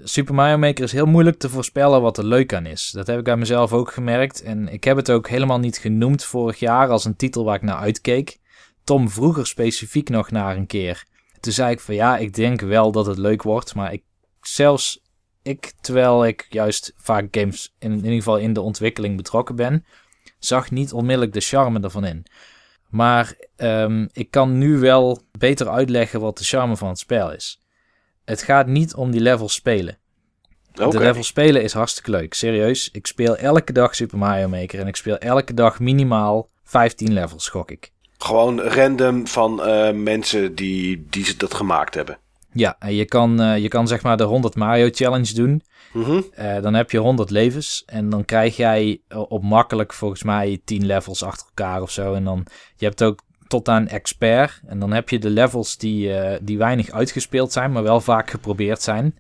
Super 0.04 0.34
Mario 0.34 0.58
Maker 0.58 0.84
is 0.84 0.92
heel 0.92 1.06
moeilijk 1.06 1.38
te 1.38 1.50
voorspellen 1.50 2.02
wat 2.02 2.18
er 2.18 2.26
leuk 2.26 2.54
aan 2.54 2.66
is. 2.66 2.92
Dat 2.92 3.08
heb 3.08 3.20
ik 3.20 3.30
aan 3.30 3.40
mezelf 3.40 3.74
ook 3.74 3.92
gemerkt. 3.92 4.42
En 4.42 4.68
ik 4.68 4.84
heb 4.84 4.98
het 4.98 5.12
ook 5.12 5.28
helemaal 5.28 5.60
niet 5.60 5.78
genoemd 5.78 6.24
vorig 6.24 6.60
jaar 6.60 6.90
als 6.90 7.06
een 7.06 7.16
titel 7.16 7.44
waar 7.44 7.56
ik 7.56 7.62
naar 7.62 7.80
uitkeek. 7.80 8.40
Tom 8.84 9.10
vroeger 9.10 9.48
specifiek 9.48 10.10
nog 10.10 10.32
naar 10.32 10.58
een 10.58 10.68
keer. 10.68 11.08
Toen 11.40 11.54
zei 11.54 11.72
ik 11.72 11.80
van 11.80 11.96
ja, 11.96 12.18
ik 12.18 12.34
denk 12.34 12.62
wel 12.62 12.92
dat 12.92 13.06
het 13.06 13.18
leuk 13.18 13.44
wordt. 13.44 13.76
Maar 13.76 13.94
ik, 13.94 14.04
zelfs 14.42 15.02
ik, 15.42 15.74
terwijl 15.82 16.26
ik 16.26 16.46
juist 16.50 16.94
vaak 16.96 17.28
games 17.32 17.76
in, 17.80 17.92
in 17.92 17.98
ieder 17.98 18.14
geval 18.14 18.38
in 18.38 18.54
de 18.54 18.62
ontwikkeling 18.62 19.18
betrokken 19.18 19.56
ben, 19.56 19.86
zag 20.40 20.72
niet 20.72 20.94
onmiddellijk 20.94 21.34
de 21.34 21.40
charme 21.40 21.80
ervan 21.80 22.06
in. 22.06 22.26
Maar 22.90 23.36
um, 23.58 24.10
ik 24.12 24.32
kan 24.32 24.58
nu 24.58 24.78
wel 24.78 25.22
beter 25.32 25.70
uitleggen 25.70 26.20
wat 26.20 26.38
de 26.38 26.44
charme 26.44 26.78
van 26.78 26.88
het 26.88 27.00
spel 27.00 27.34
is. 27.34 27.62
Het 28.26 28.42
gaat 28.44 28.68
niet 28.68 28.94
om 28.94 29.12
die 29.12 29.22
levels 29.22 29.54
spelen. 29.54 29.98
Okay. 30.74 30.90
De 30.90 31.00
levels 31.00 31.28
spelen 31.28 31.64
is 31.64 31.74
hartstikke 31.74 32.12
leuk. 32.12 32.34
Serieus, 32.34 32.90
ik 32.92 33.08
speel 33.08 33.38
elke 33.38 33.74
dag 33.74 33.96
Super 33.96 34.18
Mario 34.18 34.48
Maker 34.48 34.80
en 34.80 34.88
ik 34.88 34.96
speel 34.96 35.18
elke 35.18 35.54
dag 35.54 35.80
minimaal 35.80 36.50
15 36.64 37.14
levels, 37.14 37.48
gok 37.48 37.72
ik. 37.72 37.92
Gewoon 38.24 38.60
random 38.60 39.28
van 39.28 39.68
uh, 39.68 39.92
mensen 39.92 40.56
die, 40.56 41.08
die 41.10 41.38
dat 41.38 41.54
gemaakt 41.54 41.96
hebben. 41.96 42.18
Ja, 42.54 42.76
en 42.80 42.96
je 42.96 43.06
kan, 43.06 43.42
uh, 43.42 43.58
je 43.58 43.68
kan 43.68 43.88
zeg 43.88 44.02
maar 44.02 44.18
de 44.18 44.24
100 44.24 44.56
Mario 44.56 44.90
Challenge 44.92 45.34
doen. 45.34 45.64
Mm 45.94 46.04
-hmm. 46.04 46.24
uh, 46.40 46.62
dan 46.62 46.74
heb 46.74 46.92
je 46.92 46.98
100 46.98 47.30
levens. 47.30 47.84
En 47.86 48.10
dan 48.10 48.26
krijg 48.26 48.56
jij 48.56 49.02
op 49.10 49.44
makkelijk 49.44 49.94
volgens 49.94 50.24
mij 50.24 50.62
10 50.66 50.86
levels 50.86 51.24
achter 51.24 51.48
elkaar 51.48 51.82
of 51.82 51.92
zo. 51.92 52.14
En 52.14 52.24
dan 52.24 52.46
je 52.76 52.86
hebt 52.86 53.04
ook 53.04 53.22
tot 53.48 53.70
aan 53.70 53.88
expert. 53.88 54.62
En 54.68 54.80
dan 54.80 54.92
heb 54.92 55.10
je 55.10 55.20
de 55.20 55.30
levels 55.30 55.78
die, 55.78 56.12
die 56.42 56.58
weinig 56.58 56.92
uitgespeeld 56.92 57.52
zijn, 57.52 57.72
maar 57.72 57.84
wel 57.84 58.02
vaak 58.02 58.30
geprobeerd 58.30 58.82
zijn. 58.82 59.16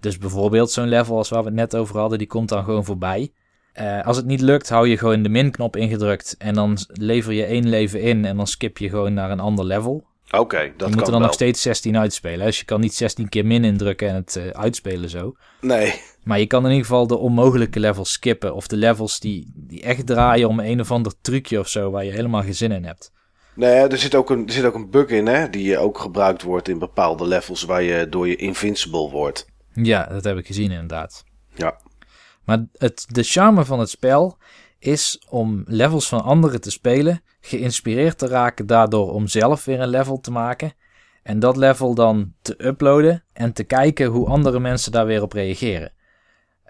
Dus 0.00 0.18
bijvoorbeeld 0.18 0.70
zo'n 0.70 0.88
level 0.88 1.16
als 1.16 1.28
waar 1.28 1.42
we 1.42 1.46
het 1.46 1.54
net 1.54 1.76
over 1.76 1.98
hadden, 1.98 2.18
die 2.18 2.26
komt 2.26 2.48
dan 2.48 2.64
gewoon 2.64 2.84
voorbij. 2.84 3.32
Uh, 3.80 4.06
als 4.06 4.16
het 4.16 4.26
niet 4.26 4.40
lukt, 4.40 4.68
hou 4.68 4.88
je 4.88 4.98
gewoon 4.98 5.22
de 5.22 5.28
min-knop 5.28 5.76
ingedrukt 5.76 6.34
en 6.38 6.54
dan 6.54 6.78
lever 6.92 7.32
je 7.32 7.44
één 7.44 7.68
leven 7.68 8.00
in 8.00 8.24
en 8.24 8.36
dan 8.36 8.46
skip 8.46 8.78
je 8.78 8.88
gewoon 8.88 9.14
naar 9.14 9.30
een 9.30 9.40
ander 9.40 9.64
level. 9.64 10.06
Oké, 10.30 10.38
okay, 10.38 10.72
dat 10.76 10.88
je 10.88 10.94
moet 10.94 11.04
er 11.04 11.10
dan 11.10 11.10
wel. 11.10 11.20
nog 11.20 11.32
steeds 11.32 11.62
16 11.62 11.98
uitspelen. 11.98 12.46
Dus 12.46 12.58
je 12.58 12.64
kan 12.64 12.80
niet 12.80 12.94
16 12.94 13.28
keer 13.28 13.46
min 13.46 13.64
indrukken 13.64 14.08
en 14.08 14.14
het 14.14 14.36
uh, 14.38 14.48
uitspelen 14.48 15.10
zo. 15.10 15.34
Nee. 15.60 15.94
Maar 16.24 16.38
je 16.38 16.46
kan 16.46 16.64
in 16.64 16.70
ieder 16.70 16.86
geval 16.86 17.06
de 17.06 17.18
onmogelijke 17.18 17.80
levels 17.80 18.12
skippen. 18.12 18.54
Of 18.54 18.66
de 18.66 18.76
levels 18.76 19.20
die, 19.20 19.52
die 19.54 19.82
echt 19.82 20.06
draaien 20.06 20.48
om 20.48 20.60
een 20.60 20.80
of 20.80 20.90
ander 20.90 21.12
trucje 21.20 21.58
of 21.58 21.68
zo 21.68 21.90
waar 21.90 22.04
je 22.04 22.10
helemaal 22.10 22.42
geen 22.42 22.54
zin 22.54 22.72
in 22.72 22.84
hebt. 22.84 23.12
Nee, 23.54 23.74
er 23.74 23.98
zit, 23.98 24.14
ook 24.14 24.30
een, 24.30 24.46
er 24.46 24.52
zit 24.52 24.64
ook 24.64 24.74
een 24.74 24.90
bug 24.90 25.08
in, 25.08 25.26
hè, 25.26 25.50
die 25.50 25.78
ook 25.78 25.98
gebruikt 25.98 26.42
wordt 26.42 26.68
in 26.68 26.78
bepaalde 26.78 27.26
levels 27.26 27.62
waar 27.62 27.82
je 27.82 28.08
door 28.08 28.28
je 28.28 28.36
invincible 28.36 29.10
wordt. 29.10 29.46
Ja, 29.72 30.06
dat 30.06 30.24
heb 30.24 30.36
ik 30.36 30.46
gezien 30.46 30.70
inderdaad. 30.70 31.24
Ja. 31.54 31.80
Maar 32.48 32.64
het, 32.72 33.04
de 33.08 33.22
charme 33.22 33.64
van 33.64 33.78
het 33.78 33.90
spel 33.90 34.36
is 34.78 35.22
om 35.28 35.62
levels 35.66 36.08
van 36.08 36.22
anderen 36.22 36.60
te 36.60 36.70
spelen, 36.70 37.22
geïnspireerd 37.40 38.18
te 38.18 38.26
raken 38.26 38.66
daardoor 38.66 39.12
om 39.12 39.26
zelf 39.26 39.64
weer 39.64 39.80
een 39.80 39.88
level 39.88 40.20
te 40.20 40.30
maken. 40.30 40.72
En 41.22 41.38
dat 41.38 41.56
level 41.56 41.94
dan 41.94 42.32
te 42.42 42.66
uploaden 42.66 43.24
en 43.32 43.52
te 43.52 43.64
kijken 43.64 44.06
hoe 44.06 44.28
andere 44.28 44.60
mensen 44.60 44.92
daar 44.92 45.06
weer 45.06 45.22
op 45.22 45.32
reageren. 45.32 45.92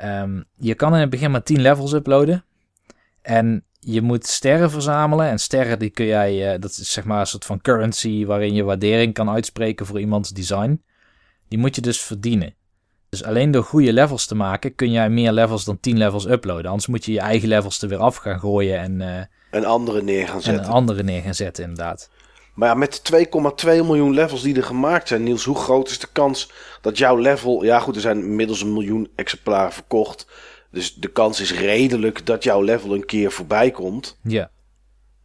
Um, 0.02 0.44
je 0.54 0.74
kan 0.74 0.94
in 0.94 1.00
het 1.00 1.10
begin 1.10 1.30
maar 1.30 1.42
10 1.42 1.60
levels 1.60 1.92
uploaden. 1.92 2.44
En 3.22 3.64
je 3.80 4.02
moet 4.02 4.26
sterren 4.26 4.70
verzamelen. 4.70 5.26
En 5.26 5.38
sterren 5.38 5.78
die 5.78 5.90
kun 5.90 6.06
jij, 6.06 6.54
uh, 6.54 6.60
dat 6.60 6.70
is 6.70 6.92
zeg 6.92 7.04
maar 7.04 7.20
een 7.20 7.26
soort 7.26 7.44
van 7.44 7.60
currency 7.60 8.24
waarin 8.24 8.54
je 8.54 8.62
waardering 8.62 9.14
kan 9.14 9.30
uitspreken 9.30 9.86
voor 9.86 10.00
iemands 10.00 10.30
design. 10.30 10.82
Die 11.48 11.58
moet 11.58 11.74
je 11.74 11.80
dus 11.80 12.00
verdienen. 12.00 12.54
Dus 13.08 13.24
alleen 13.24 13.50
door 13.50 13.64
goede 13.64 13.92
levels 13.92 14.26
te 14.26 14.34
maken 14.34 14.74
kun 14.74 14.90
jij 14.90 15.10
meer 15.10 15.32
levels 15.32 15.64
dan 15.64 15.80
10 15.80 15.98
levels 15.98 16.26
uploaden. 16.26 16.70
Anders 16.70 16.86
moet 16.86 17.04
je 17.04 17.12
je 17.12 17.20
eigen 17.20 17.48
levels 17.48 17.82
er 17.82 17.88
weer 17.88 17.98
af 17.98 18.16
gaan 18.16 18.40
gooien 18.40 18.78
en... 18.78 19.00
Uh, 19.00 19.20
een 19.50 19.64
andere 19.64 20.02
neer 20.02 20.28
gaan 20.28 20.42
zetten. 20.42 20.62
En 20.62 20.68
een 20.68 20.74
andere 20.74 21.02
neer 21.02 21.22
gaan 21.22 21.34
zetten, 21.34 21.64
inderdaad. 21.64 22.10
Maar 22.54 22.68
ja, 22.68 22.74
met 22.74 23.02
2,2 23.64 23.66
miljoen 23.66 24.14
levels 24.14 24.42
die 24.42 24.56
er 24.56 24.62
gemaakt 24.62 25.08
zijn, 25.08 25.22
Niels, 25.22 25.44
hoe 25.44 25.56
groot 25.56 25.90
is 25.90 25.98
de 25.98 26.08
kans 26.12 26.52
dat 26.80 26.98
jouw 26.98 27.16
level... 27.16 27.64
Ja 27.64 27.78
goed, 27.78 27.94
er 27.94 28.00
zijn 28.00 28.18
inmiddels 28.18 28.62
een 28.62 28.72
miljoen 28.72 29.10
exemplaren 29.14 29.72
verkocht. 29.72 30.26
Dus 30.70 30.94
de 30.94 31.08
kans 31.08 31.40
is 31.40 31.52
redelijk 31.52 32.26
dat 32.26 32.44
jouw 32.44 32.62
level 32.62 32.94
een 32.94 33.06
keer 33.06 33.32
voorbij 33.32 33.70
komt. 33.70 34.18
Ja. 34.22 34.50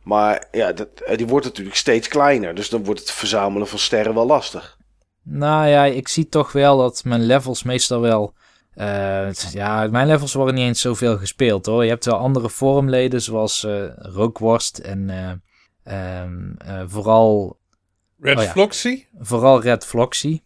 Maar 0.04 0.48
ja, 0.52 0.72
dat, 0.72 0.88
die 1.16 1.28
wordt 1.28 1.46
natuurlijk 1.46 1.76
steeds 1.76 2.08
kleiner. 2.08 2.56
Dus 2.56 2.70
dan 2.70 2.84
wordt 2.84 3.00
het 3.00 3.12
verzamelen 3.12 3.68
van 3.68 3.80
sterren 3.80 4.14
wel 4.14 4.26
lastig. 4.26 4.78
Nou 5.24 5.68
ja, 5.68 5.86
ik 5.86 6.08
zie 6.08 6.30
toch 6.30 6.52
wel 6.52 6.78
dat 6.78 7.04
mijn 7.04 7.26
levels 7.26 7.64
meestal 7.64 8.02
wel... 8.02 8.34
Uh, 8.76 9.34
ja, 9.34 9.88
mijn 9.88 10.08
levels 10.08 10.34
worden 10.34 10.56
niet 10.56 10.64
eens 10.64 10.82
zoveel 10.82 11.18
gespeeld 11.18 11.66
hoor. 11.66 11.84
Je 11.84 11.90
hebt 11.90 12.06
wel 12.06 12.18
andere 12.18 12.50
forumleden 12.50 13.22
zoals 13.22 13.64
uh, 13.64 13.86
Rookworst 13.96 14.78
en 14.78 15.10
uh, 15.84 16.22
um, 16.22 16.58
vooral... 16.86 17.58
Red 18.20 18.38
oh 18.38 18.44
ja, 18.44 18.50
Floxy? 18.50 19.06
Vooral 19.20 19.62
Red 19.62 19.86
Floxy. 19.86 20.42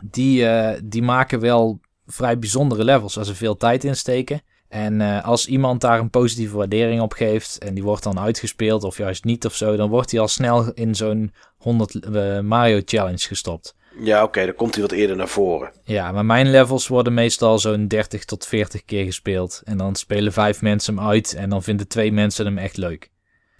Die, 0.00 0.46
die 0.84 1.02
maken 1.02 1.40
wel 1.40 1.80
vrij 2.06 2.38
bijzondere 2.38 2.84
levels 2.84 3.18
als 3.18 3.26
ze 3.26 3.34
veel 3.34 3.56
tijd 3.56 3.84
insteken. 3.84 4.42
En 4.68 5.00
uh, 5.00 5.24
als 5.24 5.46
iemand 5.46 5.80
daar 5.80 5.98
een 5.98 6.10
positieve 6.10 6.56
waardering 6.56 7.00
op 7.00 7.12
geeft 7.12 7.58
en 7.58 7.74
die 7.74 7.82
wordt 7.82 8.02
dan 8.02 8.18
uitgespeeld 8.18 8.84
of 8.84 8.96
juist 8.96 9.24
niet 9.24 9.46
of 9.46 9.54
zo, 9.54 9.76
dan 9.76 9.88
wordt 9.88 10.10
hij 10.10 10.20
al 10.20 10.28
snel 10.28 10.72
in 10.72 10.94
zo'n 10.94 11.32
100 11.56 11.94
uh, 11.94 12.40
Mario 12.40 12.80
Challenge 12.84 13.26
gestopt. 13.26 13.74
Ja, 14.00 14.16
oké, 14.16 14.26
okay, 14.26 14.46
dan 14.46 14.54
komt 14.54 14.74
hij 14.74 14.82
wat 14.82 14.92
eerder 14.92 15.16
naar 15.16 15.28
voren. 15.28 15.72
Ja, 15.84 16.12
maar 16.12 16.24
mijn 16.24 16.50
levels 16.50 16.88
worden 16.88 17.14
meestal 17.14 17.58
zo'n 17.58 17.88
30 17.88 18.24
tot 18.24 18.46
40 18.46 18.84
keer 18.84 19.04
gespeeld. 19.04 19.62
En 19.64 19.76
dan 19.76 19.94
spelen 19.94 20.32
vijf 20.32 20.62
mensen 20.62 20.96
hem 20.96 21.06
uit 21.06 21.34
en 21.34 21.50
dan 21.50 21.62
vinden 21.62 21.88
twee 21.88 22.12
mensen 22.12 22.44
hem 22.44 22.58
echt 22.58 22.76
leuk. 22.76 23.10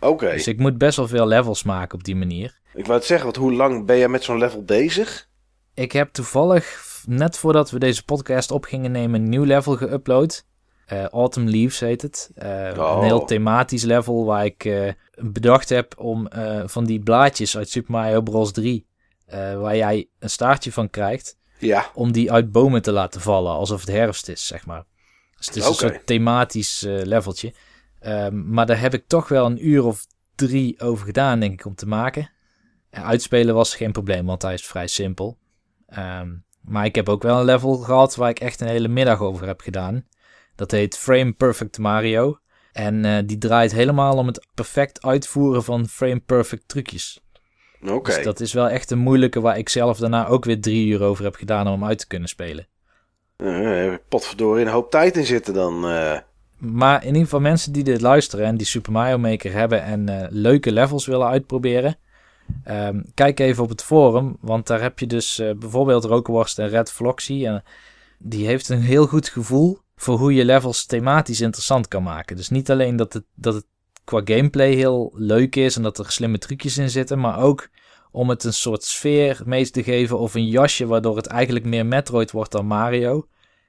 Oké. 0.00 0.12
Okay. 0.12 0.32
Dus 0.32 0.46
ik 0.46 0.58
moet 0.58 0.78
best 0.78 0.96
wel 0.96 1.08
veel 1.08 1.26
levels 1.26 1.62
maken 1.62 1.98
op 1.98 2.04
die 2.04 2.16
manier. 2.16 2.58
Ik 2.74 2.86
wou 2.86 2.98
het 2.98 3.06
zeggen, 3.06 3.26
want 3.26 3.38
hoe 3.38 3.52
lang 3.52 3.86
ben 3.86 3.98
jij 3.98 4.08
met 4.08 4.24
zo'n 4.24 4.38
level 4.38 4.62
bezig? 4.62 5.28
Ik 5.74 5.92
heb 5.92 6.12
toevallig 6.12 6.86
net 7.06 7.38
voordat 7.38 7.70
we 7.70 7.78
deze 7.78 8.04
podcast 8.04 8.50
op 8.50 8.64
gingen 8.64 8.90
nemen 8.90 9.22
een 9.22 9.28
nieuw 9.28 9.44
level 9.44 9.78
geüpload. 9.78 10.46
Uh, 10.92 11.04
Autumn 11.04 11.50
Leaves 11.50 11.80
heet 11.80 12.02
het. 12.02 12.30
Uh, 12.42 12.70
oh. 12.76 12.96
Een 12.96 13.04
heel 13.04 13.24
thematisch 13.24 13.82
level 13.82 14.24
waar 14.24 14.44
ik 14.44 14.64
uh, 14.64 14.92
bedacht 15.14 15.68
heb 15.68 15.94
om 15.98 16.28
van 16.64 16.84
die 16.84 17.00
blaadjes 17.00 17.56
uit 17.56 17.70
Super 17.70 17.92
Mario 17.92 18.20
Bros. 18.20 18.52
3, 18.52 18.87
waar 19.30 19.76
jij 19.76 20.08
een 20.18 20.30
staartje 20.30 20.72
van 20.72 20.90
krijgt, 20.90 21.38
ja. 21.58 21.90
om 21.94 22.12
die 22.12 22.32
uit 22.32 22.52
bomen 22.52 22.82
te 22.82 22.92
laten 22.92 23.20
vallen, 23.20 23.52
alsof 23.52 23.80
het 23.80 23.90
herfst 23.90 24.28
is, 24.28 24.46
zeg 24.46 24.66
maar. 24.66 24.84
Dus 25.36 25.46
het 25.46 25.56
is 25.56 25.66
een 25.66 25.74
soort 25.74 26.06
thematisch 26.06 26.82
uh, 26.82 27.02
leveltje. 27.02 27.54
Ehm, 28.00 28.50
maar 28.50 28.66
daar 28.66 28.80
heb 28.80 28.94
ik 28.94 29.06
toch 29.06 29.28
wel 29.28 29.46
een 29.46 29.66
uur 29.68 29.84
of 29.84 30.06
drie 30.34 30.80
over 30.80 31.06
gedaan, 31.06 31.40
denk 31.40 31.52
ik, 31.52 31.66
om 31.66 31.74
te 31.74 31.86
maken. 31.86 32.30
En 32.90 33.04
uitspelen 33.04 33.54
was 33.54 33.76
geen 33.76 33.92
probleem, 33.92 34.26
want 34.26 34.42
hij 34.42 34.54
is 34.54 34.66
vrij 34.66 34.86
simpel. 34.86 35.38
Ehm, 35.86 36.34
maar 36.60 36.84
ik 36.84 36.94
heb 36.94 37.08
ook 37.08 37.22
wel 37.22 37.38
een 37.38 37.44
level 37.44 37.76
gehad 37.76 38.16
waar 38.16 38.30
ik 38.30 38.40
echt 38.40 38.60
een 38.60 38.68
hele 38.68 38.88
middag 38.88 39.20
over 39.20 39.46
heb 39.46 39.60
gedaan. 39.60 40.06
Dat 40.54 40.70
heet 40.70 40.96
Frame 40.96 41.32
Perfect 41.32 41.78
Mario. 41.78 42.38
En 42.72 43.04
uh, 43.04 43.18
die 43.24 43.38
draait 43.38 43.72
helemaal 43.72 44.16
om 44.16 44.26
het 44.26 44.46
perfect 44.54 45.04
uitvoeren 45.04 45.64
van 45.64 45.88
frame 45.88 46.20
perfect 46.20 46.68
trucjes. 46.68 47.20
Oké. 47.86 48.14
Dus 48.14 48.24
dat 48.24 48.40
is 48.40 48.52
wel 48.52 48.68
echt 48.68 48.90
een 48.90 48.98
moeilijke 48.98 49.40
waar 49.40 49.58
ik 49.58 49.68
zelf 49.68 49.98
daarna 49.98 50.26
ook 50.26 50.44
weer 50.44 50.60
drie 50.60 50.86
uur 50.86 51.02
over 51.02 51.24
heb 51.24 51.34
gedaan 51.34 51.68
om 51.68 51.84
uit 51.84 51.98
te 51.98 52.06
kunnen 52.06 52.28
spelen. 52.28 52.66
Uh, 53.36 53.94
potverdorie 54.08 54.64
een 54.64 54.72
hoop 54.72 54.90
tijd 54.90 55.16
in 55.16 55.26
zitten 55.26 55.54
dan. 55.54 55.90
Uh... 55.90 56.18
Maar 56.56 57.00
in 57.00 57.06
ieder 57.06 57.22
geval 57.22 57.40
mensen 57.40 57.72
die 57.72 57.84
dit 57.84 58.00
luisteren 58.00 58.46
en 58.46 58.56
die 58.56 58.66
Super 58.66 58.92
Mario 58.92 59.18
Maker 59.18 59.52
hebben 59.52 59.82
en 59.82 60.10
uh, 60.10 60.26
leuke 60.28 60.72
levels 60.72 61.06
willen 61.06 61.26
uitproberen. 61.26 61.96
Um, 62.68 63.04
kijk 63.14 63.40
even 63.40 63.62
op 63.62 63.68
het 63.68 63.82
forum, 63.82 64.36
want 64.40 64.66
daar 64.66 64.80
heb 64.80 64.98
je 64.98 65.06
dus 65.06 65.42
bijvoorbeeld 65.58 66.04
Rokenworst 66.04 66.58
en 66.58 66.68
Red 66.68 66.92
Floxy. 66.92 67.46
En 67.46 67.62
die 68.18 68.46
heeft 68.46 68.68
een 68.68 68.80
heel 68.80 69.06
goed 69.06 69.28
gevoel 69.28 69.78
voor 69.96 70.18
hoe 70.18 70.34
je 70.34 70.44
levels 70.44 70.86
thematisch 70.86 71.40
interessant 71.40 71.88
kan 71.88 72.02
maken. 72.02 72.36
Dus 72.36 72.48
niet 72.48 72.70
alleen 72.70 72.96
dat 72.96 73.12
het, 73.12 73.24
dat 73.34 73.54
het 73.54 73.66
qua 74.08 74.20
gameplay 74.24 74.72
heel 74.72 75.12
leuk 75.14 75.56
is 75.56 75.76
en 75.76 75.82
dat 75.82 75.98
er 75.98 76.12
slimme 76.12 76.38
trucjes 76.38 76.78
in 76.78 76.90
zitten, 76.90 77.18
maar 77.18 77.40
ook 77.40 77.68
om 78.10 78.28
het 78.28 78.44
een 78.44 78.52
soort 78.52 78.84
sfeer 78.84 79.40
mee 79.44 79.70
te 79.70 79.82
geven 79.82 80.18
of 80.18 80.34
een 80.34 80.48
jasje 80.48 80.86
waardoor 80.86 81.16
het 81.16 81.26
eigenlijk 81.26 81.64
meer 81.64 81.86
Metroid 81.86 82.30
wordt 82.30 82.52
dan 82.52 82.66
Mario. 82.66 83.26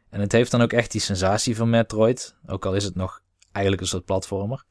En 0.09 0.19
het 0.19 0.31
heeft 0.31 0.51
dan 0.51 0.61
ook 0.61 0.73
echt 0.73 0.91
die 0.91 1.01
sensatie 1.01 1.55
van 1.55 1.69
Metroid, 1.69 2.35
ook 2.47 2.65
al 2.65 2.73
is 2.73 2.83
het 2.83 2.95
nog 2.95 3.21
eigenlijk 3.51 3.83
een 3.83 3.89
soort 3.89 4.05
platformer. 4.05 4.63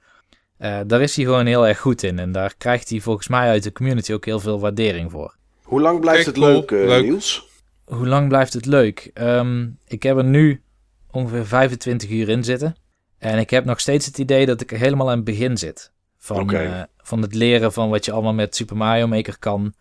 Uh, 0.59 0.81
daar 0.87 1.01
is 1.01 1.17
hij 1.17 1.25
gewoon 1.25 1.47
heel 1.47 1.67
erg 1.67 1.79
goed 1.79 2.03
in 2.03 2.19
en 2.19 2.33
daar 2.33 2.55
krijgt 2.59 2.89
hij 2.89 3.01
volgens 3.01 3.29
mij 3.29 3.49
uit 3.49 3.63
de 3.63 3.73
community 3.73 4.13
ook 4.13 4.25
heel 4.25 4.41
veel 4.41 4.61
waardering 4.61 5.11
voor. 5.11 5.37
Hoe 5.63 5.81
lang 5.81 6.01
blijft 6.01 6.27
het 6.27 6.37
leuk, 6.37 6.71
uh, 6.71 6.87
leuk, 6.87 7.03
Niels? 7.05 7.49
Hoe 7.85 8.07
lang 8.07 8.29
blijft 8.29 8.53
het 8.53 8.67
leuk? 8.67 9.11
Um, 9.15 9.79
ik 9.87 10.03
heb 10.03 10.17
er 10.17 10.25
nu 10.25 10.63
ongeveer 11.11 11.47
25 11.47 12.11
uur 12.11 12.29
in 12.29 12.45
zitten. 12.45 12.77
En 13.19 13.39
ik 13.39 13.51
heb 13.51 13.65
nog 13.65 13.81
steeds 13.81 14.07
het 14.07 14.19
idee 14.19 14.47
dat 14.47 14.61
ik 14.61 14.73
er 14.73 14.79
helemaal 14.79 15.11
aan 15.11 15.17
het 15.17 15.25
begin 15.25 15.57
zit. 15.57 15.93
Van, 16.19 16.55
uh, 16.55 16.83
van 16.97 17.23
het 17.23 17.35
leren 17.35 17.73
van 17.73 17.89
wat 17.89 18.05
je 18.05 18.13
allemaal 18.13 18.35
met 18.35 18.57
Super 18.57 18.77
Mario 18.77 19.07
Maker 19.07 19.39
kan. 19.39 19.75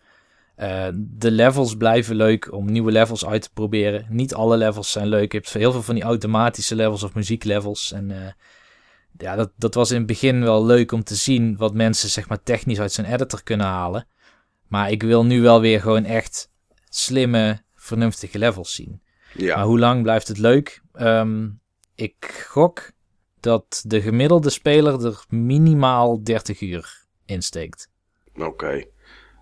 Uh, 0.56 0.86
de 0.94 1.30
levels 1.30 1.76
blijven 1.76 2.16
leuk 2.16 2.52
om 2.52 2.72
nieuwe 2.72 2.92
levels 2.92 3.26
uit 3.26 3.42
te 3.42 3.50
proberen. 3.52 4.06
Niet 4.08 4.34
alle 4.34 4.56
levels 4.56 4.92
zijn 4.92 5.06
leuk. 5.06 5.32
Je 5.32 5.38
hebt 5.38 5.52
heel 5.52 5.72
veel 5.72 5.82
van 5.82 5.94
die 5.94 6.04
automatische 6.04 6.74
levels 6.74 7.02
of 7.02 7.14
muzieklevels. 7.14 7.92
En 7.92 8.10
uh, 8.10 8.16
ja, 9.18 9.36
dat, 9.36 9.50
dat 9.56 9.74
was 9.74 9.90
in 9.90 9.96
het 9.96 10.06
begin 10.06 10.42
wel 10.42 10.66
leuk 10.66 10.92
om 10.92 11.04
te 11.04 11.14
zien 11.14 11.56
wat 11.56 11.74
mensen 11.74 12.08
zeg 12.08 12.28
maar 12.28 12.42
technisch 12.42 12.80
uit 12.80 12.92
zijn 12.92 13.12
editor 13.12 13.42
kunnen 13.42 13.66
halen. 13.66 14.06
Maar 14.66 14.90
ik 14.90 15.02
wil 15.02 15.24
nu 15.24 15.40
wel 15.42 15.60
weer 15.60 15.80
gewoon 15.80 16.04
echt 16.04 16.50
slimme, 16.88 17.62
vernuftige 17.74 18.38
levels 18.38 18.74
zien. 18.74 19.02
Ja. 19.34 19.56
Maar 19.56 19.64
hoe 19.64 19.78
lang 19.78 20.02
blijft 20.02 20.28
het 20.28 20.38
leuk? 20.38 20.82
Um, 21.00 21.60
ik 21.94 22.44
gok 22.48 22.90
dat 23.48 23.82
de 23.86 24.00
gemiddelde 24.00 24.50
speler 24.50 25.04
er 25.06 25.24
minimaal 25.28 26.22
30 26.22 26.60
uur 26.60 27.06
insteekt. 27.26 27.88
Oké. 28.36 28.84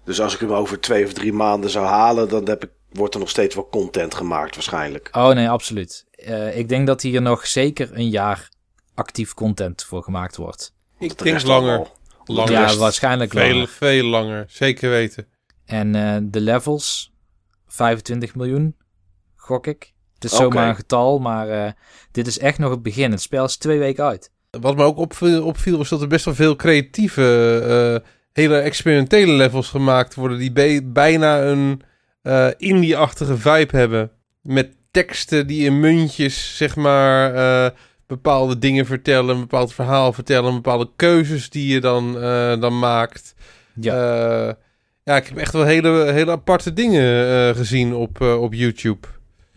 Dus 0.05 0.21
als 0.21 0.35
ik 0.35 0.41
hem 0.41 0.53
over 0.53 0.81
twee 0.81 1.05
of 1.05 1.13
drie 1.13 1.33
maanden 1.33 1.71
zou 1.71 1.87
halen, 1.87 2.29
dan 2.29 2.49
heb 2.49 2.65
ik, 2.65 2.71
wordt 2.93 3.15
er 3.15 3.21
nog 3.21 3.29
steeds 3.29 3.55
wel 3.55 3.69
content 3.69 4.15
gemaakt 4.15 4.55
waarschijnlijk. 4.55 5.09
Oh 5.13 5.29
nee, 5.29 5.49
absoluut. 5.49 6.07
Uh, 6.29 6.59
ik 6.59 6.69
denk 6.69 6.87
dat 6.87 7.03
hier 7.03 7.23
nog 7.23 7.47
zeker 7.47 7.91
een 7.93 8.09
jaar 8.09 8.49
actief 8.95 9.35
content 9.35 9.85
voor 9.85 10.03
gemaakt 10.03 10.37
wordt. 10.37 10.75
Ik 10.99 11.19
denk 11.19 11.43
langer. 11.43 11.91
langer. 12.25 12.53
Ja, 12.53 12.77
waarschijnlijk 12.77 13.33
veel, 13.33 13.49
langer. 13.49 13.69
Veel 13.69 14.05
langer, 14.05 14.45
zeker 14.49 14.91
weten. 14.91 15.27
En 15.65 15.95
uh, 15.95 16.17
de 16.23 16.41
levels, 16.41 17.13
25 17.67 18.35
miljoen, 18.35 18.77
gok 19.37 19.67
ik. 19.67 19.95
Het 20.17 20.25
is 20.25 20.33
okay. 20.33 20.45
zomaar 20.45 20.69
een 20.69 20.77
getal, 20.77 21.19
maar 21.19 21.49
uh, 21.49 21.71
dit 22.11 22.27
is 22.27 22.39
echt 22.39 22.59
nog 22.59 22.71
het 22.71 22.83
begin. 22.83 23.11
Het 23.11 23.21
spel 23.23 23.45
is 23.45 23.57
twee 23.57 23.79
weken 23.79 24.05
uit. 24.05 24.31
Wat 24.61 24.77
me 24.77 24.83
ook 24.83 24.97
opviel, 24.97 25.45
opviel 25.45 25.77
was 25.77 25.89
dat 25.89 26.03
er 26.03 26.09
best 26.09 26.25
wel 26.25 26.35
veel 26.35 26.57
creatieve, 26.57 28.03
uh, 28.03 28.09
hele 28.33 28.59
experimentele 28.59 29.33
levels 29.33 29.69
gemaakt 29.69 30.15
worden. 30.15 30.39
Die 30.39 30.83
bijna 30.83 31.43
een 31.43 31.83
uh, 32.23 32.49
indie-achtige 32.57 33.37
vibe 33.37 33.77
hebben. 33.77 34.11
Met 34.43 34.77
teksten 34.91 35.47
die 35.47 35.65
in 35.65 35.81
muntjes, 35.81 36.57
zeg 36.57 36.77
maar, 36.77 37.75
bepaalde 38.07 38.59
dingen 38.59 38.87
vertellen. 38.87 39.35
Een 39.35 39.41
bepaald 39.41 39.75
verhaal 39.75 40.13
vertellen. 40.13 40.55
Bepaalde 40.55 40.91
keuzes 40.97 41.51
die 41.51 41.73
je 41.73 41.81
dan, 41.81 42.13
dan 42.61 42.79
maakt. 42.79 43.35
Ja. 43.81 44.57
ja, 45.05 45.17
ik 45.17 45.27
heb 45.27 45.37
echt 45.37 45.53
wel 45.53 45.65
hele, 45.65 46.13
hele 46.13 46.31
aparte 46.31 46.73
dingen 46.73 47.55
gezien 47.55 47.95
op, 47.95 48.21
op 48.21 48.55
YouTube. 48.55 49.07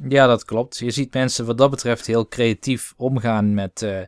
Ja, 0.08 0.28
dat 0.28 0.46
klopt. 0.46 0.78
Je 0.78 0.92
ziet 0.92 1.14
mensen 1.14 1.46
wat 1.46 1.58
dat 1.58 1.70
betreft 1.70 2.06
heel 2.06 2.28
creatief 2.28 2.94
omgaan 2.98 3.54
met 3.54 3.82
uh, 3.82 4.00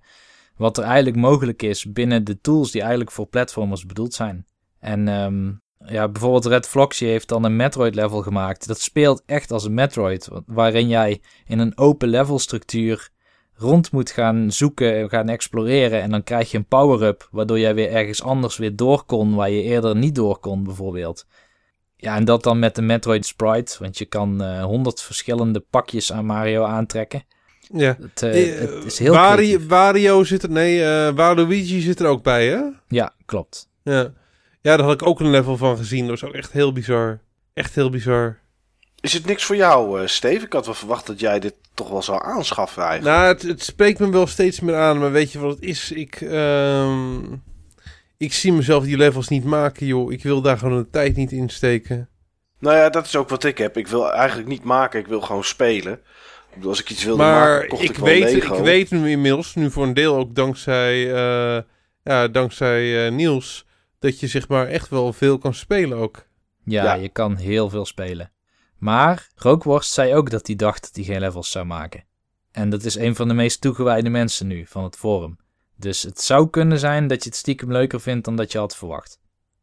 wat 0.55 0.77
er 0.77 0.83
eigenlijk 0.83 1.15
mogelijk 1.15 1.61
is 1.61 1.91
binnen 1.91 2.23
de 2.23 2.41
tools 2.41 2.71
die 2.71 2.81
eigenlijk 2.81 3.11
voor 3.11 3.27
platformers 3.27 3.85
bedoeld 3.85 4.13
zijn. 4.13 4.45
En 4.79 5.07
um, 5.07 5.61
ja, 5.85 6.07
bijvoorbeeld 6.07 6.45
Red 6.45 6.67
Floxy 6.67 7.05
heeft 7.05 7.27
dan 7.27 7.43
een 7.43 7.55
Metroid 7.55 7.95
level 7.95 8.21
gemaakt. 8.21 8.67
Dat 8.67 8.79
speelt 8.79 9.23
echt 9.25 9.51
als 9.51 9.63
een 9.63 9.73
Metroid, 9.73 10.29
waarin 10.45 10.87
jij 10.87 11.21
in 11.45 11.59
een 11.59 11.77
open 11.77 12.07
level 12.07 12.39
structuur 12.39 13.09
rond 13.53 13.91
moet 13.91 14.11
gaan 14.11 14.51
zoeken, 14.51 15.09
gaan 15.09 15.29
exploreren 15.29 16.01
en 16.01 16.09
dan 16.09 16.23
krijg 16.23 16.51
je 16.51 16.57
een 16.57 16.65
power-up, 16.65 17.27
waardoor 17.31 17.59
jij 17.59 17.75
weer 17.75 17.91
ergens 17.91 18.23
anders 18.23 18.57
weer 18.57 18.75
door 18.75 19.03
kon 19.03 19.35
waar 19.35 19.49
je 19.49 19.61
eerder 19.61 19.95
niet 19.95 20.15
door 20.15 20.39
kon 20.39 20.63
bijvoorbeeld. 20.63 21.25
Ja, 22.01 22.15
en 22.15 22.25
dat 22.25 22.43
dan 22.43 22.59
met 22.59 22.75
de 22.75 22.81
Metroid 22.81 23.25
Sprite, 23.25 23.75
want 23.79 23.97
je 23.97 24.05
kan 24.05 24.41
uh, 24.43 24.63
honderd 24.63 25.01
verschillende 25.01 25.59
pakjes 25.69 26.11
aan 26.11 26.25
Mario 26.25 26.63
aantrekken. 26.63 27.23
Ja. 27.73 27.97
Het, 27.99 28.21
uh, 28.21 28.59
het 28.59 28.85
is 28.85 28.99
heel 28.99 29.13
Wario, 29.13 29.59
Wario 29.67 30.23
zit 30.23 30.43
er, 30.43 30.49
nee, 30.49 30.79
uh, 30.79 31.09
Waluigi 31.09 31.81
zit 31.81 31.99
er 31.99 32.07
ook 32.07 32.23
bij, 32.23 32.47
hè? 32.47 32.59
Ja, 32.87 33.13
klopt. 33.25 33.69
Ja. 33.83 34.11
ja, 34.61 34.77
daar 34.77 34.85
had 34.85 34.93
ik 34.93 35.07
ook 35.07 35.19
een 35.19 35.29
level 35.29 35.57
van 35.57 35.77
gezien. 35.77 36.07
Dat 36.07 36.19
was 36.19 36.29
ook 36.29 36.35
echt 36.35 36.51
heel 36.51 36.73
bizar. 36.73 37.19
Echt 37.53 37.75
heel 37.75 37.89
bizar. 37.89 38.39
Is 38.99 39.13
het 39.13 39.25
niks 39.25 39.43
voor 39.43 39.55
jou, 39.55 40.01
uh, 40.01 40.07
Steve? 40.07 40.45
Ik 40.45 40.53
had 40.53 40.65
wel 40.65 40.75
verwacht 40.75 41.07
dat 41.07 41.19
jij 41.19 41.39
dit 41.39 41.55
toch 41.73 41.89
wel 41.89 42.01
zou 42.01 42.23
aanschaffen 42.23 42.83
eigenlijk. 42.83 43.17
Nou, 43.17 43.33
het, 43.33 43.41
het 43.41 43.63
spreekt 43.63 43.99
me 43.99 44.09
wel 44.09 44.27
steeds 44.27 44.59
meer 44.59 44.75
aan. 44.75 44.99
Maar 44.99 45.11
weet 45.11 45.31
je 45.31 45.39
wat 45.39 45.55
het 45.55 45.63
is? 45.63 45.91
Ik... 45.91 46.21
Um 46.21 47.43
ik 48.21 48.33
zie 48.33 48.53
mezelf 48.53 48.83
die 48.83 48.97
levels 48.97 49.27
niet 49.27 49.43
maken, 49.43 49.85
joh. 49.85 50.11
Ik 50.11 50.23
wil 50.23 50.41
daar 50.41 50.57
gewoon 50.57 50.77
de 50.77 50.89
tijd 50.89 51.15
niet 51.15 51.31
in 51.31 51.49
steken. 51.49 52.09
Nou 52.59 52.77
ja, 52.77 52.89
dat 52.89 53.05
is 53.05 53.15
ook 53.15 53.29
wat 53.29 53.43
ik 53.43 53.57
heb. 53.57 53.77
Ik 53.77 53.87
wil 53.87 54.13
eigenlijk 54.13 54.47
niet 54.49 54.63
maken, 54.63 54.99
ik 54.99 55.07
wil 55.07 55.21
gewoon 55.21 55.43
spelen. 55.43 56.01
Als 56.63 56.79
ik 56.81 56.89
iets 56.89 57.03
wilde 57.03 57.23
maar 57.23 57.49
maken, 57.49 57.69
kocht 57.69 57.83
ik, 57.83 57.89
ik 57.89 57.95
wel 57.95 58.05
weet, 58.05 58.33
Lego. 58.33 58.55
Ik 58.55 58.63
weet 58.63 58.91
nu 58.91 59.09
inmiddels, 59.09 59.55
nu 59.55 59.71
voor 59.71 59.83
een 59.83 59.93
deel 59.93 60.15
ook 60.15 60.35
dankzij, 60.35 61.05
uh, 61.05 61.61
ja, 62.03 62.27
dankzij 62.27 63.05
uh, 63.05 63.11
Niels, 63.11 63.65
dat 63.99 64.19
je 64.19 64.27
zeg 64.27 64.47
maar 64.47 64.67
echt 64.67 64.89
wel 64.89 65.13
veel 65.13 65.37
kan 65.37 65.53
spelen 65.53 65.97
ook. 65.97 66.27
Ja, 66.63 66.83
ja, 66.83 66.93
je 66.93 67.09
kan 67.09 67.35
heel 67.35 67.69
veel 67.69 67.85
spelen. 67.85 68.31
Maar 68.77 69.27
Rookworst 69.35 69.91
zei 69.91 70.15
ook 70.15 70.29
dat 70.29 70.47
hij 70.47 70.55
dacht 70.55 70.81
dat 70.81 70.95
hij 70.95 71.03
geen 71.03 71.19
levels 71.19 71.51
zou 71.51 71.65
maken. 71.65 72.03
En 72.51 72.69
dat 72.69 72.83
is 72.83 72.95
een 72.95 73.15
van 73.15 73.27
de 73.27 73.33
meest 73.33 73.61
toegewijde 73.61 74.09
mensen 74.09 74.47
nu 74.47 74.65
van 74.67 74.83
het 74.83 74.95
forum. 74.95 75.37
Dus 75.81 76.01
het 76.01 76.21
zou 76.21 76.49
kunnen 76.49 76.79
zijn 76.79 77.07
dat 77.07 77.23
je 77.23 77.29
het 77.29 77.37
stiekem 77.37 77.71
leuker 77.71 78.01
vindt 78.01 78.25
dan 78.25 78.35
dat 78.35 78.51
je 78.51 78.57
had 78.57 78.75
verwacht. 78.75 79.19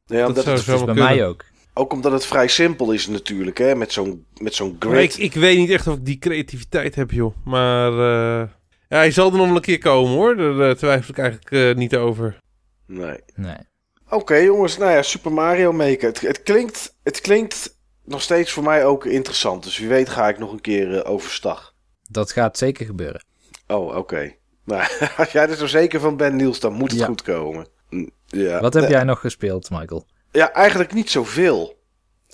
Ja, 0.07 0.29
dat, 0.29 0.47
is 0.47 0.65
bij 0.65 0.77
kunnen. 0.77 0.95
mij 0.95 1.27
ook. 1.27 1.45
Ook 1.75 1.93
omdat 1.93 2.13
het 2.13 2.27
vrij 2.27 2.49
simpel 2.49 2.93
is 2.93 3.07
natuurlijk, 3.07 3.59
hè, 3.59 3.75
met 3.75 3.93
zo'n 3.93 4.27
met 4.41 4.55
zo'n 4.55 4.77
grid. 4.79 5.15
ik, 5.15 5.23
ik 5.23 5.35
weet 5.35 5.59
niet 5.59 5.71
echt 5.71 5.87
of 5.87 5.95
ik 5.95 6.05
die 6.05 6.19
creativiteit 6.19 6.95
heb, 6.95 7.11
joh. 7.11 7.35
Maar 7.45 7.93
uh, 7.93 8.49
ja, 8.89 8.97
hij 8.97 9.11
zal 9.11 9.31
er 9.31 9.37
nog 9.37 9.47
wel 9.47 9.57
een 9.57 9.63
keer 9.63 9.79
komen, 9.79 10.13
hoor. 10.13 10.37
Daar 10.37 10.69
uh, 10.69 10.71
twijfel 10.71 11.11
ik 11.11 11.19
eigenlijk 11.19 11.51
uh, 11.51 11.75
niet 11.75 11.97
over. 11.97 12.41
Nee. 12.87 13.21
Nee. 13.35 13.57
Oké, 14.05 14.15
okay, 14.15 14.45
jongens. 14.45 14.79
Nou 14.79 14.91
ja, 14.91 15.03
Super 15.03 15.33
Mario 15.33 15.73
Maker. 15.73 16.09
Het, 16.09 16.21
het, 16.21 16.43
klinkt, 16.43 16.97
het 17.03 17.21
klinkt 17.21 17.77
nog 18.05 18.23
steeds 18.23 18.53
voor 18.53 18.63
mij 18.63 18.85
ook 18.85 19.05
interessant. 19.05 19.65
Dus 19.65 19.79
wie 19.79 19.89
weet 19.89 20.09
ga 20.09 20.29
ik 20.29 20.39
nog 20.39 20.53
een 20.53 20.61
keer 20.61 21.05
overstag. 21.05 21.75
Dat 22.11 22.33
gaat 22.33 22.59
zeker 22.59 22.87
gebeuren. 22.87 23.25
Oh, 23.67 23.87
oké. 23.87 23.97
Okay. 23.97 24.39
Nou, 24.69 24.83
als 25.17 25.33
jij 25.33 25.49
er 25.49 25.57
zo 25.57 25.67
zeker 25.67 26.01
van 26.01 26.17
bent, 26.17 26.35
Niels, 26.35 26.61
dan 26.61 26.73
moet 26.73 26.91
het 26.91 27.01
Ja. 27.01 27.07
goed 27.07 27.23
komen. 27.23 27.67
Mm, 27.91 28.11
Ja. 28.27 28.61
Wat 28.61 28.75
heb 28.75 28.83
Eh, 28.85 28.91
jij 28.91 29.05
nog 29.05 29.21
gespeeld, 29.21 29.71
Michael? 29.71 30.07
Ja, 30.33 30.53
eigenlijk 30.53 30.93
niet 30.95 31.11
zoveel. 31.11 31.79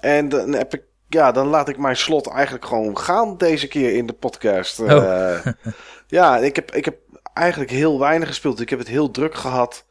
En 0.00 0.28
dan 0.28 0.52
heb 0.52 0.74
ik, 0.74 0.82
ja, 1.08 1.32
dan 1.32 1.46
laat 1.46 1.68
ik 1.68 1.78
mijn 1.78 1.96
slot 1.96 2.26
eigenlijk 2.28 2.64
gewoon 2.64 2.98
gaan 2.98 3.36
deze 3.36 3.68
keer 3.68 3.94
in 3.96 4.06
de 4.06 4.12
podcast. 4.12 4.80
Oh. 4.80 4.90
Eh, 4.90 5.46
ja, 6.06 6.38
ik 6.38 6.56
heb, 6.56 6.70
ik 6.74 6.84
heb 6.84 6.96
eigenlijk 7.34 7.70
heel 7.70 7.98
weinig 7.98 8.28
gespeeld. 8.28 8.60
Ik 8.60 8.70
heb 8.70 8.78
het 8.78 8.88
heel 8.88 9.10
druk 9.10 9.34
gehad 9.34 9.84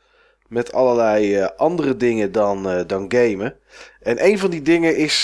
met 0.47 0.73
allerlei 0.73 1.35
eh, 1.35 1.47
andere 1.57 1.97
dingen 1.97 2.31
dan, 2.31 2.69
eh, 2.69 2.81
dan 2.87 3.05
gamen. 3.07 3.55
En 4.01 4.25
een 4.25 4.39
van 4.39 4.49
die 4.49 4.61
dingen 4.61 4.95
is 4.97 5.21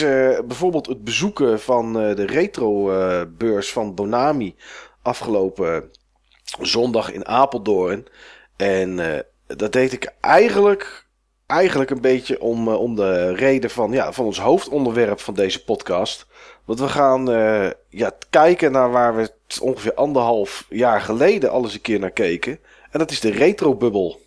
bijvoorbeeld 0.48 0.88
het 0.88 1.04
bezoeken 1.04 1.60
van 1.60 1.94
de 1.94 2.26
retro-beurs 2.26 3.72
van 3.72 3.96
Bonami 3.96 4.56
afgelopen 5.02 5.90
zondag 6.62 7.12
in 7.12 7.28
Apeldoorn. 7.28 8.08
En 8.56 8.98
uh, 8.98 9.20
dat 9.48 9.74
deed 9.74 9.94
ik 9.94 10.14
eigenlijk, 10.22 11.08
eigenlijk 11.46 11.90
een 11.90 12.02
beetje 12.02 12.42
om, 12.42 12.68
uh, 12.68 12.80
om 12.80 12.96
de 12.96 13.34
reden 13.34 13.70
van, 13.70 13.92
ja, 13.92 14.12
van 14.12 14.26
ons 14.26 14.40
hoofdonderwerp 14.40 15.20
van 15.20 15.34
deze 15.34 15.64
podcast. 15.64 16.28
Want 16.66 16.80
we 16.80 16.88
gaan 16.88 17.30
uh, 17.30 17.70
ja, 17.90 18.12
kijken 18.30 18.72
naar 18.72 18.92
waar 18.92 19.16
we 19.16 19.32
ongeveer 19.62 19.94
anderhalf 19.94 20.66
jaar 20.70 21.02
geleden 21.02 21.52
alles 21.52 21.74
een 21.74 21.82
keer 21.82 22.00
naar 22.00 22.12
keken. 22.12 22.60
En 22.92 23.00
dat 23.00 23.12
is 23.12 23.20
de 23.20 23.32
retrobubbel. 23.32 24.20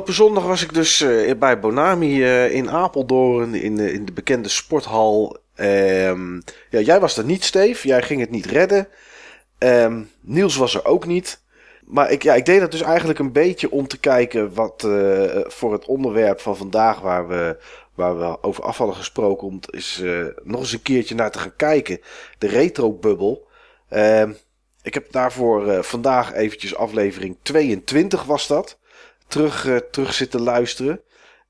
Afgelopen 0.00 0.34
zondag 0.34 0.44
was 0.44 0.62
ik 0.62 0.74
dus 0.74 1.00
uh, 1.00 1.34
bij 1.38 1.60
Bonami 1.60 2.16
uh, 2.16 2.54
in 2.54 2.70
Apeldoorn, 2.70 3.54
in, 3.54 3.78
uh, 3.78 3.94
in 3.94 4.04
de 4.04 4.12
bekende 4.12 4.48
sporthal. 4.48 5.36
Um, 5.56 6.42
ja, 6.70 6.80
jij 6.80 7.00
was 7.00 7.16
er 7.16 7.24
niet, 7.24 7.44
Steve. 7.44 7.88
Jij 7.88 8.02
ging 8.02 8.20
het 8.20 8.30
niet 8.30 8.46
redden. 8.46 8.88
Um, 9.58 10.10
Niels 10.20 10.56
was 10.56 10.74
er 10.74 10.84
ook 10.84 11.06
niet. 11.06 11.40
Maar 11.84 12.10
ik, 12.10 12.22
ja, 12.22 12.34
ik 12.34 12.46
deed 12.46 12.60
dat 12.60 12.70
dus 12.70 12.82
eigenlijk 12.82 13.18
een 13.18 13.32
beetje 13.32 13.70
om 13.70 13.88
te 13.88 13.98
kijken 13.98 14.54
wat 14.54 14.88
voor 15.46 15.72
het 15.72 15.86
onderwerp 15.86 16.40
van 16.40 16.56
vandaag, 16.56 17.00
waar 17.00 17.28
we, 17.28 17.56
waar 17.94 18.18
we 18.18 18.42
over 18.42 18.64
af 18.64 18.76
hadden 18.76 18.96
gesproken, 18.96 19.46
om 19.46 19.60
is 19.70 20.02
nog 20.42 20.60
eens 20.60 20.72
een 20.72 20.82
keertje 20.82 21.14
naar 21.14 21.30
te 21.30 21.38
gaan 21.38 21.56
kijken. 21.56 22.00
De 22.38 22.48
retro-bubbel. 22.48 23.46
Um, 23.90 24.36
ik 24.82 24.94
heb 24.94 25.12
daarvoor 25.12 25.84
vandaag 25.84 26.32
eventjes 26.32 26.76
aflevering 26.76 27.36
22 27.42 28.24
was 28.24 28.46
dat 28.46 28.78
terug, 29.30 29.66
uh, 29.66 29.76
terug 29.76 30.14
zitten 30.14 30.40
luisteren. 30.40 31.00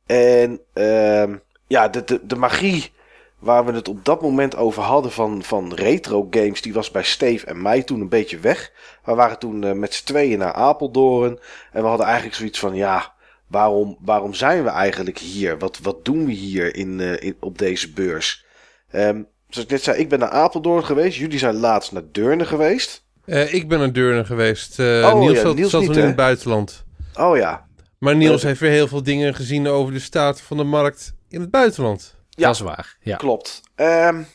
En 0.06 0.60
uh, 0.74 1.34
ja, 1.66 1.88
de, 1.88 2.04
de, 2.04 2.26
de 2.26 2.36
magie 2.36 2.92
waar 3.38 3.64
we 3.64 3.72
het 3.72 3.88
op 3.88 4.04
dat 4.04 4.22
moment 4.22 4.56
over 4.56 4.82
hadden 4.82 5.12
van, 5.12 5.42
van 5.42 5.74
retro 5.74 6.26
games, 6.30 6.62
die 6.62 6.72
was 6.72 6.90
bij 6.90 7.02
Steve 7.02 7.46
en 7.46 7.62
mij 7.62 7.82
toen 7.82 8.00
een 8.00 8.08
beetje 8.08 8.38
weg. 8.38 8.72
We 9.04 9.14
waren 9.14 9.38
toen 9.38 9.62
uh, 9.62 9.72
met 9.72 9.94
z'n 9.94 10.04
tweeën 10.04 10.38
naar 10.38 10.52
Apeldoorn. 10.52 11.38
En 11.72 11.82
we 11.82 11.88
hadden 11.88 12.06
eigenlijk 12.06 12.36
zoiets 12.36 12.58
van, 12.58 12.74
ja, 12.74 13.12
waarom, 13.46 13.96
waarom 14.00 14.34
zijn 14.34 14.64
we 14.64 14.70
eigenlijk 14.70 15.18
hier? 15.18 15.58
Wat, 15.58 15.78
wat 15.82 16.04
doen 16.04 16.26
we 16.26 16.32
hier 16.32 16.76
in, 16.76 16.98
uh, 16.98 17.22
in, 17.22 17.36
op 17.40 17.58
deze 17.58 17.92
beurs? 17.92 18.44
Um, 18.92 19.26
zoals 19.48 19.66
ik 19.66 19.72
net 19.72 19.82
zei, 19.82 19.98
ik 19.98 20.08
ben 20.08 20.18
naar 20.18 20.30
Apeldoorn 20.30 20.84
geweest. 20.84 21.16
Jullie 21.16 21.38
zijn 21.38 21.56
laatst 21.56 21.92
naar 21.92 22.02
Deurne 22.12 22.46
geweest. 22.46 23.04
ik 23.26 23.68
ben 23.68 23.78
naar 23.78 23.92
Deurne 23.92 24.24
geweest. 24.24 24.78
oh, 24.78 25.14
Niels 25.14 25.36
ja, 25.36 25.42
zat, 25.42 25.54
Niels 25.54 25.70
zat 25.70 25.80
niet, 25.80 25.96
in 25.96 26.04
het 26.04 26.16
buitenland. 26.16 26.84
Oh 27.14 27.36
ja, 27.36 27.66
maar 28.00 28.16
Niels 28.16 28.42
heeft 28.42 28.60
weer 28.60 28.70
heel 28.70 28.88
veel 28.88 29.02
dingen 29.02 29.34
gezien 29.34 29.68
over 29.68 29.92
de 29.92 29.98
staat 29.98 30.40
van 30.40 30.56
de 30.56 30.64
markt 30.64 31.14
in 31.28 31.40
het 31.40 31.50
buitenland. 31.50 32.14
Ja, 32.28 32.46
dat 32.46 32.54
is 32.54 32.60
waar. 32.60 32.96
Ja. 33.00 33.16
Klopt. 33.16 33.60
Um, 33.76 34.26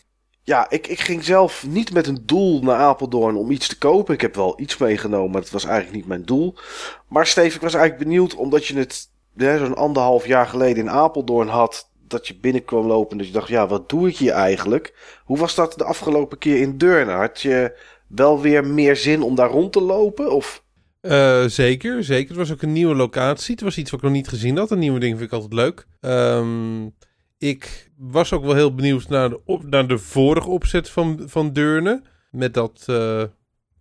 ja, 0.44 0.70
ik, 0.70 0.88
ik 0.88 1.00
ging 1.00 1.24
zelf 1.24 1.66
niet 1.68 1.94
met 1.94 2.08
een 2.08 2.22
doel 2.26 2.62
naar 2.62 2.80
Apeldoorn 2.80 3.36
om 3.36 3.52
iets 3.52 3.68
te 3.68 3.78
kopen. 3.78 4.14
Ik 4.14 4.22
heb 4.22 4.36
wel 4.36 4.60
iets 4.60 4.78
meegenomen, 4.78 5.32
maar 5.32 5.42
het 5.42 5.52
was 5.52 5.66
eigenlijk 5.66 5.96
niet 5.96 6.08
mijn 6.08 6.26
doel. 6.26 6.56
Maar 7.08 7.28
Steve, 7.28 7.56
ik 7.56 7.62
was 7.62 7.74
eigenlijk 7.74 8.04
benieuwd 8.04 8.36
omdat 8.36 8.66
je 8.66 8.78
het 8.78 9.10
zo'n 9.38 9.76
anderhalf 9.76 10.28
jaar 10.28 10.48
geleden 10.48 10.84
in 10.84 10.90
Apeldoorn 10.90 11.48
had. 11.48 11.90
Dat 12.08 12.28
je 12.28 12.40
binnenkwam 12.40 12.86
lopen 12.86 13.12
en 13.12 13.18
dat 13.18 13.28
je 13.28 13.34
dacht, 13.34 13.48
ja, 13.48 13.68
wat 13.68 13.90
doe 13.90 14.08
ik 14.08 14.18
hier 14.18 14.32
eigenlijk? 14.32 15.20
Hoe 15.24 15.38
was 15.38 15.56
dat 15.56 15.74
de 15.78 15.84
afgelopen 15.84 16.38
keer 16.38 16.62
in 16.62 16.78
Deurne? 16.78 17.12
Had 17.12 17.42
je 17.42 17.80
wel 18.08 18.42
weer 18.42 18.66
meer 18.66 18.96
zin 18.96 19.22
om 19.22 19.36
daar 19.36 19.50
rond 19.50 19.72
te 19.72 19.82
lopen? 19.82 20.32
Of... 20.32 20.64
Uh, 21.06 21.46
zeker, 21.46 22.04
zeker. 22.04 22.28
Het 22.28 22.38
was 22.38 22.52
ook 22.52 22.62
een 22.62 22.74
nieuwe 22.74 22.96
locatie. 22.96 23.54
Het 23.54 23.64
was 23.64 23.78
iets 23.78 23.92
wat 23.92 24.00
ik 24.00 24.06
nog 24.06 24.16
niet 24.16 24.28
gezien 24.28 24.58
had. 24.58 24.72
Een 24.72 24.80
nieuwe 24.80 25.00
ding 25.00 25.18
vind 25.18 25.32
ik 25.32 25.34
altijd 25.34 25.54
leuk. 25.54 25.88
Um, 26.02 26.96
ik 27.38 27.92
was 27.98 28.34
ook 28.34 28.44
wel 28.44 28.56
heel 28.56 28.76
benieuwd 28.76 29.08
naar 29.08 29.30
de, 29.30 29.40
op, 29.46 29.70
naar 29.70 29.88
de 29.88 29.98
vorige 29.98 30.50
opzet 30.50 30.90
van, 30.90 31.24
van 31.26 31.54
Deurne. 31.54 32.02
Met 32.32 32.54
dat, 32.54 32.86
uh, 32.90 33.24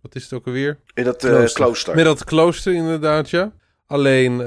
wat 0.01 0.15
is 0.15 0.23
het 0.23 0.33
ook 0.33 0.45
alweer? 0.45 0.79
In 0.93 1.03
dat 1.03 1.23
uh, 1.23 1.29
klooster. 1.29 1.63
klooster. 1.63 1.95
Met 1.95 2.05
dat 2.05 2.23
klooster 2.23 2.73
inderdaad, 2.73 3.29
ja. 3.29 3.53
Alleen, 3.87 4.37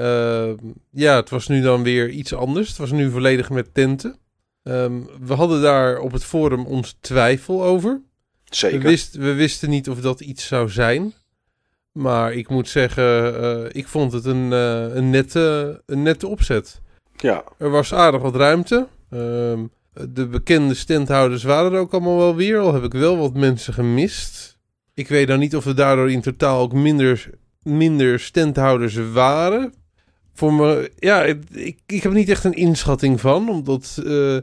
ja, 0.91 1.15
het 1.15 1.29
was 1.29 1.47
nu 1.47 1.61
dan 1.61 1.83
weer 1.83 2.09
iets 2.09 2.33
anders. 2.33 2.67
Het 2.67 2.77
was 2.77 2.91
nu 2.91 3.09
volledig 3.09 3.49
met 3.49 3.73
tenten. 3.73 4.19
Um, 4.63 5.09
we 5.21 5.33
hadden 5.33 5.61
daar 5.61 5.99
op 5.99 6.11
het 6.11 6.23
forum 6.23 6.65
ons 6.65 6.97
twijfel 7.01 7.63
over. 7.63 8.01
Zeker. 8.43 8.79
We, 8.79 8.87
wist, 8.87 9.15
we 9.15 9.33
wisten 9.33 9.69
niet 9.69 9.89
of 9.89 10.01
dat 10.01 10.19
iets 10.19 10.47
zou 10.47 10.69
zijn. 10.69 11.13
Maar 11.99 12.33
ik 12.33 12.49
moet 12.49 12.69
zeggen, 12.69 13.41
uh, 13.43 13.65
ik 13.71 13.87
vond 13.87 14.11
het 14.11 14.25
een, 14.25 14.51
uh, 14.51 14.95
een, 14.95 15.09
nette, 15.09 15.81
een 15.85 16.01
nette 16.01 16.27
opzet. 16.27 16.81
Ja. 17.15 17.43
Er 17.57 17.69
was 17.69 17.93
aardig 17.93 18.21
wat 18.21 18.35
ruimte. 18.35 18.87
Uh, 19.13 19.19
de 20.09 20.27
bekende 20.27 20.73
standhouders 20.73 21.43
waren 21.43 21.73
er 21.73 21.79
ook 21.79 21.91
allemaal 21.91 22.17
wel 22.17 22.35
weer. 22.35 22.59
Al 22.59 22.73
heb 22.73 22.83
ik 22.83 22.91
wel 22.91 23.17
wat 23.17 23.33
mensen 23.33 23.73
gemist. 23.73 24.57
Ik 24.93 25.07
weet 25.07 25.27
dan 25.27 25.39
niet 25.39 25.55
of 25.55 25.65
er 25.65 25.75
daardoor 25.75 26.11
in 26.11 26.21
totaal 26.21 26.59
ook 26.59 26.73
minder, 26.73 27.29
minder 27.61 28.19
standhouders 28.19 28.95
waren. 29.13 29.73
Voor 30.33 30.53
me, 30.53 30.91
ja, 30.95 31.23
ik, 31.23 31.79
ik 31.85 32.03
heb 32.03 32.11
niet 32.11 32.29
echt 32.29 32.43
een 32.43 32.53
inschatting 32.53 33.19
van. 33.19 33.49
Omdat, 33.49 34.01
uh, 34.03 34.37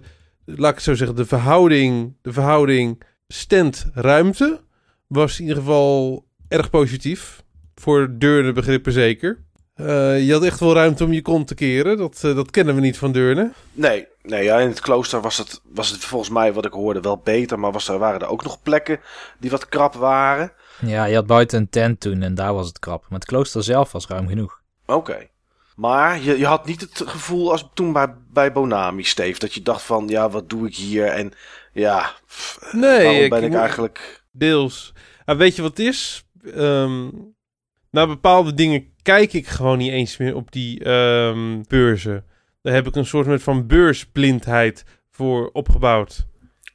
laat 0.44 0.70
ik 0.70 0.74
het 0.74 0.82
zo 0.82 0.94
zeggen, 0.94 1.16
de 1.16 1.26
verhouding, 1.26 2.16
de 2.22 2.32
verhouding 2.32 3.02
stand-ruimte 3.28 4.60
was 5.06 5.38
in 5.38 5.46
ieder 5.46 5.62
geval 5.62 6.24
erg 6.48 6.70
positief. 6.70 7.44
Voor 7.80 8.08
Deurne 8.18 8.52
begrippen 8.52 8.92
zeker. 8.92 9.44
Uh, 9.76 10.26
je 10.26 10.32
had 10.32 10.44
echt 10.44 10.60
wel 10.60 10.74
ruimte 10.74 11.04
om 11.04 11.12
je 11.12 11.22
kont 11.22 11.46
te 11.46 11.54
keren. 11.54 11.96
Dat, 11.96 12.22
uh, 12.24 12.34
dat 12.34 12.50
kennen 12.50 12.74
we 12.74 12.80
niet 12.80 12.98
van 12.98 13.12
Deurne. 13.12 13.52
Nee, 13.72 14.06
nee 14.22 14.44
ja, 14.44 14.58
in 14.58 14.68
het 14.68 14.80
klooster 14.80 15.20
was 15.20 15.38
het, 15.38 15.60
was 15.64 15.90
het 15.90 16.04
volgens 16.04 16.30
mij, 16.30 16.52
wat 16.52 16.64
ik 16.64 16.72
hoorde, 16.72 17.00
wel 17.00 17.20
beter. 17.24 17.58
Maar 17.58 17.72
was 17.72 17.88
er, 17.88 17.98
waren 17.98 18.20
er 18.20 18.28
ook 18.28 18.42
nog 18.42 18.62
plekken 18.62 19.00
die 19.38 19.50
wat 19.50 19.68
krap 19.68 19.94
waren. 19.94 20.52
Ja, 20.80 21.04
je 21.04 21.14
had 21.14 21.26
buiten 21.26 21.58
een 21.58 21.68
tent 21.68 22.00
toen 22.00 22.22
en 22.22 22.34
daar 22.34 22.54
was 22.54 22.66
het 22.66 22.78
krap. 22.78 23.00
Maar 23.08 23.18
het 23.18 23.28
klooster 23.28 23.62
zelf 23.62 23.92
was 23.92 24.06
ruim 24.06 24.28
genoeg. 24.28 24.60
Oké. 24.86 25.28
Maar 25.76 26.22
je, 26.22 26.38
je 26.38 26.46
had 26.46 26.66
niet 26.66 26.80
het 26.80 27.02
gevoel 27.06 27.50
als 27.50 27.70
toen 27.74 27.92
bij, 27.92 28.14
bij 28.32 28.52
Bonami, 28.52 29.04
Steve, 29.04 29.38
dat 29.38 29.54
je 29.54 29.62
dacht 29.62 29.82
van, 29.82 30.08
ja, 30.08 30.30
wat 30.30 30.48
doe 30.48 30.66
ik 30.66 30.76
hier? 30.76 31.06
En 31.06 31.32
ja, 31.72 32.12
nee, 32.72 33.04
waarom 33.04 33.28
ben 33.28 33.42
ik, 33.42 33.52
ik 33.52 33.58
eigenlijk... 33.58 34.24
Deels. 34.32 34.92
Ah, 35.24 35.36
weet 35.36 35.56
je 35.56 35.62
wat 35.62 35.76
het 35.76 35.86
is? 35.86 36.26
um, 36.54 37.34
naar 37.96 38.06
bepaalde 38.06 38.54
dingen 38.54 38.84
kijk 39.02 39.32
ik 39.32 39.46
gewoon 39.46 39.78
niet 39.78 39.90
eens 39.90 40.16
meer 40.16 40.34
op 40.34 40.52
die 40.52 40.90
um, 40.90 41.64
beurzen. 41.68 42.24
Daar 42.62 42.74
heb 42.74 42.86
ik 42.86 42.96
een 42.96 43.06
soort 43.06 43.42
van 43.42 43.66
beursblindheid 43.66 44.84
voor 45.10 45.50
opgebouwd. 45.52 46.26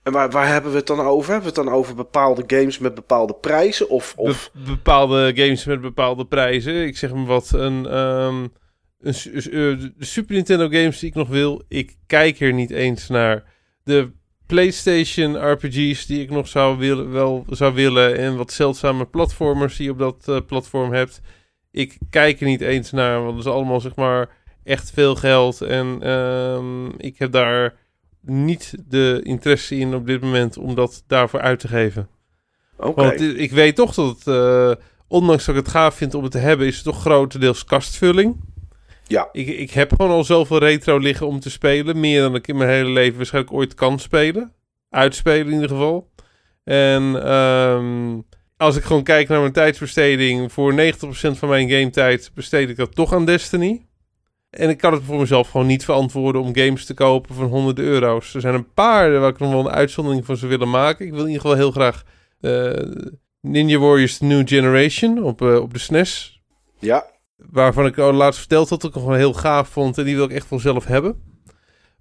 En 0.04 0.12
waar, 0.12 0.30
waar 0.30 0.48
hebben 0.48 0.72
we 0.72 0.78
het 0.78 0.88
dan 0.88 1.00
over? 1.00 1.32
Hebben 1.32 1.54
we 1.54 1.60
het 1.60 1.66
dan 1.68 1.76
over 1.76 1.96
bepaalde 1.96 2.44
games 2.48 2.80
met 2.80 2.96
bepaalde 2.96 3.34
prijzen? 3.34 3.90
Of, 3.90 4.14
of... 4.18 4.52
bepaalde 4.66 5.32
games 5.36 5.66
met 5.66 5.82
bepaalde 5.82 6.26
prijzen. 6.26 6.86
Ik 6.86 6.98
zeg 6.98 7.14
maar 7.14 7.26
wat, 7.26 7.52
een, 7.52 7.98
um, 7.98 8.54
een, 9.00 9.94
de 9.98 10.06
Super 10.06 10.36
Nintendo 10.36 10.70
games 10.70 11.00
die 11.00 11.10
ik 11.10 11.16
nog 11.16 11.28
wil. 11.28 11.62
Ik 11.68 11.96
kijk 12.08 12.40
er 12.40 12.54
niet 12.54 12.72
eens 12.72 13.08
naar. 13.08 13.44
De 13.84 14.12
PlayStation 14.52 15.52
RPG's 15.52 16.06
die 16.06 16.22
ik 16.22 16.30
nog 16.30 16.48
zou 16.48 16.78
willen, 16.78 17.12
wel 17.12 17.46
zou 17.50 17.74
willen. 17.74 18.18
En 18.18 18.38
wat 18.38 18.52
zeldzame 18.52 19.06
platformers 19.06 19.78
die 19.78 19.86
je 19.86 19.92
op 19.92 20.00
dat 20.00 20.26
uh, 20.30 20.38
platform 20.48 20.94
hebt. 20.94 21.22
Ik 21.72 21.98
kijk 22.10 22.40
er 22.40 22.48
niet 22.48 22.62
eens 22.62 22.92
naar, 22.92 23.24
want 23.24 23.38
het 23.38 23.46
is 23.46 23.52
allemaal 23.52 23.80
zeg 23.80 23.96
maar 23.96 24.30
echt 24.64 24.92
veel 24.92 25.16
geld. 25.16 25.62
En 25.62 26.10
um, 26.10 26.94
ik 26.98 27.18
heb 27.18 27.32
daar 27.32 27.76
niet 28.22 28.76
de 28.88 29.20
interesse 29.24 29.76
in 29.76 29.96
op 29.96 30.06
dit 30.06 30.22
moment 30.22 30.58
om 30.58 30.76
dat 30.76 31.04
daarvoor 31.08 31.42
uit 31.42 31.60
te 31.60 31.68
geven. 31.68 32.08
Oké. 32.78 33.02
Want 33.02 33.22
ik 33.22 33.52
weet 33.52 33.76
toch 33.76 33.94
dat 33.94 34.08
het 34.16 34.28
uh, 34.28 34.72
ondanks 35.08 35.46
dat 35.46 35.56
ik 35.56 35.62
het 35.62 35.72
gaaf 35.72 35.96
vind 35.96 36.14
om 36.14 36.24
het 36.24 36.32
te 36.32 36.38
hebben, 36.38 36.68
is 36.68 36.76
het 36.76 36.84
toch 36.84 37.02
grotendeels 37.02 37.66
kastvulling. 37.66 38.36
Ja. 39.12 39.30
Ik, 39.32 39.48
ik 39.48 39.72
heb 39.72 39.92
gewoon 39.92 40.12
al 40.12 40.24
zoveel 40.24 40.58
retro 40.58 40.98
liggen 40.98 41.28
om 41.28 41.40
te 41.40 41.50
spelen. 41.50 42.00
Meer 42.00 42.22
dan 42.22 42.36
ik 42.36 42.48
in 42.48 42.58
mijn 42.58 42.70
hele 42.70 42.90
leven 42.90 43.18
waarschijnlijk 43.18 43.54
ooit 43.54 43.74
kan 43.74 44.00
spelen. 44.00 44.54
Uitspelen 44.90 45.48
in 45.48 45.54
ieder 45.54 45.70
geval. 45.70 46.10
En 46.64 47.24
ehm, 47.24 48.20
als 48.58 48.76
ik 48.76 48.84
gewoon 48.84 49.04
kijk 49.04 49.28
naar 49.28 49.40
mijn 49.40 49.52
tijdsbesteding, 49.52 50.52
voor 50.52 50.74
90% 50.74 50.76
van 51.32 51.50
mijn 51.50 51.70
gametijd 51.70 52.32
besteed 52.34 52.70
ik 52.70 52.78
dat 52.78 52.96
toch 52.96 53.14
aan 53.14 53.26
Destiny. 53.26 53.86
En 54.50 54.70
ik 54.70 54.78
kan 54.78 54.94
het 54.94 55.04
voor 55.04 55.20
mezelf 55.20 55.50
gewoon 55.50 55.68
niet 55.68 55.86
verantwoorden 55.86 56.42
om 56.42 56.56
games 56.56 56.86
te 56.86 56.94
kopen 56.94 57.36
van 57.36 57.46
honderden 57.46 57.86
euro's. 57.86 58.34
Er 58.34 58.42
zijn 58.42 58.54
een 58.54 58.74
paar 58.74 59.20
waar 59.20 59.30
ik 59.30 59.40
nog 59.40 59.52
wel 59.52 59.60
een 59.60 59.72
uitzondering 59.72 60.26
van 60.26 60.38
zou 60.38 60.52
willen 60.52 60.70
maken. 60.70 61.06
Ik 61.06 61.12
wil 61.12 61.22
in 61.22 61.28
ieder 61.28 61.42
geval 61.42 61.58
heel 61.58 61.72
graag 61.72 62.04
eh, 62.40 62.88
Ninja 63.42 63.78
Warriors 63.78 64.20
New 64.20 64.48
Generation 64.48 65.24
op, 65.24 65.42
eh, 65.42 65.56
op 65.56 65.74
de 65.74 65.80
SNES. 65.80 66.42
Ja. 66.80 67.11
Waarvan 67.50 67.86
ik 67.86 67.98
al 67.98 68.12
laatst 68.14 68.40
verteld 68.40 68.70
had 68.70 68.82
dat 68.82 68.96
ik 68.96 69.02
gewoon 69.02 69.18
heel 69.18 69.34
gaaf 69.34 69.70
vond. 69.70 69.98
En 69.98 70.06
die 70.06 70.16
wil 70.16 70.26
ik 70.26 70.32
echt 70.32 70.50
wel 70.50 70.60
zelf 70.60 70.86
hebben. 70.86 71.22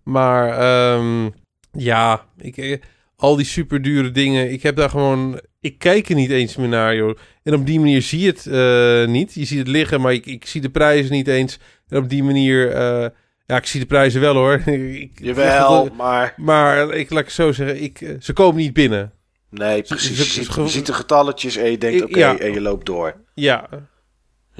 Maar 0.05 0.59
ehm, 0.59 1.30
ja, 1.72 2.26
ik, 2.38 2.57
eh, 2.57 2.78
al 3.16 3.36
die 3.36 3.47
super 3.47 3.82
dure 3.82 4.11
dingen. 4.11 4.53
Ik 4.53 4.62
heb 4.62 4.76
daar 4.76 4.91
gewoon. 4.91 5.41
Ik 5.61 5.78
kijk 5.78 6.09
er 6.09 6.14
niet 6.14 6.30
eens 6.30 6.57
meer 6.57 6.68
naar, 6.68 6.97
joh. 6.97 7.16
En 7.43 7.55
op 7.55 7.66
die 7.66 7.78
manier 7.78 8.03
zie 8.03 8.20
je 8.20 8.26
het 8.26 8.47
eh, 8.47 9.12
niet. 9.12 9.34
Je 9.34 9.45
ziet 9.45 9.59
het 9.59 9.68
liggen, 9.68 10.01
maar 10.01 10.12
ik, 10.12 10.26
ik 10.26 10.47
zie 10.47 10.61
de 10.61 10.70
prijzen 10.70 11.12
niet 11.12 11.28
eens. 11.28 11.59
En 11.88 11.99
op 11.99 12.09
die 12.09 12.22
manier. 12.22 12.70
eh, 12.72 13.07
ja, 13.47 13.57
ik 13.57 13.66
zie 13.66 13.80
de 13.80 13.86
prijzen 13.86 14.20
wel 14.20 14.34
hoor. 14.34 14.55
ik, 14.66 15.11
Jawel, 15.14 15.88
maar... 15.97 16.34
Maar 16.36 16.91
ik 16.95 17.11
laat 17.11 17.22
ik 17.22 17.30
zo 17.30 17.53
zeggen, 17.53 17.82
ik, 17.82 18.16
ze 18.18 18.32
komen 18.32 18.57
niet 18.57 18.72
binnen. 18.72 19.12
Nee, 19.51 19.82
precies. 19.82 20.09
Je 20.09 20.14
ziet, 20.24 20.47
ze- 20.53 20.62
je 20.62 20.68
ziet 20.68 20.86
de 20.86 20.93
getalletjes 20.93 21.57
en 21.57 21.70
je 21.70 21.78
denkt, 21.78 22.03
oké, 22.03 22.18
ja. 22.18 22.38
en 22.38 22.53
je 22.53 22.61
loopt 22.61 22.86
door. 22.86 23.14
Ja, 23.34 23.68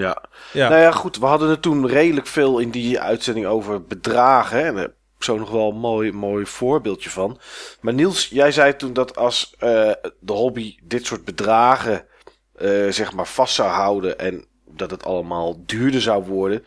Ja. 0.01 0.22
ja. 0.53 0.68
Nou 0.68 0.80
ja, 0.80 0.90
goed. 0.90 1.18
We 1.18 1.26
hadden 1.26 1.48
het 1.48 1.62
toen 1.62 1.86
redelijk 1.86 2.26
veel 2.26 2.59
in 2.59 2.70
die 2.70 3.01
uitzending 3.01 3.46
over 3.46 3.84
bedragen. 3.84 4.64
En 4.64 4.74
daar 4.74 4.82
heb 4.82 4.94
ik 5.16 5.24
zo 5.24 5.38
nog 5.38 5.51
wel 5.51 5.70
een 5.70 5.78
mooi, 5.78 6.12
mooi 6.12 6.46
voorbeeldje 6.46 7.11
van. 7.11 7.38
Maar 7.80 7.94
Niels, 7.94 8.28
jij 8.28 8.53
zei 8.53 8.76
toen 8.76 8.92
dat 8.92 9.16
als 9.16 9.55
eh, 9.59 9.92
de 10.20 10.32
hobby 10.32 10.76
dit 10.82 11.07
soort 11.07 11.24
bedragen 11.24 12.07
eh, 12.55 12.88
zeg 12.88 13.12
maar 13.12 13.26
vast 13.26 13.55
zou 13.55 13.68
houden 13.68 14.18
en 14.18 14.44
dat 14.66 14.90
het 14.90 15.05
allemaal 15.05 15.62
duurder 15.66 16.01
zou 16.01 16.24
worden. 16.24 16.64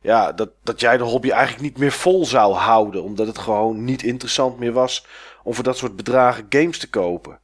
Ja, 0.00 0.32
dat, 0.32 0.50
dat 0.62 0.80
jij 0.80 0.96
de 0.96 1.04
hobby 1.04 1.30
eigenlijk 1.30 1.62
niet 1.62 1.78
meer 1.78 1.92
vol 1.92 2.26
zou 2.26 2.54
houden. 2.54 3.02
Omdat 3.02 3.26
het 3.26 3.38
gewoon 3.38 3.84
niet 3.84 4.02
interessant 4.02 4.58
meer 4.58 4.72
was 4.72 5.06
om 5.42 5.54
voor 5.54 5.64
dat 5.64 5.76
soort 5.76 5.96
bedragen 5.96 6.46
games 6.48 6.78
te 6.78 6.90
kopen. 6.90 7.40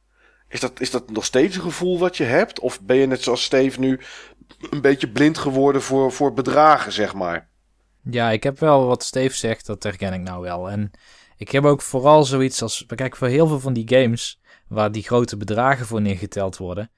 Is 0.51 0.59
dat, 0.59 0.79
is 0.79 0.91
dat 0.91 1.09
nog 1.09 1.25
steeds 1.25 1.55
een 1.55 1.61
gevoel 1.61 1.99
wat 1.99 2.17
je 2.17 2.23
hebt? 2.23 2.59
Of 2.59 2.81
ben 2.81 2.97
je 2.97 3.05
net 3.05 3.23
zoals 3.23 3.43
Steve 3.43 3.79
nu 3.79 3.99
een 4.69 4.81
beetje 4.81 5.09
blind 5.09 5.37
geworden 5.37 5.81
voor, 5.81 6.11
voor 6.11 6.33
bedragen, 6.33 6.91
zeg 6.91 7.13
maar? 7.13 7.49
Ja, 8.03 8.29
ik 8.29 8.43
heb 8.43 8.59
wel 8.59 8.85
wat 8.85 9.03
Steve 9.03 9.35
zegt, 9.35 9.65
dat 9.65 9.83
herken 9.83 10.13
ik 10.13 10.21
nou 10.21 10.41
wel. 10.41 10.69
En 10.69 10.91
ik 11.37 11.51
heb 11.51 11.63
ook 11.63 11.81
vooral 11.81 12.23
zoiets 12.23 12.61
als... 12.61 12.85
Kijk, 12.95 13.15
voor 13.15 13.27
heel 13.27 13.47
veel 13.47 13.59
van 13.59 13.73
die 13.73 13.87
games 13.87 14.39
waar 14.67 14.91
die 14.91 15.03
grote 15.03 15.37
bedragen 15.37 15.85
voor 15.85 16.01
neergeteld 16.01 16.57
worden... 16.57 16.91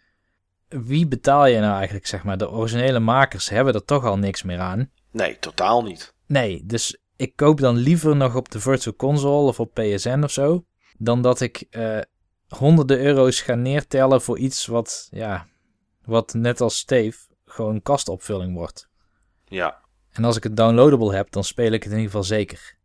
Wie 0.81 1.07
betaal 1.07 1.45
je 1.45 1.59
nou 1.59 1.75
eigenlijk, 1.75 2.07
zeg 2.07 2.23
maar? 2.23 2.37
De 2.37 2.49
originele 2.49 2.99
makers 2.99 3.49
hebben 3.49 3.73
er 3.73 3.85
toch 3.85 4.05
al 4.05 4.17
niks 4.17 4.43
meer 4.43 4.59
aan. 4.59 4.89
Nee, 5.11 5.39
totaal 5.39 5.83
niet. 5.83 6.13
Nee, 6.27 6.61
dus 6.65 6.97
ik 7.15 7.35
koop 7.35 7.59
dan 7.59 7.75
liever 7.75 8.15
nog 8.15 8.35
op 8.35 8.51
de 8.51 8.59
Virtual 8.59 8.95
Console 8.95 9.47
of 9.47 9.59
op 9.59 9.73
PSN 9.73 10.21
of 10.23 10.31
zo... 10.31 10.65
dan 10.97 11.21
dat 11.21 11.41
ik 11.41 11.65
eh, 11.69 11.99
honderden 12.47 12.99
euro's 12.99 13.41
ga 13.41 13.55
neertellen 13.55 14.21
voor 14.21 14.37
iets 14.37 14.65
wat, 14.65 15.07
ja... 15.11 15.47
wat 16.05 16.33
net 16.33 16.61
als 16.61 16.77
Steve 16.77 17.17
gewoon 17.53 17.81
kastopvulling 17.81 18.53
wordt. 18.55 18.89
Ja, 19.45 19.79
En 20.11 20.23
als 20.23 20.37
ik 20.37 20.43
het 20.43 20.57
downloadable 20.57 21.15
heb, 21.15 21.31
dan 21.31 21.43
speel 21.43 21.71
ik 21.71 21.83
het 21.83 21.91
in 21.91 21.97
ieder 21.97 22.05
geval 22.11 22.23
zeker. 22.23 22.75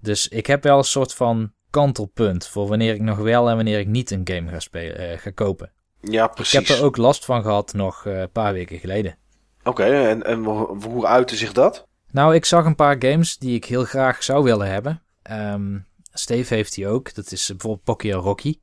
Dus 0.00 0.28
ik 0.28 0.46
heb 0.46 0.62
wel 0.62 0.78
een 0.78 0.84
soort 0.84 1.14
van 1.14 1.52
kantelpunt 1.70 2.46
voor 2.48 2.68
wanneer 2.68 2.94
ik 2.94 3.00
nog 3.00 3.18
wel 3.18 3.48
en 3.48 3.56
wanneer 3.56 3.78
ik 3.78 3.86
niet 3.86 4.10
een 4.10 4.20
game 4.24 4.50
ga, 4.50 4.60
spelen, 4.60 4.98
eh, 5.10 5.18
ga 5.18 5.30
kopen. 5.30 5.72
ja 6.00 6.24
Ik 6.24 6.34
precies. 6.34 6.68
heb 6.68 6.78
er 6.78 6.84
ook 6.84 6.96
last 6.96 7.24
van 7.24 7.42
gehad 7.42 7.72
nog 7.72 8.06
eh, 8.06 8.20
een 8.20 8.30
paar 8.30 8.52
weken 8.52 8.78
geleden. 8.78 9.16
Oké, 9.64 9.84
en, 9.84 10.22
en 10.24 10.44
hoe 10.84 11.06
uitte 11.06 11.36
zich 11.36 11.52
dat? 11.52 11.86
Nou, 12.10 12.34
ik 12.34 12.44
zag 12.44 12.64
een 12.64 12.74
paar 12.74 12.96
games 12.98 13.38
die 13.38 13.54
ik 13.54 13.64
heel 13.64 13.84
graag 13.84 14.22
zou 14.22 14.44
willen 14.44 14.70
hebben. 14.70 15.02
Ehm, 15.22 15.78
Steve 16.12 16.54
heeft 16.54 16.74
die 16.74 16.88
ook. 16.88 17.14
Dat 17.14 17.32
is 17.32 17.46
bijvoorbeeld 17.46 17.84
Pocky 17.84 18.10
Rocky. 18.10 18.58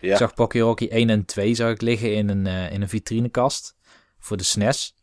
Ja, 0.00 0.10
Ik 0.12 0.16
zag 0.16 0.34
Pocky 0.34 0.58
Rocky 0.58 0.88
1 0.90 1.10
en 1.10 1.24
2 1.24 1.54
zag 1.54 1.70
ik 1.70 1.80
liggen 1.80 2.14
in 2.14 2.28
een, 2.28 2.46
eh, 2.46 2.72
in 2.72 2.82
een 2.82 2.88
vitrinekast 2.88 3.76
voor 4.22 4.36
de 4.36 4.42
SNES. 4.44 4.94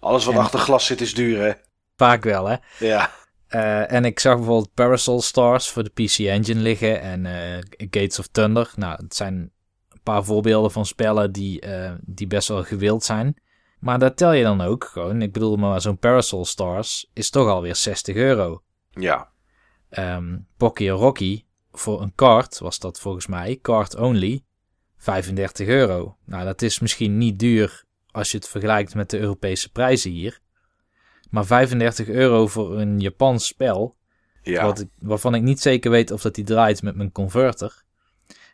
alles 0.00 0.24
wat 0.24 0.34
en- 0.34 0.40
achter 0.40 0.58
glas 0.58 0.86
zit 0.86 1.00
is 1.00 1.14
duur, 1.14 1.40
hè? 1.42 1.52
Vaak 1.96 2.24
wel, 2.24 2.46
hè? 2.46 2.56
Ja, 2.78 3.10
Eh, 3.48 3.92
en 3.92 4.04
ik 4.04 4.20
zag 4.20 4.36
bijvoorbeeld 4.36 4.74
Parasol 4.74 5.22
Stars 5.22 5.68
voor 5.70 5.84
de 5.84 5.90
PC 5.90 6.18
Engine 6.18 6.60
liggen 6.60 7.00
en 7.00 7.26
eh, 7.26 7.58
Gates 7.90 8.18
of 8.18 8.26
Thunder. 8.26 8.72
Nou, 8.76 9.02
het 9.02 9.14
zijn 9.14 9.34
een 9.88 10.00
paar 10.02 10.24
voorbeelden 10.24 10.70
van 10.70 10.86
spellen 10.86 11.32
die, 11.32 11.60
eh, 11.60 11.92
die 12.00 12.26
best 12.26 12.48
wel 12.48 12.64
gewild 12.64 13.04
zijn. 13.04 13.36
Maar 13.78 13.98
daar 13.98 14.14
tel 14.14 14.32
je 14.32 14.42
dan 14.42 14.60
ook 14.60 14.84
gewoon. 14.84 15.22
Ik 15.22 15.32
bedoel, 15.32 15.56
maar 15.56 15.80
zo'n 15.80 15.98
Parasol 15.98 16.44
Stars 16.44 17.10
is 17.12 17.30
toch 17.30 17.48
alweer 17.48 17.76
60 17.76 18.16
euro. 18.16 18.62
ja, 18.90 19.32
Pocky 20.56 20.88
Rocky, 20.88 21.44
voor 21.72 22.02
een 22.02 22.14
kaart 22.14 22.58
was 22.58 22.78
dat 22.78 23.00
volgens 23.00 23.26
mij, 23.26 23.58
card 23.62 23.96
only, 23.96 24.44
35 24.96 25.66
euro. 25.68 26.16
Nou, 26.24 26.44
dat 26.44 26.62
is 26.62 26.78
misschien 26.78 27.18
niet 27.18 27.38
duur 27.38 27.83
als 28.14 28.30
je 28.30 28.36
het 28.36 28.48
vergelijkt 28.48 28.94
met 28.94 29.10
de 29.10 29.18
Europese 29.18 29.72
prijzen 29.72 30.10
hier. 30.10 30.40
Maar 31.30 31.46
35 31.46 32.08
euro 32.08 32.46
voor 32.46 32.78
een 32.80 33.00
Japans 33.00 33.46
spel, 33.46 33.96
ja. 34.42 34.64
wat 34.64 34.80
ik, 34.80 34.88
waarvan 34.98 35.34
ik 35.34 35.42
niet 35.42 35.60
zeker 35.60 35.90
weet 35.90 36.10
of 36.10 36.22
dat 36.22 36.34
die 36.34 36.44
draait 36.44 36.82
met 36.82 36.96
mijn 36.96 37.12
converter. 37.12 37.82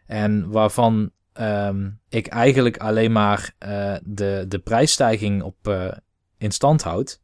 En 0.07 0.51
waarvan 0.51 1.11
ehm, 1.33 1.91
ik 2.09 2.27
eigenlijk 2.27 2.77
alleen 2.79 3.13
maar 3.13 3.55
eh, 3.59 3.97
de, 4.03 4.45
de 4.49 4.59
prijsstijging 4.59 5.43
op 5.43 5.69
eh, 5.69 5.93
in 6.39 6.51
stand 6.51 6.83
houd, 6.83 7.21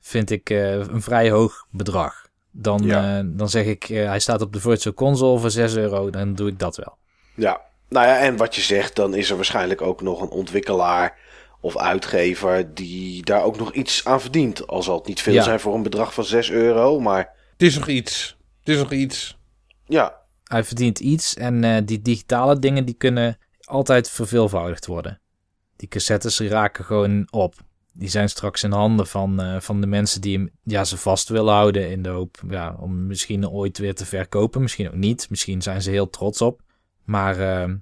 vind 0.00 0.30
ik 0.30 0.50
eh, 0.50 0.72
een 0.72 1.02
vrij 1.02 1.30
hoog 1.30 1.66
bedrag. 1.70 2.28
Dan, 2.50 2.82
Ja. 2.82 3.22
dan 3.22 3.48
zeg 3.48 3.64
ik, 3.64 3.82
hij 3.82 4.20
staat 4.20 4.40
op 4.40 4.52
de 4.52 4.60
Virtual 4.60 4.94
Console 4.94 5.38
voor 5.38 5.50
6 5.50 5.76
euro, 5.76 6.10
dan 6.10 6.34
doe 6.34 6.48
ik 6.48 6.58
dat 6.58 6.76
wel. 6.76 6.96
Ja, 7.34 7.60
nou 7.88 8.06
ja, 8.06 8.18
en 8.18 8.36
wat 8.36 8.54
je 8.54 8.60
zegt, 8.60 8.96
dan 8.96 9.14
is 9.14 9.30
er 9.30 9.36
waarschijnlijk 9.36 9.80
ook 9.80 10.02
nog 10.02 10.20
een 10.20 10.30
ontwikkelaar 10.30 11.18
of 11.66 11.76
uitgever 11.76 12.74
die 12.74 13.22
daar 13.24 13.42
ook 13.42 13.58
nog 13.58 13.72
iets 13.72 14.04
aan 14.04 14.20
verdient. 14.20 14.66
Al 14.66 14.82
zal 14.82 14.96
het 14.98 15.06
niet 15.06 15.20
veel 15.20 15.32
Ja. 15.32 15.42
zijn 15.42 15.60
voor 15.60 15.74
een 15.74 15.82
bedrag 15.82 16.14
van 16.14 16.24
6 16.24 16.50
euro, 16.50 17.00
maar 17.00 17.32
het 17.52 17.62
is 17.62 17.74
nog 17.78 17.88
iets. 17.88 18.36
Het 18.60 18.68
is 18.68 18.78
nog 18.82 18.92
iets. 18.92 19.38
ja, 19.86 20.14
Hij 20.44 20.64
verdient 20.64 20.98
iets 20.98 21.34
en 21.34 21.64
eh, 21.64 21.82
die 21.84 22.02
digitale 22.02 22.58
dingen 22.58 22.84
die 22.84 22.94
kunnen 22.94 23.38
altijd 23.64 24.10
verveelvoudigd 24.10 24.86
worden. 24.86 25.20
Die 25.76 25.88
cassettes 25.88 26.36
die 26.36 26.48
raken 26.48 26.84
gewoon 26.84 27.26
op. 27.30 27.54
Die 27.92 28.08
zijn 28.08 28.28
straks 28.28 28.62
in 28.62 28.72
handen 28.72 29.06
van, 29.06 29.40
eh, 29.42 29.60
van 29.60 29.80
de 29.80 29.86
mensen 29.86 30.20
die 30.20 30.36
hem, 30.36 30.50
ja, 30.62 30.84
ze 30.84 30.96
vast 30.96 31.28
willen 31.28 31.52
houden 31.54 31.90
in 31.90 32.02
de 32.02 32.08
hoop 32.08 32.38
ja, 32.48 32.76
om 32.80 33.06
misschien 33.06 33.48
ooit 33.48 33.78
weer 33.78 33.94
te 33.94 34.06
verkopen. 34.06 34.62
Misschien 34.62 34.86
ook 34.88 34.94
niet. 34.94 35.30
Misschien 35.30 35.62
zijn 35.62 35.82
ze 35.82 35.90
heel 35.90 36.10
trots 36.10 36.40
op. 36.40 36.60
Maar 37.04 37.38
eh, 37.40 37.72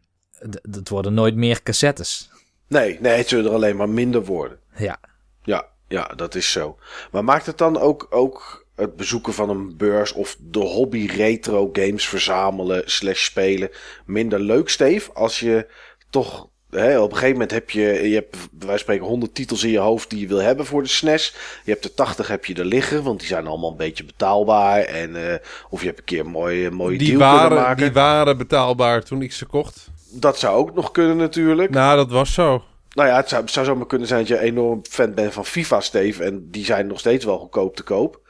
het 0.70 0.88
worden 0.88 1.14
nooit 1.14 1.34
meer 1.36 1.62
cassettes. 1.62 2.30
Nee, 2.74 2.98
nee, 3.00 3.16
het 3.16 3.28
zullen 3.28 3.44
er 3.44 3.52
alleen 3.56 3.76
maar 3.76 3.88
minder 3.88 4.24
worden. 4.24 4.58
Ja, 4.76 4.98
Ja, 5.42 5.66
ja, 5.88 6.04
dat 6.16 6.34
is 6.34 6.52
zo. 6.52 6.78
Maar 7.10 7.24
maakt 7.24 7.46
het 7.46 7.58
dan 7.58 7.78
ook, 7.78 8.06
ook 8.10 8.66
het 8.76 8.96
bezoeken 8.96 9.32
van 9.34 9.50
een 9.50 9.76
beurs 9.76 10.12
of 10.12 10.36
de 10.40 10.58
hobby 10.58 11.06
retro 11.06 11.70
games 11.72 12.08
verzamelen 12.08 12.82
slash 12.84 13.24
spelen 13.24 13.70
minder 14.06 14.40
leuk, 14.40 14.68
Steve? 14.68 15.12
Als 15.12 15.40
je 15.40 15.66
toch... 16.10 16.48
Hè, 16.70 16.98
op 17.00 17.08
een 17.10 17.14
gegeven 17.16 17.32
moment 17.32 17.50
heb 17.50 17.70
je, 17.70 18.08
je 18.08 18.14
hebt, 18.14 18.30
bij 18.30 18.48
wijze 18.50 18.66
van 18.68 18.78
spreken, 18.78 19.06
100 19.06 19.34
titels 19.34 19.64
in 19.64 19.70
je 19.70 19.78
hoofd 19.78 20.10
die 20.10 20.20
je 20.20 20.26
wil 20.26 20.38
hebben 20.38 20.66
voor 20.66 20.82
de 20.82 20.88
SNES. 20.88 21.34
Je 21.64 21.70
hebt 21.70 21.84
er 21.84 21.94
80 21.94 22.28
heb 22.28 22.44
je 22.44 22.54
er 22.54 22.64
liggen, 22.64 23.02
want 23.02 23.18
die 23.18 23.28
zijn 23.28 23.46
allemaal 23.46 23.70
een 23.70 23.76
beetje 23.76 24.04
betaalbaar. 24.04 24.80
En, 24.80 25.30
eh, 25.30 25.38
of 25.70 25.80
je 25.80 25.86
hebt 25.86 25.98
een 25.98 26.04
keer 26.04 26.20
een 26.20 26.26
mooie, 26.26 26.70
mooie 26.70 26.98
Die 26.98 27.08
deal 27.08 27.20
kunnen 27.20 27.38
waren, 27.38 27.56
maken. 27.56 27.82
die 27.82 27.92
waren 27.92 28.38
betaalbaar 28.38 29.02
toen 29.02 29.22
ik 29.22 29.32
ze 29.32 29.46
kocht. 29.46 29.90
Dat 30.14 30.38
zou 30.38 30.56
ook 30.56 30.74
nog 30.74 30.90
kunnen 30.90 31.16
natuurlijk. 31.16 31.70
Nou, 31.70 31.96
dat 31.96 32.10
was 32.10 32.34
zo. 32.34 32.64
Nou 32.94 33.08
ja, 33.08 33.16
het 33.16 33.28
zou, 33.28 33.48
zou 33.48 33.66
zomaar 33.66 33.86
kunnen 33.86 34.08
zijn 34.08 34.20
dat 34.20 34.28
je 34.28 34.38
enorm 34.38 34.80
fan 34.90 35.14
bent 35.14 35.32
van 35.32 35.44
FIFA, 35.46 35.80
Steve. 35.80 36.24
En 36.24 36.48
die 36.50 36.64
zijn 36.64 36.86
nog 36.86 36.98
steeds 36.98 37.24
wel 37.24 37.38
goedkoop 37.38 37.76
te 37.76 37.82
koop. 37.82 38.22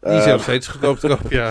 Die 0.00 0.20
zijn 0.20 0.32
nog 0.32 0.42
steeds 0.42 0.66
goedkoop 0.66 0.98
te 0.98 1.06
koop, 1.06 1.30
ja. 1.40 1.50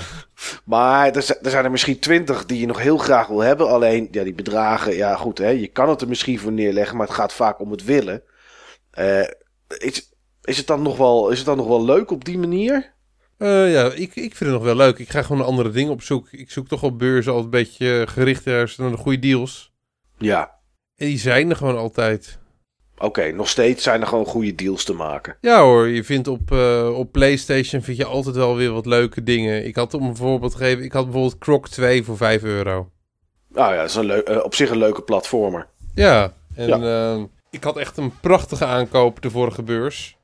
Maar 0.65 1.11
er, 1.11 1.21
zijn- 1.21 1.37
er 1.41 1.49
zijn 1.49 1.65
er 1.65 1.71
misschien 1.71 1.99
twintig 1.99 2.45
die 2.45 2.59
je 2.59 2.65
nog 2.65 2.81
heel 2.81 2.97
graag 2.97 3.27
wil 3.27 3.39
hebben. 3.39 3.69
Alleen, 3.69 4.07
ja, 4.11 4.23
die 4.23 4.33
bedragen, 4.33 4.95
ja 4.95 5.15
goed, 5.15 5.37
hè, 5.37 5.49
je 5.49 5.67
kan 5.67 5.89
het 5.89 6.01
er 6.01 6.07
misschien 6.07 6.39
voor 6.39 6.51
neerleggen, 6.51 6.97
maar 6.97 7.07
het 7.07 7.15
gaat 7.15 7.33
vaak 7.33 7.59
om 7.59 7.71
het 7.71 7.83
willen. 7.83 8.23
Eh, 8.91 9.21
is, 9.77 10.11
is, 10.43 10.57
het 10.57 10.67
dan 10.67 10.81
nog 10.81 10.97
wel, 10.97 11.29
is 11.29 11.37
het 11.37 11.45
dan 11.47 11.57
nog 11.57 11.67
wel 11.67 11.85
leuk 11.85 12.11
op 12.11 12.25
die 12.25 12.37
manier? 12.37 12.93
Eh, 13.37 13.73
ja, 13.73 13.83
ik, 13.91 14.15
ik 14.15 14.35
vind 14.35 14.39
het 14.39 14.49
nog 14.49 14.63
wel 14.63 14.75
leuk. 14.75 14.97
Ik 14.99 15.09
ga 15.09 15.21
gewoon 15.21 15.37
naar 15.37 15.47
andere 15.47 15.69
dingen 15.69 15.91
op 15.91 16.01
zoek. 16.01 16.27
Ik 16.31 16.51
zoek 16.51 16.67
toch 16.67 16.83
op 16.83 16.99
beurzen 16.99 17.33
altijd 17.33 17.53
een 17.53 17.59
beetje 17.59 18.05
gericht 18.07 18.45
ergens 18.47 18.77
naar 18.77 18.89
de 18.91 18.97
goede 18.97 19.19
deals. 19.19 19.73
Ja, 20.17 20.59
En 20.95 21.05
die 21.05 21.19
zijn 21.19 21.49
er 21.49 21.55
gewoon 21.55 21.77
altijd. 21.77 22.39
Oké, 22.99 23.31
nog 23.31 23.49
steeds 23.49 23.83
zijn 23.83 24.01
er 24.01 24.07
gewoon 24.07 24.25
goede 24.25 24.55
deals 24.55 24.83
te 24.83 24.93
maken. 24.93 25.37
Ja 25.41 25.61
hoor, 25.61 25.87
je 25.87 26.03
vindt 26.03 26.27
op, 26.27 26.51
uh, 26.51 26.97
op 26.97 27.11
PlayStation 27.11 27.81
vind 27.81 27.97
je 27.97 28.05
altijd 28.05 28.35
wel 28.35 28.55
weer 28.55 28.71
wat 28.71 28.85
leuke 28.85 29.23
dingen. 29.23 29.65
Ik 29.65 29.75
had 29.75 29.93
om 29.93 30.05
een 30.05 30.15
voorbeeld 30.15 30.51
te 30.51 30.57
geven, 30.57 30.83
ik 30.83 30.91
had 30.91 31.03
bijvoorbeeld 31.03 31.37
Croc 31.37 31.67
2 31.67 32.03
voor 32.03 32.17
5 32.17 32.43
euro. 32.43 32.89
Nou 33.47 33.73
ja, 33.73 33.79
dat 33.79 33.89
is 33.89 33.95
een 33.95 34.05
leuk, 34.05 34.29
uh, 34.29 34.43
op 34.43 34.55
zich 34.55 34.69
een 34.69 34.77
leuke 34.77 35.01
platformer. 35.01 35.67
Ja, 35.93 36.33
en 36.55 36.67
ja. 36.67 37.15
Uh, 37.15 37.23
ik 37.49 37.63
had 37.63 37.77
echt 37.77 37.97
een 37.97 38.19
prachtige 38.19 38.65
aankoop 38.65 39.21
de 39.21 39.29
vorige 39.29 39.63
beurs. 39.63 40.17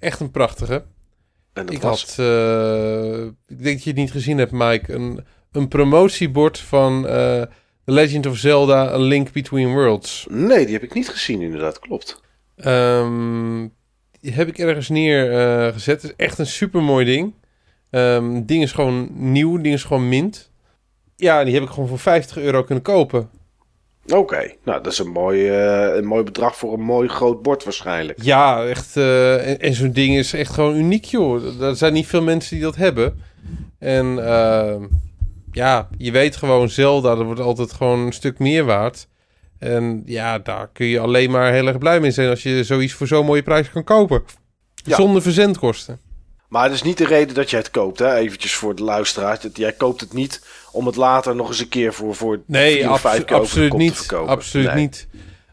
echt 0.00 0.20
een 0.20 0.30
prachtige. 0.30 0.84
En 1.52 1.66
dat 1.66 1.74
ik 1.74 1.82
was... 1.82 2.16
had, 2.16 2.26
ik 3.46 3.62
denk 3.62 3.74
dat 3.74 3.82
je 3.82 3.90
het 3.90 3.98
niet 3.98 4.10
gezien 4.10 4.38
hebt 4.38 4.52
Mike, 4.52 4.92
een, 4.92 5.24
een 5.52 5.68
promotiebord 5.68 6.58
van 6.58 7.06
The 7.86 7.92
Legend 7.92 8.26
of 8.26 8.36
Zelda 8.36 8.92
A 8.92 8.98
Link 8.98 9.32
Between 9.32 9.72
Worlds. 9.72 10.26
Nee, 10.30 10.64
die 10.64 10.74
heb 10.74 10.82
ik 10.82 10.94
niet 10.94 11.08
gezien 11.08 11.42
inderdaad, 11.42 11.78
klopt. 11.78 12.20
Um, 12.64 13.72
die 14.20 14.32
heb 14.32 14.48
ik 14.48 14.58
ergens 14.58 14.88
neergezet. 14.88 15.66
Uh, 15.66 15.72
gezet. 15.72 16.02
Het 16.02 16.10
is 16.10 16.26
echt 16.26 16.38
een 16.38 16.46
super 16.46 16.82
mooi 16.82 17.04
ding. 17.04 17.34
Um, 17.90 18.46
ding 18.46 18.62
is 18.62 18.72
gewoon 18.72 19.08
nieuw, 19.12 19.60
ding 19.60 19.74
is 19.74 19.84
gewoon 19.84 20.08
mint. 20.08 20.50
Ja, 21.16 21.44
die 21.44 21.54
heb 21.54 21.62
ik 21.62 21.68
gewoon 21.68 21.88
voor 21.88 21.98
50 21.98 22.38
euro 22.38 22.62
kunnen 22.62 22.84
kopen. 22.84 23.30
Oké, 24.04 24.16
okay. 24.16 24.56
nou 24.64 24.82
dat 24.82 24.92
is 24.92 24.98
een 24.98 25.10
mooi, 25.10 25.50
uh, 25.50 25.96
een 25.96 26.06
mooi 26.06 26.22
bedrag 26.22 26.56
voor 26.56 26.72
een 26.72 26.84
mooi 26.84 27.08
groot 27.08 27.42
bord 27.42 27.64
waarschijnlijk. 27.64 28.22
Ja, 28.22 28.64
echt. 28.64 28.96
Uh, 28.96 29.48
en, 29.48 29.60
en 29.60 29.74
zo'n 29.74 29.92
ding 29.92 30.16
is 30.16 30.32
echt 30.32 30.52
gewoon 30.52 30.76
uniek, 30.76 31.04
joh. 31.04 31.62
Er 31.62 31.76
zijn 31.76 31.92
niet 31.92 32.06
veel 32.06 32.22
mensen 32.22 32.54
die 32.54 32.64
dat 32.64 32.76
hebben. 32.76 33.22
En 33.78 34.06
uh, 34.06 34.74
ja, 35.56 35.88
je 35.98 36.10
weet 36.10 36.36
gewoon, 36.36 36.68
Zelda, 36.68 37.14
dat 37.14 37.24
wordt 37.24 37.40
altijd 37.40 37.72
gewoon 37.72 37.98
een 37.98 38.12
stuk 38.12 38.38
meer 38.38 38.64
waard. 38.64 39.08
En 39.58 40.02
ja, 40.04 40.38
daar 40.38 40.68
kun 40.72 40.86
je 40.86 41.00
alleen 41.00 41.30
maar 41.30 41.52
heel 41.52 41.66
erg 41.66 41.78
blij 41.78 42.00
mee 42.00 42.10
zijn 42.10 42.28
als 42.28 42.42
je 42.42 42.64
zoiets 42.64 42.92
voor 42.92 43.06
zo'n 43.06 43.26
mooie 43.26 43.42
prijs 43.42 43.70
kan 43.70 43.84
kopen. 43.84 44.22
Ja. 44.74 44.96
Zonder 44.96 45.22
verzendkosten. 45.22 46.00
Maar 46.48 46.64
het 46.64 46.72
is 46.72 46.82
niet 46.82 46.98
de 46.98 47.06
reden 47.06 47.34
dat 47.34 47.50
jij 47.50 47.58
het 47.58 47.70
koopt, 47.70 47.98
hè? 47.98 48.14
Eventjes 48.14 48.54
voor 48.54 48.74
de 48.74 48.82
luisteraar. 48.82 49.38
Jij 49.52 49.72
koopt 49.72 50.00
het 50.00 50.12
niet 50.12 50.42
om 50.72 50.86
het 50.86 50.96
later 50.96 51.36
nog 51.36 51.48
eens 51.48 51.60
een 51.60 51.68
keer 51.68 51.94
voor, 51.94 52.14
voor 52.14 52.40
nee, 52.46 52.90
of 52.90 53.00
vijf 53.00 53.24
keer 53.24 53.36
absoluut 53.36 53.72
niet, 53.72 53.92
te 53.92 53.98
verkopen. 53.98 54.32
Absoluut 54.32 54.66
nee. 54.66 54.76
niet. 54.76 55.06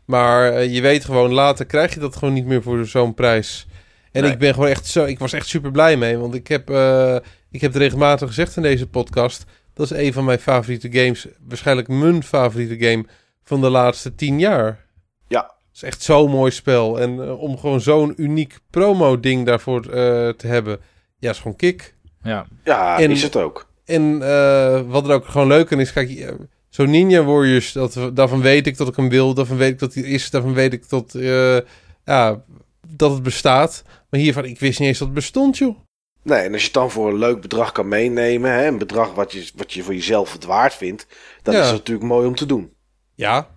Maar 0.05 0.53
uh, 0.53 0.73
je 0.73 0.81
weet 0.81 1.05
gewoon, 1.05 1.33
later 1.33 1.65
krijg 1.65 1.93
je 1.93 1.99
dat 1.99 2.15
gewoon 2.15 2.33
niet 2.33 2.45
meer 2.45 2.61
voor 2.61 2.85
zo'n 2.85 3.13
prijs. 3.13 3.67
En 4.11 4.21
Nee. 4.21 4.31
ik 4.31 4.37
ben 4.37 4.53
gewoon 4.53 4.69
echt 4.69 4.85
zo, 4.85 5.05
ik 5.05 5.19
was 5.19 5.33
echt 5.33 5.47
super 5.47 5.71
blij 5.71 5.97
mee. 5.97 6.17
Want 6.17 6.33
ik 6.33 6.47
heb, 6.47 6.69
uh, 6.69 7.15
ik 7.51 7.61
heb 7.61 7.73
het 7.73 7.81
regelmatig 7.81 8.27
gezegd 8.27 8.55
in 8.55 8.61
deze 8.61 8.87
podcast. 8.87 9.43
Dat 9.73 9.91
is 9.91 9.97
een 9.97 10.13
van 10.13 10.25
mijn 10.25 10.39
favoriete 10.39 10.91
games. 10.91 11.27
Waarschijnlijk 11.47 11.87
mijn 11.87 12.23
favoriete 12.23 12.85
game 12.85 13.05
van 13.43 13.61
de 13.61 13.69
laatste 13.69 14.15
tien 14.15 14.39
jaar. 14.39 14.85
Ja. 15.27 15.41
Het 15.41 15.75
is 15.75 15.83
echt 15.83 16.01
zo'n 16.01 16.29
mooi 16.31 16.51
spel. 16.51 16.99
En 16.99 17.15
uh, 17.15 17.41
om 17.41 17.57
gewoon 17.57 17.81
zo'n 17.81 18.13
uniek 18.17 18.59
promo-ding 18.69 19.45
daarvoor 19.45 19.85
uh, 19.85 19.91
te 20.29 20.47
hebben, 20.47 20.79
ja, 21.19 21.29
is 21.29 21.37
gewoon 21.37 21.55
kick. 21.55 21.95
Ja, 22.23 22.45
Ja, 22.63 22.99
En- 22.99 23.11
is 23.11 23.23
het 23.23 23.35
ook. 23.35 23.71
En 23.85 24.01
uh, 24.21 24.81
wat 24.81 25.07
er 25.07 25.13
ook 25.13 25.25
gewoon 25.25 25.47
leuk 25.47 25.71
aan 25.71 25.79
is, 25.79 25.93
kijk, 25.93 26.09
uh, 26.09 26.29
zo'n 26.69 26.89
Ninja 26.89 27.23
Warriors, 27.23 27.71
dat, 27.71 28.11
daarvan 28.13 28.41
weet 28.41 28.67
ik 28.67 28.77
dat 28.77 28.87
ik 28.87 28.95
hem 28.95 29.09
wil, 29.09 29.33
daarvan 29.33 29.57
weet 29.57 29.71
ik 29.71 29.79
dat 29.79 29.93
hij 29.93 30.03
is, 30.03 30.29
daarvan 30.29 30.53
weet 30.53 30.73
ik 30.73 30.89
dat, 30.89 31.13
uh, 31.13 31.57
ja, 32.05 32.43
dat 32.87 33.11
het 33.11 33.23
bestaat. 33.23 33.83
Maar 34.09 34.19
hiervan, 34.19 34.45
ik 34.45 34.59
wist 34.59 34.79
niet 34.79 34.87
eens 34.87 34.97
dat 34.97 35.07
het 35.07 35.15
bestond, 35.15 35.57
joh. 35.57 35.77
Nee, 36.23 36.39
en 36.39 36.51
als 36.51 36.59
je 36.61 36.65
het 36.65 36.73
dan 36.75 36.91
voor 36.91 37.07
een 37.09 37.17
leuk 37.17 37.41
bedrag 37.41 37.71
kan 37.71 37.87
meenemen, 37.87 38.51
hè, 38.51 38.67
een 38.67 38.77
bedrag 38.77 39.13
wat 39.13 39.31
je, 39.31 39.49
wat 39.55 39.73
je 39.73 39.83
voor 39.83 39.93
jezelf 39.93 40.33
het 40.33 40.43
waard 40.45 40.73
vindt, 40.73 41.07
dan 41.41 41.53
Ja. 41.53 41.59
is 41.59 41.65
het 41.67 41.75
natuurlijk 41.77 42.07
mooi 42.07 42.27
om 42.27 42.35
te 42.35 42.45
doen. 42.45 42.73
Ja, 43.15 43.47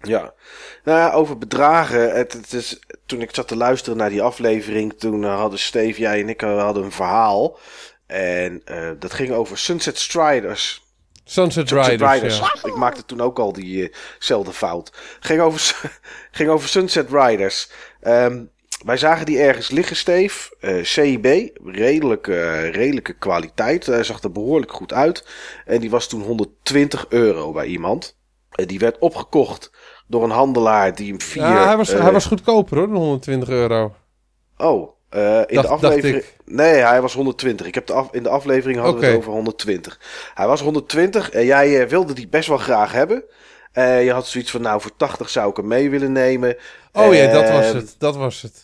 Ja, 0.00 0.34
nou 0.84 0.98
ja, 0.98 1.12
over 1.12 1.38
bedragen. 1.38 2.14
Het, 2.16 2.32
het 2.32 2.52
is, 2.52 2.78
toen 3.06 3.20
ik 3.20 3.34
zat 3.34 3.48
te 3.48 3.56
luisteren 3.56 3.98
naar 3.98 4.08
die 4.10 4.22
aflevering, 4.22 4.98
toen 4.98 5.22
uh, 5.22 5.36
hadden 5.38 5.58
Steve, 5.58 6.00
jij 6.00 6.20
en 6.20 6.28
ik 6.28 6.42
uh, 6.42 6.62
hadden 6.62 6.84
een 6.84 6.92
verhaal. 6.92 7.58
En 8.06 8.62
uh, 8.66 8.90
dat 8.98 9.12
ging 9.12 9.30
over 9.30 9.58
Sunset 9.58 9.98
Striders. 9.98 10.82
Sunset, 11.24 11.68
Sunset 11.68 11.90
Riders, 11.90 12.12
Riders. 12.12 12.38
ja. 12.38 12.68
Ik 12.68 12.76
maakte 12.76 13.04
toen 13.04 13.20
ook 13.20 13.38
al 13.38 13.52
diezelfde 13.52 14.52
fout. 14.52 14.92
Ging 15.20 15.40
over, 15.40 15.90
ging 16.30 16.50
over 16.50 16.68
Sunset 16.68 17.10
Riders. 17.10 17.70
Um, 18.02 18.50
wij 18.84 18.96
zagen 18.96 19.26
die 19.26 19.38
ergens 19.38 19.70
liggen, 19.70 19.96
Steve. 19.96 20.56
Uh, 20.60 20.84
CIB, 20.84 21.26
redelijke, 21.64 22.58
redelijke 22.70 23.12
kwaliteit. 23.12 23.86
Hij 23.86 24.04
zag 24.04 24.22
er 24.22 24.32
behoorlijk 24.32 24.72
goed 24.72 24.92
uit. 24.92 25.26
En 25.64 25.80
die 25.80 25.90
was 25.90 26.08
toen 26.08 26.22
120 26.22 27.06
euro 27.08 27.52
bij 27.52 27.66
iemand. 27.66 28.16
Uh, 28.56 28.66
die 28.66 28.78
werd 28.78 28.98
opgekocht 28.98 29.70
door 30.06 30.24
een 30.24 30.30
handelaar 30.30 30.94
die 30.94 31.08
hem 31.08 31.20
vier... 31.20 31.42
Ja, 31.42 31.66
hij 31.66 31.76
was, 31.76 31.92
hij 31.92 32.12
was 32.12 32.26
goedkoper 32.26 32.76
hoor, 32.78 32.86
dan 32.86 32.96
120 32.96 33.48
euro. 33.48 33.94
Oh, 34.56 34.90
uh, 35.14 35.38
in 35.46 35.54
Dacht- 35.54 35.68
de 35.68 35.74
aflevering. 35.74 36.24
Nee, 36.44 36.74
hij 36.74 37.00
was 37.00 37.14
120. 37.14 37.66
Ik 37.66 37.74
heb 37.74 37.86
de 37.86 37.92
af, 37.92 38.08
in 38.12 38.22
de 38.22 38.28
aflevering 38.28 38.78
hadden 38.78 39.00
we 39.00 39.06
het 39.06 39.16
over 39.16 39.32
120. 39.32 40.00
Hij 40.34 40.46
was 40.46 40.60
120 40.60 41.30
en 41.30 41.44
jij 41.44 41.82
uh, 41.82 41.88
wilde 41.88 42.12
die 42.12 42.28
best 42.28 42.48
wel 42.48 42.58
graag 42.58 42.92
hebben. 42.92 43.24
Uh, 43.74 44.04
je 44.04 44.12
had 44.12 44.26
zoiets 44.26 44.50
van, 44.50 44.60
nou, 44.62 44.80
voor 44.80 44.96
80 44.96 45.28
zou 45.30 45.50
ik 45.50 45.56
hem 45.56 45.66
mee 45.66 45.90
willen 45.90 46.12
nemen. 46.12 46.56
Oh 46.92 47.14
ja, 47.14 47.32
dat 47.32 47.50
was 47.50 47.64
Ehm, 47.64 47.76
het, 47.76 47.94
dat 47.98 48.16
was 48.16 48.42
het. 48.42 48.63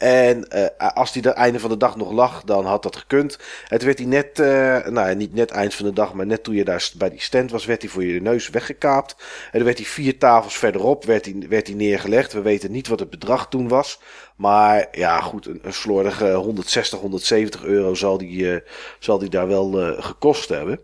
En 0.00 0.46
uh, 0.54 0.66
als 0.94 1.12
hij 1.12 1.22
er 1.22 1.32
einde 1.32 1.60
van 1.60 1.70
de 1.70 1.76
dag 1.76 1.96
nog 1.96 2.12
lag, 2.12 2.42
dan 2.44 2.64
had 2.64 2.82
dat 2.82 2.96
gekund. 2.96 3.38
Het 3.64 3.82
werd 3.82 3.98
hij 3.98 4.06
net, 4.06 4.38
uh, 4.38 4.46
nou 4.86 5.08
ja, 5.08 5.12
niet 5.12 5.34
net 5.34 5.50
eind 5.50 5.74
van 5.74 5.86
de 5.86 5.92
dag, 5.92 6.14
maar 6.14 6.26
net 6.26 6.44
toen 6.44 6.54
je 6.54 6.64
daar 6.64 6.90
bij 6.96 7.10
die 7.10 7.20
stand 7.20 7.50
was, 7.50 7.64
werd 7.64 7.82
hij 7.82 7.90
voor 7.90 8.04
je 8.04 8.20
neus 8.20 8.48
weggekaapt. 8.48 9.16
En 9.18 9.58
dan 9.58 9.64
werd 9.64 9.78
hij 9.78 9.86
vier 9.86 10.18
tafels 10.18 10.58
verderop, 10.58 11.04
werd 11.04 11.24
hij, 11.24 11.46
werd 11.48 11.66
hij 11.66 11.76
neergelegd. 11.76 12.32
We 12.32 12.40
weten 12.40 12.70
niet 12.70 12.88
wat 12.88 13.00
het 13.00 13.10
bedrag 13.10 13.48
toen 13.48 13.68
was. 13.68 14.00
Maar 14.36 14.88
ja, 14.92 15.20
goed, 15.20 15.46
een, 15.46 15.72
slordige 15.72 16.32
160, 16.32 16.98
170 16.98 17.64
euro 17.64 17.94
zal 17.94 18.18
die, 18.18 18.42
uh, 18.42 18.56
zal 18.98 19.18
die 19.18 19.30
daar 19.30 19.48
wel 19.48 19.96
gekost 20.02 20.48
hebben. 20.48 20.80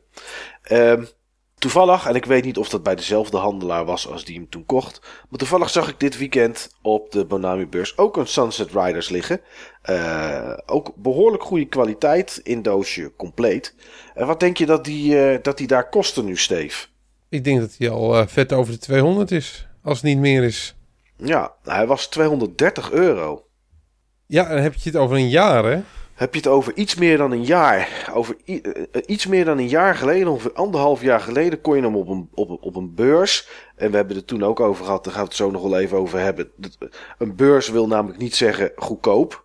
Um, 0.72 1.08
Toevallig, 1.58 2.06
en 2.06 2.14
ik 2.14 2.24
weet 2.24 2.44
niet 2.44 2.58
of 2.58 2.68
dat 2.68 2.82
bij 2.82 2.94
dezelfde 2.94 3.36
handelaar 3.36 3.84
was 3.84 4.08
als 4.08 4.24
die 4.24 4.36
hem 4.36 4.48
toen 4.48 4.66
kocht. 4.66 5.00
Maar 5.28 5.38
toevallig 5.38 5.70
zag 5.70 5.88
ik 5.88 6.00
dit 6.00 6.18
weekend 6.18 6.76
op 6.82 7.12
de 7.12 7.24
Bonami-beurs 7.24 7.98
ook 7.98 8.16
een 8.16 8.26
Sunset 8.26 8.72
Riders 8.72 9.08
liggen. 9.08 9.40
Uh, 9.90 10.52
ook 10.66 10.92
behoorlijk 10.96 11.42
goede 11.42 11.64
kwaliteit, 11.64 12.40
in 12.42 12.62
doosje 12.62 13.12
compleet. 13.16 13.74
En 14.14 14.26
wat 14.26 14.40
denk 14.40 14.56
je 14.56 14.66
dat 14.66 14.84
die, 14.84 15.14
uh, 15.14 15.38
dat 15.42 15.58
die 15.58 15.66
daar 15.66 15.88
kosten 15.88 16.24
nu, 16.24 16.36
Steve? 16.36 16.86
Ik 17.28 17.44
denk 17.44 17.60
dat 17.60 17.74
hij 17.78 17.90
al 17.90 18.20
uh, 18.20 18.26
vet 18.26 18.52
over 18.52 18.72
de 18.72 18.78
200 18.78 19.30
is, 19.30 19.68
als 19.82 19.96
het 19.96 20.06
niet 20.06 20.18
meer 20.18 20.42
is. 20.42 20.76
Ja, 21.16 21.54
hij 21.62 21.86
was 21.86 22.06
230 22.06 22.90
euro. 22.90 23.46
Ja, 24.26 24.48
dan 24.48 24.58
heb 24.58 24.74
je 24.74 24.90
het 24.90 24.98
over 24.98 25.16
een 25.16 25.28
jaar, 25.28 25.64
hè? 25.64 25.80
Heb 26.16 26.32
je 26.34 26.38
het 26.40 26.48
over 26.48 26.76
iets 26.76 26.94
meer 26.94 27.18
dan 27.18 27.32
een 27.32 27.44
jaar? 27.44 28.10
Over 28.14 28.36
i- 28.46 28.60
uh, 28.62 28.82
iets 29.06 29.26
meer 29.26 29.44
dan 29.44 29.58
een 29.58 29.68
jaar 29.68 29.94
geleden, 29.94 30.28
ongeveer 30.28 30.52
anderhalf 30.52 31.02
jaar 31.02 31.20
geleden, 31.20 31.60
kon 31.60 31.76
je 31.76 31.82
hem 31.82 31.96
op 31.96 32.08
een, 32.08 32.28
op, 32.34 32.58
op 32.60 32.76
een 32.76 32.94
beurs. 32.94 33.48
En 33.76 33.90
we 33.90 33.96
hebben 33.96 34.16
het 34.16 34.26
toen 34.26 34.42
ook 34.44 34.60
over 34.60 34.84
gehad, 34.84 35.04
daar 35.04 35.12
gaan 35.12 35.22
we 35.22 35.28
het 35.28 35.36
zo 35.36 35.50
nog 35.50 35.62
wel 35.62 35.78
even 35.78 35.98
over 35.98 36.18
hebben. 36.18 36.50
Een 37.18 37.36
beurs 37.36 37.68
wil 37.68 37.86
namelijk 37.86 38.18
niet 38.20 38.34
zeggen 38.36 38.72
goedkoop. 38.76 39.44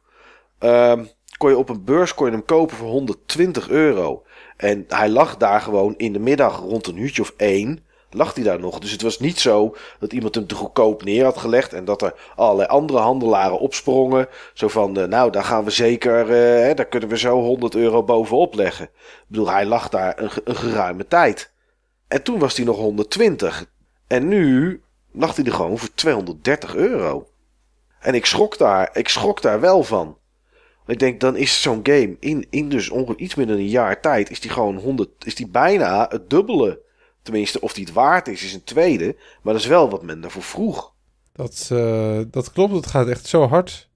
Um, 0.60 1.10
kon 1.38 1.50
je 1.50 1.58
op 1.58 1.70
een 1.70 1.84
beurs 1.84 2.14
kon 2.14 2.26
je 2.26 2.32
hem 2.32 2.46
kopen 2.46 2.78
voor 2.78 2.88
120 2.88 3.70
euro. 3.70 4.24
En 4.58 4.86
hij 4.88 5.10
lag 5.10 5.38
daar 5.38 5.62
gewoon 5.62 5.94
in 5.98 6.14
de 6.14 6.20
middag 6.20 6.60
rond 6.60 6.88
een 6.88 6.98
uurtje 6.98 7.22
of 7.22 7.34
één. 7.38 7.84
Lag 8.14 8.34
hij 8.34 8.44
daar 8.44 8.60
nog. 8.60 8.80
Dus 8.80 8.92
het 8.92 9.02
was 9.02 9.20
niet 9.20 9.40
zo 9.40 9.76
dat 10.00 10.14
iemand 10.14 10.36
hem 10.36 10.48
te 10.48 10.56
goedkoop 10.56 11.04
neer 11.04 11.24
had 11.24 11.38
gelegd. 11.38 11.74
En 11.74 11.86
dat 11.86 12.02
er 12.02 12.14
allerlei 12.36 12.68
andere 12.68 13.00
handelaren 13.00 13.60
opsprongen. 13.60 14.28
Zo 14.54 14.68
van, 14.68 15.00
uh, 15.00 15.06
nou, 15.06 15.32
daar 15.32 15.44
gaan 15.44 15.64
we 15.64 15.70
zeker, 15.70 16.28
hè, 16.28 16.74
daar 16.74 16.86
kunnen 16.86 17.10
we 17.10 17.18
zo 17.18 17.42
100 17.42 17.76
euro 17.76 18.04
bovenop 18.04 18.54
leggen. 18.54 18.86
Ik 18.86 19.26
bedoel, 19.28 19.50
hij 19.50 19.66
lag 19.66 19.90
daar 19.90 20.20
een, 20.20 20.30
een 20.44 20.56
geruime 20.56 21.08
tijd. 21.08 21.52
En 22.08 22.24
toen 22.24 22.40
was 22.40 22.56
hij 22.56 22.66
nog 22.66 22.78
120. 22.78 23.66
En 24.08 24.28
nu 24.28 24.82
lag 25.12 25.36
hij 25.36 25.46
er 25.46 25.54
gewoon 25.54 25.78
voor 25.78 25.94
230 25.94 26.76
euro. 26.76 27.28
En 28.00 28.14
ik 28.14 28.26
schrok 28.26 28.58
daar, 28.58 28.90
ik 28.94 29.10
schrok 29.10 29.42
daar 29.42 29.60
wel 29.60 29.84
van. 29.84 30.18
Ik 30.88 31.00
denk, 31.00 31.20
dan 31.20 31.36
is 31.36 31.62
zo'n 31.62 31.80
game 31.84 32.18
in, 32.20 32.48
in 32.50 32.70
dus 32.70 32.90
ongeveer 32.90 33.16
iets 33.16 33.36
meer 33.36 33.48
dan 33.48 33.56
een 33.56 33.68
jaar 33.68 34.02
tijd, 34.02 34.30
is 34.30 34.40
die 34.40 34.52
gewoon 34.52 34.76
100, 34.76 35.26
is 35.26 35.36
die 35.36 35.48
bijna 35.48 36.06
het 36.10 36.30
dubbele. 36.30 36.82
Tenminste, 37.22 37.62
of 37.62 37.74
die 37.74 37.86
het 37.86 37.94
waard 37.94 38.28
is, 38.28 38.44
is 38.44 38.54
een 38.54 38.64
tweede. 38.64 39.16
Maar 39.42 39.54
dat 39.54 39.62
is 39.62 39.68
wel 39.68 39.90
wat 39.90 40.04
men 40.04 40.22
daarvoor 40.22 40.44
vroeg. 40.44 40.94
Dat, 41.34 41.70
uh, 41.72 42.22
dat 42.28 42.52
klopt, 42.52 42.74
het 42.74 42.88
gaat 42.88 43.08
echt 43.08 43.26
zo 43.26 43.48
hard. 43.48 43.90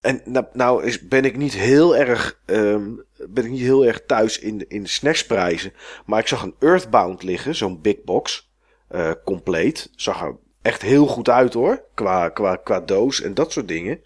En 0.00 0.20
nou, 0.24 0.46
nou 0.52 0.84
is, 0.84 1.08
ben 1.08 1.24
ik 1.24 1.36
niet 1.36 1.54
heel 1.54 1.96
erg, 1.96 2.40
um, 2.46 3.04
ben 3.28 3.44
ik 3.44 3.50
niet 3.50 3.60
heel 3.60 3.86
erg 3.86 4.02
thuis 4.06 4.38
in, 4.38 4.58
de, 4.58 4.64
in 4.68 4.82
de 4.82 4.88
snacksprijzen. 4.88 5.72
Maar 6.04 6.20
ik 6.20 6.26
zag 6.26 6.42
een 6.42 6.54
Earthbound 6.58 7.22
liggen, 7.22 7.54
zo'n 7.54 7.80
big 7.80 8.02
box, 8.04 8.50
uh, 8.90 9.10
compleet. 9.24 9.90
Zag 9.94 10.22
er 10.22 10.36
echt 10.62 10.82
heel 10.82 11.06
goed 11.06 11.28
uit 11.28 11.54
hoor, 11.54 11.84
qua, 11.94 12.28
qua, 12.28 12.56
qua 12.56 12.80
doos 12.80 13.20
en 13.20 13.34
dat 13.34 13.52
soort 13.52 13.68
dingen. 13.68 14.00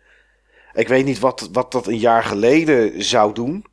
Ik 0.72 0.88
weet 0.88 1.04
niet 1.04 1.18
wat, 1.18 1.48
wat 1.52 1.72
dat 1.72 1.86
een 1.86 1.98
jaar 1.98 2.24
geleden 2.24 3.02
zou 3.02 3.34
doen. 3.34 3.64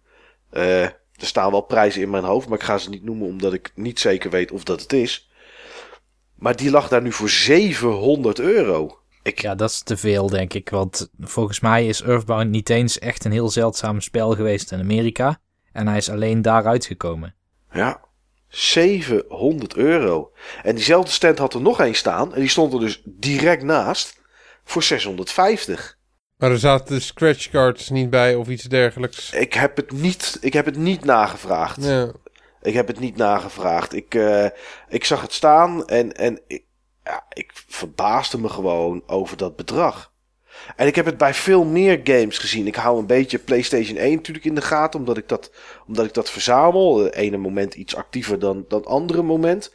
Uh, 0.52 0.88
er 1.18 1.28
staan 1.28 1.52
wel 1.52 1.62
prijzen 1.62 2.02
in 2.02 2.10
mijn 2.10 2.24
hoofd, 2.24 2.48
maar 2.48 2.58
ik 2.58 2.64
ga 2.64 2.78
ze 2.78 2.90
niet 2.90 3.04
noemen 3.04 3.28
omdat 3.28 3.54
ik 3.54 3.72
niet 3.76 4.00
zeker 4.00 4.30
weet 4.30 4.52
of 4.52 4.64
dat 4.64 4.82
het 4.82 4.94
is. 4.94 5.30
Maar 6.36 6.56
die 6.56 6.72
lag 6.72 6.88
daar 6.88 7.02
nu 7.02 7.12
voor 7.12 7.30
700 7.30 8.40
euro. 8.40 9.00
Ik, 9.24 9.42
Ja, 9.42 9.56
dat 9.56 9.70
is 9.70 9.82
te 9.82 9.98
veel, 9.98 10.30
denk 10.30 10.54
ik. 10.54 10.70
Want 10.70 11.10
volgens 11.20 11.60
mij 11.60 11.88
is 11.88 12.02
Earthbound 12.02 12.50
niet 12.50 12.70
eens 12.70 13.00
echt 13.00 13.26
een 13.26 13.32
heel 13.32 13.50
zeldzaam 13.50 14.02
spel 14.02 14.36
geweest 14.36 14.72
in 14.72 14.80
Amerika. 14.80 15.40
En 15.72 15.88
hij 15.88 15.98
is 15.98 16.10
alleen 16.10 16.42
daaruit 16.42 16.86
gekomen. 16.86 17.36
Ja, 17.72 18.02
700 18.48 19.76
euro. 19.76 20.32
En 20.64 20.76
diezelfde 20.76 21.12
stand 21.12 21.38
had 21.38 21.54
er 21.54 21.62
nog 21.62 21.80
één 21.80 21.96
staan. 21.96 22.34
En 22.34 22.40
die 22.40 22.50
stond 22.50 22.74
er 22.74 22.80
dus 22.80 23.02
direct 23.06 23.64
naast. 23.64 24.22
Voor 24.64 24.84
650. 24.84 25.97
Maar 26.38 26.52
er 26.52 26.60
zaten 26.60 26.96
de 26.96 27.02
scratch 27.02 27.50
cards 27.50 27.90
niet 27.90 28.10
bij 28.10 28.36
of 28.36 28.48
iets 28.48 28.64
dergelijks. 28.64 29.32
Ik 29.32 29.54
heb 29.54 29.76
het 29.76 29.92
niet, 29.92 30.38
ik 30.42 30.54
heb 30.54 30.66
het 30.66 30.78
niet 30.78 31.06
nagevraagd. 31.06 31.84
Ja. 31.86 32.12
Ik 32.62 32.74
heb 32.74 32.88
het 32.88 33.00
niet 33.00 33.16
nagevraagd. 33.16 33.94
Ik, 33.94 34.16
eh, 34.16 34.46
ik 34.90 35.04
zag 35.06 35.22
het 35.22 35.34
staan 35.34 35.88
en, 35.88 36.14
en 36.14 36.42
ik, 36.48 36.64
ja, 37.04 37.26
ik 37.34 37.52
verbaasde 37.68 38.40
me 38.40 38.50
gewoon 38.50 39.04
over 39.06 39.38
dat 39.38 39.56
bedrag. 39.56 40.12
En 40.76 40.88
ik 40.88 40.96
heb 40.96 41.06
het 41.06 41.18
bij 41.18 41.34
veel 41.34 41.64
meer 41.64 42.00
games 42.04 42.38
gezien. 42.38 42.68
Ik 42.68 42.76
hou 42.76 43.00
een 43.00 43.06
beetje 43.06 43.38
PlayStation 43.40 43.98
1 43.98 44.16
natuurlijk 44.16 44.46
in 44.46 44.56
de 44.56 44.62
gaten, 44.62 45.00
omdat 45.00 45.18
ik 45.18 45.28
dat, 45.30 45.52
omdat 45.88 46.06
ik 46.06 46.14
dat 46.14 46.30
verzamel. 46.30 46.94
De 46.94 47.16
ene 47.16 47.38
moment 47.38 47.74
iets 47.74 47.96
actiever 47.96 48.40
dan 48.40 48.66
dat 48.68 48.86
andere 48.86 49.22
moment. 49.22 49.74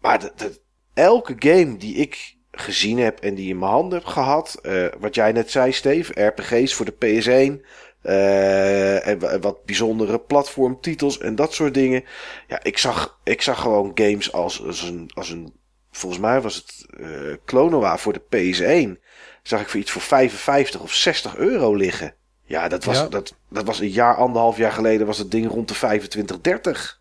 Maar 0.00 0.20
de, 0.20 0.32
de- 0.36 0.60
elke 0.94 1.34
game 1.38 1.76
die 1.76 1.94
ik 1.94 2.36
gezien 2.60 2.98
heb 2.98 3.18
en 3.20 3.34
die 3.34 3.48
in 3.48 3.58
mijn 3.58 3.70
handen 3.70 3.98
heb 3.98 4.06
gehad, 4.06 4.58
eh, 4.62 4.84
wat 4.98 5.14
jij 5.14 5.32
net 5.32 5.50
zei, 5.50 5.72
Steve, 5.72 6.24
RPG's 6.26 6.74
voor 6.74 6.84
de 6.86 6.92
PS1. 6.92 7.64
eh, 8.02 9.06
en 9.06 9.18
wa- 9.18 9.38
wat 9.38 9.64
bijzondere 9.64 10.18
platformtitels 10.20 11.18
en 11.18 11.34
dat 11.34 11.54
soort 11.54 11.74
dingen. 11.74 12.04
Ja, 12.48 12.62
ik 12.62 12.78
zag, 12.78 13.18
ik 13.24 13.42
zag 13.42 13.60
gewoon 13.60 13.90
games 13.94 14.32
als, 14.32 14.64
als, 14.66 14.82
een, 14.82 15.10
als 15.14 15.30
een. 15.30 15.52
Volgens 15.90 16.20
mij 16.20 16.40
was 16.40 16.54
het 16.54 16.86
eh 17.00 17.06
Klonoa 17.44 17.98
voor 17.98 18.12
de 18.12 18.20
PS1. 18.20 19.02
Zag 19.42 19.60
ik 19.60 19.68
voor 19.68 19.80
iets 19.80 19.90
voor 19.90 20.02
55 20.02 20.80
of 20.80 20.92
60 20.92 21.36
euro 21.36 21.74
liggen. 21.74 22.14
Ja, 22.44 22.68
dat 22.68 22.84
was, 22.84 22.96
Ja. 22.96 23.06
Dat, 23.08 23.34
dat 23.50 23.64
was 23.64 23.80
een 23.80 23.88
jaar, 23.90 24.16
anderhalf 24.16 24.56
jaar 24.56 24.72
geleden 24.72 25.06
was 25.06 25.18
het 25.18 25.30
ding 25.30 25.48
rond 25.50 25.68
de 25.68 25.74
25, 25.74 26.40
30. 26.40 27.00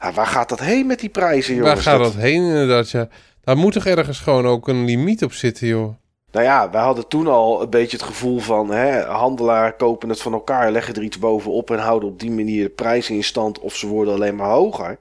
Ja, 0.00 0.12
waar 0.12 0.26
gaat 0.26 0.48
dat 0.48 0.60
heen 0.60 0.86
met 0.86 1.00
die 1.00 1.08
prijzen, 1.08 1.54
jongens? 1.54 1.84
Waar 1.84 1.94
gaat 1.94 2.02
dat 2.04 2.22
heen 2.22 2.42
inderdaad, 2.42 2.90
ja. 2.90 3.08
Daar 3.44 3.56
moet 3.56 3.72
toch 3.72 3.86
ergens 3.86 4.18
gewoon 4.18 4.46
ook 4.46 4.68
een 4.68 4.84
limiet 4.84 5.24
op 5.24 5.32
zitten, 5.32 5.66
joh. 5.66 5.94
Nou 6.32 6.44
ja, 6.46 6.70
wij 6.70 6.82
hadden 6.82 7.08
toen 7.08 7.26
al 7.26 7.62
een 7.62 7.70
beetje 7.70 7.96
het 7.96 8.06
gevoel 8.06 8.38
van... 8.38 8.70
Hè, 8.70 9.02
handelaar 9.02 9.76
kopen 9.76 10.08
het 10.08 10.20
van 10.22 10.32
elkaar, 10.32 10.70
leggen 10.72 10.94
er 10.94 11.02
iets 11.02 11.18
bovenop... 11.18 11.70
en 11.70 11.78
houden 11.78 12.08
op 12.08 12.20
die 12.20 12.30
manier 12.30 12.62
de 12.64 12.70
prijzen 12.70 13.14
in 13.14 13.24
stand... 13.24 13.58
of 13.58 13.76
ze 13.76 13.86
worden 13.86 14.14
alleen 14.14 14.36
maar 14.36 14.50
hoger. 14.50 14.98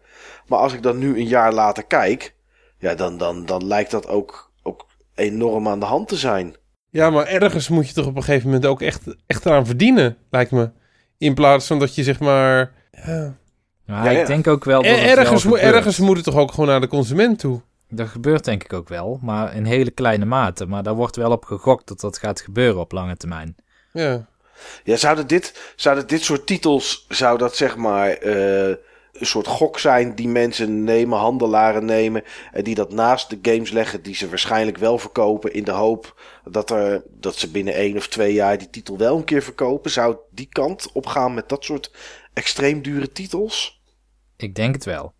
Maar 0.48 0.60
als 0.60 0.74
ik 0.74 0.84
dan 0.84 0.98
nu 0.98 1.18
een 1.18 1.28
jaar 1.28 1.54
later 1.54 1.84
kijk... 1.84 2.34
ja, 2.78 2.96
dan, 2.96 3.18
dan, 3.18 3.46
dan 3.46 3.66
lijkt 3.68 3.92
dat 3.92 4.08
ook, 4.08 4.52
ook 4.64 4.86
enorm 5.16 5.68
aan 5.68 5.80
de 5.80 5.86
hand 5.86 6.08
te 6.08 6.18
zijn. 6.18 6.56
Ja, 6.90 7.10
maar 7.10 7.26
ergens 7.26 7.70
moet 7.70 7.88
je 7.88 7.94
toch 7.94 8.06
op 8.06 8.16
een 8.16 8.24
gegeven 8.24 8.48
moment 8.48 8.66
ook 8.66 8.82
echt, 8.82 9.02
echt 9.28 9.46
eraan 9.46 9.66
verdienen, 9.66 10.18
lijkt 10.30 10.52
me. 10.52 10.70
In 11.18 11.34
plaats 11.34 11.68
van 11.68 11.80
dat 11.80 11.96
je 11.96 12.04
zeg 12.04 12.20
maar... 12.20 12.72
Ja. 13.06 13.36
Maar 13.86 14.04
Ja, 14.06 14.12
ja. 14.12 14.20
ik 14.20 14.28
denk 14.28 14.48
ook 14.48 14.64
wel 14.66 14.82
dat 14.82 14.92
Er- 14.92 15.18
ergens, 15.18 15.42
gebeurt. 15.44 15.62
ergens 15.62 16.00
moet 16.00 16.16
het 16.16 16.26
toch 16.26 16.36
ook 16.36 16.52
gewoon 16.52 16.70
naar 16.70 16.82
de 16.82 16.88
consument 16.88 17.40
toe. 17.40 17.62
Dat 17.96 18.08
gebeurt 18.08 18.46
denk 18.46 18.64
ik 18.64 18.74
ook 18.74 18.88
wel, 18.88 19.20
maar 19.22 19.56
in 19.56 19.66
hele 19.66 19.92
kleine 19.92 20.26
mate. 20.26 20.66
Maar 20.66 20.84
daar 20.84 20.96
wordt 20.96 21.16
wel 21.16 21.32
op 21.32 21.46
gegokt 21.46 21.88
dat 21.88 22.00
dat 22.00 22.18
gaat 22.18 22.42
gebeuren 22.42 22.82
op 22.82 22.92
lange 22.92 23.18
termijn. 23.18 23.56
Ja. 23.94 24.28
Ja, 24.84 24.96
zouden 24.96 25.28
dit, 25.28 25.74
zouden 25.76 26.08
dit 26.08 26.24
soort 26.24 26.48
titels... 26.48 27.06
zou 27.10 27.38
dat 27.38 27.56
zeg 27.56 27.76
maar... 27.76 28.10
eh, 28.10 28.76
een 29.14 29.26
soort 29.26 29.48
gok 29.48 29.80
zijn 29.80 30.16
die 30.16 30.28
mensen 30.28 30.84
nemen, 30.84 31.18
handelaren 31.18 31.86
nemen... 31.86 32.24
en 32.52 32.64
die 32.64 32.76
dat 32.76 32.92
naast 32.92 33.30
de 33.30 33.40
games 33.42 33.72
leggen 33.72 34.02
die 34.02 34.16
ze 34.16 34.30
waarschijnlijk 34.30 34.78
wel 34.78 34.98
verkopen... 34.98 35.54
in 35.54 35.64
de 35.64 35.72
hoop 35.72 36.22
dat, 36.46 36.70
er, 36.70 37.04
dat 37.10 37.36
ze 37.36 37.52
binnen 37.52 37.74
één 37.74 37.98
of 37.98 38.08
twee 38.08 38.34
jaar 38.34 38.58
die 38.58 38.70
titel 38.70 38.98
wel 38.98 39.18
een 39.18 39.24
keer 39.24 39.42
verkopen. 39.44 39.92
Zou 39.92 40.18
die 40.32 40.48
kant 40.50 40.92
opgaan 40.92 41.34
met 41.34 41.50
dat 41.50 41.64
soort 41.64 41.92
extreem 42.34 42.82
dure 42.82 43.12
titels? 43.12 43.82
Ik 44.38 44.56
denk 44.56 44.74
het 44.74 44.86
wel. 44.86 45.14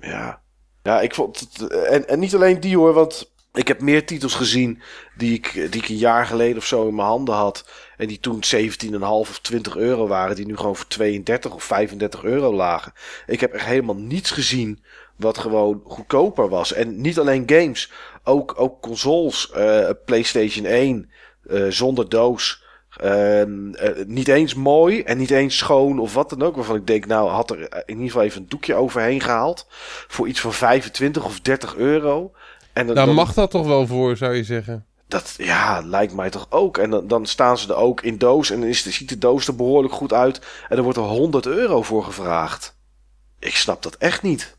Ja, 0.00 0.42
ja 0.84 1.00
ik 1.00 1.14
vond 1.14 1.40
het. 1.40 1.70
En, 1.70 2.08
en 2.08 2.18
niet 2.18 2.34
alleen 2.34 2.60
die 2.60 2.76
hoor, 2.76 2.92
want 2.92 3.32
ik 3.54 3.68
heb 3.68 3.80
meer 3.80 4.06
titels 4.06 4.34
gezien 4.34 4.82
die 5.16 5.34
ik, 5.34 5.52
die 5.52 5.82
ik 5.82 5.88
een 5.88 5.96
jaar 5.96 6.26
geleden 6.26 6.56
of 6.56 6.66
zo 6.66 6.88
in 6.88 6.94
mijn 6.94 7.08
handen 7.08 7.34
had. 7.34 7.68
En 7.96 8.08
die 8.08 8.20
toen 8.20 8.42
17,5 8.54 8.98
of 9.00 9.38
20 9.38 9.76
euro 9.76 10.06
waren, 10.06 10.36
die 10.36 10.46
nu 10.46 10.56
gewoon 10.56 10.76
voor 10.76 10.86
32 10.86 11.54
of 11.54 11.64
35 11.64 12.24
euro 12.24 12.54
lagen. 12.54 12.92
Ik 13.26 13.40
heb 13.40 13.52
echt 13.52 13.66
helemaal 13.66 13.96
niets 13.96 14.30
gezien 14.30 14.82
wat 15.16 15.38
gewoon 15.38 15.82
goedkoper 15.84 16.48
was. 16.48 16.72
En 16.72 17.00
niet 17.00 17.18
alleen 17.18 17.42
games, 17.46 17.92
ook, 18.24 18.54
ook 18.56 18.80
consoles, 18.80 19.50
eh, 19.50 19.90
PlayStation 20.04 20.64
1 20.64 21.10
eh, 21.48 21.66
zonder 21.68 22.08
doos. 22.08 22.63
Ehm, 23.00 23.74
eh, 23.74 24.04
niet 24.06 24.28
eens 24.28 24.54
mooi 24.54 25.02
en 25.02 25.18
niet 25.18 25.30
eens 25.30 25.56
schoon 25.56 25.98
of 25.98 26.14
wat 26.14 26.30
dan 26.30 26.42
ook. 26.42 26.56
Waarvan 26.56 26.76
ik 26.76 26.86
denk, 26.86 27.06
nou 27.06 27.28
had 27.30 27.50
er 27.50 27.58
in 27.60 27.82
ieder 27.94 28.04
geval 28.06 28.22
even 28.22 28.40
een 28.42 28.48
doekje 28.48 28.74
overheen 28.74 29.20
gehaald. 29.20 29.66
Voor 30.08 30.28
iets 30.28 30.40
van 30.40 30.52
25 30.52 31.24
of 31.24 31.40
30 31.40 31.76
euro. 31.76 32.32
En 32.72 32.86
dan, 32.86 32.94
Daar 32.94 33.06
dan- 33.06 33.14
mag 33.14 33.34
dat 33.34 33.50
toch 33.50 33.66
wel 33.66 33.86
voor, 33.86 34.16
zou 34.16 34.34
je 34.34 34.44
zeggen. 34.44 34.86
dat 35.08 35.34
ja, 35.38 35.80
lijkt 35.84 36.14
mij 36.14 36.30
toch 36.30 36.46
ook. 36.50 36.78
En 36.78 36.90
dan, 36.90 37.06
dan 37.08 37.26
staan 37.26 37.58
ze 37.58 37.68
er 37.68 37.74
ook 37.76 38.00
in 38.02 38.18
doos. 38.18 38.50
En 38.50 38.60
dan 38.60 38.68
is 38.68 38.82
de, 38.82 38.90
ziet 38.90 39.08
de 39.08 39.18
doos 39.18 39.46
er 39.46 39.56
behoorlijk 39.56 39.94
goed 39.94 40.12
uit. 40.12 40.40
En 40.68 40.76
er 40.76 40.82
wordt 40.82 40.98
er 40.98 41.04
100 41.04 41.46
euro 41.46 41.82
voor 41.82 42.04
gevraagd. 42.04 42.76
Ik 43.38 43.56
snap 43.56 43.82
dat 43.82 43.94
echt 43.96 44.22
niet. 44.22 44.56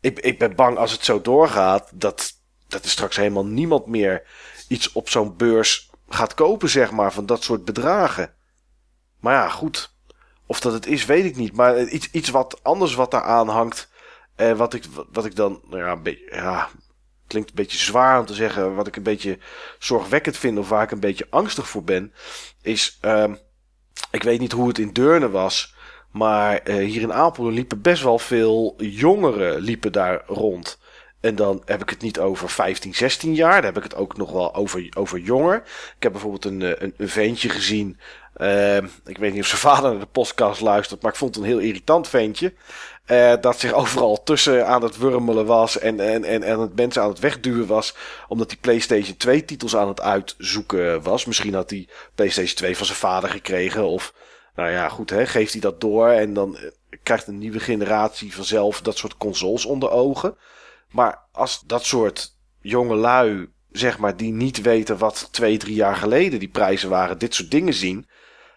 Ik, 0.00 0.18
ik 0.18 0.38
ben 0.38 0.54
bang 0.54 0.76
als 0.78 0.92
het 0.92 1.04
zo 1.04 1.20
doorgaat. 1.20 1.90
Dat, 1.94 2.32
dat 2.68 2.84
er 2.84 2.90
straks 2.90 3.16
helemaal 3.16 3.46
niemand 3.46 3.86
meer 3.86 4.22
iets 4.68 4.92
op 4.92 5.08
zo'n 5.08 5.36
beurs 5.36 5.85
gaat 6.08 6.34
kopen, 6.34 6.68
zeg 6.68 6.90
maar. 6.90 7.12
Van 7.12 7.26
dat 7.26 7.42
soort 7.42 7.64
bedragen. 7.64 8.34
Maar 9.20 9.34
ja, 9.34 9.48
goed. 9.48 9.94
Of 10.46 10.60
dat 10.60 10.72
het 10.72 10.86
is, 10.86 11.04
weet 11.04 11.24
ik 11.24 11.36
niet. 11.36 11.52
Maar 11.52 11.82
iets, 11.82 12.10
iets 12.10 12.30
wat 12.30 12.60
anders 12.62 12.94
wat 12.94 13.10
daar 13.10 13.22
aan 13.22 13.48
hangt. 13.48 13.88
En 14.34 14.56
wat 14.56 14.74
ik, 14.74 14.84
wat 15.12 15.24
ik 15.24 15.36
dan, 15.36 15.60
nou 15.68 15.82
ja, 15.82 16.12
ja, 16.30 16.68
klinkt 17.26 17.48
een 17.48 17.54
beetje 17.54 17.78
zwaar 17.78 18.18
om 18.18 18.26
te 18.26 18.34
zeggen. 18.34 18.74
Wat 18.74 18.86
ik 18.86 18.96
een 18.96 19.02
beetje 19.02 19.38
zorgwekkend 19.78 20.36
vind 20.36 20.58
of 20.58 20.68
waar 20.68 20.82
ik 20.82 20.90
een 20.90 21.00
beetje 21.00 21.26
angstig 21.30 21.68
voor 21.68 21.84
ben. 21.84 22.12
Is, 22.62 22.98
ehm, 23.00 23.34
ik 24.10 24.22
weet 24.22 24.40
niet 24.40 24.52
hoe 24.52 24.68
het 24.68 24.78
in 24.78 24.92
Deurne 24.92 25.30
was. 25.30 25.74
Maar 26.12 26.58
eh, 26.58 26.76
hier 26.76 27.02
in 27.02 27.12
Apeldoorn 27.12 27.54
liepen 27.54 27.80
best 27.80 28.02
wel 28.02 28.18
veel 28.18 28.74
jongeren 28.78 29.60
liepen 29.60 29.92
daar 29.92 30.22
rond. 30.26 30.78
En 31.26 31.34
dan 31.34 31.62
heb 31.64 31.82
ik 31.82 31.90
het 31.90 32.00
niet 32.02 32.18
over 32.18 32.50
15, 32.50 32.94
16 32.94 33.34
jaar. 33.34 33.54
Dan 33.54 33.64
heb 33.64 33.76
ik 33.76 33.82
het 33.82 33.94
ook 33.94 34.16
nog 34.16 34.32
wel 34.32 34.54
over, 34.54 34.86
over 34.98 35.18
jonger. 35.18 35.56
Ik 35.96 36.02
heb 36.02 36.12
bijvoorbeeld 36.12 36.44
een, 36.44 36.62
eh, 36.62 36.72
een, 36.78 36.94
een 36.96 37.08
ventje 37.08 37.48
gezien. 37.48 37.98
eh, 38.34 38.76
ik 39.04 39.18
weet 39.18 39.32
niet 39.32 39.40
of 39.42 39.46
zijn 39.46 39.60
vader 39.74 39.90
naar 39.90 40.00
de 40.00 40.06
podcast 40.06 40.60
luistert. 40.60 41.02
Maar 41.02 41.10
ik 41.12 41.16
vond 41.18 41.34
het 41.34 41.44
een 41.44 41.50
heel 41.50 41.58
irritant 41.58 42.08
ventje. 42.08 42.54
eh, 43.04 43.32
dat 43.40 43.60
zich 43.60 43.72
overal 43.82 44.22
tussen 44.22 44.66
aan 44.66 44.82
het 44.82 44.96
wurmelen 44.98 45.46
was. 45.46 45.78
En, 45.78 46.00
en, 46.00 46.24
en, 46.24 46.42
en 46.42 46.60
het 46.60 46.76
mensen 46.76 47.02
aan 47.02 47.08
het 47.08 47.18
wegduwen 47.18 47.66
was. 47.66 47.94
Omdat 48.28 48.50
hij 48.50 48.60
PlayStation 48.60 49.16
2 49.16 49.44
titels 49.44 49.76
aan 49.76 49.88
het 49.88 50.00
uitzoeken 50.00 51.02
was. 51.02 51.24
Misschien 51.24 51.54
had 51.54 51.70
hij 51.70 51.88
PlayStation 52.14 52.56
2 52.56 52.76
van 52.76 52.86
zijn 52.86 52.98
vader 52.98 53.30
gekregen. 53.30 53.84
Of 53.84 54.12
nou 54.56 54.70
ja, 54.70 54.88
goed, 54.88 55.10
hè, 55.10 55.26
geeft 55.26 55.52
hij 55.52 55.60
dat 55.60 55.80
door. 55.80 56.08
En 56.08 56.34
dan 56.34 56.56
eh, 56.56 56.62
krijgt 57.02 57.26
een 57.26 57.38
nieuwe 57.38 57.60
generatie 57.60 58.34
vanzelf 58.34 58.80
dat 58.80 58.96
soort 58.96 59.16
consoles 59.16 59.64
onder 59.64 59.90
ogen. 59.90 60.36
Maar 60.96 61.22
als 61.32 61.62
dat 61.66 61.84
soort 61.84 62.36
jonge 62.60 62.94
lui, 62.94 63.48
zeg 63.70 63.98
maar, 63.98 64.16
die 64.16 64.32
niet 64.32 64.62
weten 64.62 64.98
wat 64.98 65.28
twee, 65.30 65.58
drie 65.58 65.74
jaar 65.74 65.96
geleden 65.96 66.38
die 66.38 66.48
prijzen 66.48 66.88
waren, 66.88 67.18
dit 67.18 67.34
soort 67.34 67.50
dingen 67.50 67.74
zien. 67.74 68.06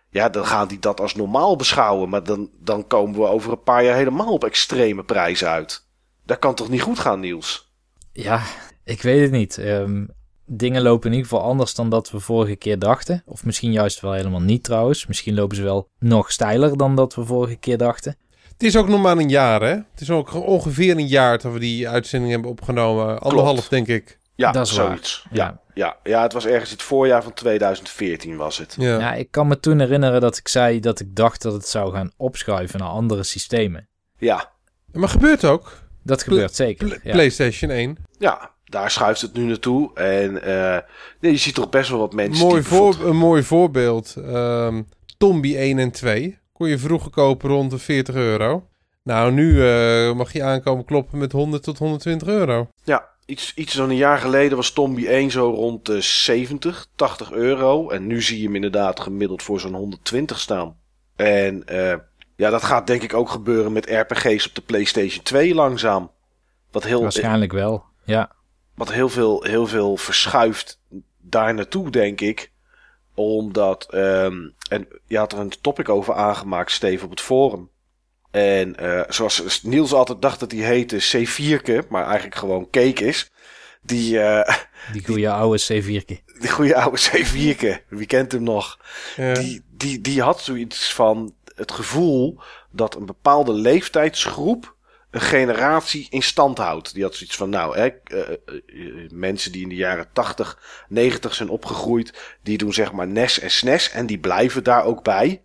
Ja, 0.09 0.29
dan 0.29 0.45
gaan 0.45 0.67
die 0.67 0.79
dat 0.79 0.99
als 0.99 1.15
normaal 1.15 1.55
beschouwen. 1.55 2.09
Maar 2.09 2.23
dan, 2.23 2.49
dan 2.59 2.87
komen 2.87 3.19
we 3.19 3.27
over 3.27 3.51
een 3.51 3.63
paar 3.63 3.83
jaar 3.83 3.95
helemaal 3.95 4.33
op 4.33 4.43
extreme 4.43 5.03
prijzen 5.03 5.49
uit. 5.49 5.87
Dat 6.25 6.39
kan 6.39 6.55
toch 6.55 6.69
niet 6.69 6.81
goed 6.81 6.99
gaan, 6.99 7.19
Niels? 7.19 7.73
Ja, 8.11 8.41
ik 8.83 9.01
weet 9.01 9.21
het 9.21 9.31
niet. 9.31 9.57
Ehm, 9.57 10.05
dingen 10.45 10.81
lopen 10.81 11.09
in 11.09 11.15
ieder 11.15 11.29
geval 11.29 11.45
anders 11.45 11.75
dan 11.75 11.89
dat 11.89 12.11
we 12.11 12.19
vorige 12.19 12.55
keer 12.55 12.79
dachten. 12.79 13.23
Of 13.25 13.45
misschien 13.45 13.71
juist 13.71 13.99
wel 13.99 14.13
helemaal 14.13 14.41
niet 14.41 14.63
trouwens. 14.63 15.07
Misschien 15.07 15.35
lopen 15.35 15.55
ze 15.55 15.63
wel 15.63 15.89
nog 15.99 16.31
steiler 16.31 16.77
dan 16.77 16.95
dat 16.95 17.15
we 17.15 17.25
vorige 17.25 17.55
keer 17.55 17.77
dachten. 17.77 18.17
Het 18.59 18.67
is 18.67 18.75
ook 18.77 18.87
nog 18.87 19.01
maar 19.01 19.17
een 19.17 19.29
jaar, 19.29 19.61
hè? 19.61 19.67
Het 19.67 20.01
is 20.01 20.09
ook 20.09 20.33
ongeveer 20.33 20.97
een 20.97 21.07
jaar 21.07 21.37
dat 21.37 21.53
we 21.53 21.59
die 21.59 21.89
uitzending 21.89 22.31
hebben 22.31 22.49
opgenomen. 22.51 23.19
Anderhalf, 23.19 23.67
denk 23.67 23.87
ik. 23.87 24.17
Ja, 24.35 24.51
Dat 24.51 24.65
is 24.67 24.73
zoiets. 24.73 25.25
waar. 25.29 25.37
Ja, 25.37 25.59
ja, 25.73 25.97
ja, 26.03 26.21
het 26.21 26.33
was 26.33 26.45
ergens 26.45 26.71
het 26.71 26.81
voorjaar 26.81 27.23
van 27.23 27.33
2014 27.33 28.35
was 28.37 28.57
het. 28.57 28.75
Ja. 28.79 28.99
Ja, 28.99 29.13
ik 29.13 29.31
kan 29.31 29.47
me 29.47 29.59
toen 29.59 29.79
herinneren 29.79 30.21
dat 30.21 30.37
ik 30.37 30.47
zei 30.47 30.79
dat 30.79 30.99
ik 30.99 31.15
dacht 31.15 31.41
dat 31.41 31.53
het 31.53 31.67
zou 31.67 31.93
gaan 31.93 32.11
opschuiven 32.17 32.79
naar 32.79 32.87
andere 32.89 33.23
systemen. 33.23 33.87
Ja, 34.17 34.51
Maar 34.91 35.09
gebeurt 35.09 35.45
ook. 35.45 35.77
Dat 36.03 36.23
gebeurt 36.23 36.55
zeker. 36.55 36.87
Pl- 36.87 37.07
ja. 37.07 37.11
PlayStation 37.11 37.71
1. 37.71 37.97
ja, 38.17 38.51
daar 38.63 38.91
schuift 38.91 39.21
het 39.21 39.33
nu 39.33 39.43
naartoe. 39.43 39.93
En 39.93 40.43
eh, 40.43 40.77
nee, 41.19 41.31
je 41.31 41.37
ziet 41.37 41.55
toch 41.55 41.69
best 41.69 41.89
wel 41.89 41.99
wat 41.99 42.13
mensen. 42.13 42.45
Mooi 42.47 42.59
die 42.61 42.69
bijvoorbeeld- 42.69 43.09
een 43.09 43.17
mooi 43.17 43.43
voorbeeld. 43.43 44.15
Ehm 44.25 44.81
Tombi 45.17 45.57
1 45.57 45.79
en 45.79 45.91
2. 45.91 46.37
Kon 46.59 46.69
je 46.69 46.77
vroeger 46.77 47.11
kopen 47.11 47.49
rond 47.49 47.71
de 47.71 47.77
40 47.77 48.15
euro. 48.15 48.67
Nou, 49.03 49.31
nu 49.31 49.67
eh, 49.67 50.13
mag 50.13 50.33
je 50.33 50.43
aankomen 50.43 50.85
kloppen 50.85 51.17
met 51.17 51.31
100 51.31 51.63
tot 51.63 51.77
120 51.77 52.27
euro. 52.27 52.67
Ja, 52.83 53.09
iets, 53.25 53.53
iets 53.55 53.73
dan 53.73 53.89
een 53.89 53.95
jaar 53.95 54.17
geleden 54.17 54.57
was 54.57 54.71
Tombi 54.71 55.07
1 55.07 55.31
zo 55.31 55.49
rond 55.49 55.85
de 55.85 56.01
70, 56.01 56.87
80 56.95 57.31
euro. 57.31 57.89
En 57.89 58.07
nu 58.07 58.21
zie 58.21 58.37
je 58.37 58.45
hem 58.45 58.55
inderdaad 58.55 58.99
gemiddeld 58.99 59.43
voor 59.43 59.59
zo'n 59.59 59.73
120 59.73 60.39
staan. 60.39 60.75
En 61.15 61.63
uh, 61.71 61.93
ja, 62.35 62.49
dat 62.49 62.63
gaat 62.63 62.87
denk 62.87 63.01
ik 63.01 63.13
ook 63.13 63.29
gebeuren 63.29 63.71
met 63.71 63.89
RPG's 63.89 64.47
op 64.47 64.55
de 64.55 64.61
PlayStation 64.61 65.23
2 65.23 65.55
langzaam. 65.55 66.11
Wat 66.71 66.83
heel, 66.83 67.01
Waarschijnlijk 67.01 67.51
wel, 67.51 67.83
ja. 68.05 68.31
Wat 68.75 68.91
heel 68.91 69.09
veel, 69.09 69.43
heel 69.43 69.67
veel 69.67 69.97
verschuift 69.97 70.81
daar 71.17 71.53
naartoe, 71.53 71.89
denk 71.89 72.21
ik. 72.21 72.51
Omdat, 73.19 73.93
um, 73.93 74.53
en 74.69 74.87
je 75.07 75.17
had 75.17 75.31
er 75.31 75.39
een 75.39 75.53
topic 75.61 75.89
over 75.89 76.13
aangemaakt, 76.13 76.71
Steve, 76.71 77.03
op 77.05 77.09
het 77.09 77.21
forum. 77.21 77.69
En 78.31 78.75
uh, 78.83 79.01
zoals 79.07 79.63
Niels 79.63 79.93
altijd 79.93 80.21
dacht 80.21 80.39
dat 80.39 80.51
hij 80.51 80.61
heette 80.61 81.27
C4, 81.27 81.87
maar 81.89 82.05
eigenlijk 82.05 82.35
gewoon 82.35 82.69
Cake 82.69 83.05
is. 83.05 83.31
Die, 83.81 84.13
uh, 84.13 84.49
die 84.91 85.05
goede 85.05 85.29
oude 85.29 85.61
C4. 85.61 86.05
Die 86.39 86.49
goede 86.49 86.75
oude 86.75 86.99
C4, 86.99 87.87
wie 87.87 88.05
kent 88.05 88.31
hem 88.31 88.43
nog? 88.43 88.79
Ja. 89.15 89.33
Die, 89.33 89.63
die, 89.69 90.01
die 90.01 90.21
had 90.21 90.41
zoiets 90.41 90.93
van 90.93 91.33
het 91.55 91.71
gevoel 91.71 92.39
dat 92.71 92.95
een 92.95 93.05
bepaalde 93.05 93.53
leeftijdsgroep 93.53 94.75
een 95.11 95.21
generatie 95.21 96.07
in 96.09 96.23
stand 96.23 96.57
houdt. 96.57 96.93
Die 96.93 97.03
had 97.03 97.15
zoiets 97.15 97.35
van, 97.35 97.49
nou, 97.49 97.77
hè, 97.77 97.89
uh, 98.13 99.09
mensen 99.11 99.51
die 99.51 99.61
in 99.61 99.69
de 99.69 99.75
jaren 99.75 100.07
80, 100.13 100.59
90 100.87 101.33
zijn 101.33 101.49
opgegroeid, 101.49 102.37
die 102.43 102.57
doen 102.57 102.73
zeg 102.73 102.91
maar 102.91 103.07
NES 103.07 103.39
en 103.39 103.51
SNES 103.51 103.91
en 103.91 104.05
die 104.05 104.19
blijven 104.19 104.63
daar 104.63 104.83
ook 104.83 105.03
bij. 105.03 105.41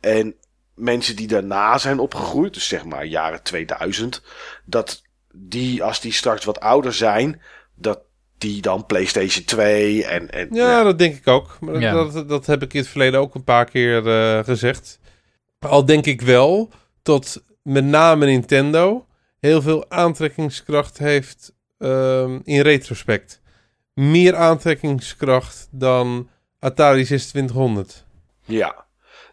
En 0.00 0.34
mensen 0.74 1.16
die 1.16 1.26
daarna 1.26 1.78
zijn 1.78 1.98
opgegroeid, 1.98 2.54
dus 2.54 2.68
zeg 2.68 2.84
maar 2.84 3.04
jaren 3.04 3.42
2000, 3.42 4.22
dat 4.64 5.02
die, 5.32 5.82
als 5.82 6.00
die 6.00 6.12
straks 6.12 6.44
wat 6.44 6.60
ouder 6.60 6.94
zijn, 6.94 7.40
dat 7.74 8.00
die 8.38 8.62
dan 8.62 8.86
PlayStation 8.86 9.44
2 9.44 10.04
en... 10.04 10.30
en 10.30 10.48
ja, 10.50 10.82
dat 10.82 10.98
denk 10.98 11.16
ik 11.16 11.28
ook. 11.28 11.56
Maar 11.60 11.80
dat, 11.80 12.28
dat, 12.28 12.46
heb 12.46 12.62
ik 12.62 12.74
in 12.74 12.80
het 12.80 12.88
verleden 12.88 13.20
ook 13.20 13.34
een 13.34 13.44
paar 13.44 13.64
keer 13.64 14.06
uh, 14.06 14.44
gezegd. 14.44 14.98
Al 15.58 15.84
denk 15.84 16.06
ik 16.06 16.20
wel 16.20 16.70
dat 17.02 17.42
met 17.62 17.84
name 17.84 18.26
Nintendo 18.26 19.06
heel 19.40 19.62
veel 19.62 19.90
aantrekkingskracht 19.90 20.98
heeft 20.98 21.52
um, 21.78 22.40
in 22.44 22.60
retrospect. 22.60 23.40
Meer 23.94 24.36
aantrekkingskracht 24.36 25.68
dan 25.70 26.28
Atari 26.58 27.04
2600. 27.04 28.04
Ja, 28.44 28.86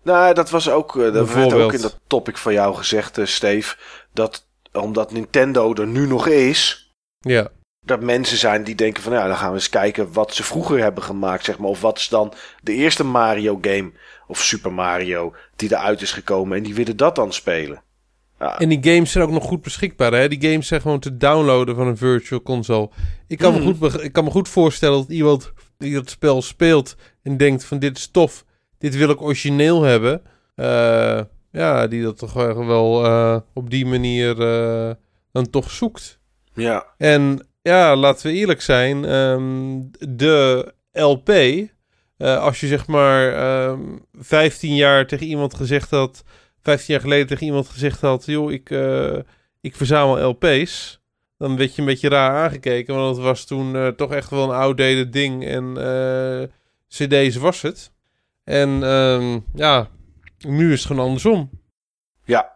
nou, 0.04 0.34
dat 0.34 0.50
was 0.50 0.70
ook, 0.70 0.96
uh, 0.96 1.14
dat 1.14 1.34
werd 1.34 1.54
ook 1.54 1.74
in 1.74 1.82
dat 1.82 2.00
topic 2.08 2.38
van 2.38 2.54
jou 2.54 2.76
gezegd, 2.76 3.18
uh, 3.18 3.26
Steve. 3.26 3.76
Dat 4.14 4.48
omdat 4.72 5.12
Nintendo 5.12 5.74
er 5.74 5.88
nu 5.88 6.08
nog 6.08 6.28
is. 6.28 6.94
Ja. 7.20 7.48
Dat 7.86 8.02
mensen 8.02 8.38
zijn 8.38 8.64
die 8.64 8.76
denken 8.76 9.04
van 9.04 9.14
ja, 9.14 9.28
dan 9.28 9.36
gaan 9.36 9.50
we 9.50 9.56
eens 9.56 9.70
kijken 9.70 10.14
wat 10.14 10.34
ze 10.34 10.44
vroeger 10.44 10.80
hebben 10.80 11.04
gemaakt, 11.04 11.46
zeg 11.46 11.58
maar. 11.58 11.70
Of 11.70 11.82
wat 11.82 11.98
is 11.98 12.08
dan 12.08 12.34
de 12.62 12.74
eerste 12.74 13.04
Mario 13.04 13.58
game 13.62 13.92
of 14.28 14.42
Super 14.42 14.74
Mario 14.74 15.36
die 15.56 15.72
eruit 15.72 16.02
is 16.02 16.12
gekomen 16.12 16.58
en 16.58 16.64
die 16.64 16.76
willen 16.76 16.98
dat 16.98 17.16
dan 17.16 17.34
spelen. 17.34 17.84
Ja. 18.40 18.60
En 18.60 18.70
die 18.70 18.94
games 18.94 19.12
zijn 19.12 19.24
ook 19.24 19.30
nog 19.30 19.44
goed 19.44 19.62
beschikbaar. 19.62 20.14
Hè? 20.14 20.28
Die 20.28 20.50
games 20.50 20.68
zijn 20.68 20.82
gewoon 20.82 21.00
te 21.00 21.18
downloaden 21.18 21.76
van 21.76 21.88
een 21.88 21.98
virtual 21.98 22.42
console. 22.42 22.90
Ik 23.28 23.38
kan, 23.38 23.54
me, 23.54 23.62
hmm. 23.62 23.76
goed, 23.76 24.04
ik 24.04 24.14
kan 24.14 24.24
me 24.24 24.30
goed 24.30 24.50
voorstellen 24.50 24.98
dat 24.98 25.10
iemand 25.10 25.54
die 25.78 25.94
dat 25.94 26.10
spel 26.10 26.42
speelt 26.42 26.96
en 27.24 27.38
denkt 27.38 27.66
van 27.66 27.80
dit 27.80 27.98
is 27.98 28.08
tof 28.08 28.46
dit 28.78 28.96
wil 28.96 29.10
ik 29.10 29.22
origineel 29.22 29.82
hebben. 29.82 30.22
Uh, 30.56 31.22
ja, 31.52 31.88
die 31.88 32.04
dat 32.04 32.18
toch 32.18 32.34
wel 32.34 33.06
uh, 33.06 33.38
op 33.54 33.70
die 33.70 33.86
manier 33.86 34.40
uh, 34.40 34.92
dan 35.32 35.50
toch 35.50 35.72
zoekt. 35.72 36.20
Ja. 36.54 36.86
En 36.98 37.48
ja, 37.62 37.96
laten 37.96 38.28
we 38.28 38.34
eerlijk 38.34 38.62
zijn. 38.62 39.04
Um, 39.04 39.92
de 40.10 40.74
LP, 40.92 41.30
als 42.18 42.60
je 42.60 42.68
zeg 42.68 42.88
maar 42.88 43.28
um, 43.70 44.02
ehm, 44.14 44.24
15 44.24 44.76
jaar 44.76 45.08
tegen 45.08 45.28
iemand 45.28 45.54
gezegd 45.54 45.90
had... 45.90 46.24
15 46.66 46.94
jaar 46.94 47.04
geleden 47.04 47.28
tegen 47.28 47.46
iemand 47.46 47.70
gezegd 47.70 48.02
had... 48.02 48.26
joh, 48.26 48.52
ik, 48.52 48.70
ik 49.62 49.76
verzamel 49.76 50.30
LP's... 50.30 51.04
Dan 51.38 51.58
werd 51.58 51.76
je 51.76 51.82
een 51.82 51.88
beetje 51.88 52.10
raar 52.10 52.44
aangekeken, 52.44 52.96
want 52.96 53.16
het 53.16 53.26
was 53.26 53.46
toen 53.46 53.96
toch 53.96 54.14
echt 54.14 54.30
wel 54.30 54.44
een 54.44 54.56
outdated 54.56 55.14
ding. 55.14 55.46
En 55.46 55.74
cd's 56.88 57.36
was 57.36 57.62
het. 57.62 57.92
En 58.44 58.84
um, 58.84 59.46
ja, 59.54 59.90
nu 60.48 60.72
is 60.72 60.80
het 60.80 60.88
gewoon 60.88 61.06
andersom. 61.06 61.50
Ja. 62.24 62.54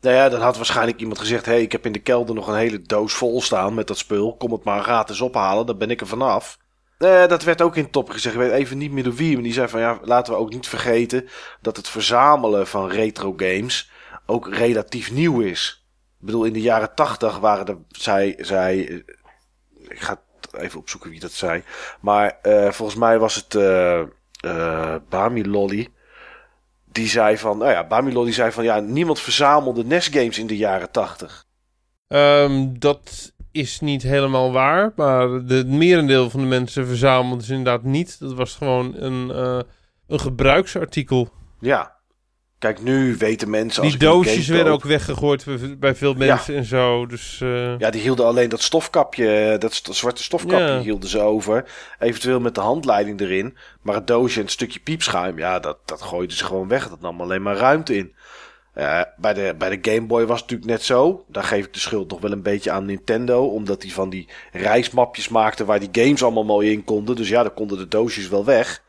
Nou 0.00 0.16
ja, 0.16 0.28
dan 0.28 0.40
had 0.40 0.56
waarschijnlijk 0.56 1.00
iemand 1.00 1.18
gezegd: 1.18 1.46
hé, 1.46 1.52
hey, 1.52 1.62
ik 1.62 1.72
heb 1.72 1.86
in 1.86 1.92
de 1.92 1.98
kelder 1.98 2.34
nog 2.34 2.48
een 2.48 2.56
hele 2.56 2.82
doos 2.82 3.12
vol 3.12 3.42
staan 3.42 3.74
met 3.74 3.86
dat 3.86 3.98
spul. 3.98 4.36
Kom 4.36 4.52
het 4.52 4.64
maar 4.64 4.82
gratis 4.82 5.20
ophalen, 5.20 5.66
dan 5.66 5.78
ben 5.78 5.90
ik 5.90 6.00
er 6.00 6.06
vanaf. 6.06 6.58
Uh, 7.02 7.26
dat 7.26 7.42
werd 7.42 7.62
ook 7.62 7.76
in 7.76 7.90
top 7.90 8.10
gezegd. 8.10 8.34
Ik 8.34 8.40
weet 8.40 8.52
even 8.52 8.78
niet 8.78 8.92
meer 8.92 9.04
door 9.04 9.14
wie. 9.14 9.34
Maar 9.34 9.42
die 9.42 9.52
zei 9.52 9.68
van 9.68 9.80
ja, 9.80 9.98
laten 10.02 10.32
we 10.32 10.38
ook 10.38 10.52
niet 10.52 10.68
vergeten 10.68 11.28
dat 11.60 11.76
het 11.76 11.88
verzamelen 11.88 12.66
van 12.66 12.88
retro 12.88 13.34
games 13.36 13.90
ook 14.26 14.54
relatief 14.54 15.10
nieuw 15.10 15.40
is. 15.40 15.86
Ik 16.20 16.26
bedoel, 16.26 16.44
in 16.44 16.52
de 16.52 16.60
jaren 16.60 16.94
tachtig 16.94 17.38
waren 17.38 17.66
er, 17.66 17.76
zij, 17.88 18.34
zij, 18.38 18.76
ik 19.88 20.00
ga 20.00 20.20
even 20.52 20.78
opzoeken 20.78 21.10
wie 21.10 21.20
dat 21.20 21.32
zei. 21.32 21.62
Maar 22.00 22.38
uh, 22.42 22.70
volgens 22.70 22.98
mij 22.98 23.18
was 23.18 23.34
het, 23.34 23.54
uh, 23.54 24.96
Bami 25.08 25.48
Lolly. 25.48 25.88
Die 26.84 27.08
zei 27.08 27.38
van, 27.38 27.58
nou 27.58 27.70
ja, 27.70 27.86
Bami 27.86 28.12
Lolly 28.12 28.32
zei 28.32 28.52
van, 28.52 28.64
ja, 28.64 28.80
niemand 28.80 29.20
verzamelde 29.20 29.84
NES 29.84 30.06
games 30.06 30.38
in 30.38 30.46
de 30.46 30.56
jaren 30.56 30.90
tachtig. 30.90 31.44
Um, 32.08 32.78
dat 32.78 33.31
is 33.52 33.80
niet 33.80 34.02
helemaal 34.02 34.52
waar, 34.52 34.92
maar 34.96 35.28
het 35.28 35.68
merendeel 35.68 36.30
van 36.30 36.40
de 36.40 36.46
mensen 36.46 36.86
verzamelde 36.86 37.44
ze 37.44 37.54
inderdaad 37.54 37.82
niet. 37.82 38.18
Dat 38.20 38.32
was 38.32 38.54
gewoon 38.54 38.94
een, 38.96 39.28
uh, 39.28 39.60
een 40.06 40.20
gebruiksartikel. 40.20 41.28
Ja, 41.60 42.02
Kijk, 42.62 42.82
nu 42.82 43.16
weten 43.16 43.50
mensen. 43.50 43.82
Die 43.82 43.96
doosjes 43.96 44.48
werden 44.48 44.72
ook 44.72 44.82
weggegooid 44.82 45.44
bij 45.78 45.94
veel 45.94 46.14
mensen 46.14 46.56
en 46.56 46.64
zo. 46.64 47.06
Dus, 47.06 47.40
uh... 47.42 47.78
Ja, 47.78 47.90
die 47.90 48.00
hielden 48.00 48.26
alleen 48.26 48.48
dat 48.48 48.62
stofkapje, 48.62 49.56
dat, 49.58 49.80
zwarte 49.90 50.22
stofkapje 50.22 50.78
hielden 50.78 51.08
ze 51.08 51.20
over. 51.20 51.64
Eventueel 51.98 52.40
met 52.40 52.54
de 52.54 52.60
handleiding 52.60 53.20
erin. 53.20 53.56
Maar 53.80 53.94
het 53.94 54.06
doosje 54.06 54.36
en 54.36 54.42
het 54.42 54.52
stukje 54.52 54.80
piepschuim, 54.80 55.38
ja, 55.38 55.58
dat, 55.58 55.78
dat 55.84 56.02
gooiden 56.02 56.36
ze 56.36 56.44
gewoon 56.44 56.68
weg. 56.68 56.88
Dat 56.88 57.00
nam 57.00 57.20
alleen 57.20 57.42
maar 57.42 57.56
ruimte 57.56 57.96
in. 57.96 58.14
Uh, 58.74 59.00
bij, 59.16 59.34
de, 59.34 59.54
bij 59.58 59.80
de 59.80 59.90
Game 59.90 60.06
Boy 60.06 60.26
was 60.26 60.40
het 60.40 60.50
natuurlijk 60.50 60.70
net 60.70 60.82
zo. 60.82 61.24
Daar 61.28 61.44
geef 61.44 61.64
ik 61.64 61.72
de 61.72 61.78
schuld 61.78 62.10
nog 62.10 62.20
wel 62.20 62.32
een 62.32 62.42
beetje 62.42 62.70
aan 62.70 62.84
Nintendo. 62.84 63.46
Omdat 63.46 63.80
die 63.80 63.92
van 63.92 64.10
die 64.10 64.28
reismapjes 64.52 65.28
maakte 65.28 65.64
waar 65.64 65.80
die 65.80 66.04
games 66.04 66.22
allemaal 66.22 66.44
mooi 66.44 66.70
in 66.70 66.84
konden. 66.84 67.16
Dus 67.16 67.28
ja, 67.28 67.42
dan 67.42 67.54
konden 67.54 67.78
de 67.78 67.88
doosjes 67.88 68.28
wel 68.28 68.44
weg. 68.44 68.82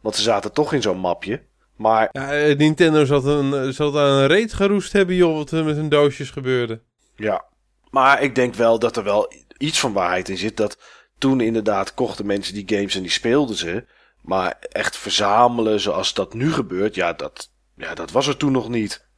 Want 0.00 0.16
ze 0.16 0.22
zaten 0.22 0.52
toch 0.52 0.72
in 0.72 0.82
zo'n 0.82 0.98
mapje. 0.98 1.42
Maar... 1.76 2.08
Ja, 2.12 2.32
eh, 2.32 2.56
Nintendo 2.56 3.04
zat, 3.04 3.24
een, 3.24 3.72
zat 3.72 3.96
aan 3.96 4.12
een 4.12 4.26
reet 4.26 4.52
geroest 4.52 4.92
hebben, 4.92 5.14
joh, 5.14 5.36
wat 5.36 5.50
er 5.50 5.64
met 5.64 5.76
hun 5.76 5.88
doosjes 5.88 6.30
gebeurde. 6.30 6.80
Ja, 7.16 7.44
maar 7.90 8.22
ik 8.22 8.34
denk 8.34 8.54
wel 8.54 8.78
dat 8.78 8.96
er 8.96 9.04
wel 9.04 9.32
iets 9.58 9.80
van 9.80 9.92
waarheid 9.92 10.28
in 10.28 10.38
zit. 10.38 10.56
Dat 10.56 10.78
toen 11.18 11.40
inderdaad 11.40 11.94
kochten 11.94 12.26
mensen 12.26 12.54
die 12.54 12.76
games 12.76 12.94
en 12.94 13.02
die 13.02 13.10
speelden 13.10 13.56
ze. 13.56 13.84
Maar 14.22 14.56
echt 14.60 14.96
verzamelen 14.96 15.80
zoals 15.80 16.14
dat 16.14 16.34
nu 16.34 16.52
gebeurt, 16.52 16.94
ja, 16.94 17.12
dat, 17.12 17.50
ja, 17.76 17.94
dat 17.94 18.10
was 18.10 18.26
er 18.26 18.36
toen 18.36 18.52
nog 18.52 18.68
niet. 18.68 19.08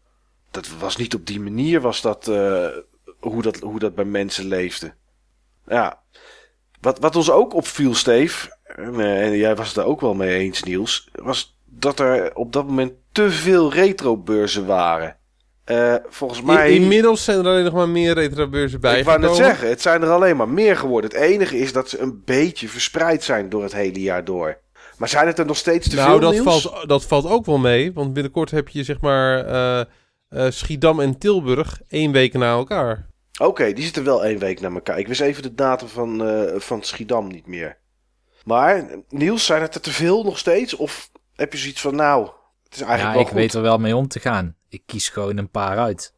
Dat 0.53 0.69
was 0.79 0.97
niet 0.97 1.15
op 1.15 1.27
die 1.27 1.41
manier, 1.41 1.81
was 1.81 2.01
dat, 2.01 2.29
uh, 2.29 2.66
hoe, 3.19 3.43
dat 3.43 3.59
hoe 3.59 3.79
dat 3.79 3.95
bij 3.95 4.05
mensen 4.05 4.47
leefde. 4.47 4.95
Ja. 5.66 6.03
Wat, 6.81 6.99
wat 6.99 7.16
ons 7.16 7.31
ook 7.31 7.55
opviel, 7.55 7.95
Steve, 7.95 8.57
en, 8.65 9.01
eh, 9.01 9.27
en 9.27 9.37
jij 9.37 9.57
was 9.57 9.69
het 9.69 9.77
er 9.77 9.85
ook 9.85 10.01
wel 10.01 10.15
mee 10.15 10.39
eens, 10.39 10.62
Niels, 10.62 11.09
was 11.12 11.57
dat 11.65 12.01
er 12.01 12.35
op 12.35 12.53
dat 12.53 12.66
moment 12.66 12.93
te 13.12 13.31
veel 13.31 13.73
retrobeurzen 13.73 14.66
waren. 14.66 15.16
Uh, 15.66 15.95
volgens 16.09 16.43
mij... 16.43 16.73
inmiddels 16.73 17.24
zijn 17.24 17.39
er 17.39 17.47
alleen 17.47 17.65
nog 17.65 17.73
maar 17.73 17.89
meer 17.89 18.15
retrobeurzen 18.15 18.81
bij. 18.81 18.99
Ik 18.99 19.05
wou 19.05 19.20
net 19.20 19.35
zeggen, 19.35 19.69
het 19.69 19.83
zijn 19.83 20.03
er 20.03 20.11
alleen 20.11 20.37
maar 20.37 20.49
meer 20.49 20.77
geworden. 20.77 21.11
Het 21.11 21.20
enige 21.20 21.59
is 21.59 21.73
dat 21.73 21.89
ze 21.89 21.99
een 21.99 22.23
beetje 22.24 22.69
verspreid 22.69 23.24
zijn 23.24 23.49
door 23.49 23.62
het 23.62 23.73
hele 23.73 24.01
jaar 24.01 24.24
door. 24.24 24.59
Maar 24.99 25.09
zijn 25.09 25.27
het 25.27 25.39
er 25.39 25.47
nog 25.47 25.57
steeds 25.57 25.89
te 25.89 25.97
nou, 25.97 26.09
veel 26.09 26.20
dat 26.20 26.37
valt, 26.37 26.89
dat 26.89 27.05
valt 27.05 27.27
ook 27.27 27.47
wel 27.47 27.59
mee. 27.59 27.93
Want 27.93 28.12
binnenkort 28.12 28.51
heb 28.51 28.69
je 28.69 28.85
zeg 28.85 29.01
maar 29.01 29.47
uh, 29.47 29.85
uh, 30.34 30.50
Schiedam 30.50 31.00
en 31.00 31.18
Tilburg 31.18 31.80
één 31.88 32.12
week 32.12 32.32
na 32.32 32.52
elkaar. 32.52 33.06
Oké, 33.40 33.72
die 33.72 33.84
zitten 33.84 34.04
wel 34.04 34.24
één 34.24 34.38
week 34.38 34.60
na 34.60 34.70
elkaar. 34.70 34.98
Ik 34.98 35.09
wist 35.09 35.20
even 35.20 35.42
de 35.42 35.54
datum 35.54 35.88
van, 35.88 36.22
van 36.56 36.82
Schiedam 36.82 37.28
niet 37.28 37.46
meer. 37.46 37.78
Maar 38.44 38.86
Niels, 39.09 39.46
zijn 39.46 39.62
het 39.62 39.74
er 39.74 39.80
te 39.80 39.90
veel 39.90 40.24
nog 40.24 40.38
steeds? 40.38 40.76
Of 40.76 41.10
heb 41.34 41.52
je 41.52 41.59
zoiets 41.59 41.80
van, 41.80 41.96
nou, 41.96 42.30
het 42.64 42.74
is 42.74 42.80
eigenlijk 42.80 43.20
ja, 43.20 43.26
ik 43.26 43.34
weet 43.34 43.54
er 43.54 43.62
wel 43.62 43.78
mee 43.78 43.96
om 43.96 44.09
te 44.09 44.20
gaan. 44.20 44.56
Ik 44.68 44.82
kies 44.86 45.09
gewoon 45.09 45.36
een 45.36 45.50
paar 45.50 45.78
uit. 45.78 46.14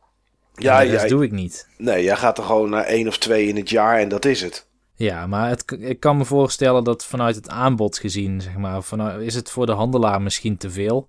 Ja, 0.55 0.81
ja 0.81 0.99
dat 0.99 1.09
doe 1.09 1.25
ik 1.25 1.33
niet. 1.33 1.69
Nee, 1.79 2.05
jij 2.05 2.17
gaat 2.17 2.39
er 2.39 2.45
gewoon 2.45 2.71
naar 2.71 2.85
één 2.85 3.09
of 3.09 3.19
twee 3.19 3.47
in 3.47 3.57
het 3.57 3.71
jaar 3.71 3.99
en 3.99 4.09
dat 4.09 4.25
is 4.25 4.41
het. 4.41 4.69
Ja, 4.95 5.27
maar 5.27 5.49
het, 5.49 5.77
ik 5.79 6.01
kan 6.01 6.17
me 6.17 6.25
voorstellen 6.25 6.85
dat 6.85 7.05
vanuit 7.05 7.35
het 7.35 7.49
aanbod 7.49 7.99
gezien, 7.99 8.41
zeg 8.41 8.57
maar, 8.57 8.83
vanuit, 8.83 9.23
is 9.23 9.35
het 9.35 9.51
voor 9.51 9.67
de 9.67 9.73
handelaar 9.73 10.23
misschien 10.23 10.57
te 10.57 10.71
veel. 10.71 11.09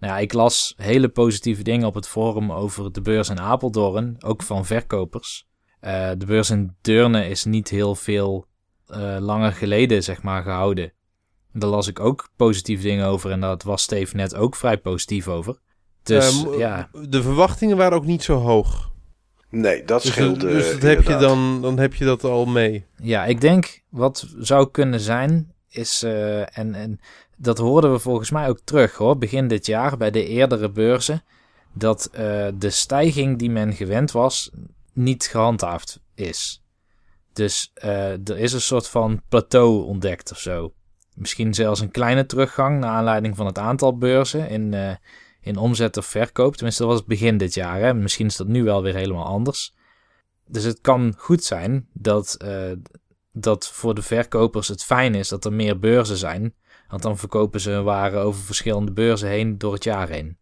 Nou 0.00 0.12
ja, 0.14 0.18
ik 0.18 0.32
las 0.32 0.74
hele 0.76 1.08
positieve 1.08 1.62
dingen 1.62 1.86
op 1.86 1.94
het 1.94 2.08
forum 2.08 2.52
over 2.52 2.92
de 2.92 3.00
beurs 3.00 3.28
in 3.28 3.40
Apeldoorn, 3.40 4.16
ook 4.18 4.42
van 4.42 4.66
verkopers. 4.66 5.46
Uh, 5.82 6.10
de 6.18 6.26
beurs 6.26 6.50
in 6.50 6.76
Deurne 6.80 7.28
is 7.28 7.44
niet 7.44 7.68
heel 7.68 7.94
veel 7.94 8.46
uh, 8.88 9.16
langer 9.20 9.52
geleden, 9.52 10.02
zeg 10.02 10.22
maar, 10.22 10.42
gehouden. 10.42 10.92
Daar 11.52 11.70
las 11.70 11.86
ik 11.86 12.00
ook 12.00 12.28
positieve 12.36 12.82
dingen 12.82 13.06
over 13.06 13.30
en 13.30 13.40
dat 13.40 13.62
was 13.62 13.82
Steve 13.82 14.16
net 14.16 14.34
ook 14.34 14.56
vrij 14.56 14.78
positief 14.78 15.28
over. 15.28 15.58
Dus 16.02 16.44
Ehm, 16.44 16.58
ja, 16.58 16.90
De 17.08 17.22
verwachtingen 17.22 17.76
waren 17.76 17.96
ook 17.98 18.06
niet 18.06 18.22
zo 18.22 18.36
hoog. 18.36 18.90
Nee, 19.50 19.84
dat 19.84 20.02
Dus, 20.02 20.10
scheelde. 20.10 20.46
dus 20.46 20.72
dat 20.72 20.82
heb 20.82 21.02
je 21.02 21.16
dan, 21.16 21.62
dan 21.62 21.78
heb 21.78 21.94
je 21.94 22.04
dat 22.04 22.24
al 22.24 22.46
mee. 22.46 22.86
ja, 22.96 23.24
ik 23.24 23.40
denk 23.40 23.82
wat 23.88 24.26
zou 24.38 24.70
kunnen 24.70 25.00
zijn, 25.00 25.52
is, 25.68 26.02
eh, 26.02 26.58
en, 26.58 26.74
en 26.74 27.00
dat 27.42 27.58
hoorden 27.58 27.92
we 27.92 27.98
volgens 27.98 28.30
mij 28.30 28.48
ook 28.48 28.60
terug 28.64 28.96
hoor, 28.96 29.18
begin 29.18 29.48
dit 29.48 29.66
jaar 29.66 29.96
bij 29.96 30.10
de 30.10 30.26
eerdere 30.26 30.70
beurzen, 30.70 31.22
dat 31.72 32.08
eh, 32.12 32.48
de 32.54 32.70
stijging 32.70 33.38
die 33.38 33.50
men 33.50 33.72
gewend 33.72 34.10
was, 34.10 34.50
niet 34.92 35.24
gehandhaafd 35.24 36.00
is. 36.14 36.64
Dus 37.32 37.70
eh, 37.74 38.28
er 38.28 38.38
is 38.38 38.52
een 38.52 38.60
soort 38.60 38.88
van 38.88 39.22
plateau 39.28 39.84
ontdekt 39.84 40.30
of 40.30 40.38
zo. 40.38 40.72
Misschien 41.14 41.54
zelfs 41.54 41.80
een 41.80 41.90
kleine 41.90 42.26
teruggang 42.26 42.80
naar 42.80 42.90
aanleiding 42.90 43.36
van 43.36 43.46
het 43.46 43.58
aantal 43.58 43.98
beurzen 43.98 44.48
in, 44.48 44.74
eh, 44.74 44.94
in 45.40 45.56
omzet 45.56 45.96
of 45.96 46.06
verkoop. 46.06 46.54
Tenminste, 46.54 46.82
dat 46.82 46.92
was 46.92 47.04
begin 47.04 47.36
dit 47.36 47.54
jaar. 47.54 47.80
Hè? 47.80 47.94
Misschien 47.94 48.26
is 48.26 48.36
dat 48.36 48.46
nu 48.46 48.64
wel 48.64 48.82
weer 48.82 48.94
helemaal 48.94 49.26
anders. 49.26 49.74
Dus 50.46 50.64
het 50.64 50.80
kan 50.80 51.14
goed 51.16 51.44
zijn 51.44 51.88
dat, 51.92 52.36
dat 53.32 53.68
voor 53.68 53.94
de 53.94 54.02
verkopers 54.02 54.68
het 54.68 54.84
fijn 54.84 55.14
is 55.14 55.28
dat 55.28 55.44
er 55.44 55.52
meer 55.52 55.78
beurzen 55.78 56.16
zijn. 56.16 56.54
Want 56.90 57.02
dan 57.02 57.18
verkopen 57.18 57.60
ze 57.60 57.70
hun 57.70 57.84
waren 57.84 58.20
over 58.20 58.42
verschillende 58.42 58.92
beurzen 58.92 59.28
heen 59.28 59.58
door 59.58 59.72
het 59.72 59.84
jaar 59.84 60.08
heen. 60.08 60.38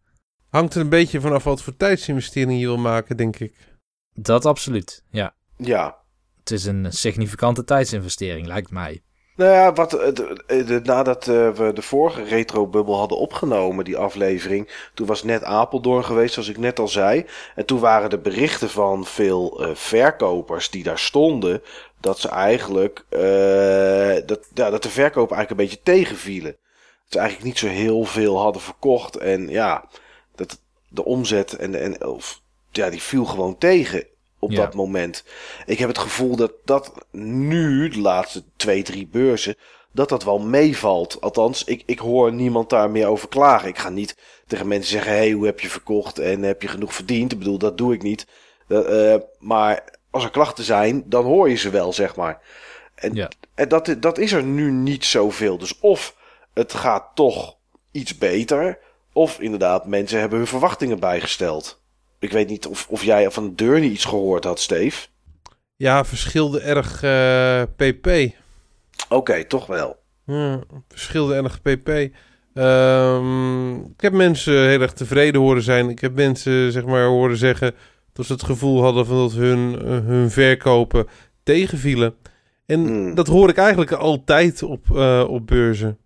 Hangt 0.49 0.75
er 0.75 0.81
een 0.81 0.89
beetje 0.89 1.21
vanaf 1.21 1.43
wat 1.43 1.61
voor 1.61 1.75
tijdsinvestering 1.75 2.59
je 2.59 2.65
wil 2.65 2.77
maken, 2.77 3.17
denk 3.17 3.39
ik. 3.39 3.77
Dat 4.13 4.45
absoluut, 4.45 5.03
ja. 5.09 5.35
Ja. 5.57 5.97
Het 6.39 6.51
is 6.51 6.65
een 6.65 6.93
significante 6.93 7.63
tijdsinvestering, 7.63 8.47
lijkt 8.47 8.71
mij. 8.71 9.03
Nou 9.39 9.51
ja, 9.51 9.73
wat, 9.73 9.93
eh, 9.93 10.13
de, 10.13 10.63
de- 10.63 10.81
nadat 10.83 11.27
eh, 11.27 11.49
we 11.49 11.73
de 11.73 11.81
vorige 11.81 12.23
retro-bubbel 12.23 12.97
hadden 12.97 13.17
opgenomen, 13.17 13.85
die 13.85 13.97
aflevering, 13.97 14.69
toen 14.93 15.07
was 15.07 15.23
net 15.23 15.43
Apeldoorn 15.43 16.05
geweest, 16.05 16.33
zoals 16.33 16.49
ik 16.49 16.57
net 16.57 16.79
al 16.79 16.87
zei. 16.87 17.25
En 17.55 17.65
toen 17.65 17.79
waren 17.79 18.09
de 18.09 18.17
berichten 18.17 18.69
van 18.69 19.05
veel 19.05 19.63
eh, 19.63 19.75
verkopers 19.75 20.69
die 20.69 20.83
daar 20.83 20.99
stonden, 20.99 21.61
dat 21.99 22.19
ze 22.19 22.29
eigenlijk, 22.29 23.05
eh, 23.09 24.27
dat, 24.27 24.47
ja, 24.53 24.69
dat 24.69 24.83
de 24.83 24.89
verkopen 24.89 25.35
eigenlijk 25.35 25.49
een 25.49 25.67
beetje 25.67 25.83
tegenvielen. 25.93 26.51
Dat 26.51 27.11
ze 27.11 27.19
eigenlijk 27.19 27.47
niet 27.47 27.59
zo 27.59 27.67
heel 27.67 28.03
veel 28.03 28.39
hadden 28.39 28.61
verkocht 28.61 29.17
en 29.17 29.49
ja, 29.49 29.85
dat 30.35 30.59
de 30.89 31.05
omzet 31.05 31.53
en, 31.55 31.75
en 31.75 32.05
of, 32.05 32.41
ja, 32.71 32.89
die 32.89 33.01
viel 33.01 33.25
gewoon 33.25 33.57
tegen 33.57 34.03
op 34.39 34.51
Ja. 34.51 34.57
dat 34.57 34.73
moment. 34.73 35.23
Ik 35.65 35.79
heb 35.79 35.87
het 35.87 35.97
gevoel 35.97 36.35
dat 36.35 36.51
dat 36.65 36.93
nu, 37.11 37.89
de 37.89 37.99
laatste 37.99 38.43
twee, 38.55 38.83
drie 38.83 39.07
beurzen, 39.07 39.55
dat 39.91 40.09
dat 40.09 40.23
wel 40.23 40.39
meevalt. 40.39 41.21
Althans, 41.21 41.63
ik, 41.63 41.83
ik 41.85 41.99
hoor 41.99 42.33
niemand 42.33 42.69
daar 42.69 42.89
meer 42.89 43.07
over 43.07 43.27
klagen. 43.27 43.67
Ik 43.67 43.77
ga 43.77 43.89
niet 43.89 44.17
tegen 44.47 44.67
mensen 44.67 44.91
zeggen: 44.91 45.11
hey, 45.11 45.31
hoe 45.31 45.45
heb 45.45 45.59
je 45.59 45.69
verkocht 45.69 46.19
en 46.19 46.43
heb 46.43 46.61
je 46.61 46.67
genoeg 46.67 46.93
verdiend? 46.93 47.31
Ik 47.31 47.37
bedoel, 47.37 47.57
dat 47.57 47.77
doe 47.77 47.93
ik 47.93 48.01
niet. 48.01 48.27
Eh, 48.67 49.15
maar 49.39 49.83
als 50.09 50.23
er 50.23 50.29
klachten 50.31 50.63
zijn, 50.63 51.03
dan 51.05 51.25
hoor 51.25 51.49
je 51.49 51.55
ze 51.55 51.69
wel, 51.69 51.93
zeg 51.93 52.15
maar. 52.15 52.41
En, 52.95 53.13
Ja. 53.13 53.29
en 53.55 53.67
dat, 53.69 53.95
dat 53.99 54.17
is 54.17 54.31
er 54.31 54.43
nu 54.43 54.71
niet 54.71 55.05
zoveel. 55.05 55.57
Dus 55.57 55.79
of 55.79 56.15
het 56.53 56.73
gaat 56.73 57.05
toch 57.15 57.55
iets 57.91 58.17
beter, 58.17 58.79
of 59.13 59.39
inderdaad, 59.39 59.85
mensen 59.85 60.19
hebben 60.19 60.37
hun 60.37 60.47
verwachtingen 60.47 60.99
bijgesteld. 60.99 61.78
Ik 62.19 62.31
weet 62.31 62.47
niet 62.47 62.65
of, 62.67 62.87
of 62.89 63.03
jij 63.03 63.31
van 63.31 63.55
Deurne 63.55 63.85
iets 63.85 64.05
gehoord 64.05 64.43
had, 64.43 64.59
Steve. 64.59 65.07
Ja, 65.75 66.05
verschilde 66.05 66.59
erg 66.59 67.03
eh, 67.03 67.61
pp. 67.75 68.33
Oké, 69.09 69.45
toch 69.45 69.65
wel. 69.65 69.97
Ja, 70.25 70.63
verschilde 70.87 71.35
erg 71.35 71.61
pp. 71.61 71.89
Ehm, 72.53 73.75
ik 73.75 74.01
heb 74.01 74.13
mensen 74.13 74.67
heel 74.67 74.81
erg 74.81 74.93
tevreden 74.93 75.41
horen 75.41 75.61
zijn. 75.63 75.89
Ik 75.89 75.99
heb 75.99 76.15
mensen 76.15 76.71
zeg 76.71 76.85
maar 76.85 77.05
horen 77.05 77.37
zeggen 77.37 77.75
dat 78.13 78.25
ze 78.25 78.33
het 78.33 78.43
gevoel 78.43 78.81
hadden 78.81 79.05
van 79.05 79.17
dat 79.17 79.31
hun, 79.31 79.79
eh, 79.81 79.89
hun 79.89 80.31
verkopen 80.31 81.07
tegenvielen. 81.43 82.15
En 82.65 82.79
Hmm. 82.85 83.15
dat 83.15 83.27
hoor 83.27 83.49
ik 83.49 83.57
eigenlijk 83.57 83.91
altijd 83.91 84.63
op, 84.63 84.95
eh, 84.95 85.25
op 85.27 85.47
beurzen. 85.47 85.97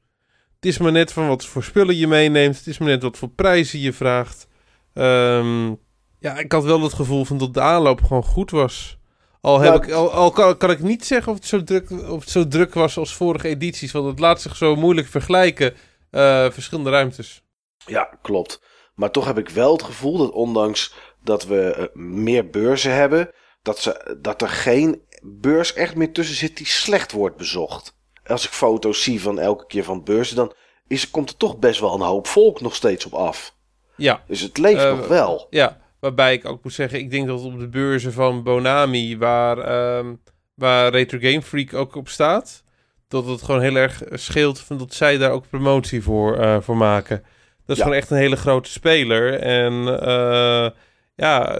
Het 0.55 0.65
is 0.65 0.77
maar 0.77 0.91
net 0.91 1.13
van 1.13 1.27
wat 1.27 1.45
voor 1.45 1.63
spullen 1.63 1.95
je 1.95 2.07
meeneemt. 2.07 2.57
Het 2.57 2.67
is 2.67 2.77
maar 2.77 2.89
net 2.89 3.03
wat 3.03 3.17
voor 3.17 3.29
prijzen 3.29 3.79
je 3.79 3.93
vraagt. 3.93 4.47
Ehm, 4.93 5.73
ja, 6.23 6.37
ik 6.37 6.51
had 6.51 6.63
wel 6.63 6.81
het 6.81 6.93
gevoel 6.93 7.25
van 7.25 7.37
dat 7.37 7.53
de 7.53 7.61
aanloop 7.61 8.01
gewoon 8.03 8.23
goed 8.23 8.51
was. 8.51 8.97
Al, 9.41 9.59
heb 9.59 9.73
Nou, 9.73 9.83
ik, 9.85 9.91
al, 9.91 10.11
al 10.11 10.31
kan, 10.31 10.57
kan 10.57 10.71
ik 10.71 10.79
niet 10.79 11.05
zeggen 11.05 11.31
of 11.31 11.37
het, 11.37 11.47
zo 11.47 11.63
druk, 11.63 11.91
of 11.91 12.19
het 12.19 12.29
zo 12.29 12.47
druk 12.47 12.73
was 12.73 12.97
als 12.97 13.15
vorige 13.15 13.47
edities. 13.47 13.91
Want 13.91 14.05
het 14.05 14.19
laat 14.19 14.41
zich 14.41 14.55
zo 14.55 14.75
moeilijk 14.75 15.07
vergelijken. 15.07 15.73
eh, 16.11 16.49
verschillende 16.51 16.89
ruimtes. 16.89 17.41
Ja, 17.85 18.09
klopt. 18.21 18.61
Maar 18.95 19.11
toch 19.11 19.25
heb 19.25 19.37
ik 19.37 19.49
wel 19.49 19.71
het 19.71 19.83
gevoel 19.83 20.17
dat 20.17 20.31
ondanks 20.31 20.93
dat 21.23 21.45
we 21.45 21.61
eh, 21.73 21.85
meer 22.01 22.49
beurzen 22.49 22.93
hebben, 22.93 23.29
dat, 23.61 23.79
ze, 23.79 24.17
dat 24.21 24.41
er 24.41 24.49
geen 24.49 25.01
beurs 25.21 25.73
echt 25.73 25.95
meer 25.95 26.13
tussen 26.13 26.35
zit 26.35 26.57
die 26.57 26.65
slecht 26.67 27.11
wordt 27.11 27.37
bezocht. 27.37 27.95
Als 28.25 28.45
ik 28.45 28.51
foto's 28.51 29.03
zie 29.03 29.21
van 29.21 29.39
elke 29.39 29.65
keer 29.65 29.83
van 29.83 30.03
beurzen, 30.03 30.35
dan 30.35 30.53
is, 30.87 31.09
komt 31.11 31.29
er 31.29 31.37
toch 31.37 31.57
best 31.57 31.79
wel 31.79 31.93
een 31.93 32.01
hoop 32.01 32.27
volk 32.27 32.61
nog 32.61 32.75
steeds 32.75 33.05
op 33.05 33.13
af. 33.13 33.55
Ja, 33.95 34.23
Dus 34.27 34.41
het 34.41 34.57
leeft 34.57 34.83
Eh, 34.83 34.97
nog 34.97 35.07
wel. 35.07 35.47
ja, 35.49 35.81
waarbij 36.03 36.33
ik 36.33 36.45
ook 36.45 36.63
moet 36.63 36.73
zeggen, 36.73 36.99
ik 36.99 37.11
denk 37.11 37.27
dat 37.27 37.41
op 37.43 37.59
de 37.59 37.67
beurzen 37.67 38.13
van 38.13 38.43
Bonami, 38.43 39.17
waar, 39.17 39.57
ehm, 39.57 40.13
waar 40.53 40.91
Retro 40.91 41.17
Game 41.21 41.41
Freak 41.41 41.73
ook 41.73 41.95
op 41.95 42.09
staat, 42.09 42.63
dat 43.07 43.25
het 43.25 43.41
gewoon 43.41 43.61
heel 43.61 43.75
erg 43.75 44.01
scheelt 44.11 44.59
van 44.59 44.77
dat 44.77 44.93
zij 44.93 45.17
daar 45.17 45.31
ook 45.31 45.49
promotie 45.49 46.01
voor, 46.03 46.37
eh, 46.39 46.57
voor 46.61 46.77
maken. 46.77 47.17
Dat 47.65 47.75
is 47.75 47.77
Ja. 47.77 47.83
gewoon 47.83 47.97
echt 47.97 48.09
een 48.09 48.17
hele 48.17 48.35
grote 48.35 48.69
speler. 48.69 49.33
En 49.39 49.99
eh, 50.01 50.69
ja, 51.15 51.59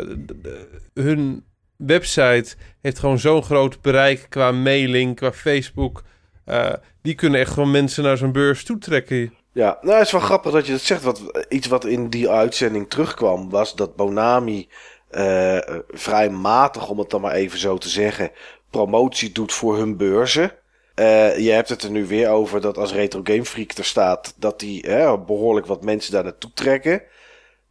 hun 0.93 1.43
website 1.77 2.55
heeft 2.81 2.99
gewoon 2.99 3.19
zo'n 3.19 3.43
groot 3.43 3.81
bereik 3.81 4.25
qua 4.29 4.51
mailing, 4.51 5.15
qua 5.15 5.31
Facebook. 5.31 6.03
Eh, 6.45 6.73
die 7.01 7.15
kunnen 7.15 7.39
echt 7.39 7.51
gewoon 7.51 7.71
mensen 7.71 8.03
naar 8.03 8.17
zo'n 8.17 8.31
beurs 8.31 8.63
toetrekken. 8.63 9.33
Ja, 9.53 9.77
nou 9.81 9.97
het 9.97 10.05
is 10.05 10.11
wel 10.11 10.21
grappig 10.21 10.51
dat 10.51 10.65
je 10.65 10.71
dat 10.71 10.81
zegt. 10.81 11.03
Wat, 11.03 11.21
iets 11.49 11.67
wat 11.67 11.85
in 11.85 12.09
die 12.09 12.30
uitzending 12.30 12.89
terugkwam, 12.89 13.49
was 13.49 13.75
dat 13.75 13.95
Bonami 13.95 14.69
eh, 15.09 15.57
vrij 15.89 16.30
matig, 16.30 16.89
om 16.89 16.99
het 16.99 17.09
dan 17.09 17.21
maar 17.21 17.34
even 17.34 17.59
zo 17.59 17.77
te 17.77 17.89
zeggen, 17.89 18.31
promotie 18.69 19.31
doet 19.31 19.53
voor 19.53 19.77
hun 19.77 19.97
beurzen. 19.97 20.51
Eh, 20.95 21.38
je 21.38 21.51
hebt 21.51 21.69
het 21.69 21.84
er 21.84 21.91
nu 21.91 22.05
weer 22.05 22.30
over 22.30 22.61
dat 22.61 22.77
als 22.77 22.93
Retro 22.93 23.21
Game 23.23 23.45
Freak 23.45 23.71
er 23.71 23.85
staat, 23.85 24.34
dat 24.38 24.59
die 24.59 24.81
hè, 24.88 25.19
behoorlijk 25.19 25.65
wat 25.65 25.84
mensen 25.84 26.11
daar 26.11 26.23
naartoe 26.23 26.51
trekken. 26.53 27.01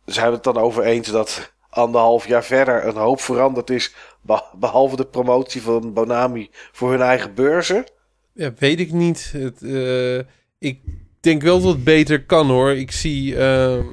Zijn 0.04 0.28
we 0.28 0.34
het 0.34 0.44
dan 0.44 0.56
over 0.56 0.82
eens 0.84 1.08
dat 1.08 1.52
anderhalf 1.70 2.26
jaar 2.26 2.44
verder 2.44 2.86
een 2.86 2.96
hoop 2.96 3.20
veranderd 3.20 3.70
is, 3.70 3.94
beh- 4.20 4.52
behalve 4.54 4.96
de 4.96 5.06
promotie 5.06 5.62
van 5.62 5.92
Bonami 5.92 6.50
voor 6.72 6.90
hun 6.90 7.02
eigen 7.02 7.34
beurzen? 7.34 7.84
Ja, 8.32 8.52
weet 8.58 8.80
ik 8.80 8.92
niet. 8.92 9.30
Het, 9.32 9.62
eh, 9.62 10.18
ik 10.58 10.80
denk 11.22 11.42
wel 11.42 11.60
dat 11.60 11.72
het 11.72 11.84
beter 11.84 12.24
kan 12.24 12.48
hoor. 12.48 12.70
Ik 12.70 12.90
zie, 12.90 13.36
ehm, 13.36 13.86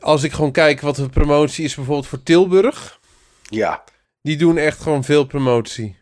als 0.00 0.22
ik 0.22 0.32
gewoon 0.32 0.52
kijk 0.52 0.80
wat 0.80 0.96
de 0.96 1.08
promotie 1.08 1.64
is 1.64 1.74
bijvoorbeeld 1.74 2.06
voor 2.06 2.22
Tilburg. 2.22 2.98
Ja, 3.42 3.84
Die 4.22 4.36
doen 4.36 4.56
echt 4.58 4.80
gewoon 4.80 5.04
veel 5.04 5.24
promotie. 5.24 5.96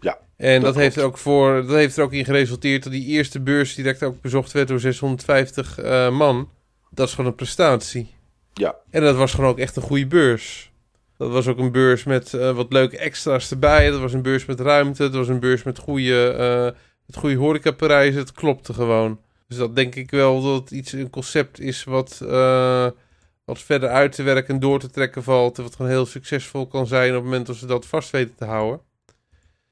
Ja, 0.00 0.18
En 0.36 0.60
dat, 0.60 0.74
dat 0.74 0.82
heeft, 0.82 0.96
er 0.96 1.04
ook 1.04 1.18
voor, 1.18 1.66
dat 1.66 1.76
heeft 1.76 1.96
er 1.96 2.04
ook 2.04 2.12
in 2.12 2.24
geresulteerd 2.24 2.82
dat 2.82 2.92
die 2.92 3.06
eerste 3.06 3.40
beurs 3.40 3.74
direct 3.74 4.02
ook 4.02 4.20
bezocht 4.20 4.52
werd 4.52 4.68
door 4.68 4.80
650 4.80 5.78
eh, 5.78 6.10
man. 6.10 6.48
Dat 6.90 7.08
is 7.08 7.14
gewoon 7.14 7.30
een 7.30 7.36
prestatie. 7.36 8.10
ja, 8.54 8.74
En 8.90 9.02
dat 9.02 9.16
was 9.16 9.34
gewoon 9.34 9.50
ook 9.50 9.58
echt 9.58 9.76
een 9.76 9.82
goede 9.82 10.06
beurs. 10.06 10.70
Dat 11.16 11.30
was 11.30 11.46
ook 11.46 11.58
een 11.58 11.72
beurs 11.72 12.04
met 12.04 12.34
eh, 12.34 12.50
wat 12.54 12.72
leuke 12.72 12.98
extra's 12.98 13.50
erbij. 13.50 13.90
Dat 13.90 14.00
was 14.00 14.12
een 14.12 14.22
beurs 14.22 14.44
met 14.44 14.60
ruimte. 14.60 15.02
Het 15.02 15.14
was 15.14 15.28
een 15.28 15.40
beurs 15.40 15.62
met 15.62 15.78
goede, 15.78 16.30
eh 16.30 16.80
met 17.06 17.16
goede 17.16 17.36
horecaprijzen. 17.36 18.20
Het 18.20 18.32
klopte 18.32 18.74
gewoon. 18.74 19.18
Dus 19.52 19.60
dat 19.60 19.76
denk 19.76 19.94
ik 19.94 20.10
wel 20.10 20.42
dat 20.42 20.60
het 20.60 20.70
iets 20.70 20.92
een 20.92 21.10
concept 21.10 21.60
is 21.60 21.84
wat, 21.84 22.20
eh, 22.28 22.86
wat 23.44 23.58
verder 23.58 23.88
uit 23.88 24.12
te 24.12 24.22
werken 24.22 24.54
en 24.54 24.60
door 24.60 24.80
te 24.80 24.90
trekken 24.90 25.22
valt. 25.22 25.56
Wat 25.56 25.76
gewoon 25.76 25.90
heel 25.90 26.06
succesvol 26.06 26.66
kan 26.66 26.86
zijn 26.86 27.08
op 27.08 27.14
het 27.14 27.24
moment 27.24 27.46
dat 27.46 27.56
ze 27.56 27.66
dat 27.66 27.86
vast 27.86 28.10
weten 28.10 28.34
te 28.34 28.44
houden. 28.44 28.80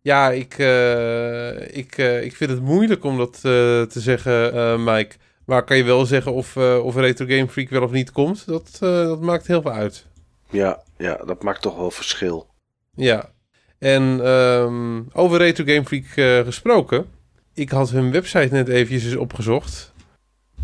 Ja, 0.01 0.31
ik, 0.31 0.59
eh, 0.59 1.77
ik, 1.77 1.99
eh, 1.99 2.25
ik 2.25 2.37
vind 2.37 2.51
het 2.51 2.61
moeilijk 2.61 3.05
om 3.05 3.17
dat 3.17 3.41
te 3.41 3.89
zeggen, 3.91 4.85
Mike. 4.85 5.17
Maar 5.45 5.65
kan 5.65 5.77
je 5.77 5.85
wel 5.85 6.07
zeggen 6.07 6.33
of, 6.33 6.57
of 6.57 6.95
Retro 6.95 7.27
Game 7.27 7.49
Freak 7.49 7.69
wel 7.69 7.83
of 7.83 7.91
niet 7.91 8.13
komt? 8.13 8.47
Dat, 8.47 8.77
dat 8.81 9.21
maakt 9.21 9.47
heel 9.47 9.63
veel 9.63 9.73
uit. 9.73 10.07
ja, 10.51 10.83
ja, 10.97 11.17
dat 11.17 11.43
maakt 11.43 11.63
toch 11.63 11.77
wel 11.77 11.91
verschil. 11.91 12.47
Ja. 12.95 13.31
En 13.79 14.21
ehm, 14.25 15.03
over 15.13 15.39
Retro 15.39 15.65
Game 15.65 15.85
Freak 15.85 16.45
gesproken. 16.47 17.19
Ik 17.55 17.71
had 17.71 17.91
hun 17.91 18.13
website 18.13 18.55
net 18.55 18.69
eventjes 18.69 19.17
opgezocht. 19.17 19.93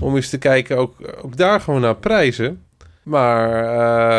Om 0.00 0.16
eens 0.16 0.30
te 0.30 0.38
kijken, 0.38 0.76
ook, 0.76 0.94
ook 1.22 1.36
daar 1.36 1.60
gewoon 1.60 1.80
naar 1.80 1.96
prijzen. 1.96 2.64
Maar 3.02 3.48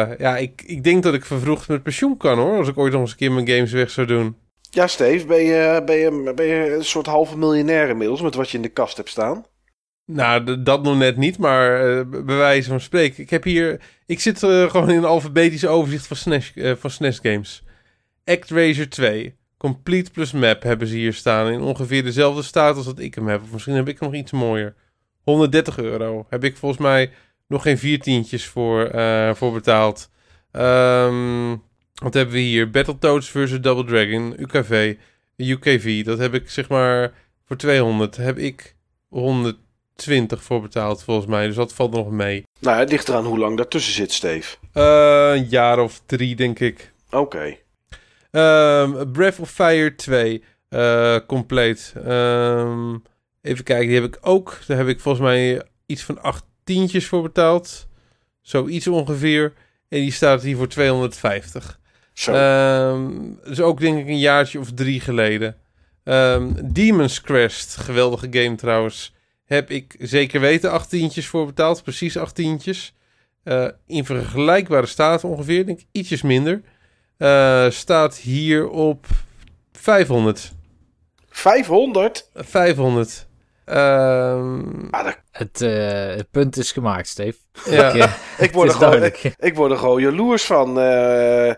uh, 0.09 0.17
ja, 0.19 0.37
ik, 0.37 0.63
ik 0.65 0.83
denk 0.83 1.03
dat 1.03 1.13
ik 1.13 1.25
vervroegd 1.25 1.67
met 1.67 1.83
pensioen 1.83 2.17
kan 2.17 2.37
hoor. 2.37 2.57
Als 2.57 2.67
ik 2.67 2.77
ooit 2.77 2.91
nog 2.91 3.01
eens 3.01 3.11
een 3.11 3.17
keer 3.17 3.31
mijn 3.31 3.47
games 3.47 3.71
weg 3.71 3.89
zou 3.89 4.07
doen. 4.07 4.35
Ja, 4.69 4.87
Steve, 4.87 5.25
ben 5.25 5.43
je, 5.43 5.81
ben, 5.85 5.95
je, 5.95 6.31
ben 6.35 6.45
je 6.45 6.75
een 6.75 6.85
soort 6.85 7.05
halve 7.05 7.37
miljonair 7.37 7.89
inmiddels 7.89 8.21
met 8.21 8.35
wat 8.35 8.49
je 8.49 8.57
in 8.57 8.63
de 8.63 8.69
kast 8.69 8.97
hebt 8.97 9.09
staan? 9.09 9.45
Nou, 10.05 10.63
dat 10.63 10.83
nog 10.83 10.97
net 10.97 11.17
niet, 11.17 11.37
maar 11.37 11.89
uh, 11.89 12.01
bij 12.09 12.35
wijze 12.35 12.69
van 12.69 12.81
spreken. 12.81 13.23
Ik 13.23 13.29
heb 13.29 13.43
hier. 13.43 13.81
Ik 14.05 14.19
zit 14.19 14.41
uh, 14.41 14.69
gewoon 14.69 14.89
in 14.89 14.97
een 14.97 15.05
alfabetisch 15.05 15.67
overzicht 15.67 16.07
van 16.07 16.17
SNES, 16.17 16.51
uh, 16.55 16.73
van 16.77 16.89
SNES 16.89 17.19
games. 17.19 17.63
ActRaiser 18.25 18.89
2. 18.89 19.35
Complete 19.57 20.11
plus 20.11 20.31
map 20.31 20.63
hebben 20.63 20.87
ze 20.87 20.95
hier 20.95 21.13
staan. 21.13 21.51
In 21.51 21.61
ongeveer 21.61 22.03
dezelfde 22.03 22.41
staat 22.41 22.75
als 22.75 22.85
dat 22.85 22.99
ik 22.99 23.15
hem 23.15 23.27
heb. 23.27 23.41
Of 23.41 23.51
misschien 23.51 23.75
heb 23.75 23.87
ik 23.87 23.99
nog 23.99 24.13
iets 24.13 24.31
mooier. 24.31 24.75
130 25.23 25.77
euro. 25.77 26.25
Heb 26.29 26.43
ik 26.43 26.57
volgens 26.57 26.81
mij 26.81 27.11
nog 27.47 27.61
geen 27.61 27.77
vier 27.77 27.99
tientjes 27.99 28.45
voor, 28.45 28.91
voor 29.35 29.53
betaald. 29.53 30.09
Um, 30.51 31.61
wat 31.93 32.13
hebben 32.13 32.33
we 32.33 32.39
hier? 32.39 32.69
Battletoads 32.69 33.29
versus 33.29 33.61
Double 33.61 33.83
Dragon. 33.83 34.33
UKV. 34.37 34.95
UKV. 35.37 36.05
Dat 36.05 36.17
heb 36.17 36.33
ik 36.33 36.49
zeg 36.49 36.69
maar 36.69 37.13
voor 37.45 37.57
200. 37.57 38.17
Heb 38.17 38.37
ik 38.37 38.75
100 39.09 39.57
20 39.97 40.43
voor 40.43 40.61
betaald, 40.61 41.03
volgens 41.03 41.27
mij. 41.27 41.47
Dus 41.47 41.55
dat 41.55 41.73
valt 41.73 41.91
nog 41.93 42.09
mee. 42.09 42.43
Nou, 42.59 42.79
het 42.79 42.91
ligt 42.91 43.07
eraan 43.07 43.25
hoe 43.25 43.37
lang 43.37 43.57
daartussen 43.57 43.93
zit, 43.93 44.11
Steve. 44.11 44.57
Uh, 44.73 45.41
een 45.41 45.47
jaar 45.49 45.79
of 45.79 46.01
drie, 46.05 46.35
denk 46.35 46.59
ik. 46.59 46.93
Oké. 47.07 47.17
Okay. 47.17 47.61
Um, 48.37 49.11
Breath 49.11 49.39
of 49.39 49.51
Fire 49.51 49.95
2, 49.95 50.43
uh, 50.69 51.15
eh, 51.15 51.25
compleet. 51.25 51.93
Um, 52.07 53.03
even 53.41 53.63
kijken, 53.63 53.87
die 53.87 54.01
heb 54.01 54.15
ik 54.15 54.17
ook. 54.21 54.59
Daar 54.67 54.77
heb 54.77 54.87
ik 54.87 54.99
volgens 54.99 55.23
mij 55.23 55.61
iets 55.85 56.03
van 56.03 56.21
acht 56.21 56.43
tientjes 56.63 57.07
voor 57.07 57.21
betaald. 57.21 57.87
Zoiets 58.41 58.87
ongeveer. 58.87 59.53
En 59.89 59.99
die 59.99 60.11
staat 60.11 60.41
hier 60.41 60.57
voor 60.57 60.67
250. 60.67 61.79
Zo. 62.13 62.33
Um, 62.93 63.39
dus 63.43 63.61
ook 63.61 63.79
denk 63.79 63.99
ik 63.99 64.07
een 64.07 64.19
jaartje 64.19 64.59
of 64.59 64.71
drie 64.71 64.99
geleden. 64.99 65.55
Um, 66.03 66.73
Demon's 66.73 67.21
Crest, 67.21 67.75
geweldige 67.75 68.27
game 68.31 68.55
trouwens 68.55 69.15
heb 69.45 69.69
ik 69.69 69.95
zeker 69.99 70.39
weten 70.39 70.71
achttientjes 70.71 71.27
voor 71.27 71.45
betaald. 71.45 71.83
Precies 71.83 72.17
achttientjes. 72.17 72.93
Uh, 73.43 73.67
in 73.85 74.05
vergelijkbare 74.05 74.85
staat 74.85 75.23
ongeveer, 75.23 75.65
denk 75.65 75.79
ik 75.79 75.87
ietsjes 75.91 76.21
minder. 76.21 76.61
Uh, 77.17 77.69
staat 77.69 78.15
hier 78.15 78.69
op 78.69 79.05
500. 79.71 80.51
500? 81.29 82.29
500. 82.33 83.27
Um, 83.65 84.87
ah, 84.91 85.11
het, 85.31 85.61
uh, 85.61 85.69
het, 86.15 86.31
punt 86.31 86.57
is 86.57 86.71
gemaakt, 86.71 87.07
Steve. 87.07 87.37
Ja. 87.65 87.91
ik, 87.91 88.09
ik, 88.47 88.53
word 88.53 88.69
er 88.69 88.75
gewoon, 88.75 89.03
ik, 89.03 89.33
ik, 89.37 89.55
word 89.55 89.71
er 89.71 89.77
gewoon 89.77 90.01
jaloers 90.01 90.45
van. 90.45 90.75
daar, 90.75 91.57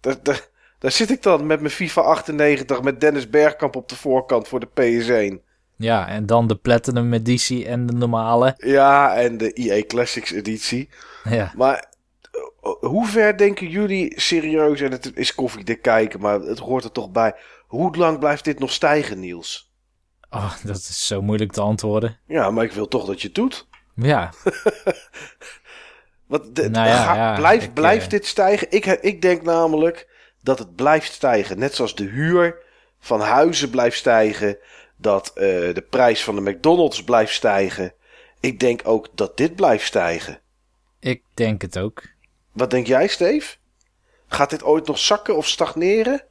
daar, 0.00 0.48
daar 0.78 0.90
zit 0.90 1.10
ik 1.10 1.22
dan 1.22 1.46
met 1.46 1.60
mijn 1.60 1.72
FIFA 1.72 2.00
98 2.00 2.82
met 2.82 3.00
Dennis 3.00 3.30
Bergkamp 3.30 3.76
op 3.76 3.88
de 3.88 3.96
voorkant 3.96 4.48
voor 4.48 4.60
de 4.60 4.68
PS1. 4.80 5.48
Ja, 5.80 6.08
en 6.08 6.26
dan 6.26 6.46
de 6.46 6.56
Platinum 6.56 7.12
editie 7.12 7.66
en 7.66 7.86
de 7.86 7.92
normale. 7.92 8.54
Ja, 8.56 9.14
en 9.16 9.38
de 9.38 9.52
EA 9.52 9.82
Classics 9.86 10.30
editie. 10.30 10.88
Ja. 11.24 11.52
Maar 11.56 11.74
eh, 11.74 11.89
hoe 12.80 13.06
ver 13.06 13.36
denken 13.36 13.68
jullie 13.68 14.20
serieus, 14.20 14.80
en 14.80 14.90
het 14.90 15.16
is 15.16 15.34
koffie 15.34 15.64
te 15.64 15.74
kijken, 15.74 16.20
maar 16.20 16.40
het 16.40 16.58
hoort 16.58 16.84
er 16.84 16.92
toch 16.92 17.10
bij. 17.10 17.34
Hoe 17.66 17.96
lang 17.96 18.18
blijft 18.18 18.44
dit 18.44 18.58
nog 18.58 18.72
stijgen, 18.72 19.20
Niels? 19.20 19.72
Oh, 20.30 20.54
dat 20.64 20.76
is 20.76 21.06
zo 21.06 21.22
moeilijk 21.22 21.52
te 21.52 21.60
antwoorden. 21.60 22.18
Ja, 22.26 22.50
maar 22.50 22.64
ik 22.64 22.72
wil 22.72 22.88
toch 22.88 23.06
dat 23.06 23.20
je 23.20 23.26
het 23.26 23.36
doet. 23.36 23.68
Ja. 23.94 24.32
Wat, 26.26 26.54
de, 26.54 26.68
nou 26.68 26.88
ja, 26.88 27.34
blijft, 27.36 27.74
blijft 27.74 28.04
eh, 28.04 28.10
dit 28.10 28.26
stijgen? 28.26 28.66
Ik, 28.70 28.86
ik 28.86 29.22
denk 29.22 29.42
namelijk 29.42 30.08
dat 30.42 30.58
het 30.58 30.74
blijft 30.74 31.12
stijgen. 31.12 31.58
Net 31.58 31.74
zoals 31.74 31.94
de 31.94 32.04
huur 32.04 32.56
van 32.98 33.20
huizen 33.20 33.70
blijft 33.70 33.96
stijgen 33.96 34.58
dat 34.96 35.32
uh, 35.34 35.42
de 35.74 35.86
prijs 35.90 36.24
van 36.24 36.34
de 36.34 36.50
McDonald's 36.50 37.04
blijft 37.04 37.32
stijgen. 37.32 37.94
Ik 38.40 38.60
denk 38.60 38.80
ook 38.84 39.08
dat 39.14 39.36
dit 39.36 39.56
blijft 39.56 39.84
stijgen. 39.84 40.40
Ik 41.00 41.22
denk 41.34 41.62
het 41.62 41.78
ook. 41.78 42.02
Wat 42.52 42.70
denk 42.70 42.86
jij, 42.86 43.06
Steve? 43.06 43.56
Gaat 44.26 44.50
dit 44.50 44.62
ooit 44.62 44.86
nog 44.86 44.98
zakken 44.98 45.36
of 45.36 45.46
stagneren? 45.46 46.22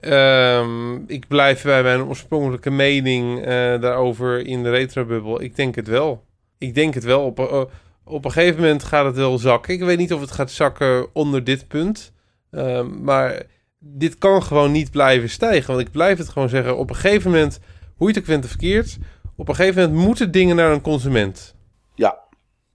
Um, 0.00 1.04
ik 1.06 1.28
blijf 1.28 1.62
bij 1.62 1.82
mijn 1.82 2.02
oorspronkelijke 2.02 2.70
mening 2.70 3.38
uh, 3.38 3.44
daarover 3.80 4.46
in 4.46 4.62
de 4.62 4.70
retrobubbel. 4.70 5.42
Ik 5.42 5.56
denk 5.56 5.74
het 5.74 5.88
wel. 5.88 6.24
Ik 6.58 6.74
denk 6.74 6.94
het 6.94 7.04
wel. 7.04 7.24
Op, 7.24 7.38
uh, 7.38 7.62
op 8.04 8.24
een 8.24 8.32
gegeven 8.32 8.60
moment 8.60 8.84
gaat 8.84 9.04
het 9.04 9.16
wel 9.16 9.38
zakken. 9.38 9.74
Ik 9.74 9.80
weet 9.80 9.98
niet 9.98 10.12
of 10.12 10.20
het 10.20 10.30
gaat 10.30 10.50
zakken 10.50 11.14
onder 11.14 11.44
dit 11.44 11.68
punt. 11.68 12.12
Um, 12.50 13.02
maar 13.02 13.42
dit 13.78 14.18
kan 14.18 14.42
gewoon 14.42 14.72
niet 14.72 14.90
blijven 14.90 15.30
stijgen. 15.30 15.74
Want 15.74 15.86
ik 15.86 15.92
blijf 15.92 16.18
het 16.18 16.28
gewoon 16.28 16.48
zeggen. 16.48 16.76
Op 16.76 16.90
een 16.90 16.96
gegeven 16.96 17.30
moment 17.30 17.58
hoe 17.96 18.06
je 18.08 18.12
het 18.12 18.22
ook 18.22 18.28
vindt 18.28 18.46
verkeerd, 18.46 18.98
op 19.36 19.48
een 19.48 19.54
gegeven 19.54 19.82
moment 19.82 20.06
moeten 20.06 20.30
dingen 20.30 20.56
naar 20.56 20.72
een 20.72 20.80
consument. 20.80 21.54
Ja. 21.94 22.18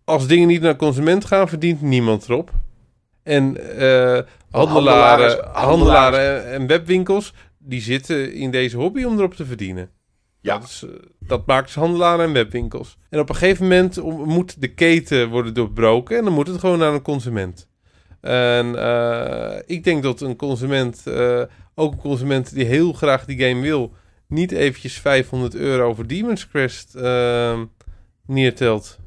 Als 0.03 0.27
dingen 0.27 0.47
niet 0.47 0.61
naar 0.61 0.71
een 0.71 0.77
consument 0.77 1.25
gaan, 1.25 1.49
verdient 1.49 1.81
niemand 1.81 2.29
erop. 2.29 2.51
En 3.27 3.57
uh, 3.79 4.19
handelaren, 4.51 5.49
handelaren 5.51 6.51
en 6.51 6.67
webwinkels, 6.67 7.33
die 7.57 7.81
zitten 7.81 8.33
in 8.33 8.51
deze 8.51 8.77
hobby 8.77 9.03
om 9.03 9.17
erop 9.17 9.33
te 9.33 9.45
verdienen. 9.45 9.89
Ja. 10.41 10.57
Dat, 10.57 10.67
is, 10.67 10.83
uh, 10.85 10.91
dat 11.19 11.45
maakt 11.45 11.73
handelaren 11.73 12.25
en 12.25 12.33
webwinkels. 12.33 12.97
En 13.09 13.19
op 13.19 13.29
een 13.29 13.35
gegeven 13.35 13.63
moment 13.63 14.01
moet 14.25 14.61
de 14.61 14.73
keten 14.73 15.29
worden 15.29 15.53
doorbroken 15.53 16.17
en 16.17 16.23
dan 16.23 16.33
moet 16.33 16.47
het 16.47 16.59
gewoon 16.59 16.79
naar 16.79 16.93
een 16.93 17.01
consument. 17.01 17.69
En 18.21 18.65
uh, 18.65 19.55
ik 19.65 19.83
denk 19.83 20.03
dat 20.03 20.21
een 20.21 20.35
consument, 20.35 21.03
ook 21.75 21.91
een 21.91 21.99
consument 21.99 22.53
die 22.53 22.65
heel 22.65 22.93
graag 22.93 23.25
die 23.25 23.47
game 23.47 23.61
wil, 23.61 23.93
niet 24.27 24.51
eventjes 24.51 24.99
500 24.99 25.55
euro 25.55 25.93
voor 25.93 26.07
Demon's 26.07 26.47
Crest 26.47 26.95
uh, 26.95 27.59
neertelt. 28.25 28.99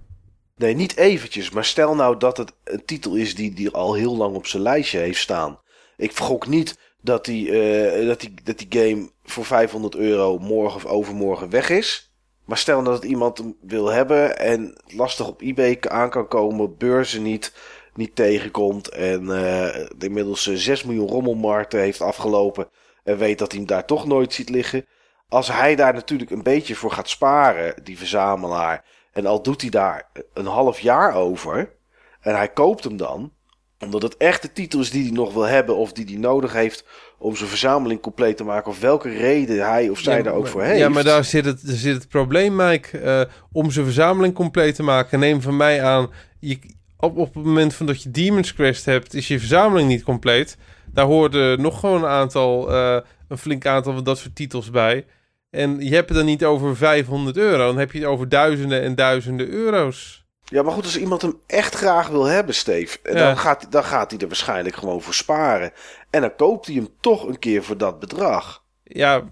Nee, 0.61 0.75
niet 0.75 0.97
eventjes. 0.97 1.51
Maar 1.51 1.65
stel 1.65 1.95
nou 1.95 2.17
dat 2.17 2.37
het 2.37 2.53
een 2.65 2.85
titel 2.85 3.15
is 3.15 3.35
die, 3.35 3.55
die 3.55 3.71
al 3.71 3.95
heel 3.95 4.17
lang 4.17 4.37
op 4.37 4.47
zijn 4.47 4.63
lijstje 4.63 4.99
heeft 4.99 5.21
staan. 5.21 5.61
Ik 5.97 6.13
vergok 6.13 6.47
niet 6.47 6.79
dat 7.01 7.25
die, 7.25 7.47
uh, 7.47 8.07
dat, 8.07 8.21
die, 8.21 8.35
dat 8.45 8.59
die 8.59 8.67
game 8.71 9.11
voor 9.25 9.45
500 9.45 9.95
euro 9.95 10.39
morgen 10.39 10.77
of 10.77 10.85
overmorgen 10.85 11.51
weg 11.51 11.71
is. 11.71 12.13
Maar 12.45 12.59
stel 12.59 12.83
dat 12.83 12.95
het 12.95 13.05
iemand 13.05 13.39
hem 13.39 13.57
wil 13.61 13.87
hebben 13.87 14.39
en 14.39 14.81
lastig 14.87 15.29
op 15.29 15.41
eBay 15.41 15.79
aan 15.81 16.11
kan 16.11 16.29
komen, 16.29 16.77
beurzen 16.77 17.23
niet, 17.23 17.55
niet 17.95 18.17
tegenkomt 18.17 18.89
en 18.89 19.25
uh, 19.25 19.87
inmiddels 19.99 20.43
6 20.43 20.85
miljoen 20.85 21.09
rommelmarkten 21.09 21.81
heeft 21.81 22.01
afgelopen 22.01 22.69
en 23.05 23.19
weet 23.19 23.39
dat 23.39 23.51
hij 23.51 23.59
hem 23.59 23.69
daar 23.69 23.87
toch 23.87 24.07
nooit 24.07 24.33
ziet 24.33 24.49
liggen 24.49 24.85
als 25.31 25.49
hij 25.49 25.77
daar 25.77 25.95
natuurlijk 25.95 26.31
een 26.31 26.43
beetje 26.43 26.75
voor 26.75 26.91
gaat 26.91 27.09
sparen, 27.09 27.75
die 27.83 27.99
verzamelaar. 27.99 28.85
En 29.13 29.27
al 29.27 29.43
doet 29.43 29.61
hij 29.61 29.71
daar 29.71 30.11
een 30.35 30.47
half 30.47 30.81
jaar 30.81 31.15
over. 31.15 31.73
En 32.21 32.37
hij 32.37 32.49
koopt 32.49 32.85
hem 32.85 32.97
dan. 32.97 33.33
Omdat 33.79 34.03
het 34.03 34.17
echt 34.17 34.43
de 34.43 34.53
titel 34.53 34.81
is 34.81 34.91
die 34.91 35.03
hij 35.03 35.13
nog 35.13 35.33
wil 35.33 35.47
hebben. 35.47 35.77
Of 35.77 35.93
die 35.93 36.05
hij 36.05 36.17
nodig 36.17 36.53
heeft 36.53 36.85
om 37.19 37.37
zijn 37.37 37.49
verzameling 37.49 38.01
compleet 38.01 38.37
te 38.37 38.45
maken. 38.45 38.71
Of 38.71 38.81
welke 38.81 39.09
reden 39.09 39.69
hij 39.69 39.89
of 39.89 39.99
zij 39.99 40.23
daar 40.23 40.33
ook 40.33 40.47
voor 40.47 40.63
heeft. 40.63 40.79
Ja, 40.79 40.89
maar 40.89 41.05
daar 41.05 41.25
zit 41.25 41.45
het, 41.45 41.67
daar 41.67 41.77
zit 41.77 41.95
het 41.95 42.09
probleem, 42.09 42.57
Mike. 42.57 43.01
Uh, 43.01 43.21
om 43.53 43.71
zijn 43.71 43.85
verzameling 43.85 44.35
compleet 44.35 44.75
te 44.75 44.83
maken. 44.83 45.19
Neem 45.19 45.43
van 45.43 45.57
mij 45.57 45.83
aan. 45.83 46.11
Je, 46.39 46.59
op, 46.97 47.17
op 47.17 47.35
het 47.35 47.45
moment 47.45 47.75
van 47.75 47.87
dat 47.87 48.03
je 48.03 48.11
Demon's 48.11 48.55
Crest 48.55 48.85
hebt, 48.85 49.15
is 49.15 49.29
je 49.29 49.39
verzameling 49.39 49.89
niet 49.89 50.03
compleet. 50.03 50.57
Daar 50.93 51.07
hoorden 51.07 51.61
nog 51.61 51.81
gewoon 51.81 52.03
een 52.03 52.11
aantal. 52.11 52.73
Uh, 52.73 52.99
een 53.31 53.39
flink 53.39 53.67
aantal 53.67 53.95
van 53.95 54.05
dat 54.05 54.19
soort 54.19 54.35
titels 54.35 54.71
bij. 54.71 55.07
En 55.51 55.81
je 55.81 55.95
hebt 55.95 56.09
het 56.09 56.19
dan 56.19 56.27
niet 56.27 56.45
over 56.45 56.77
500 56.77 57.37
euro, 57.37 57.67
dan 57.67 57.79
heb 57.79 57.93
je 57.93 57.99
het 57.99 58.07
over 58.07 58.29
duizenden 58.29 58.83
en 58.83 58.95
duizenden 58.95 59.49
euro's. 59.49 60.25
Ja, 60.45 60.63
maar 60.63 60.73
goed, 60.73 60.85
als 60.85 60.99
iemand 60.99 61.23
hem 61.23 61.41
echt 61.47 61.75
graag 61.75 62.09
wil 62.09 62.25
hebben, 62.25 62.55
Steve, 62.55 62.99
dan, 63.03 63.39
gaat, 63.39 63.73
dan 63.73 63.85
gaat 63.85 64.11
hij 64.11 64.21
er 64.21 64.27
waarschijnlijk 64.27 64.77
gewoon 64.77 65.03
voor 65.03 65.15
sparen. 65.15 65.73
En 66.11 66.21
dan 66.21 66.37
koopt 66.37 66.67
hij 66.67 66.75
hem 66.75 66.89
toch 67.01 67.27
een 67.27 67.39
keer 67.39 67.63
voor 67.63 67.77
dat 67.77 67.99
bedrag. 67.99 68.65
Ja, 68.83 69.29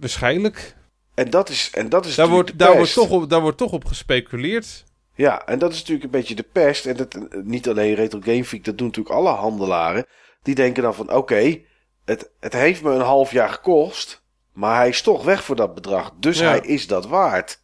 waarschijnlijk. 0.00 0.76
En 1.14 1.30
dat 1.30 1.48
is, 1.48 1.70
en 1.72 1.88
dat 1.88 2.06
is 2.06 2.14
daar 2.14 2.28
wordt, 2.28 2.58
daar 2.58 2.76
wordt, 2.76 2.92
toch 2.92 3.10
op, 3.10 3.30
daar 3.30 3.40
wordt 3.40 3.58
toch 3.58 3.72
op 3.72 3.84
gespeculeerd. 3.84 4.84
Ja, 5.14 5.46
en 5.46 5.58
dat 5.58 5.72
is 5.72 5.78
natuurlijk 5.78 6.04
een 6.04 6.10
beetje 6.10 6.34
de 6.34 6.46
pest. 6.52 6.86
En 6.86 6.96
dat, 6.96 7.18
niet 7.44 7.68
alleen 7.68 7.94
Retro 7.94 8.20
Game 8.22 8.44
Freak, 8.44 8.64
dat 8.64 8.78
doen 8.78 8.86
natuurlijk 8.86 9.14
alle 9.14 9.30
handelaren. 9.30 10.06
Die 10.42 10.54
denken 10.54 10.82
dan 10.82 10.94
van, 10.94 11.12
oké, 11.12 11.60
het, 12.04 12.30
het 12.40 12.52
heeft 12.52 12.82
me 12.82 12.92
een 12.92 13.00
half 13.00 13.30
jaar 13.32 13.48
gekost. 13.48 14.22
Maar 14.58 14.76
hij 14.76 14.88
is 14.88 15.02
toch 15.02 15.24
weg 15.24 15.44
voor 15.44 15.56
dat 15.56 15.74
bedrag. 15.74 16.12
Dus 16.20 16.38
hij 16.38 16.60
is 16.60 16.86
dat 16.86 17.06
waard. 17.06 17.62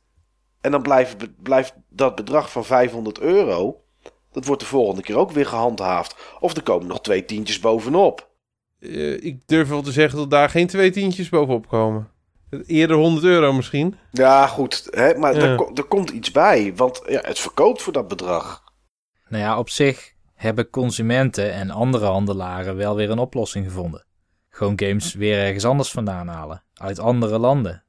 En 0.60 0.70
dan 0.70 0.82
blijft, 0.82 1.42
blijft 1.42 1.74
dat 1.88 2.14
bedrag 2.14 2.50
van 2.50 2.64
500 2.64 3.20
euro. 3.20 3.82
Dat 4.32 4.44
wordt 4.44 4.60
de 4.60 4.68
volgende 4.68 5.02
keer 5.02 5.16
ook 5.16 5.30
weer 5.30 5.46
gehandhaafd. 5.46 6.16
Of 6.40 6.56
er 6.56 6.62
komen 6.62 6.86
nog 6.86 7.00
twee 7.00 7.24
tientjes 7.24 7.60
bovenop. 7.60 8.30
Uh, 8.78 9.24
ik 9.24 9.38
durf 9.46 9.68
wel 9.68 9.82
te 9.82 9.92
zeggen 9.92 10.18
dat 10.18 10.30
daar 10.30 10.48
geen 10.48 10.66
twee 10.66 10.90
tientjes 10.90 11.28
bovenop 11.28 11.68
komen. 11.68 12.10
Eerder 12.66 12.96
100 12.96 13.24
euro 13.24 13.52
misschien. 13.52 13.96
Ja, 14.10 14.46
goed. 14.46 14.88
Hè? 14.90 15.14
Maar 15.14 15.34
er, 15.34 15.68
er, 15.74 15.84
komt 15.84 16.10
iets 16.10 16.30
bij. 16.30 16.72
Want 16.76 17.02
ja, 17.06 17.20
het 17.22 17.38
verkoopt 17.38 17.82
voor 17.82 17.92
dat 17.92 18.08
bedrag. 18.08 18.62
Nou 19.28 19.42
ja, 19.42 19.58
op 19.58 19.70
zich 19.70 20.12
hebben 20.34 20.70
consumenten 20.70 21.52
en 21.52 21.70
andere 21.70 22.06
handelaren 22.06 22.76
wel 22.76 22.96
weer 22.96 23.10
een 23.10 23.18
oplossing 23.18 23.64
gevonden. 23.66 24.04
Gewoon 24.54 24.80
games 24.80 25.14
weer 25.14 25.38
ergens 25.38 25.64
anders 25.64 25.90
vandaan 25.90 26.28
halen. 26.28 26.62
Uit 26.74 26.98
andere 26.98 27.38
landen. 27.38 27.82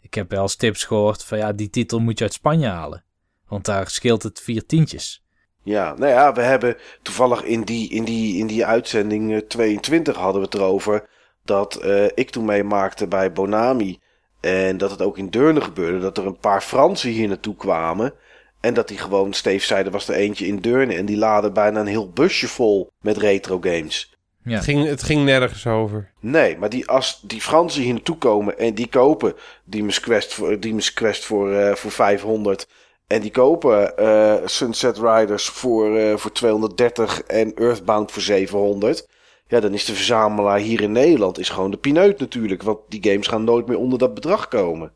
ik 0.00 0.14
heb 0.14 0.30
wel 0.30 0.42
eens 0.42 0.56
tips 0.56 0.84
gehoord 0.84 1.24
van 1.24 1.38
ja, 1.38 1.52
die 1.52 1.70
titel 1.70 1.98
moet 1.98 2.18
je 2.18 2.24
uit 2.24 2.32
Spanje 2.32 2.66
halen. 2.66 3.04
Want 3.48 3.64
daar 3.64 3.90
scheelt 3.90 4.22
het 4.22 4.40
vier 4.40 4.66
tientjes. 4.66 5.24
Ja, 5.62 5.94
nou 5.94 6.12
ja, 6.12 6.32
we 6.32 6.40
hebben 6.40 6.76
toevallig 7.02 7.42
in 7.42 7.62
die, 7.62 7.90
in 7.90 8.04
die, 8.04 8.38
in 8.38 8.46
die 8.46 8.66
uitzending 8.66 9.44
22 9.48 10.16
hadden 10.16 10.40
we 10.40 10.46
het 10.46 10.54
erover 10.54 11.08
dat 11.44 11.80
uh, 11.84 12.04
ik 12.14 12.30
toen 12.30 12.44
meemaakte 12.44 13.06
bij 13.06 13.32
Bonami. 13.32 13.98
En 14.40 14.78
dat 14.78 14.90
het 14.90 15.02
ook 15.02 15.18
in 15.18 15.28
Deurne 15.28 15.60
gebeurde. 15.60 15.98
Dat 15.98 16.18
er 16.18 16.26
een 16.26 16.38
paar 16.38 16.60
Fransen 16.60 17.10
hier 17.10 17.28
naartoe 17.28 17.56
kwamen. 17.56 18.14
En 18.60 18.74
dat 18.74 18.88
die 18.88 18.98
gewoon, 18.98 19.32
Steve 19.32 19.66
zei, 19.66 19.90
was 19.90 20.08
er 20.08 20.14
eentje 20.14 20.46
in 20.46 20.60
Deurne. 20.60 20.94
En 20.94 21.06
die 21.06 21.16
laden 21.16 21.52
bijna 21.52 21.80
een 21.80 21.86
heel 21.86 22.10
busje 22.10 22.48
vol 22.48 22.90
met 23.00 23.16
retro 23.16 23.58
games. 23.60 24.11
Ja. 24.44 24.54
Het, 24.54 24.64
ging, 24.64 24.86
het 24.86 25.02
ging 25.02 25.24
nergens 25.24 25.66
over. 25.66 26.10
Nee, 26.20 26.58
maar 26.58 26.68
die, 26.68 26.88
als 26.88 27.20
die 27.22 27.40
Fransen 27.40 27.82
hier 27.82 27.92
naartoe 27.92 28.16
komen 28.16 28.58
en 28.58 28.74
die 28.74 28.88
kopen 28.88 29.34
Demon's 29.64 30.00
Quest 30.00 30.34
voor, 30.34 30.60
Demon's 30.60 30.92
Quest 30.92 31.24
voor, 31.24 31.52
uh, 31.52 31.74
voor 31.74 31.90
500. 31.90 32.68
En 33.06 33.20
die 33.20 33.30
kopen 33.30 33.92
uh, 33.98 34.34
Sunset 34.44 34.98
Riders 34.98 35.48
voor, 35.48 35.98
uh, 35.98 36.16
voor 36.16 36.32
230 36.32 37.22
en 37.22 37.54
Earthbound 37.54 38.12
voor 38.12 38.22
700. 38.22 39.08
Ja, 39.46 39.60
dan 39.60 39.74
is 39.74 39.84
de 39.84 39.94
verzamelaar 39.94 40.58
hier 40.58 40.80
in 40.80 40.92
Nederland 40.92 41.38
is 41.38 41.48
gewoon 41.48 41.70
de 41.70 41.76
pineut 41.76 42.18
natuurlijk. 42.18 42.62
Want 42.62 42.78
die 42.88 43.02
games 43.10 43.26
gaan 43.26 43.44
nooit 43.44 43.66
meer 43.66 43.78
onder 43.78 43.98
dat 43.98 44.14
bedrag 44.14 44.48
komen. 44.48 44.92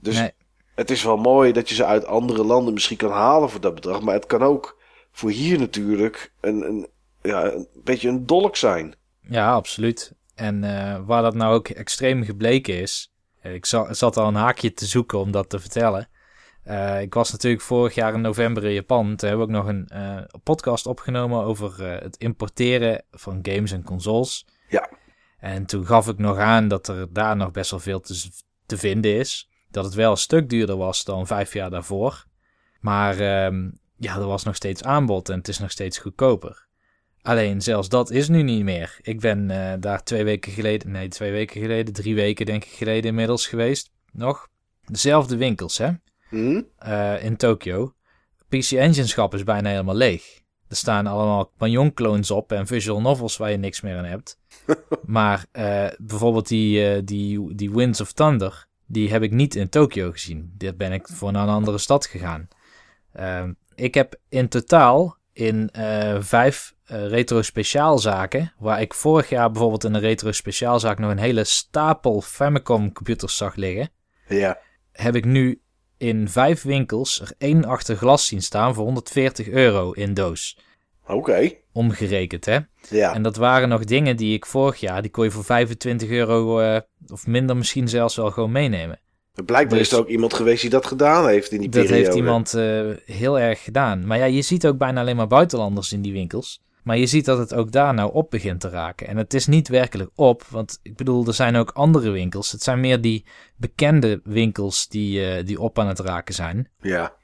Dus 0.00 0.18
nee. 0.18 0.30
het 0.74 0.90
is 0.90 1.02
wel 1.02 1.16
mooi 1.16 1.52
dat 1.52 1.68
je 1.68 1.74
ze 1.74 1.84
uit 1.84 2.06
andere 2.06 2.44
landen 2.44 2.72
misschien 2.72 2.96
kan 2.96 3.10
halen 3.10 3.50
voor 3.50 3.60
dat 3.60 3.74
bedrag. 3.74 4.02
Maar 4.02 4.14
het 4.14 4.26
kan 4.26 4.42
ook 4.42 4.78
voor 5.12 5.30
hier 5.30 5.58
natuurlijk 5.58 6.32
een, 6.40 6.62
een, 6.62 6.88
ja, 7.26 7.52
een 7.52 7.68
beetje 7.84 8.08
een 8.08 8.26
dolk 8.26 8.56
zijn. 8.56 8.94
Ja, 9.20 9.52
absoluut. 9.52 10.14
En 10.34 10.62
uh, 10.62 10.98
waar 11.06 11.22
dat 11.22 11.34
nou 11.34 11.54
ook 11.54 11.68
extreem 11.68 12.24
gebleken 12.24 12.80
is. 12.80 13.12
Ik 13.42 13.66
zat 13.90 14.16
al 14.16 14.28
een 14.28 14.34
haakje 14.34 14.72
te 14.72 14.86
zoeken 14.86 15.18
om 15.18 15.30
dat 15.30 15.48
te 15.48 15.58
vertellen. 15.58 16.08
Uh, 16.64 17.00
ik 17.00 17.14
was 17.14 17.32
natuurlijk 17.32 17.62
vorig 17.62 17.94
jaar 17.94 18.14
in 18.14 18.20
november 18.20 18.64
in 18.64 18.72
Japan. 18.72 19.16
Toen 19.16 19.28
hebben 19.28 19.46
we 19.46 19.52
ook 19.52 19.64
nog 19.64 19.74
een 19.74 19.90
uh, 19.92 20.22
podcast 20.42 20.86
opgenomen 20.86 21.42
over 21.42 21.82
het 21.82 22.16
importeren 22.16 23.04
van 23.10 23.38
games 23.42 23.72
en 23.72 23.84
consoles. 23.84 24.46
Ja. 24.68 24.90
En 25.38 25.66
toen 25.66 25.86
gaf 25.86 26.08
ik 26.08 26.18
nog 26.18 26.38
aan 26.38 26.68
dat 26.68 26.88
er 26.88 27.12
daar 27.12 27.36
nog 27.36 27.50
best 27.50 27.70
wel 27.70 27.80
veel 27.80 28.00
te, 28.00 28.30
te 28.66 28.76
vinden 28.76 29.14
is. 29.14 29.50
Dat 29.70 29.84
het 29.84 29.94
wel 29.94 30.10
een 30.10 30.16
stuk 30.16 30.48
duurder 30.48 30.76
was 30.76 31.04
dan 31.04 31.26
vijf 31.26 31.52
jaar 31.52 31.70
daarvoor. 31.70 32.24
Maar 32.80 33.44
um, 33.44 33.80
ja, 33.96 34.16
er 34.16 34.26
was 34.26 34.44
nog 34.44 34.56
steeds 34.56 34.82
aanbod 34.82 35.28
en 35.28 35.38
het 35.38 35.48
is 35.48 35.58
nog 35.58 35.70
steeds 35.70 35.98
goedkoper. 35.98 36.65
Alleen 37.26 37.62
zelfs 37.62 37.88
dat 37.88 38.10
is 38.10 38.28
nu 38.28 38.42
niet 38.42 38.62
meer. 38.62 38.98
Ik 39.02 39.20
ben 39.20 39.46
daar 39.80 40.02
twee 40.02 40.24
weken 40.24 40.52
geleden, 40.52 40.90
nee, 40.90 41.08
twee 41.08 41.32
weken 41.32 41.60
geleden, 41.60 41.94
drie 41.94 42.14
weken 42.14 42.46
denk 42.46 42.64
ik 42.64 42.70
geleden 42.70 43.04
inmiddels 43.04 43.46
geweest. 43.46 43.90
Nog. 44.12 44.48
Dezelfde 44.84 45.36
winkels, 45.36 45.78
hè? 45.78 45.90
Hmm? 46.28 46.68
Uh, 46.86 47.24
in 47.24 47.36
Tokyo. 47.36 47.94
PC 48.48 48.70
Engine 48.70 49.06
schap 49.06 49.34
is 49.34 49.44
bijna 49.44 49.68
helemaal 49.68 49.94
leeg. 49.94 50.40
Er 50.68 50.76
staan 50.76 51.06
allemaal 51.06 51.50
Banyon 51.58 51.94
clones 51.94 52.30
op 52.30 52.52
en 52.52 52.66
visual 52.66 53.00
novels 53.00 53.36
waar 53.36 53.50
je 53.50 53.56
niks 53.56 53.80
meer 53.80 53.96
aan 53.96 54.04
hebt. 54.04 54.38
maar 55.04 55.46
uh, 55.52 55.86
bijvoorbeeld 55.98 56.48
die, 56.48 57.04
die, 57.04 57.54
die 57.54 57.70
Winds 57.70 58.00
of 58.00 58.12
Thunder, 58.12 58.66
die 58.86 59.10
heb 59.10 59.22
ik 59.22 59.30
niet 59.30 59.54
in 59.54 59.68
Tokyo 59.68 60.10
gezien. 60.10 60.52
Dit 60.56 60.76
ben 60.76 60.92
ik 60.92 61.08
voor 61.08 61.32
naar 61.32 61.42
een 61.42 61.54
andere 61.54 61.78
stad 61.78 62.06
gegaan. 62.06 62.48
Ehm, 63.12 63.52
ik 63.74 63.94
heb 63.94 64.14
in 64.28 64.48
totaal 64.48 65.16
in 65.32 65.70
vijf 66.20 66.74
retro 66.86 67.42
speciaalzaken, 67.42 68.52
waar 68.58 68.80
ik 68.80 68.94
vorig 68.94 69.28
jaar 69.28 69.50
bijvoorbeeld 69.50 69.84
in 69.84 69.94
een 69.94 70.00
retro 70.00 70.32
speciaalzaak 70.32 70.98
nog 70.98 71.10
een 71.10 71.18
hele 71.18 71.44
stapel 71.44 72.20
Famicom 72.20 72.92
computers 72.92 73.36
zag 73.36 73.54
liggen. 73.54 73.90
Ja. 74.28 74.58
Heb 74.92 75.16
ik 75.16 75.24
nu 75.24 75.60
in 75.98 76.28
vijf 76.28 76.62
winkels 76.62 77.20
er 77.20 77.32
één 77.38 77.64
achter 77.64 77.96
glas 77.96 78.26
zien 78.26 78.42
staan 78.42 78.74
voor 78.74 78.84
140 78.84 79.48
euro 79.48 79.92
in 79.92 80.14
doos. 80.14 80.58
Oké. 81.06 81.52
Omgerekend, 81.72 82.44
hè? 82.44 82.58
Ja. 82.88 83.14
En 83.14 83.22
dat 83.22 83.36
waren 83.36 83.68
nog 83.68 83.84
dingen 83.84 84.16
die 84.16 84.34
ik 84.34 84.46
vorig 84.46 84.80
jaar, 84.80 85.02
die 85.02 85.10
kon 85.10 85.24
je 85.24 85.30
voor 85.30 85.44
25 85.44 86.08
euro 86.08 86.60
uh, 86.60 86.78
of 87.08 87.26
minder 87.26 87.56
misschien 87.56 87.88
zelfs 87.88 88.16
wel 88.16 88.30
gewoon 88.30 88.52
meenemen. 88.52 89.00
Blijkbaar 89.44 89.78
dus, 89.78 89.86
is 89.86 89.92
er 89.92 89.98
ook 89.98 90.08
iemand 90.08 90.34
geweest 90.34 90.60
die 90.60 90.70
dat 90.70 90.86
gedaan 90.86 91.28
heeft 91.28 91.52
in 91.52 91.60
die 91.60 91.68
dat 91.68 91.82
periode. 91.82 92.04
Dat 92.04 92.14
heeft 92.14 92.26
iemand 92.26 92.54
uh, 92.54 93.16
heel 93.16 93.38
erg 93.38 93.62
gedaan. 93.62 94.06
Maar 94.06 94.18
ja, 94.18 94.24
je 94.24 94.42
ziet 94.42 94.66
ook 94.66 94.78
bijna 94.78 95.00
alleen 95.00 95.16
maar 95.16 95.26
buitenlanders 95.26 95.92
in 95.92 96.02
die 96.02 96.12
winkels. 96.12 96.62
Maar 96.86 96.96
je 96.96 97.06
ziet 97.06 97.24
dat 97.24 97.38
het 97.38 97.54
ook 97.54 97.72
daar 97.72 97.94
nou 97.94 98.12
op 98.12 98.30
begint 98.30 98.60
te 98.60 98.68
raken. 98.68 99.06
En 99.06 99.16
het 99.16 99.34
is 99.34 99.46
niet 99.46 99.68
werkelijk 99.68 100.10
op, 100.14 100.42
want 100.42 100.78
ik 100.82 100.96
bedoel, 100.96 101.26
er 101.26 101.34
zijn 101.34 101.56
ook 101.56 101.70
andere 101.70 102.10
winkels. 102.10 102.52
Het 102.52 102.62
zijn 102.62 102.80
meer 102.80 103.00
die 103.00 103.24
bekende 103.56 104.20
winkels 104.24 104.88
die, 104.88 105.38
uh, 105.38 105.46
die 105.46 105.60
op 105.60 105.78
aan 105.78 105.88
het 105.88 105.98
raken 105.98 106.34
zijn. 106.34 106.70
Ja. 106.80 107.14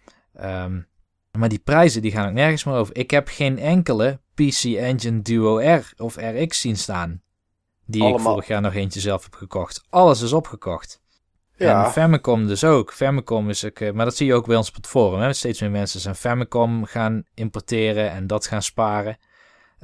Um, 0.64 0.86
maar 1.38 1.48
die 1.48 1.58
prijzen 1.58 2.02
die 2.02 2.10
gaan 2.10 2.28
ook 2.28 2.34
nergens 2.34 2.64
meer 2.64 2.74
over. 2.74 2.96
Ik 2.96 3.10
heb 3.10 3.28
geen 3.28 3.58
enkele 3.58 4.20
PC 4.34 4.64
Engine 4.64 5.22
Duo 5.22 5.58
R 5.58 5.92
of 5.96 6.16
RX 6.16 6.60
zien 6.60 6.76
staan. 6.76 7.22
Die 7.86 8.02
Allemaal. 8.02 8.18
ik 8.18 8.26
vorig 8.26 8.46
jaar 8.46 8.60
nog 8.60 8.74
eentje 8.74 9.00
zelf 9.00 9.22
heb 9.22 9.34
gekocht. 9.34 9.84
Alles 9.88 10.22
is 10.22 10.32
opgekocht. 10.32 11.00
Ja. 11.56 11.84
En 11.84 11.90
Famicom 11.90 12.46
dus 12.46 12.64
ook. 12.64 12.92
Famicom 12.92 13.48
is 13.48 13.64
ook, 13.64 13.80
uh, 13.80 13.92
maar 13.92 14.04
dat 14.04 14.16
zie 14.16 14.26
je 14.26 14.34
ook 14.34 14.46
bij 14.46 14.56
ons 14.56 14.68
op 14.68 14.74
het 14.74 14.86
forum. 14.86 15.20
Hè? 15.20 15.32
Steeds 15.32 15.60
meer 15.60 15.70
mensen 15.70 16.00
zijn 16.00 16.14
Famicom 16.14 16.84
gaan 16.84 17.24
importeren 17.34 18.10
en 18.10 18.26
dat 18.26 18.46
gaan 18.46 18.62
sparen. 18.62 19.16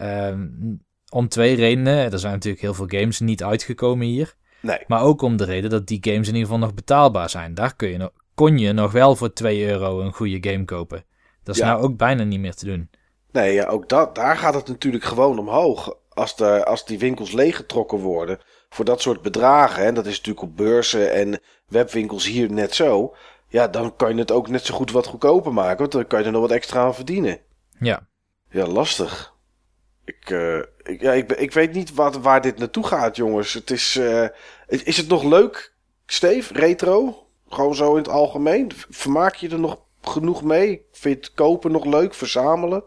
Um, 0.00 0.86
om 1.10 1.28
twee 1.28 1.56
redenen. 1.56 2.12
Er 2.12 2.18
zijn 2.18 2.32
natuurlijk 2.32 2.62
heel 2.62 2.74
veel 2.74 2.86
games 2.88 3.20
niet 3.20 3.42
uitgekomen 3.42 4.06
hier. 4.06 4.34
Nee. 4.60 4.78
Maar 4.86 5.02
ook 5.02 5.22
om 5.22 5.36
de 5.36 5.44
reden 5.44 5.70
dat 5.70 5.86
die 5.86 5.98
games 6.00 6.28
in 6.28 6.34
ieder 6.34 6.40
geval 6.40 6.58
nog 6.58 6.74
betaalbaar 6.74 7.30
zijn. 7.30 7.54
Daar 7.54 7.76
kun 7.76 7.88
je 7.88 7.96
nog, 7.96 8.10
kon 8.34 8.58
je 8.58 8.72
nog 8.72 8.92
wel 8.92 9.16
voor 9.16 9.32
2 9.32 9.66
euro 9.66 10.00
een 10.00 10.12
goede 10.12 10.50
game 10.50 10.64
kopen. 10.64 11.04
Dat 11.42 11.54
is 11.54 11.62
nou 11.62 11.82
ook 11.82 11.96
bijna 11.96 12.22
niet 12.22 12.40
meer 12.40 12.54
te 12.54 12.64
doen. 12.64 12.90
Nee, 13.32 13.52
ja, 13.52 13.66
ook 13.66 13.88
dat, 13.88 14.14
daar 14.14 14.36
gaat 14.36 14.54
het 14.54 14.68
natuurlijk 14.68 15.04
gewoon 15.04 15.38
omhoog. 15.38 15.94
Als, 16.08 16.36
de, 16.36 16.64
als 16.64 16.86
die 16.86 16.98
winkels 16.98 17.32
leeggetrokken 17.32 17.98
worden 17.98 18.38
voor 18.68 18.84
dat 18.84 19.00
soort 19.00 19.22
bedragen. 19.22 19.84
En 19.84 19.94
dat 19.94 20.06
is 20.06 20.16
natuurlijk 20.16 20.46
op 20.46 20.56
beurzen 20.56 21.12
en 21.12 21.40
webwinkels 21.68 22.26
hier 22.26 22.52
net 22.52 22.74
zo. 22.74 23.14
Ja, 23.48 23.68
dan 23.68 23.96
kan 23.96 24.14
je 24.14 24.20
het 24.20 24.32
ook 24.32 24.48
net 24.48 24.64
zo 24.64 24.74
goed 24.74 24.90
wat 24.90 25.06
goedkoper 25.06 25.52
maken. 25.52 25.78
Want 25.78 25.92
dan 25.92 26.06
kan 26.06 26.18
je 26.18 26.24
er 26.24 26.32
nog 26.32 26.40
wat 26.40 26.50
extra 26.50 26.80
aan 26.80 26.94
verdienen. 26.94 27.38
Ja. 27.78 28.06
Ja, 28.50 28.66
lastig. 28.66 29.36
Ik, 30.08 30.30
uh, 30.30 30.58
ik, 30.82 31.00
ja, 31.00 31.12
ik, 31.12 31.32
ik 31.32 31.52
weet 31.52 31.72
niet 31.72 31.94
wat, 31.94 32.16
waar 32.16 32.40
dit 32.40 32.58
naartoe 32.58 32.86
gaat, 32.86 33.16
jongens. 33.16 33.52
Het 33.52 33.70
is, 33.70 33.96
uh, 33.96 34.26
is 34.66 34.96
het 34.96 35.08
nog 35.08 35.24
leuk, 35.24 35.72
Steve? 36.06 36.54
Retro? 36.54 37.26
Gewoon 37.48 37.74
zo 37.74 37.90
in 37.90 37.96
het 37.96 38.08
algemeen? 38.08 38.70
Vermaak 38.88 39.34
je 39.34 39.48
er 39.48 39.60
nog 39.60 39.80
genoeg 40.02 40.42
mee? 40.42 40.82
Vind 40.92 41.14
je 41.14 41.20
het 41.20 41.34
kopen 41.34 41.72
nog 41.72 41.84
leuk? 41.84 42.14
Verzamelen? 42.14 42.84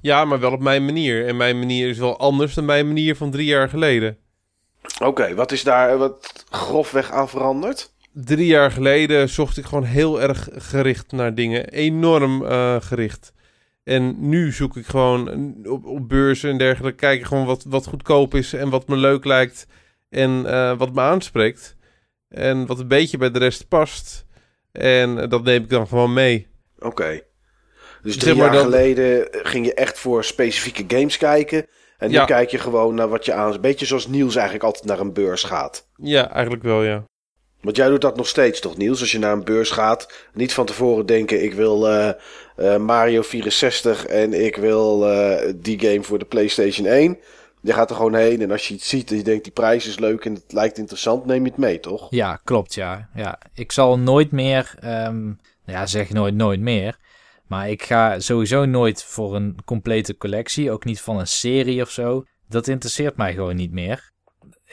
Ja, 0.00 0.24
maar 0.24 0.40
wel 0.40 0.52
op 0.52 0.60
mijn 0.60 0.84
manier. 0.84 1.26
En 1.26 1.36
mijn 1.36 1.58
manier 1.58 1.88
is 1.88 1.98
wel 1.98 2.18
anders 2.18 2.54
dan 2.54 2.64
mijn 2.64 2.86
manier 2.86 3.16
van 3.16 3.30
drie 3.30 3.46
jaar 3.46 3.68
geleden. 3.68 4.18
Oké, 4.94 5.06
okay, 5.06 5.34
wat 5.34 5.52
is 5.52 5.62
daar 5.62 5.98
wat 5.98 6.44
grofweg 6.50 7.10
aan 7.10 7.28
veranderd? 7.28 7.92
Drie 8.12 8.46
jaar 8.46 8.70
geleden 8.70 9.28
zocht 9.28 9.56
ik 9.56 9.64
gewoon 9.64 9.84
heel 9.84 10.20
erg 10.20 10.48
gericht 10.52 11.12
naar 11.12 11.34
dingen. 11.34 11.68
Enorm 11.68 12.42
uh, 12.42 12.76
gericht. 12.80 13.32
En 13.88 14.28
nu 14.28 14.52
zoek 14.52 14.76
ik 14.76 14.86
gewoon 14.86 15.54
op, 15.68 15.84
op 15.84 16.08
beurzen 16.08 16.50
en 16.50 16.58
dergelijke, 16.58 16.98
kijk 16.98 17.24
gewoon 17.24 17.46
wat, 17.46 17.64
wat 17.68 17.86
goedkoop 17.86 18.34
is 18.34 18.52
en 18.52 18.70
wat 18.70 18.88
me 18.88 18.96
leuk 18.96 19.24
lijkt 19.24 19.66
en 20.08 20.30
uh, 20.30 20.78
wat 20.78 20.92
me 20.92 21.00
aanspreekt. 21.00 21.76
En 22.28 22.66
wat 22.66 22.78
een 22.78 22.88
beetje 22.88 23.18
bij 23.18 23.30
de 23.30 23.38
rest 23.38 23.68
past. 23.68 24.26
En 24.72 25.28
dat 25.28 25.44
neem 25.44 25.62
ik 25.62 25.68
dan 25.68 25.88
gewoon 25.88 26.12
mee. 26.12 26.46
Oké. 26.76 26.86
Okay. 26.86 27.24
Dus 28.02 28.16
drie 28.16 28.34
jaar 28.34 28.52
dat... 28.52 28.62
geleden 28.62 29.28
ging 29.30 29.66
je 29.66 29.74
echt 29.74 29.98
voor 29.98 30.24
specifieke 30.24 30.84
games 30.96 31.16
kijken. 31.16 31.66
En 31.98 32.08
nu 32.08 32.14
ja. 32.14 32.24
kijk 32.24 32.50
je 32.50 32.58
gewoon 32.58 32.94
naar 32.94 33.08
wat 33.08 33.24
je 33.24 33.32
aan... 33.32 33.52
Een 33.52 33.60
beetje 33.60 33.86
zoals 33.86 34.06
Niels 34.06 34.34
eigenlijk 34.34 34.64
altijd 34.64 34.84
naar 34.84 35.00
een 35.00 35.12
beurs 35.12 35.42
gaat. 35.42 35.88
Ja, 35.96 36.30
eigenlijk 36.30 36.62
wel, 36.62 36.82
ja. 36.82 37.04
Want 37.66 37.78
jij 37.78 37.88
doet 37.88 38.00
dat 38.00 38.16
nog 38.16 38.26
steeds 38.26 38.60
toch, 38.60 38.76
Niels? 38.76 39.00
Als 39.00 39.12
je 39.12 39.18
naar 39.18 39.32
een 39.32 39.44
beurs 39.44 39.70
gaat, 39.70 40.12
niet 40.32 40.52
van 40.54 40.66
tevoren 40.66 41.06
denken: 41.06 41.44
ik 41.44 41.54
wil 41.54 41.88
uh, 41.88 42.10
uh, 42.56 42.76
Mario 42.76 43.22
64 43.22 44.06
en 44.06 44.44
ik 44.44 44.56
wil 44.56 45.12
uh, 45.12 45.52
die 45.56 45.80
game 45.80 46.02
voor 46.02 46.18
de 46.18 46.24
PlayStation 46.24 46.86
1. 46.86 47.18
Je 47.60 47.72
gaat 47.72 47.90
er 47.90 47.96
gewoon 47.96 48.14
heen 48.14 48.42
en 48.42 48.50
als 48.50 48.68
je 48.68 48.74
iets 48.74 48.88
ziet 48.88 49.10
en 49.10 49.16
je 49.16 49.22
denkt 49.22 49.44
die 49.44 49.52
prijs 49.52 49.86
is 49.86 49.98
leuk 49.98 50.24
en 50.24 50.34
het 50.34 50.52
lijkt 50.52 50.78
interessant, 50.78 51.26
neem 51.26 51.44
je 51.44 51.50
het 51.50 51.58
mee, 51.58 51.80
toch? 51.80 52.06
Ja, 52.10 52.40
klopt, 52.44 52.74
ja. 52.74 53.08
ja. 53.14 53.38
Ik 53.54 53.72
zal 53.72 53.98
nooit 53.98 54.30
meer, 54.30 54.74
um, 54.84 55.40
nou 55.64 55.78
ja, 55.78 55.86
zeg 55.86 56.10
nooit, 56.10 56.34
nooit 56.34 56.60
meer. 56.60 56.98
Maar 57.46 57.70
ik 57.70 57.82
ga 57.82 58.20
sowieso 58.20 58.64
nooit 58.64 59.04
voor 59.04 59.34
een 59.34 59.56
complete 59.64 60.16
collectie, 60.16 60.70
ook 60.70 60.84
niet 60.84 61.00
van 61.00 61.18
een 61.18 61.26
serie 61.26 61.82
of 61.82 61.90
zo. 61.90 62.24
Dat 62.48 62.68
interesseert 62.68 63.16
mij 63.16 63.32
gewoon 63.32 63.56
niet 63.56 63.72
meer 63.72 64.14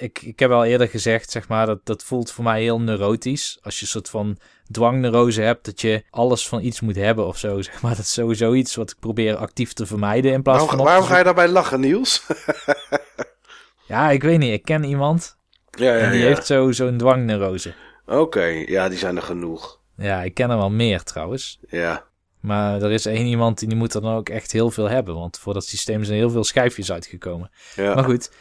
ik, 0.04 0.22
ik 0.22 0.40
heb 0.40 0.52
al 0.52 0.66
eerder 0.66 0.88
gezegd, 0.88 1.32
zeg 1.32 1.48
maar, 1.48 1.66
dat, 1.66 1.86
dat 1.86 2.04
voelt 2.04 2.32
voor 2.32 2.44
mij 2.44 2.62
heel 2.62 2.82
neurotisch. 2.82 3.60
Als 3.62 3.76
je 3.76 3.82
een 3.82 3.88
soort 3.88 4.10
van 4.10 4.38
dwangneurose 4.72 5.42
hebt, 5.42 5.66
dat 5.66 5.82
je 5.82 6.04
alles 6.10 6.48
van 6.48 6.62
iets 6.62 6.82
moet 6.82 6.96
hebben 6.96 7.26
of 7.28 7.38
zo. 7.38 7.62
Zeg 7.62 7.82
maar. 7.82 7.96
Dat 7.96 8.06
is 8.06 8.14
sowieso 8.14 8.54
iets 8.54 8.76
wat 8.76 8.92
ik 8.92 9.00
probeer 9.00 9.36
actief 9.36 9.74
te 9.74 9.86
vermijden 9.86 10.32
in 10.32 10.42
plaats 10.42 10.60
Waarom, 10.60 10.78
van... 10.78 10.86
waarom 10.86 11.06
ga 11.06 11.18
je 11.18 11.24
daarbij 11.24 11.48
lachen, 11.48 11.80
Niels? 11.80 12.26
Ja, 13.88 14.10
ik 14.10 14.24
weet 14.24 14.40
niet. 14.40 14.54
Ik 14.54 14.64
ken 14.64 14.84
iemand 14.84 15.38
ja, 15.72 15.98
en 15.98 16.12
die 16.12 16.24
heeft 16.24 16.46
zo, 16.46 16.72
zo'n 16.72 16.98
dwangneurose. 16.98 17.74
Oké, 18.06 18.46
ja, 18.46 18.90
die 18.90 18.98
zijn 18.98 19.16
er 19.16 19.22
genoeg. 19.22 19.80
Ja, 19.98 20.24
ik 20.24 20.34
ken 20.34 20.50
er 20.50 20.58
wel 20.58 20.70
meer 20.70 21.04
trouwens. 21.04 21.60
Ja. 21.68 22.06
Maar 22.40 22.82
er 22.82 22.92
is 22.92 23.06
één 23.06 23.26
iemand 23.26 23.60
die 23.60 23.76
moet 23.76 23.94
er 23.94 24.02
dan 24.02 24.16
ook 24.16 24.30
echt 24.30 24.52
heel 24.52 24.72
veel 24.72 24.90
hebben. 24.90 25.16
Want 25.16 25.40
voor 25.40 25.54
dat 25.54 25.66
systeem 25.66 26.04
zijn 26.04 26.18
heel 26.18 26.30
veel 26.30 26.44
schijfjes 26.44 26.92
uitgekomen. 26.92 27.52
ja. 27.76 27.94
Maar 27.94 28.04
goed. 28.04 28.32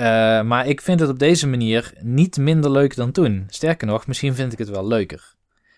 Eh, 0.00 0.42
maar 0.42 0.66
ik 0.66 0.80
vind 0.80 1.00
het 1.00 1.08
op 1.08 1.18
deze 1.18 1.48
manier 1.48 1.92
niet 1.98 2.36
minder 2.36 2.70
leuk 2.70 2.96
dan 2.96 3.12
toen. 3.12 3.46
Sterker 3.48 3.86
nog, 3.86 4.06
misschien 4.06 4.34
vind 4.34 4.52
ik 4.52 4.58
het 4.58 4.68
wel 4.68 4.86
leuker. 4.86 5.34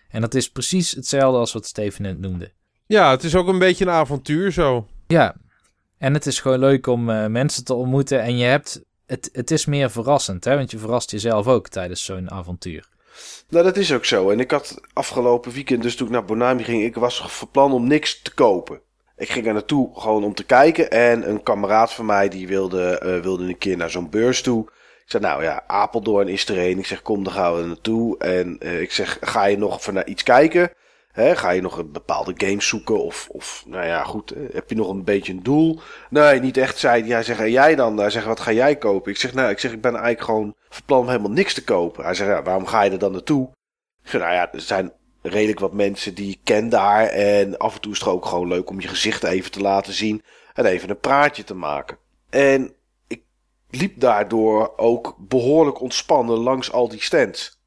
En 0.09 0.21
dat 0.21 0.33
is 0.33 0.51
precies 0.51 0.91
hetzelfde 0.91 1.39
als 1.39 1.53
wat 1.53 1.65
Steven 1.65 2.01
net 2.01 2.19
noemde. 2.19 2.51
Ja, 2.85 3.11
het 3.11 3.23
is 3.23 3.35
ook 3.35 3.47
een 3.47 3.59
beetje 3.59 3.85
een 3.85 3.91
avontuur 3.91 4.51
zo. 4.51 4.87
Ja, 5.07 5.35
en 5.97 6.13
het 6.13 6.25
is 6.25 6.39
gewoon 6.39 6.59
leuk 6.59 6.87
om 6.87 7.09
eh, 7.09 7.25
mensen 7.25 7.63
te 7.63 7.73
ontmoeten. 7.73 8.21
En 8.21 8.37
je 8.37 8.45
hebt, 8.45 8.81
het, 9.05 9.29
het 9.33 9.51
is 9.51 9.65
meer 9.65 9.91
verrassend, 9.91 10.43
hè? 10.43 10.55
want 10.55 10.71
je 10.71 10.77
verrast 10.77 11.11
jezelf 11.11 11.47
ook 11.47 11.67
tijdens 11.67 12.05
zo'n 12.05 12.31
avontuur. 12.31 12.89
Nou, 13.49 13.63
dat 13.63 13.77
is 13.77 13.93
ook 13.93 14.05
zo. 14.05 14.29
En 14.29 14.39
ik 14.39 14.51
had 14.51 14.81
afgelopen 14.93 15.51
weekend, 15.51 15.81
dus 15.81 15.95
toen 15.95 16.07
ik 16.07 16.13
naar 16.13 16.25
Bonami 16.25 16.63
ging, 16.63 16.83
ik 16.83 16.95
was 16.95 17.21
van 17.27 17.49
plan 17.51 17.71
om 17.71 17.87
niks 17.87 18.21
te 18.21 18.33
kopen. 18.33 18.81
Ik 19.15 19.29
ging 19.29 19.47
er 19.47 19.53
naartoe 19.53 19.89
gewoon 19.93 20.23
om 20.23 20.33
te 20.33 20.45
kijken. 20.45 20.91
En 20.91 21.29
een 21.29 21.43
kameraad 21.43 21.93
van 21.93 22.05
mij 22.05 22.29
die 22.29 22.47
wilde, 22.47 22.97
eh, 22.97 23.19
wilde 23.19 23.47
een 23.47 23.57
keer 23.57 23.77
naar 23.77 23.89
zo'n 23.89 24.09
beurs 24.09 24.41
toe. 24.41 24.65
Ik 25.03 25.09
zei, 25.09 25.23
nou 25.23 25.43
ja, 25.43 25.63
Apeldoorn 25.67 26.27
is 26.27 26.47
er 26.49 26.57
een. 26.57 26.77
Ik 26.77 26.85
zeg, 26.85 27.01
kom, 27.01 27.23
dan 27.23 27.33
gaan 27.33 27.55
we 27.55 27.61
er 27.61 27.67
naartoe. 27.67 28.17
En 28.17 28.57
eh, 28.59 28.81
ik 28.81 28.91
zeg, 28.91 29.17
ga 29.21 29.45
je 29.45 29.57
nog 29.57 29.91
naar 29.91 30.07
iets 30.07 30.23
kijken? 30.23 30.71
Ga 31.15 31.49
je 31.49 31.61
nog 31.61 31.77
een 31.77 31.91
bepaalde 31.91 32.33
game 32.35 32.61
zoeken? 32.61 33.03
Of, 33.03 33.27
of 33.31 33.63
nou 33.67 33.85
ja, 33.85 34.03
goed, 34.03 34.31
eh, 34.31 34.41
heb 34.53 34.69
je 34.69 34.75
nog 34.75 34.89
een 34.89 35.03
beetje 35.03 35.33
een 35.33 35.43
doel? 35.43 35.79
Nee, 36.09 36.39
niet 36.39 36.57
echt, 36.57 36.77
zei 36.77 37.11
hij. 37.11 37.23
Zegt, 37.23 37.47
jij 37.47 37.75
dan? 37.75 37.97
Hij 37.97 38.09
zegt, 38.09 38.25
wat 38.25 38.39
ga 38.39 38.51
jij 38.51 38.75
kopen? 38.75 39.11
Ik 39.11 39.17
zeg, 39.17 39.33
nou, 39.33 39.49
ik 39.49 39.59
zeg, 39.59 39.71
ik 39.71 39.81
ben 39.81 39.91
eigenlijk 39.91 40.23
gewoon 40.23 40.55
van 40.69 40.85
plan 40.85 40.99
om 40.99 41.07
helemaal 41.07 41.31
niks 41.31 41.53
te 41.53 41.63
kopen. 41.63 42.03
Hij 42.03 42.13
zegt, 42.13 42.29
ja, 42.29 42.43
waarom 42.43 42.65
ga 42.65 42.81
je 42.81 42.91
er 42.91 42.99
dan 42.99 43.11
naartoe? 43.11 43.49
Ik 44.03 44.09
zeg, 44.09 44.21
nou 44.21 44.33
ja, 44.33 44.53
er 44.53 44.61
zijn 44.61 44.93
redelijk 45.23 45.59
wat 45.59 45.73
mensen 45.73 46.13
die 46.13 46.31
ik 46.31 46.39
ken 46.43 46.69
daar. 46.69 47.05
En 47.05 47.57
af 47.57 47.75
en 47.75 47.81
toe 47.81 47.91
is 47.91 47.99
het 47.99 48.07
ook 48.07 48.25
gewoon 48.25 48.47
leuk 48.47 48.69
om 48.69 48.81
je 48.81 48.87
gezicht 48.87 49.23
even 49.23 49.51
te 49.51 49.61
laten 49.61 49.93
zien. 49.93 50.23
En 50.53 50.65
even 50.65 50.89
een 50.89 50.99
praatje 50.99 51.43
te 51.43 51.53
maken. 51.53 51.97
En 52.29 52.73
ik 53.07 53.21
liep 53.69 53.99
daardoor 53.99 54.73
ook 54.77 55.15
behoorlijk 55.19 55.81
ontspannen 55.81 56.37
langs 56.37 56.71
al 56.71 56.89
die 56.89 57.03
stands. 57.03 57.61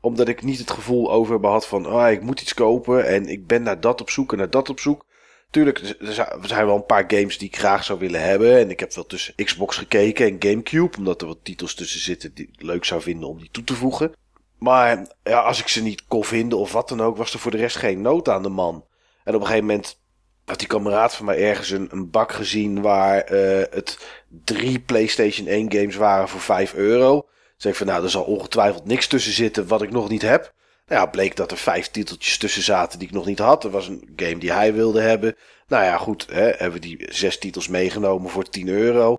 Omdat 0.00 0.28
ik 0.28 0.42
niet 0.42 0.58
het 0.58 0.70
gevoel 0.70 1.12
over 1.12 1.32
heb 1.32 1.44
gehad 1.44 1.66
van... 1.66 1.86
Oh, 1.86 2.10
ik 2.10 2.22
moet 2.22 2.40
iets 2.40 2.54
kopen 2.54 3.06
en 3.06 3.28
ik 3.28 3.46
ben 3.46 3.62
naar 3.62 3.80
dat 3.80 4.00
op 4.00 4.10
zoek 4.10 4.32
en 4.32 4.38
naar 4.38 4.50
dat 4.50 4.68
op 4.68 4.80
zoek. 4.80 5.04
Tuurlijk, 5.50 5.78
er 5.78 6.28
zijn 6.40 6.66
wel 6.66 6.76
een 6.76 6.86
paar 6.86 7.04
games 7.06 7.38
die 7.38 7.48
ik 7.48 7.58
graag 7.58 7.84
zou 7.84 7.98
willen 7.98 8.22
hebben. 8.22 8.58
En 8.58 8.70
ik 8.70 8.80
heb 8.80 8.94
wel 8.94 9.06
tussen 9.06 9.34
Xbox 9.34 9.76
gekeken 9.76 10.26
en 10.26 10.36
Gamecube. 10.38 10.96
Omdat 10.96 11.20
er 11.20 11.26
wat 11.26 11.38
titels 11.42 11.74
tussen 11.74 12.00
zitten 12.00 12.34
die 12.34 12.48
ik 12.52 12.62
leuk 12.62 12.84
zou 12.84 13.02
vinden 13.02 13.28
om 13.28 13.38
die 13.38 13.50
toe 13.50 13.64
te 13.64 13.74
voegen. 13.74 14.12
Maar 14.58 15.06
ja, 15.22 15.40
als 15.40 15.60
ik 15.60 15.68
ze 15.68 15.82
niet 15.82 16.06
kon 16.06 16.24
vinden 16.24 16.58
of 16.58 16.72
wat 16.72 16.88
dan 16.88 17.02
ook, 17.02 17.16
was 17.16 17.32
er 17.32 17.38
voor 17.38 17.50
de 17.50 17.56
rest 17.56 17.76
geen 17.76 18.00
nood 18.00 18.28
aan 18.28 18.42
de 18.42 18.48
man. 18.48 18.84
En 19.24 19.34
op 19.34 19.40
een 19.40 19.46
gegeven 19.46 19.66
moment 19.66 20.00
had 20.44 20.58
die 20.58 20.68
kameraad 20.68 21.14
van 21.14 21.26
mij 21.26 21.38
ergens 21.38 21.70
een, 21.70 21.88
een 21.90 22.10
bak 22.10 22.32
gezien 22.32 22.82
waar 22.82 23.20
eh, 23.20 23.64
het 23.70 23.98
drie 24.44 24.80
PlayStation 24.80 25.46
1 25.46 25.72
games 25.72 25.96
waren 25.96 26.28
voor 26.28 26.40
5 26.40 26.74
euro. 26.74 27.28
Zeg 27.56 27.72
ik 27.72 27.78
van 27.78 27.86
nou, 27.86 28.02
er 28.02 28.10
zal 28.10 28.22
ongetwijfeld 28.22 28.84
niks 28.84 29.06
tussen 29.06 29.32
zitten 29.32 29.66
wat 29.66 29.82
ik 29.82 29.90
nog 29.90 30.08
niet 30.08 30.22
heb. 30.22 30.54
Nou 30.86 31.00
ja, 31.00 31.06
bleek 31.06 31.36
dat 31.36 31.50
er 31.50 31.56
vijf 31.56 31.90
titeltjes 31.90 32.38
tussen 32.38 32.62
zaten 32.62 32.98
die 32.98 33.08
ik 33.08 33.14
nog 33.14 33.26
niet 33.26 33.38
had. 33.38 33.64
Er 33.64 33.70
was 33.70 33.88
een 33.88 34.12
game 34.16 34.38
die 34.38 34.52
hij 34.52 34.74
wilde 34.74 35.00
hebben. 35.00 35.36
Nou 35.66 35.84
ja, 35.84 35.96
goed, 35.96 36.26
hè, 36.30 36.42
hebben 36.42 36.72
we 36.72 36.78
die 36.78 37.06
zes 37.08 37.38
titels 37.38 37.68
meegenomen 37.68 38.30
voor 38.30 38.48
10 38.48 38.68
euro. 38.68 39.18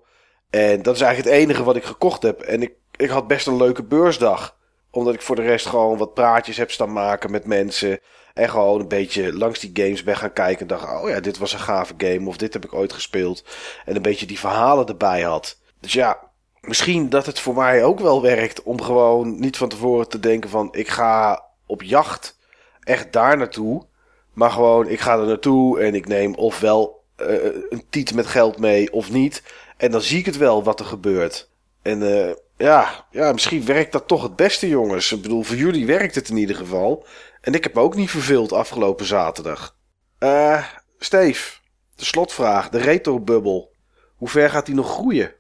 En 0.49 0.81
dat 0.81 0.95
is 0.95 1.01
eigenlijk 1.01 1.35
het 1.35 1.43
enige 1.43 1.63
wat 1.63 1.75
ik 1.75 1.83
gekocht 1.83 2.23
heb. 2.23 2.41
En 2.41 2.61
ik, 2.61 2.73
ik 2.95 3.09
had 3.09 3.27
best 3.27 3.47
een 3.47 3.57
leuke 3.57 3.83
beursdag 3.83 4.57
omdat 4.91 5.13
ik 5.13 5.21
voor 5.21 5.35
de 5.35 5.41
rest 5.41 5.65
gewoon 5.65 5.97
wat 5.97 6.13
praatjes 6.13 6.57
heb 6.57 6.71
staan 6.71 6.93
maken 6.93 7.31
met 7.31 7.45
mensen. 7.45 7.99
En 8.33 8.49
gewoon 8.49 8.79
een 8.79 8.87
beetje 8.87 9.33
langs 9.33 9.59
die 9.59 9.69
games 9.73 10.03
ben 10.03 10.17
gaan 10.17 10.33
kijken. 10.33 10.61
En 10.61 10.67
dacht, 10.67 11.01
oh 11.01 11.09
ja, 11.09 11.19
dit 11.19 11.37
was 11.37 11.53
een 11.53 11.59
gave 11.59 11.93
game. 11.97 12.27
Of 12.27 12.37
dit 12.37 12.53
heb 12.53 12.65
ik 12.65 12.73
ooit 12.73 12.93
gespeeld. 12.93 13.43
En 13.85 13.95
een 13.95 14.01
beetje 14.01 14.25
die 14.25 14.39
verhalen 14.39 14.87
erbij 14.87 15.21
had. 15.21 15.57
Dus 15.79 15.93
ja, 15.93 16.19
misschien 16.61 17.09
dat 17.09 17.25
het 17.25 17.39
voor 17.39 17.55
mij 17.55 17.83
ook 17.83 17.99
wel 17.99 18.21
werkt. 18.21 18.63
Om 18.63 18.81
gewoon 18.81 19.39
niet 19.39 19.57
van 19.57 19.69
tevoren 19.69 20.09
te 20.09 20.19
denken 20.19 20.49
van, 20.49 20.67
ik 20.71 20.87
ga 20.87 21.43
op 21.65 21.83
jacht 21.83 22.37
echt 22.79 23.13
daar 23.13 23.37
naartoe. 23.37 23.85
Maar 24.33 24.51
gewoon, 24.51 24.87
ik 24.87 24.99
ga 24.99 25.17
er 25.17 25.25
naartoe 25.25 25.79
en 25.79 25.95
ik 25.95 26.07
neem 26.07 26.35
ofwel 26.35 27.03
uh, 27.21 27.27
een 27.69 27.83
tiet 27.89 28.13
met 28.13 28.27
geld 28.27 28.57
mee 28.57 28.93
of 28.93 29.11
niet. 29.11 29.43
En 29.77 29.91
dan 29.91 30.01
zie 30.01 30.19
ik 30.19 30.25
het 30.25 30.37
wel 30.37 30.63
wat 30.63 30.79
er 30.79 30.85
gebeurt. 30.85 31.49
En 31.87 32.01
uh, 32.01 32.33
ja, 32.57 33.07
ja, 33.11 33.31
misschien 33.31 33.65
werkt 33.65 33.91
dat 33.91 34.07
toch 34.07 34.23
het 34.23 34.35
beste, 34.35 34.67
jongens. 34.67 35.11
Ik 35.11 35.21
bedoel, 35.21 35.43
voor 35.43 35.55
jullie 35.55 35.85
werkt 35.85 36.15
het 36.15 36.29
in 36.29 36.37
ieder 36.37 36.55
geval. 36.55 37.05
En 37.41 37.53
ik 37.53 37.63
heb 37.63 37.73
me 37.73 37.81
ook 37.81 37.95
niet 37.95 38.09
verveeld 38.09 38.51
afgelopen 38.51 39.05
zaterdag. 39.05 39.77
Eh, 40.17 40.65
Steve, 40.99 41.59
de 41.95 42.05
slotvraag, 42.05 42.69
de 42.69 42.77
retro-bubbel. 42.77 43.71
Hoe 44.15 44.27
ver 44.27 44.49
gaat 44.49 44.65
die 44.65 44.75
nog 44.75 44.91
groeien? 44.91 45.33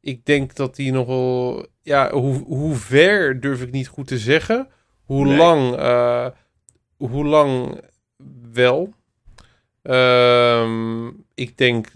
Ik 0.00 0.24
denk 0.24 0.54
dat 0.54 0.76
die 0.76 0.92
nogal... 0.92 1.66
Ja, 1.82 2.10
hoe, 2.10 2.44
hoe 2.44 2.74
ver 2.74 3.40
durf 3.40 3.62
ik 3.62 3.70
niet 3.70 3.88
goed 3.88 4.06
te 4.06 4.18
zeggen. 4.18 4.68
Hoe 5.04 5.24
Nee. 5.24 5.36
lang... 5.36 5.78
uh, 5.78 6.26
hoe 6.96 7.24
lang 7.24 7.80
wel. 8.52 8.94
Ehm, 9.82 11.06
ik 11.34 11.56
denk 11.56 11.86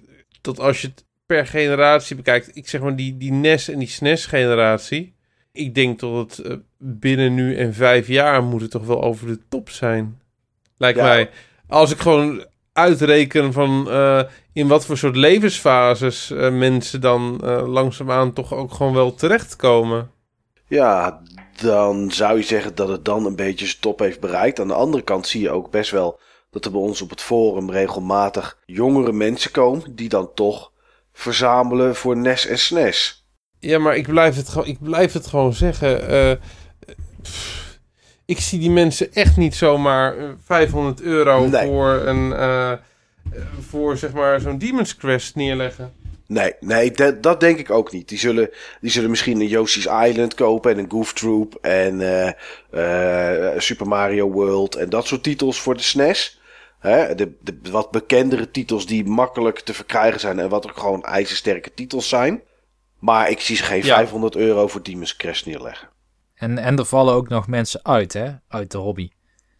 dat 0.40 0.58
als 0.58 0.80
je 0.80 0.88
het 0.88 1.04
per 1.32 1.46
generatie 1.46 2.16
bekijkt, 2.16 2.56
ik 2.56 2.68
zeg 2.68 2.80
maar 2.80 2.96
die, 2.96 3.16
die 3.16 3.32
NES 3.32 3.68
en 3.68 3.78
die 3.78 3.88
SNES 3.88 4.26
generatie. 4.26 5.14
Ik 5.52 5.74
denk 5.74 6.00
dat 6.00 6.12
het 6.36 6.46
uh, 6.46 6.56
binnen 6.78 7.34
nu 7.34 7.56
en 7.56 7.74
vijf 7.74 8.06
jaar 8.06 8.42
moet 8.42 8.60
het 8.60 8.70
toch 8.70 8.86
wel 8.86 9.02
over 9.02 9.26
de 9.26 9.38
top 9.48 9.70
zijn. 9.70 10.20
Lijkt 10.76 10.98
Ja. 10.98 11.04
mij. 11.04 11.30
Als 11.68 11.92
ik 11.92 11.98
gewoon 11.98 12.44
uitreken 12.72 13.52
van 13.52 13.86
uh, 13.88 14.22
in 14.52 14.68
wat 14.68 14.86
voor 14.86 14.96
soort 14.98 15.16
levensfases 15.16 16.30
uh, 16.30 16.50
mensen 16.50 17.00
dan 17.00 17.36
langzaamaan 17.66 18.32
toch 18.32 18.54
ook 18.54 18.72
gewoon 18.72 18.94
wel 18.94 19.14
terechtkomen. 19.14 20.10
Ja, 20.66 21.22
dan 21.62 22.10
zou 22.10 22.36
je 22.36 22.44
zeggen 22.44 22.74
dat 22.74 22.88
het 22.88 23.04
dan 23.04 23.26
een 23.26 23.36
beetje 23.36 23.66
zijn 23.66 23.80
top 23.80 23.98
heeft 23.98 24.20
bereikt. 24.20 24.60
Aan 24.60 24.68
de 24.68 24.74
andere 24.74 25.02
kant 25.02 25.26
zie 25.26 25.40
je 25.40 25.50
ook 25.50 25.70
best 25.70 25.90
wel 25.90 26.20
dat 26.50 26.64
er 26.64 26.70
bij 26.70 26.80
ons 26.80 27.02
op 27.02 27.10
het 27.10 27.20
forum 27.20 27.70
regelmatig 27.70 28.58
jongere 28.66 29.12
mensen 29.12 29.50
komen 29.50 29.94
die 29.96 30.08
dan 30.08 30.30
toch 30.34 30.71
verzamelen 31.12 31.96
voor 31.96 32.16
NES 32.16 32.46
en 32.46 32.58
SNES. 32.58 33.26
Ja, 33.58 33.78
maar 33.78 33.96
ik 33.96 34.06
blijf 34.06 34.36
het, 34.36 34.48
gewoon- 34.48 34.66
ik 34.66 34.78
blijf 34.80 35.12
het 35.12 35.26
gewoon 35.26 35.52
zeggen. 35.54 36.08
eh, 36.08 36.32
pff, 37.22 37.78
ik 38.24 38.40
zie 38.40 38.58
die 38.58 38.70
mensen 38.70 39.12
echt 39.12 39.36
niet 39.36 39.54
zomaar 39.54 40.18
eh, 40.18 40.24
500 40.44 41.00
euro 41.02 41.46
Nee. 41.48 41.66
voor 41.66 41.88
een. 41.90 42.32
eh, 42.32 42.72
eh, 42.72 42.78
voor 43.68 43.96
zeg 43.96 44.12
maar 44.12 44.40
zo'n 44.40 44.58
Demon's 44.58 44.96
Crest 44.96 45.34
neerleggen. 45.34 45.92
Nee, 46.26 46.52
nee 46.60 46.90
dat, 46.90 47.22
dat 47.22 47.40
denk 47.40 47.58
ik 47.58 47.70
ook 47.70 47.92
niet. 47.92 48.08
Die 48.08 48.18
zullen, 48.18 48.50
die 48.80 48.90
zullen 48.90 49.10
misschien 49.10 49.40
een 49.40 49.46
Yoshi's 49.48 49.86
Island 50.06 50.34
kopen 50.34 50.72
en 50.72 50.78
een 50.78 50.90
Goof 50.90 51.12
Troop 51.12 51.54
en 51.60 52.00
eh, 52.00 53.50
eh, 53.50 53.60
Super 53.60 53.86
Mario 53.88 54.30
World 54.30 54.74
en 54.74 54.88
dat 54.90 55.06
soort 55.06 55.22
titels 55.22 55.60
voor 55.60 55.74
de 55.76 55.82
SNES. 55.82 56.40
Hè, 56.82 57.14
de, 57.14 57.32
de 57.40 57.58
wat 57.70 57.90
bekendere 57.90 58.50
titels 58.50 58.86
die 58.86 59.04
makkelijk 59.04 59.60
te 59.60 59.74
verkrijgen 59.74 60.20
zijn 60.20 60.38
en 60.38 60.48
wat 60.48 60.68
ook 60.68 60.78
gewoon 60.78 61.02
ijzersterke 61.02 61.74
titels 61.74 62.08
zijn. 62.08 62.42
Maar 62.98 63.30
ik 63.30 63.40
zie 63.40 63.56
ze 63.56 63.62
geen 63.62 63.84
Ja. 63.84 63.94
500 63.96 64.36
euro 64.36 64.68
voor 64.68 64.82
Demon's 64.82 65.16
Crest 65.16 65.46
neerleggen. 65.46 65.88
En, 66.34 66.58
en 66.58 66.78
er 66.78 66.84
vallen 66.84 67.14
ook 67.14 67.28
nog 67.28 67.46
mensen 67.46 67.84
uit, 67.84 68.12
hè? 68.12 68.30
Uit 68.48 68.70
de 68.70 68.78
hobby. 68.78 69.10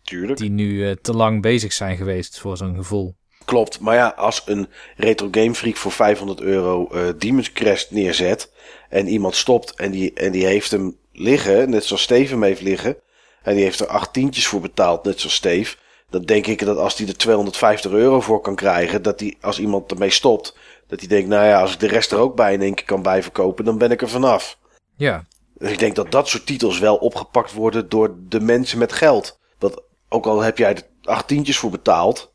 Tuurlijk. 0.03 0.39
Die 0.39 0.51
nu 0.51 0.89
eh, 0.89 0.97
te 1.03 1.13
lang 1.13 1.43
bezig 1.43 1.73
zijn 1.73 1.97
geweest 1.97 2.39
voor 2.39 2.57
zo'n 2.57 2.77
gevoel. 2.77 3.15
Klopt, 3.45 3.81
maar 3.81 3.95
ja, 3.95 4.09
als 4.17 4.43
een 4.47 4.69
retro 4.97 5.29
game 5.31 5.55
freak 5.55 5.77
voor 5.77 5.93
500 5.93 6.41
euro 6.41 6.89
eh 6.89 7.09
Demon's 7.19 7.53
Crest 7.53 7.91
neerzet 7.91 8.53
en 8.89 9.09
iemand 9.09 9.35
stopt 9.35 9.75
en 9.75 9.91
die, 9.91 10.13
en 10.13 10.33
die 10.33 10.47
heeft 10.47 10.71
hem 10.71 10.97
liggen, 11.13 11.71
net 11.71 11.85
zoals 11.85 12.03
Steve 12.03 12.33
hem 12.33 12.43
heeft 12.43 12.61
liggen, 12.61 12.97
en 13.43 13.55
die 13.55 13.65
heeft 13.65 13.81
er 13.81 13.87
acht 13.87 14.13
tientjes 14.13 14.47
voor 14.47 14.61
betaald, 14.61 15.05
net 15.05 15.21
zoals 15.21 15.35
Steve, 15.35 15.77
dan 16.13 16.23
denk 16.23 16.47
ik 16.47 16.65
dat 16.65 16.77
als 16.77 16.99
hij 16.99 17.09
er 17.09 17.17
250 17.17 17.93
euro 17.93 18.21
voor 18.21 18.41
kan 18.41 18.55
krijgen, 18.55 19.03
dat 19.03 19.21
hij 19.21 19.37
als 19.41 19.59
iemand 19.59 19.91
ermee 19.91 20.11
stopt, 20.11 20.57
dat 20.87 20.99
hij 20.99 21.09
denkt, 21.09 21.29
nou 21.29 21.47
ja, 21.47 21.61
als 21.61 21.73
ik 21.73 21.81
de 21.81 21.87
rest 21.87 22.13
er 22.13 22.19
ook 22.19 22.37
bij 22.37 22.53
in 22.53 22.63
één 22.63 22.75
keer 22.75 22.87
kan 22.87 23.03
bijverkopen, 23.03 23.65
dan 23.65 23.79
ben 23.79 23.91
ik 23.91 24.03
er 24.03 24.09
vanaf. 24.09 24.59
Ja, 24.97 25.25
Dus 25.55 25.71
ik 25.71 25.79
denk 25.79 25.95
dat 25.95 26.11
dat 26.11 26.29
soort 26.29 26.47
titels 26.47 26.79
wel 26.79 26.97
opgepakt 26.97 27.53
worden 27.53 27.89
door 27.89 28.15
de 28.29 28.41
mensen 28.41 28.79
met 28.79 28.93
geld. 28.93 29.39
Dat 29.59 29.83
ook 30.09 30.27
al 30.27 30.41
heb 30.41 30.59
jij 30.59 30.75
er 30.75 30.83
acht 31.03 31.29
tientjes 31.29 31.59
voor 31.59 31.71
betaald, 31.71 32.33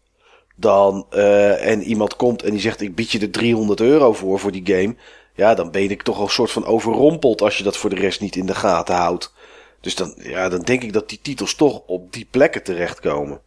dan 0.55 1.05
eh, 1.09 1.71
en 1.71 1.83
iemand 1.83 2.15
komt 2.15 2.43
en 2.43 2.51
die 2.51 2.59
zegt 2.59 2.81
ik 2.81 2.95
bied 2.95 3.11
je 3.11 3.19
er 3.19 3.31
300 3.31 3.79
euro 3.79 4.13
voor 4.13 4.39
voor 4.39 4.51
die 4.51 4.65
game. 4.65 4.95
Ja, 5.35 5.53
dan 5.53 5.71
ben 5.71 5.89
ik 5.91 6.03
toch 6.03 6.19
een 6.19 6.29
soort 6.29 6.51
van 6.51 6.65
overrompeld 6.65 7.41
als 7.41 7.57
je 7.57 7.63
dat 7.63 7.77
voor 7.77 7.89
de 7.89 7.95
rest 7.95 8.21
niet 8.21 8.35
in 8.35 8.45
de 8.45 8.55
gaten 8.55 8.95
houdt. 8.95 9.33
Dus 9.81 9.95
dan, 9.95 10.13
ja, 10.17 10.49
dan 10.49 10.61
denk 10.61 10.83
ik 10.83 10.93
dat 10.93 11.09
die 11.09 11.19
titels 11.21 11.55
toch 11.55 11.81
op 11.85 12.13
die 12.13 12.27
plekken 12.31 12.63
terechtkomen. 12.63 13.41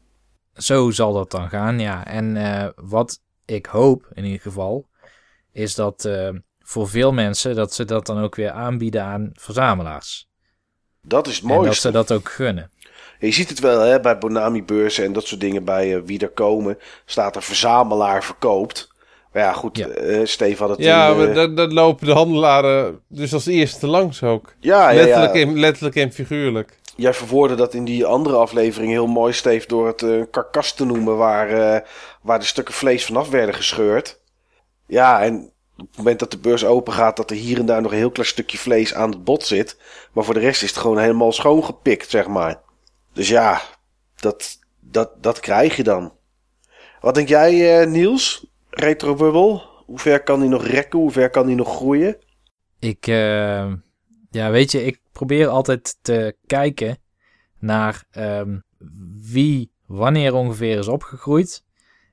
Zo 0.55 0.91
zal 0.91 1.13
dat 1.13 1.31
dan 1.31 1.49
gaan, 1.49 1.79
ja. 1.79 2.07
En 2.07 2.37
uh, 2.37 2.67
wat 2.77 3.21
ik 3.45 3.67
hoop 3.67 4.09
in 4.15 4.25
ieder 4.25 4.41
geval, 4.41 4.89
is 5.53 5.75
dat 5.75 6.05
uh, 6.05 6.29
voor 6.59 6.89
veel 6.89 7.13
mensen 7.13 7.55
dat 7.55 7.75
ze 7.75 7.85
dat 7.85 8.07
dan 8.07 8.23
ook 8.23 8.35
weer 8.35 8.51
aanbieden 8.51 9.03
aan 9.03 9.31
verzamelaars. 9.35 10.29
Dat 11.03 11.27
is 11.27 11.37
het 11.37 11.45
mooiste. 11.45 11.65
En 11.65 11.67
dat 11.67 11.77
ze 11.77 11.91
dat 11.91 12.13
ook 12.13 12.29
gunnen. 12.29 12.71
Je 13.19 13.33
ziet 13.33 13.49
het 13.49 13.61
wel 13.61 13.81
hè, 13.81 14.01
bij 14.01 14.19
Bonami-beurzen 14.19 15.05
en 15.05 15.13
dat 15.13 15.27
soort 15.27 15.41
dingen 15.41 15.65
bij 15.65 15.95
uh, 15.95 16.03
wie 16.05 16.19
er 16.19 16.31
komen. 16.31 16.79
Staat 17.05 17.37
er 17.37 17.43
verzamelaar 17.43 18.25
verkoopt. 18.25 18.89
Maar 19.33 19.43
ja, 19.43 19.53
goed, 19.53 19.77
ja. 19.77 19.89
Uh, 19.89 20.21
Steve 20.25 20.63
had 20.63 20.71
het 20.71 20.79
Ja, 20.79 21.07
in, 21.07 21.13
uh... 21.13 21.19
maar 21.19 21.35
dat, 21.35 21.57
dat, 21.57 21.73
lopen 21.73 22.07
de 22.07 22.13
handelaren 22.13 23.01
dus 23.09 23.33
als 23.33 23.47
eerste 23.47 23.87
langs 23.87 24.23
ook. 24.23 24.55
Ja, 24.61 24.93
letterlijk, 24.93 25.35
ja, 25.35 25.41
ja. 25.41 25.47
En, 25.47 25.59
letterlijk 25.59 25.97
en 25.97 26.13
figuurlijk. 26.13 26.79
Jij 26.97 27.15
verwoordde 27.15 27.57
dat 27.57 27.75
in 27.75 27.85
die 27.85 28.07
andere 28.07 28.37
aflevering 28.37 28.91
heel 28.91 29.07
mooi, 29.07 29.33
Steve, 29.33 29.67
door 29.67 29.87
het 29.87 30.03
uh, 30.03 30.25
karkas 30.31 30.73
te 30.73 30.85
noemen 30.85 31.17
waar, 31.17 31.85
waar 32.23 32.39
de 32.39 32.45
stukken 32.45 32.75
vlees 32.75 33.05
vanaf 33.05 33.29
werden 33.29 33.55
gescheurd. 33.55 34.21
Ja, 34.87 35.23
en 35.23 35.53
op 35.77 35.87
het 35.89 35.97
moment 35.97 36.19
dat 36.19 36.31
de 36.31 36.39
beurs 36.39 36.65
open 36.65 36.93
gaat, 36.93 37.17
dat 37.17 37.31
er 37.31 37.37
hier 37.37 37.59
en 37.59 37.67
daar 37.67 37.83
nog 37.83 37.91
een 37.91 37.99
heel 37.99 38.11
klein 38.11 38.29
stukje 38.29 38.59
vlees 38.59 38.95
aan 38.95 39.11
het 39.11 39.25
bot 39.25 39.43
zit. 39.43 39.81
Maar 40.12 40.25
voor 40.25 40.35
de 40.35 40.41
rest 40.41 40.62
is 40.62 40.69
het 40.69 40.79
gewoon 40.79 40.99
helemaal 40.99 41.33
schoongepikt, 41.33 42.11
zeg 42.11 42.27
maar. 42.27 42.61
Dus 43.12 43.29
ja, 43.29 43.62
dat, 44.17 44.59
dat, 44.81 45.11
dat 45.23 45.41
krijg 45.41 45.77
je 45.77 45.83
dan. 45.83 46.12
Wat 47.01 47.15
denk 47.15 47.29
jij, 47.29 47.85
Niels? 47.87 48.47
Retrobubble? 48.71 49.62
Hoe 49.87 49.99
ver 49.99 50.23
kan 50.23 50.41
die 50.41 50.49
nog 50.49 50.67
rekken? 50.67 50.99
Hoe 50.99 51.11
ver 51.11 51.31
kan 51.31 51.47
die 51.47 51.57
nog 51.57 51.77
groeien? 51.77 52.19
Ik, 52.79 53.07
uh, 53.07 53.73
ja, 54.31 54.51
weet 54.51 54.73
je, 54.73 54.85
ik 54.85 55.00
probeer 55.12 55.49
altijd 55.49 55.97
te 56.03 56.37
kijken 56.47 56.99
naar 57.59 58.05
um, 58.16 58.62
wie 59.20 59.73
wanneer 59.87 60.35
ongeveer 60.35 60.78
is 60.78 60.89
opgegroeid 60.89 61.65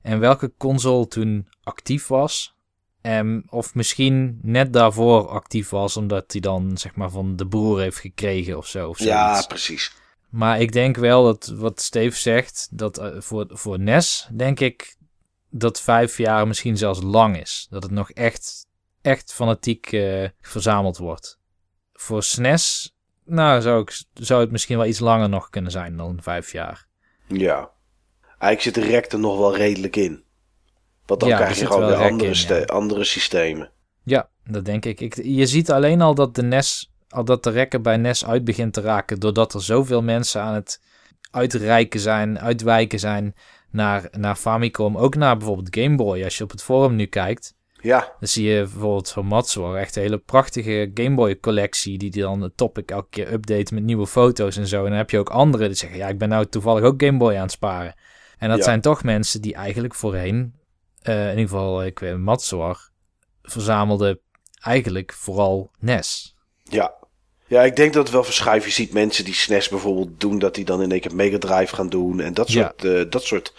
en 0.02 0.20
welke 0.20 0.54
console 0.58 1.08
toen 1.08 1.48
actief 1.64 2.08
was. 2.08 2.56
Um, 3.02 3.44
of 3.50 3.76
misschien 3.76 4.40
net 4.42 4.74
daarvoor 4.74 5.28
actief 5.28 5.70
was, 5.70 5.98
omdat 5.98 6.32
hij 6.32 6.42
dan 6.42 6.78
zeg 6.78 6.96
maar 6.96 7.10
van 7.10 7.36
de 7.36 7.48
broer 7.48 7.80
heeft 7.80 8.00
gekregen 8.00 8.58
of 8.58 8.68
zo. 8.68 8.90
Of 8.90 9.00
ja, 9.00 9.44
precies. 9.48 9.96
Maar 10.30 10.60
ik 10.62 10.72
denk 10.72 10.96
wel 10.96 11.24
dat 11.24 11.46
wat 11.56 11.82
Steve 11.82 12.18
zegt, 12.18 12.68
dat 12.72 13.00
uh, 13.00 13.22
voor, 13.22 13.46
voor 13.50 13.80
NES 13.80 14.30
denk 14.34 14.60
ik 14.60 14.96
dat 15.50 15.82
vijf 15.82 16.18
jaar 16.18 16.48
misschien 16.48 16.78
zelfs 16.78 17.02
lang 17.02 17.40
is. 17.40 17.68
Dat 17.70 17.84
het 17.84 17.92
nog 17.92 18.12
echt, 18.12 18.68
echt 19.02 19.34
fanatiek 19.34 19.92
uh, 19.92 20.30
verzameld 20.42 20.98
wordt. 20.98 21.37
Voor 22.00 22.24
SNES, 22.24 22.96
nou, 23.26 23.62
zou, 23.62 23.82
ik, 23.82 24.02
zou 24.14 24.42
het 24.42 24.52
misschien 24.52 24.78
wel 24.78 24.86
iets 24.86 25.00
langer 25.00 25.30
nog 25.30 25.50
kunnen 25.50 25.72
zijn 25.72 25.98
dan 25.98 26.20
vijf 26.22 26.52
jaar. 26.52 26.88
Ja. 27.28 27.72
Eigenlijk 28.40 28.62
zit 28.62 28.76
de 28.76 28.92
rek 28.92 29.12
er 29.12 29.20
nog 29.20 29.38
wel 29.38 29.56
redelijk 29.56 29.96
in. 29.96 30.24
Want 31.06 31.20
dan 31.20 31.30
ja, 31.30 31.36
krijg 31.36 31.60
je 31.60 31.66
gewoon 31.66 31.86
weer 31.86 31.96
andere, 31.96 32.30
in, 32.30 32.56
ja. 32.56 32.64
andere 32.64 33.04
systemen. 33.04 33.72
Ja, 34.04 34.30
dat 34.44 34.66
denk 34.66 34.86
ik. 34.86 35.02
ik. 35.02 35.16
Je 35.24 35.46
ziet 35.46 35.72
alleen 35.72 36.02
al 36.02 36.16
dat 36.16 36.36
de 36.36 36.44
NES, 36.44 36.92
al 37.10 37.24
dat 37.24 37.44
de 37.44 37.50
rekken 37.50 37.82
bij 37.82 37.98
NES 37.98 38.26
uit 38.26 38.44
begint 38.44 38.74
te 38.74 38.82
raken. 38.82 39.20
Doordat 39.20 39.54
er 39.54 39.64
zoveel 39.64 40.02
mensen 40.02 40.42
aan 40.42 40.54
het 40.54 40.82
uitreiken 41.32 42.00
zijn, 42.00 42.40
uitwijken 42.40 43.00
zijn 43.00 43.36
naar, 43.72 44.08
naar 44.12 44.36
Famicom. 44.36 44.98
Ook 44.98 45.16
naar 45.16 45.38
bijvoorbeeld 45.38 45.76
Game 45.76 45.96
Boy. 45.96 46.24
Als 46.24 46.38
je 46.38 46.44
op 46.44 46.52
het 46.52 46.64
forum 46.64 46.96
nu 46.96 47.06
kijkt. 47.06 47.56
Ja. 47.88 48.00
Dan 48.20 48.28
zie 48.28 48.48
je 48.48 48.62
bijvoorbeeld 48.62 49.10
van 49.10 49.26
Matsuo 49.26 49.74
echt 49.74 49.96
een 49.96 50.02
hele 50.02 50.18
prachtige 50.18 50.92
Game 50.94 51.16
Boy 51.16 51.40
collectie. 51.40 51.98
Die, 51.98 52.10
die 52.10 52.22
dan 52.22 52.42
het 52.42 52.58
topic 52.58 52.92
elke 52.92 53.08
keer 53.10 53.34
update 53.34 53.74
met 53.74 53.84
nieuwe 53.84 54.08
foto's 54.08 54.58
en 54.58 54.68
zo. 54.68 54.84
En 54.84 54.90
dan 54.90 54.98
heb 54.98 55.10
je 55.10 55.20
ook 55.20 55.30
anderen 55.30 55.68
die 55.68 55.78
zeggen, 55.78 55.98
ja 55.98 56.08
ik 56.08 56.18
ben 56.18 56.30
nou 56.30 56.46
toevallig 56.46 56.84
ook 56.84 57.04
Game 57.04 57.18
Boy 57.18 57.36
aan 57.36 57.42
het 57.42 57.52
sparen. 57.52 57.96
En 58.38 58.50
dat 58.50 58.58
ja. 58.58 58.64
zijn 58.64 58.82
toch 58.82 59.04
mensen 59.04 59.42
die 59.42 59.54
eigenlijk 59.54 59.96
voorheen, 59.96 60.54
uh, 61.04 61.24
in 61.24 61.30
ieder 61.30 61.50
geval 61.50 61.84
ik 61.84 62.00
weet 62.00 62.18
Matsuo, 62.18 62.74
verzamelde 63.42 64.20
eigenlijk 64.62 65.14
vooral 65.14 65.72
NES. 65.80 66.36
Ja. 66.64 66.96
Ja, 67.46 67.64
ik 67.64 67.76
denk 67.76 67.94
dat 67.94 68.04
het 68.04 68.14
wel 68.14 68.24
verschuift. 68.24 68.66
Je 68.66 68.72
ziet 68.72 68.94
mensen 68.94 69.26
die 69.26 69.34
SNES 69.34 69.70
bijvoorbeeld 69.70 70.20
doen, 70.20 70.40
dat 70.40 70.56
die 70.56 70.66
dan 70.66 70.82
in 70.82 70.92
één 70.92 71.02
keer 71.02 71.16
Mega 71.16 71.38
Drive 71.38 71.76
gaan 71.76 71.90
doen. 71.90 72.20
En 72.20 72.34
dat 72.34 72.50
soort, 72.50 72.82
ja. 72.82 72.90
uh, 72.90 73.10
dat 73.10 73.24
soort 73.24 73.54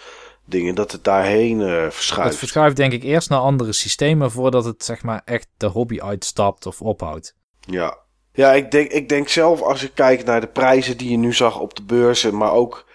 dingen, 0.49 0.75
dat 0.75 0.93
het 0.93 1.05
daarheen 1.05 1.61
uh, 1.61 1.87
verschuift. 1.91 2.31
Het 2.31 2.39
verschuift 2.39 2.77
denk 2.77 2.93
ik 2.93 3.03
eerst 3.03 3.29
naar 3.29 3.39
andere 3.39 3.73
systemen 3.73 4.31
voordat 4.31 4.65
het 4.65 4.85
zeg 4.85 5.03
maar 5.03 5.23
echt 5.25 5.49
de 5.57 5.67
hobby 5.67 6.01
uitstapt 6.01 6.67
of 6.67 6.83
ophoudt. 6.83 7.35
Ja, 7.61 7.99
ja 8.33 8.53
ik, 8.53 8.71
denk, 8.71 8.91
ik 8.91 9.09
denk 9.09 9.29
zelf 9.29 9.63
als 9.63 9.83
ik 9.83 9.91
kijk 9.95 10.25
naar 10.25 10.41
de 10.41 10.47
prijzen 10.47 10.97
die 10.97 11.11
je 11.11 11.17
nu 11.17 11.35
zag 11.35 11.61
op 11.61 11.77
de 11.77 11.83
beurzen, 11.83 12.37
maar 12.37 12.53
ook 12.53 12.87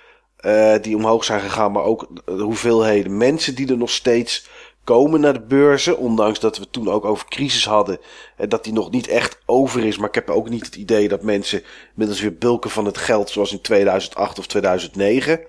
uh, 0.45 0.73
die 0.81 0.95
omhoog 0.95 1.23
zijn 1.23 1.41
gegaan, 1.41 1.71
maar 1.71 1.83
ook 1.83 2.07
de 2.25 2.31
hoeveelheden 2.31 3.17
mensen 3.17 3.55
die 3.55 3.69
er 3.69 3.77
nog 3.77 3.89
steeds 3.89 4.49
komen 4.83 5.19
naar 5.19 5.33
de 5.33 5.41
beurzen. 5.41 5.97
Ondanks 5.97 6.39
dat 6.39 6.57
we 6.57 6.69
toen 6.69 6.89
ook 6.89 7.05
over 7.05 7.27
crisis 7.27 7.65
hadden. 7.65 7.99
En 8.37 8.49
dat 8.49 8.63
die 8.63 8.73
nog 8.73 8.91
niet 8.91 9.07
echt 9.07 9.39
over 9.45 9.85
is. 9.85 9.97
Maar 9.97 10.07
ik 10.07 10.15
heb 10.15 10.29
ook 10.29 10.49
niet 10.49 10.65
het 10.65 10.75
idee 10.75 11.07
dat 11.07 11.23
mensen 11.23 11.63
inmiddels 11.89 12.21
weer 12.21 12.37
bulken 12.37 12.69
van 12.69 12.85
het 12.85 12.97
geld 12.97 13.29
zoals 13.29 13.51
in 13.51 13.61
2008 13.61 14.39
of 14.39 14.47
2009. 14.47 15.39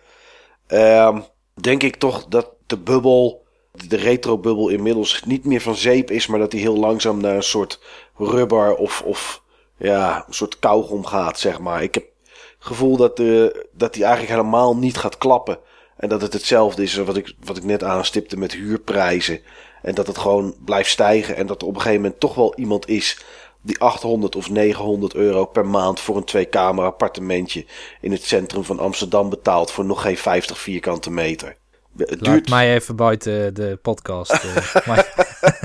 Uh, 0.68 1.18
denk 1.55 1.82
ik 1.82 1.97
toch 1.97 2.26
dat 2.26 2.51
de 2.66 2.78
bubbel, 2.78 3.44
de 3.72 3.97
retro-bubbel 3.97 4.68
inmiddels 4.68 5.22
niet 5.24 5.44
meer 5.44 5.60
van 5.60 5.74
zeep 5.74 6.10
is. 6.10 6.26
Maar 6.26 6.39
dat 6.39 6.51
die 6.51 6.60
heel 6.60 6.76
langzaam 6.76 7.20
naar 7.20 7.36
een 7.36 7.43
soort 7.43 7.81
rubber 8.16 8.76
of, 8.76 9.02
of 9.02 9.43
ja, 9.76 10.24
een 10.26 10.35
soort 10.35 10.59
kauwgom 10.59 11.05
gaat, 11.05 11.39
zeg 11.39 11.60
maar. 11.60 11.82
Ik 11.82 11.94
heb 11.94 12.05
het 12.24 12.32
gevoel 12.59 12.97
dat, 12.97 13.16
de, 13.16 13.66
dat 13.72 13.93
die 13.93 14.05
eigenlijk 14.05 14.35
helemaal 14.35 14.76
niet 14.76 14.97
gaat 14.97 15.18
klappen. 15.18 15.59
En 15.97 16.09
dat 16.09 16.22
het 16.22 16.32
hetzelfde 16.32 16.82
is 16.82 16.97
wat 16.97 17.16
ik, 17.16 17.35
wat 17.44 17.56
ik 17.56 17.64
net 17.64 17.85
aanstipte 17.85 18.36
met 18.36 18.52
huurprijzen. 18.52 19.40
En 19.82 19.94
dat 19.94 20.06
het 20.06 20.18
gewoon 20.18 20.55
blijft 20.64 20.90
stijgen. 20.90 21.36
En 21.36 21.47
dat 21.47 21.62
er 21.62 21.68
op 21.68 21.74
een 21.74 21.81
gegeven 21.81 22.02
moment 22.02 22.20
toch 22.20 22.35
wel 22.35 22.55
iemand 22.56 22.89
is 22.89 23.24
die 23.64 23.80
800 23.80 24.36
of 24.36 24.50
900 24.50 25.14
euro 25.14 25.44
per 25.44 25.66
maand 25.66 26.00
voor 26.00 26.16
een 26.16 26.24
tweekamer 26.24 26.84
appartementje 26.84 27.66
in 28.00 28.12
het 28.12 28.22
centrum 28.22 28.64
van 28.64 28.78
Amsterdam 28.78 29.28
betaalt 29.30 29.70
voor 29.70 29.84
nog 29.84 30.02
geen 30.02 30.16
50 30.16 30.58
vierkante 30.58 31.10
meter. 31.10 31.56
Het 31.96 32.10
Laat 32.10 32.24
duurt... 32.24 32.48
mij 32.48 32.74
even 32.74 32.96
buiten 32.96 33.54
de 33.54 33.78
podcast. 33.82 34.32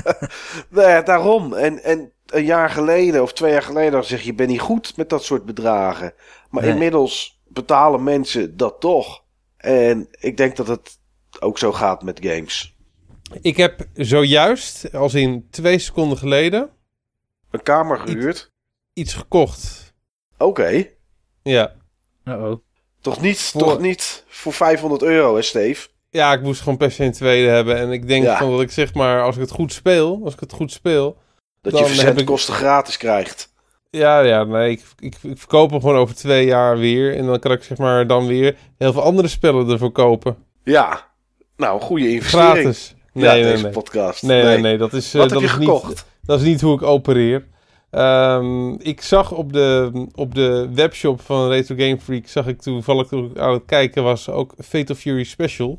Uh, 0.04 0.14
nou 0.68 0.88
ja, 0.88 1.02
daarom. 1.02 1.54
En, 1.54 1.82
en 1.82 2.12
een 2.26 2.44
jaar 2.44 2.70
geleden 2.70 3.22
of 3.22 3.32
twee 3.32 3.52
jaar 3.52 3.62
geleden 3.62 4.04
zeg 4.04 4.20
je, 4.20 4.26
je 4.26 4.34
bent 4.34 4.48
niet 4.48 4.60
goed 4.60 4.96
met 4.96 5.08
dat 5.08 5.24
soort 5.24 5.44
bedragen. 5.44 6.12
Maar 6.50 6.62
nee. 6.62 6.72
inmiddels 6.72 7.40
betalen 7.48 8.02
mensen 8.02 8.56
dat 8.56 8.80
toch. 8.80 9.22
En 9.56 10.08
ik 10.10 10.36
denk 10.36 10.56
dat 10.56 10.66
het 10.66 10.98
ook 11.40 11.58
zo 11.58 11.72
gaat 11.72 12.02
met 12.02 12.20
games. 12.22 12.76
Ik 13.40 13.56
heb 13.56 13.86
zojuist, 13.94 14.94
als 14.94 15.14
in 15.14 15.46
twee 15.50 15.78
seconden 15.78 16.18
geleden... 16.18 16.70
Een 17.50 17.62
kamer 17.62 17.98
gehuurd? 17.98 18.36
Iets, 18.36 18.50
iets 18.92 19.14
gekocht. 19.14 19.94
Oké. 20.32 20.44
Okay. 20.44 20.96
Ja. 21.42 21.72
Uh-oh. 22.24 22.60
Toch 23.00 23.20
niet, 23.20 23.40
voor... 23.40 23.60
toch 23.60 23.78
niet 23.78 24.24
voor 24.28 24.52
500 24.52 25.02
euro, 25.02 25.34
hè 25.34 25.42
Steve? 25.42 25.88
Ja, 26.10 26.32
ik 26.32 26.42
moest 26.42 26.60
gewoon 26.60 26.78
per 26.78 26.90
se 26.90 27.04
een 27.04 27.12
tweede 27.12 27.48
hebben. 27.48 27.76
En 27.76 27.92
ik 27.92 28.08
denk 28.08 28.24
ja. 28.24 28.38
van 28.38 28.50
dat 28.50 28.60
ik 28.60 28.70
zeg 28.70 28.94
maar, 28.94 29.22
als 29.22 29.34
ik 29.34 29.40
het 29.40 29.50
goed 29.50 29.72
speel, 29.72 30.20
als 30.24 30.34
ik 30.34 30.40
het 30.40 30.52
goed 30.52 30.72
speel... 30.72 31.16
Dat 31.60 31.78
je 31.78 31.86
verzendkosten 31.86 32.54
ik... 32.54 32.60
gratis 32.60 32.96
krijgt. 32.96 33.52
Ja, 33.90 34.20
ja, 34.20 34.44
nee, 34.44 34.70
ik, 34.70 34.82
ik, 34.98 35.16
ik, 35.22 35.38
verkoop 35.38 35.70
hem 35.70 35.80
gewoon 35.80 35.96
over 35.96 36.14
twee 36.14 36.46
jaar 36.46 36.78
weer. 36.78 37.16
En 37.16 37.26
dan 37.26 37.38
kan 37.38 37.52
ik 37.52 37.62
zeg 37.62 37.78
maar 37.78 38.06
dan 38.06 38.26
weer 38.26 38.56
heel 38.78 38.92
veel 38.92 39.02
andere 39.02 39.28
spellen 39.28 39.70
ervoor 39.70 39.92
kopen. 39.92 40.36
Ja, 40.64 41.10
nou, 41.56 41.80
goede 41.80 42.10
investering. 42.10 42.52
Gratis. 42.52 42.94
Nee, 43.12 43.24
ja, 43.24 43.32
nee, 43.32 43.42
deze 43.42 43.62
nee. 43.62 43.72
podcast. 43.72 44.22
Nee, 44.22 44.42
nee, 44.42 44.58
nee, 44.58 44.78
dat 44.78 44.92
is, 44.92 45.12
Wat 45.12 45.22
uh, 45.24 45.28
dat 45.32 45.40
heb 45.40 45.50
je 45.50 45.56
is 45.56 45.64
gekocht? 45.64 45.88
Niet, 45.88 46.04
dat 46.22 46.40
is 46.40 46.46
niet 46.46 46.60
hoe 46.60 46.74
ik 46.74 46.82
opereer. 46.82 47.46
Um, 47.90 48.80
ik 48.80 49.02
zag 49.02 49.32
op 49.32 49.52
de, 49.52 50.06
op 50.14 50.34
de 50.34 50.68
webshop 50.74 51.20
van 51.20 51.48
Retro 51.48 51.74
Game 51.78 52.00
Freak, 52.00 52.26
zag 52.26 52.46
ik 52.46 52.62
toevallig 52.62 53.08
toen 53.08 53.30
ik 53.30 53.38
aan 53.38 53.52
het 53.52 53.64
kijken 53.66 54.02
was, 54.02 54.28
ook 54.28 54.54
Fatal 54.58 54.96
Fury 54.96 55.24
Special 55.24 55.78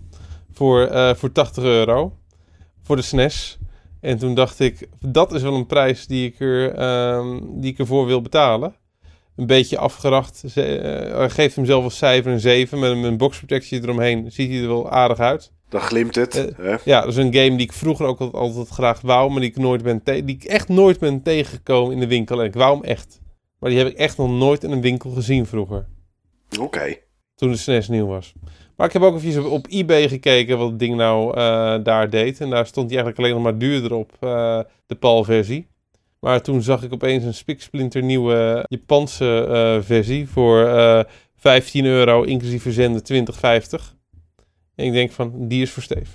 voor, 0.51 0.91
uh, 0.91 1.13
voor 1.13 1.31
80 1.31 1.63
euro. 1.63 2.15
Voor 2.83 2.95
de 2.95 3.01
SNES. 3.01 3.57
En 4.01 4.17
toen 4.17 4.35
dacht 4.35 4.59
ik, 4.59 4.87
dat 4.99 5.33
is 5.33 5.41
wel 5.41 5.53
een 5.53 5.65
prijs 5.65 6.07
die 6.07 6.27
ik, 6.27 6.39
er, 6.39 6.81
um, 7.17 7.61
die 7.61 7.71
ik 7.71 7.79
ervoor 7.79 8.05
wil 8.05 8.21
betalen. 8.21 8.75
Een 9.35 9.45
beetje 9.45 9.77
afgeracht. 9.77 10.43
Ze, 10.51 11.11
uh, 11.15 11.29
geeft 11.29 11.55
hem 11.55 11.65
zelf 11.65 11.83
als 11.83 11.97
cijfer 11.97 12.31
een 12.31 12.39
7. 12.39 12.79
Met 12.79 12.91
een 12.91 13.17
boxprotectie 13.17 13.81
eromheen 13.81 14.31
ziet 14.31 14.49
hij 14.49 14.61
er 14.61 14.67
wel 14.67 14.89
aardig 14.89 15.19
uit. 15.19 15.51
Dan 15.71 15.81
glimt 15.81 16.15
het. 16.15 16.35
Uh, 16.35 16.65
hè? 16.67 16.75
Ja, 16.83 16.99
dat 16.99 17.09
is 17.09 17.15
een 17.15 17.33
game 17.33 17.49
die 17.49 17.65
ik 17.65 17.73
vroeger 17.73 18.05
ook 18.05 18.19
altijd, 18.19 18.41
altijd 18.41 18.67
graag 18.67 19.01
wou. 19.01 19.31
Maar 19.31 19.39
die 19.39 19.49
ik, 19.49 19.57
nooit 19.57 19.83
ben 19.83 20.01
die 20.03 20.35
ik 20.35 20.43
echt 20.43 20.67
nooit 20.67 20.99
ben 20.99 21.21
tegengekomen 21.21 21.93
in 21.93 21.99
de 21.99 22.07
winkel. 22.07 22.39
En 22.39 22.45
ik 22.45 22.53
wou 22.53 22.73
hem 22.75 22.83
echt. 22.83 23.19
Maar 23.59 23.69
die 23.69 23.79
heb 23.79 23.87
ik 23.87 23.97
echt 23.97 24.17
nog 24.17 24.29
nooit 24.29 24.63
in 24.63 24.71
een 24.71 24.81
winkel 24.81 25.09
gezien 25.09 25.45
vroeger. 25.45 25.87
Oké. 26.51 26.61
Okay. 26.61 27.01
Toen 27.35 27.51
de 27.51 27.57
SNES 27.57 27.87
nieuw 27.87 28.05
was. 28.05 28.33
Maar 28.75 28.87
ik 28.87 28.93
heb 28.93 29.01
ook 29.01 29.21
even 29.21 29.45
op, 29.45 29.51
op 29.51 29.67
eBay 29.69 30.07
gekeken 30.07 30.57
wat 30.57 30.69
het 30.69 30.79
ding 30.79 30.95
nou 30.95 31.37
uh, 31.37 31.83
daar 31.83 32.09
deed. 32.09 32.41
En 32.41 32.49
daar 32.49 32.65
stond 32.65 32.91
hij 32.91 32.99
eigenlijk 32.99 33.17
alleen 33.17 33.43
nog 33.43 33.51
maar 33.51 33.57
duurder 33.59 33.93
op, 33.93 34.11
uh, 34.21 34.59
de 34.85 34.95
PAL-versie. 34.95 35.67
Maar 36.19 36.41
toen 36.41 36.61
zag 36.61 36.83
ik 36.83 36.93
opeens 36.93 37.23
een 37.23 37.33
spiksplinter 37.33 38.03
nieuwe 38.03 38.65
Japanse 38.67 39.45
eh, 39.49 39.85
versie 39.85 40.29
voor 40.29 40.67
eh 40.67 41.03
15 41.35 41.85
euro, 41.85 42.23
inclusief 42.23 42.61
verzenden 42.61 43.27
20,50. 43.91 44.00
En 44.81 44.87
ik 44.87 44.93
denk 44.93 45.11
van, 45.11 45.47
die 45.47 45.61
is 45.61 45.71
voor 45.71 45.83
Steve. 45.83 46.11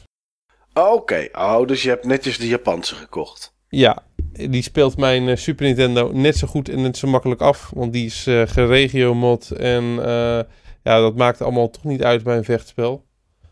Oké, 0.75 1.29
oh, 1.33 1.67
dus 1.67 1.83
je 1.83 1.89
hebt 1.89 2.05
netjes 2.05 2.39
de 2.39 2.49
Japanse 2.49 2.95
gekocht. 2.95 3.55
Ja, 3.69 4.03
die 4.33 4.63
speelt 4.63 4.97
mijn 4.97 5.29
eh, 5.29 5.37
Super 5.37 5.67
Nintendo 5.67 6.11
net 6.13 6.37
zo 6.37 6.47
goed 6.47 6.69
en 6.69 6.83
net 6.83 6.97
zo 6.97 7.09
makkelijk 7.09 7.41
af. 7.41 7.71
Want 7.75 7.93
die 7.93 8.07
is 8.07 8.27
eh 8.27 8.43
geregio-mod 8.47 9.51
en 9.51 9.85
eh, 9.85 10.41
ja, 10.83 11.01
dat 11.01 11.17
maakt 11.17 11.43
allemaal 11.43 11.71
toch 11.71 11.85
niet 11.85 12.03
uit 12.03 12.23
bij 12.23 12.37
een 12.37 12.45
vechtspel. 12.45 13.05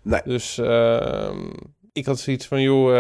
Nee. 0.03 0.21
Dus 0.25 0.59
ehm, 0.59 1.39
ik 1.93 2.07
had 2.07 2.19
zoiets 2.19 2.47
van, 2.47 2.61
joh, 2.63 2.93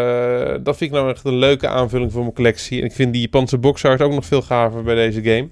dat 0.62 0.77
vind 0.77 0.91
ik 0.91 0.97
nou 0.97 1.11
echt 1.11 1.24
een 1.24 1.39
leuke 1.39 1.69
aanvulling 1.69 2.12
voor 2.12 2.23
mijn 2.23 2.35
collectie. 2.35 2.81
En 2.81 2.86
ik 2.86 2.93
vind 2.93 3.12
die 3.12 3.23
Japanse 3.23 3.59
boxart 3.59 4.01
ook 4.01 4.12
nog 4.12 4.24
veel 4.24 4.43
gaver 4.43 4.82
bij 4.82 4.95
deze 4.95 5.23
game. 5.23 5.49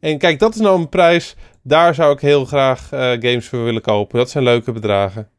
En 0.00 0.18
kijk, 0.18 0.38
dat 0.38 0.54
is 0.54 0.60
nou 0.60 0.78
een 0.78 0.88
prijs, 0.88 1.36
daar 1.62 1.94
zou 1.94 2.12
ik 2.12 2.20
heel 2.20 2.44
graag 2.44 2.88
games 2.88 3.48
voor 3.48 3.64
willen 3.64 3.82
kopen. 3.82 4.18
Dat 4.18 4.30
zijn 4.30 4.44
leuke 4.44 4.72
bedragen. 4.72 5.30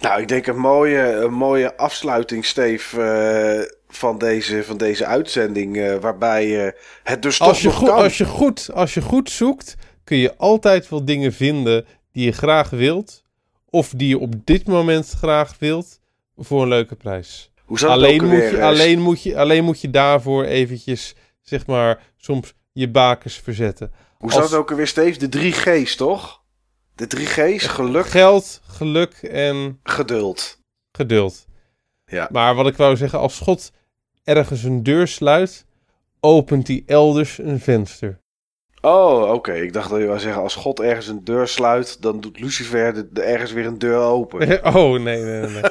Nou, 0.00 0.20
ik 0.20 0.28
denk 0.28 0.46
een 0.46 0.58
mooie, 0.58 1.12
een 1.12 1.32
mooie 1.32 1.76
afsluiting, 1.76 2.44
Steve, 2.44 3.02
eh, 3.02 3.76
van, 3.88 4.18
deze, 4.18 4.64
van 4.64 4.76
deze 4.76 5.06
uitzending. 5.06 5.76
eh, 5.76 5.96
waarbij 5.96 6.66
eh, 6.66 6.72
het 7.02 7.22
dus 7.22 7.40
Als 7.40 7.48
toch 7.50 7.58
je, 7.60 7.66
nog 7.66 7.76
goed, 7.76 7.88
kan. 7.88 7.96
als, 8.02 8.18
je 8.18 8.24
goed, 8.24 8.70
als 8.72 8.94
je 8.94 9.00
goed 9.02 9.30
zoekt, 9.30 9.74
kun 10.04 10.16
je 10.16 10.36
altijd 10.36 10.88
wel 10.88 11.04
dingen 11.04 11.32
vinden 11.32 11.86
die 12.12 12.24
je 12.24 12.32
graag 12.32 12.70
wilt. 12.70 13.22
Of 13.70 13.92
die 13.96 14.08
je 14.08 14.18
op 14.18 14.34
dit 14.44 14.66
moment 14.66 15.10
graag 15.10 15.56
wilt, 15.58 16.00
voor 16.36 16.62
een 16.62 16.68
leuke 16.68 16.94
prijs. 16.96 17.50
Hoe 17.64 17.78
zat 17.78 17.90
Alleen 17.90 18.24
moet, 18.26 18.50
je, 18.50 18.62
alleen, 18.62 19.00
moet 19.00 19.22
je, 19.22 19.38
alleen 19.38 19.64
moet 19.64 19.80
je 19.80 19.90
daarvoor 19.90 20.44
eventjes, 20.44 21.14
zeg 21.42 21.66
maar, 21.66 22.02
soms 22.16 22.54
je 22.72 22.90
bakens 22.90 23.40
verzetten. 23.44 23.92
Hoe 24.18 24.32
zat 24.32 24.40
als- 24.42 24.50
het 24.50 24.60
ook 24.60 24.70
alweer, 24.70 24.86
Steve? 24.86 25.18
De 25.18 25.28
drie 25.28 25.52
G's, 25.52 25.96
toch? 25.96 26.39
De 27.00 27.06
drie 27.06 27.26
G's, 27.26 27.66
geluk, 27.66 28.06
Geld, 28.06 28.60
geluk 28.66 29.12
en 29.22 29.80
geduld. 29.82 30.58
geduld. 30.92 31.46
Ja. 32.06 32.28
Maar 32.32 32.54
wat 32.54 32.66
ik 32.66 32.76
wou 32.76 32.96
zeggen, 32.96 33.18
als 33.18 33.38
God 33.38 33.72
ergens 34.24 34.62
een 34.62 34.82
deur 34.82 35.08
sluit, 35.08 35.66
opent 36.20 36.68
hij 36.68 36.82
elders 36.86 37.38
een 37.38 37.60
venster. 37.60 38.20
Oh, 38.80 39.32
oké. 39.32 39.52
Ik 39.52 39.72
dacht 39.72 39.90
dat 39.90 40.00
je 40.00 40.06
wou 40.06 40.18
zeggen, 40.18 40.42
als 40.42 40.54
God 40.54 40.80
ergens 40.80 41.06
een 41.06 41.24
deur 41.24 41.48
sluit, 41.48 42.02
dan 42.02 42.20
doet 42.20 42.40
Lucifer 42.40 42.94
de, 42.94 43.08
de 43.12 43.22
ergens 43.22 43.52
weer 43.52 43.66
een 43.66 43.78
deur 43.78 43.98
open. 43.98 44.64
oh, 44.74 45.00
nee, 45.00 45.22
nee, 45.22 45.46
nee. 45.46 45.62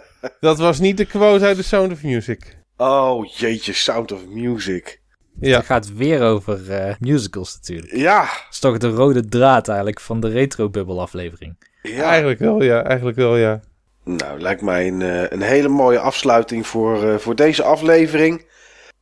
Dat 0.40 0.58
was 0.58 0.78
niet 0.78 0.96
de 0.96 1.04
quote 1.04 1.44
uit 1.44 1.56
The 1.56 1.62
Sound 1.62 1.92
of 1.92 2.02
Music. 2.02 2.58
Oh, 2.76 3.26
jeetje, 3.26 3.72
Sound 3.72 4.12
of 4.12 4.26
Music. 4.26 5.00
Ja, 5.40 5.56
Het 5.56 5.66
gaat 5.66 5.92
weer 5.94 6.22
over 6.22 6.70
eh, 6.70 6.94
musicals 6.98 7.54
natuurlijk. 7.54 7.92
Ja, 7.96 8.20
Dat 8.20 8.46
is 8.50 8.58
toch 8.58 8.78
de 8.78 8.88
rode 8.88 9.28
draad 9.28 9.68
eigenlijk 9.68 10.00
van 10.00 10.20
de 10.20 10.28
Retro 10.28 10.68
Bubble 10.70 11.00
aflevering. 11.00 11.56
ja. 11.82 12.02
eigenlijk 12.02 12.38
wel, 12.38 12.62
ja. 12.62 12.82
Eigenlijk 12.82 13.16
wel, 13.16 13.36
ja. 13.36 13.60
Nou, 14.04 14.40
lijkt 14.40 14.62
mij 14.62 14.86
een, 14.86 15.02
eh, 15.02 15.22
een 15.28 15.42
hele 15.42 15.68
mooie 15.68 15.98
afsluiting 15.98 16.66
voor, 16.66 17.08
eh, 17.08 17.18
voor 17.18 17.34
deze 17.34 17.62
aflevering. 17.62 18.46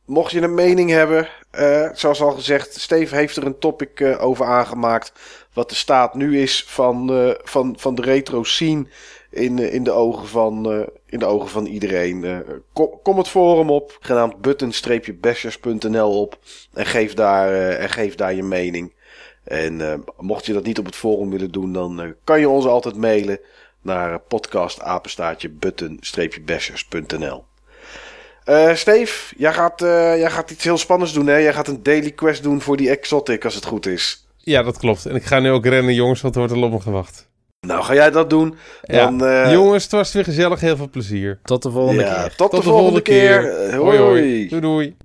Mocht 0.05 0.31
je 0.31 0.41
een 0.41 0.53
mening 0.53 0.89
hebben, 0.89 1.27
eh, 1.51 1.89
zoals 1.93 2.21
al 2.21 2.31
gezegd, 2.31 2.79
Steve 2.81 3.15
heeft 3.15 3.35
er 3.35 3.45
een 3.45 3.59
topic 3.59 3.99
eh, 3.99 4.23
over 4.23 4.45
aangemaakt. 4.45 5.11
Wat 5.53 5.69
de 5.69 5.75
staat 5.75 6.13
nu 6.15 6.41
is 6.41 6.63
van, 6.67 7.13
eh, 7.13 7.29
van, 7.43 7.75
van 7.79 7.95
de 7.95 8.01
retro 8.01 8.43
scene 8.43 8.85
in, 9.33 9.59
eh, 9.59 9.73
in, 9.73 9.83
de, 9.83 9.91
ogen 9.91 10.27
van, 10.27 10.71
eh, 10.71 10.87
in 11.05 11.19
de 11.19 11.25
ogen 11.25 11.49
van 11.49 11.65
iedereen. 11.65 12.23
Eh, 12.23 12.37
kom, 13.03 13.17
het 13.17 13.27
forum 13.27 13.69
op, 13.69 13.97
genaamd 13.99 14.41
button-bashers.nl 14.41 16.21
op 16.21 16.39
en 16.73 16.85
geef, 16.85 17.13
daar, 17.13 17.53
en 17.71 17.89
geef 17.89 18.15
daar 18.15 18.33
je 18.33 18.43
mening. 18.43 18.93
En 19.43 20.03
mocht 20.17 20.45
je 20.45 20.53
dat 20.53 20.63
niet 20.63 20.79
op 20.79 20.85
het 20.85 20.95
forum 20.95 21.29
willen 21.29 21.51
doen, 21.51 21.73
dan 21.73 22.15
kan 22.23 22.39
je 22.39 22.49
ons 22.49 22.65
altijd 22.65 22.95
mailen 22.95 23.39
naar 23.81 24.19
podcastapenstaartje 24.19 25.49
button-bashers.nl. 25.49 27.43
Eh 28.43 28.73
Steve, 28.73 29.35
jij 29.37 29.53
gaat, 29.53 29.79
jij 29.79 30.29
gaat 30.29 30.51
iets 30.51 30.63
heel 30.63 30.77
spannends 30.77 31.13
doen, 31.13 31.27
hè? 31.27 31.37
Jij 31.37 31.53
gaat 31.53 31.67
een 31.67 31.83
daily 31.83 32.11
quest 32.11 32.43
doen 32.43 32.61
voor 32.61 32.77
die 32.77 32.89
exotic, 32.89 33.45
als 33.45 33.55
het 33.55 33.65
goed 33.65 33.85
is. 33.85 34.27
Ja, 34.37 34.63
dat 34.63 34.77
klopt. 34.77 35.05
En 35.05 35.15
ik 35.15 35.23
ga 35.23 35.39
nu 35.39 35.51
ook 35.51 35.65
rennen, 35.65 35.93
jongens, 35.93 36.21
want 36.21 36.35
er 36.35 36.41
wordt 36.41 36.55
al 36.55 36.71
op 36.71 36.81
gewacht. 36.81 37.31
Nou, 37.67 37.83
ga 37.83 37.93
jij 37.93 38.11
dat 38.11 38.29
doen? 38.29 38.55
Ja. 38.83 39.05
Dan, 39.05 39.25
eh, 39.25 39.51
Jongens, 39.51 39.83
het 39.83 39.91
was 39.91 40.13
weer 40.13 40.23
gezellig. 40.23 40.59
Heel 40.59 40.77
veel 40.77 40.89
plezier. 40.89 41.39
Tot 41.43 41.63
de 41.63 41.71
volgende 41.71 42.03
ja, 42.03 42.13
keer. 42.13 42.35
Tot, 42.35 42.51
de, 42.51 42.61
volgende, 42.61 43.01
keer. 43.01 43.75
Hoi, 43.75 43.97
hoi. 43.97 44.47
Doei, 44.47 44.61
doei. 44.61 44.95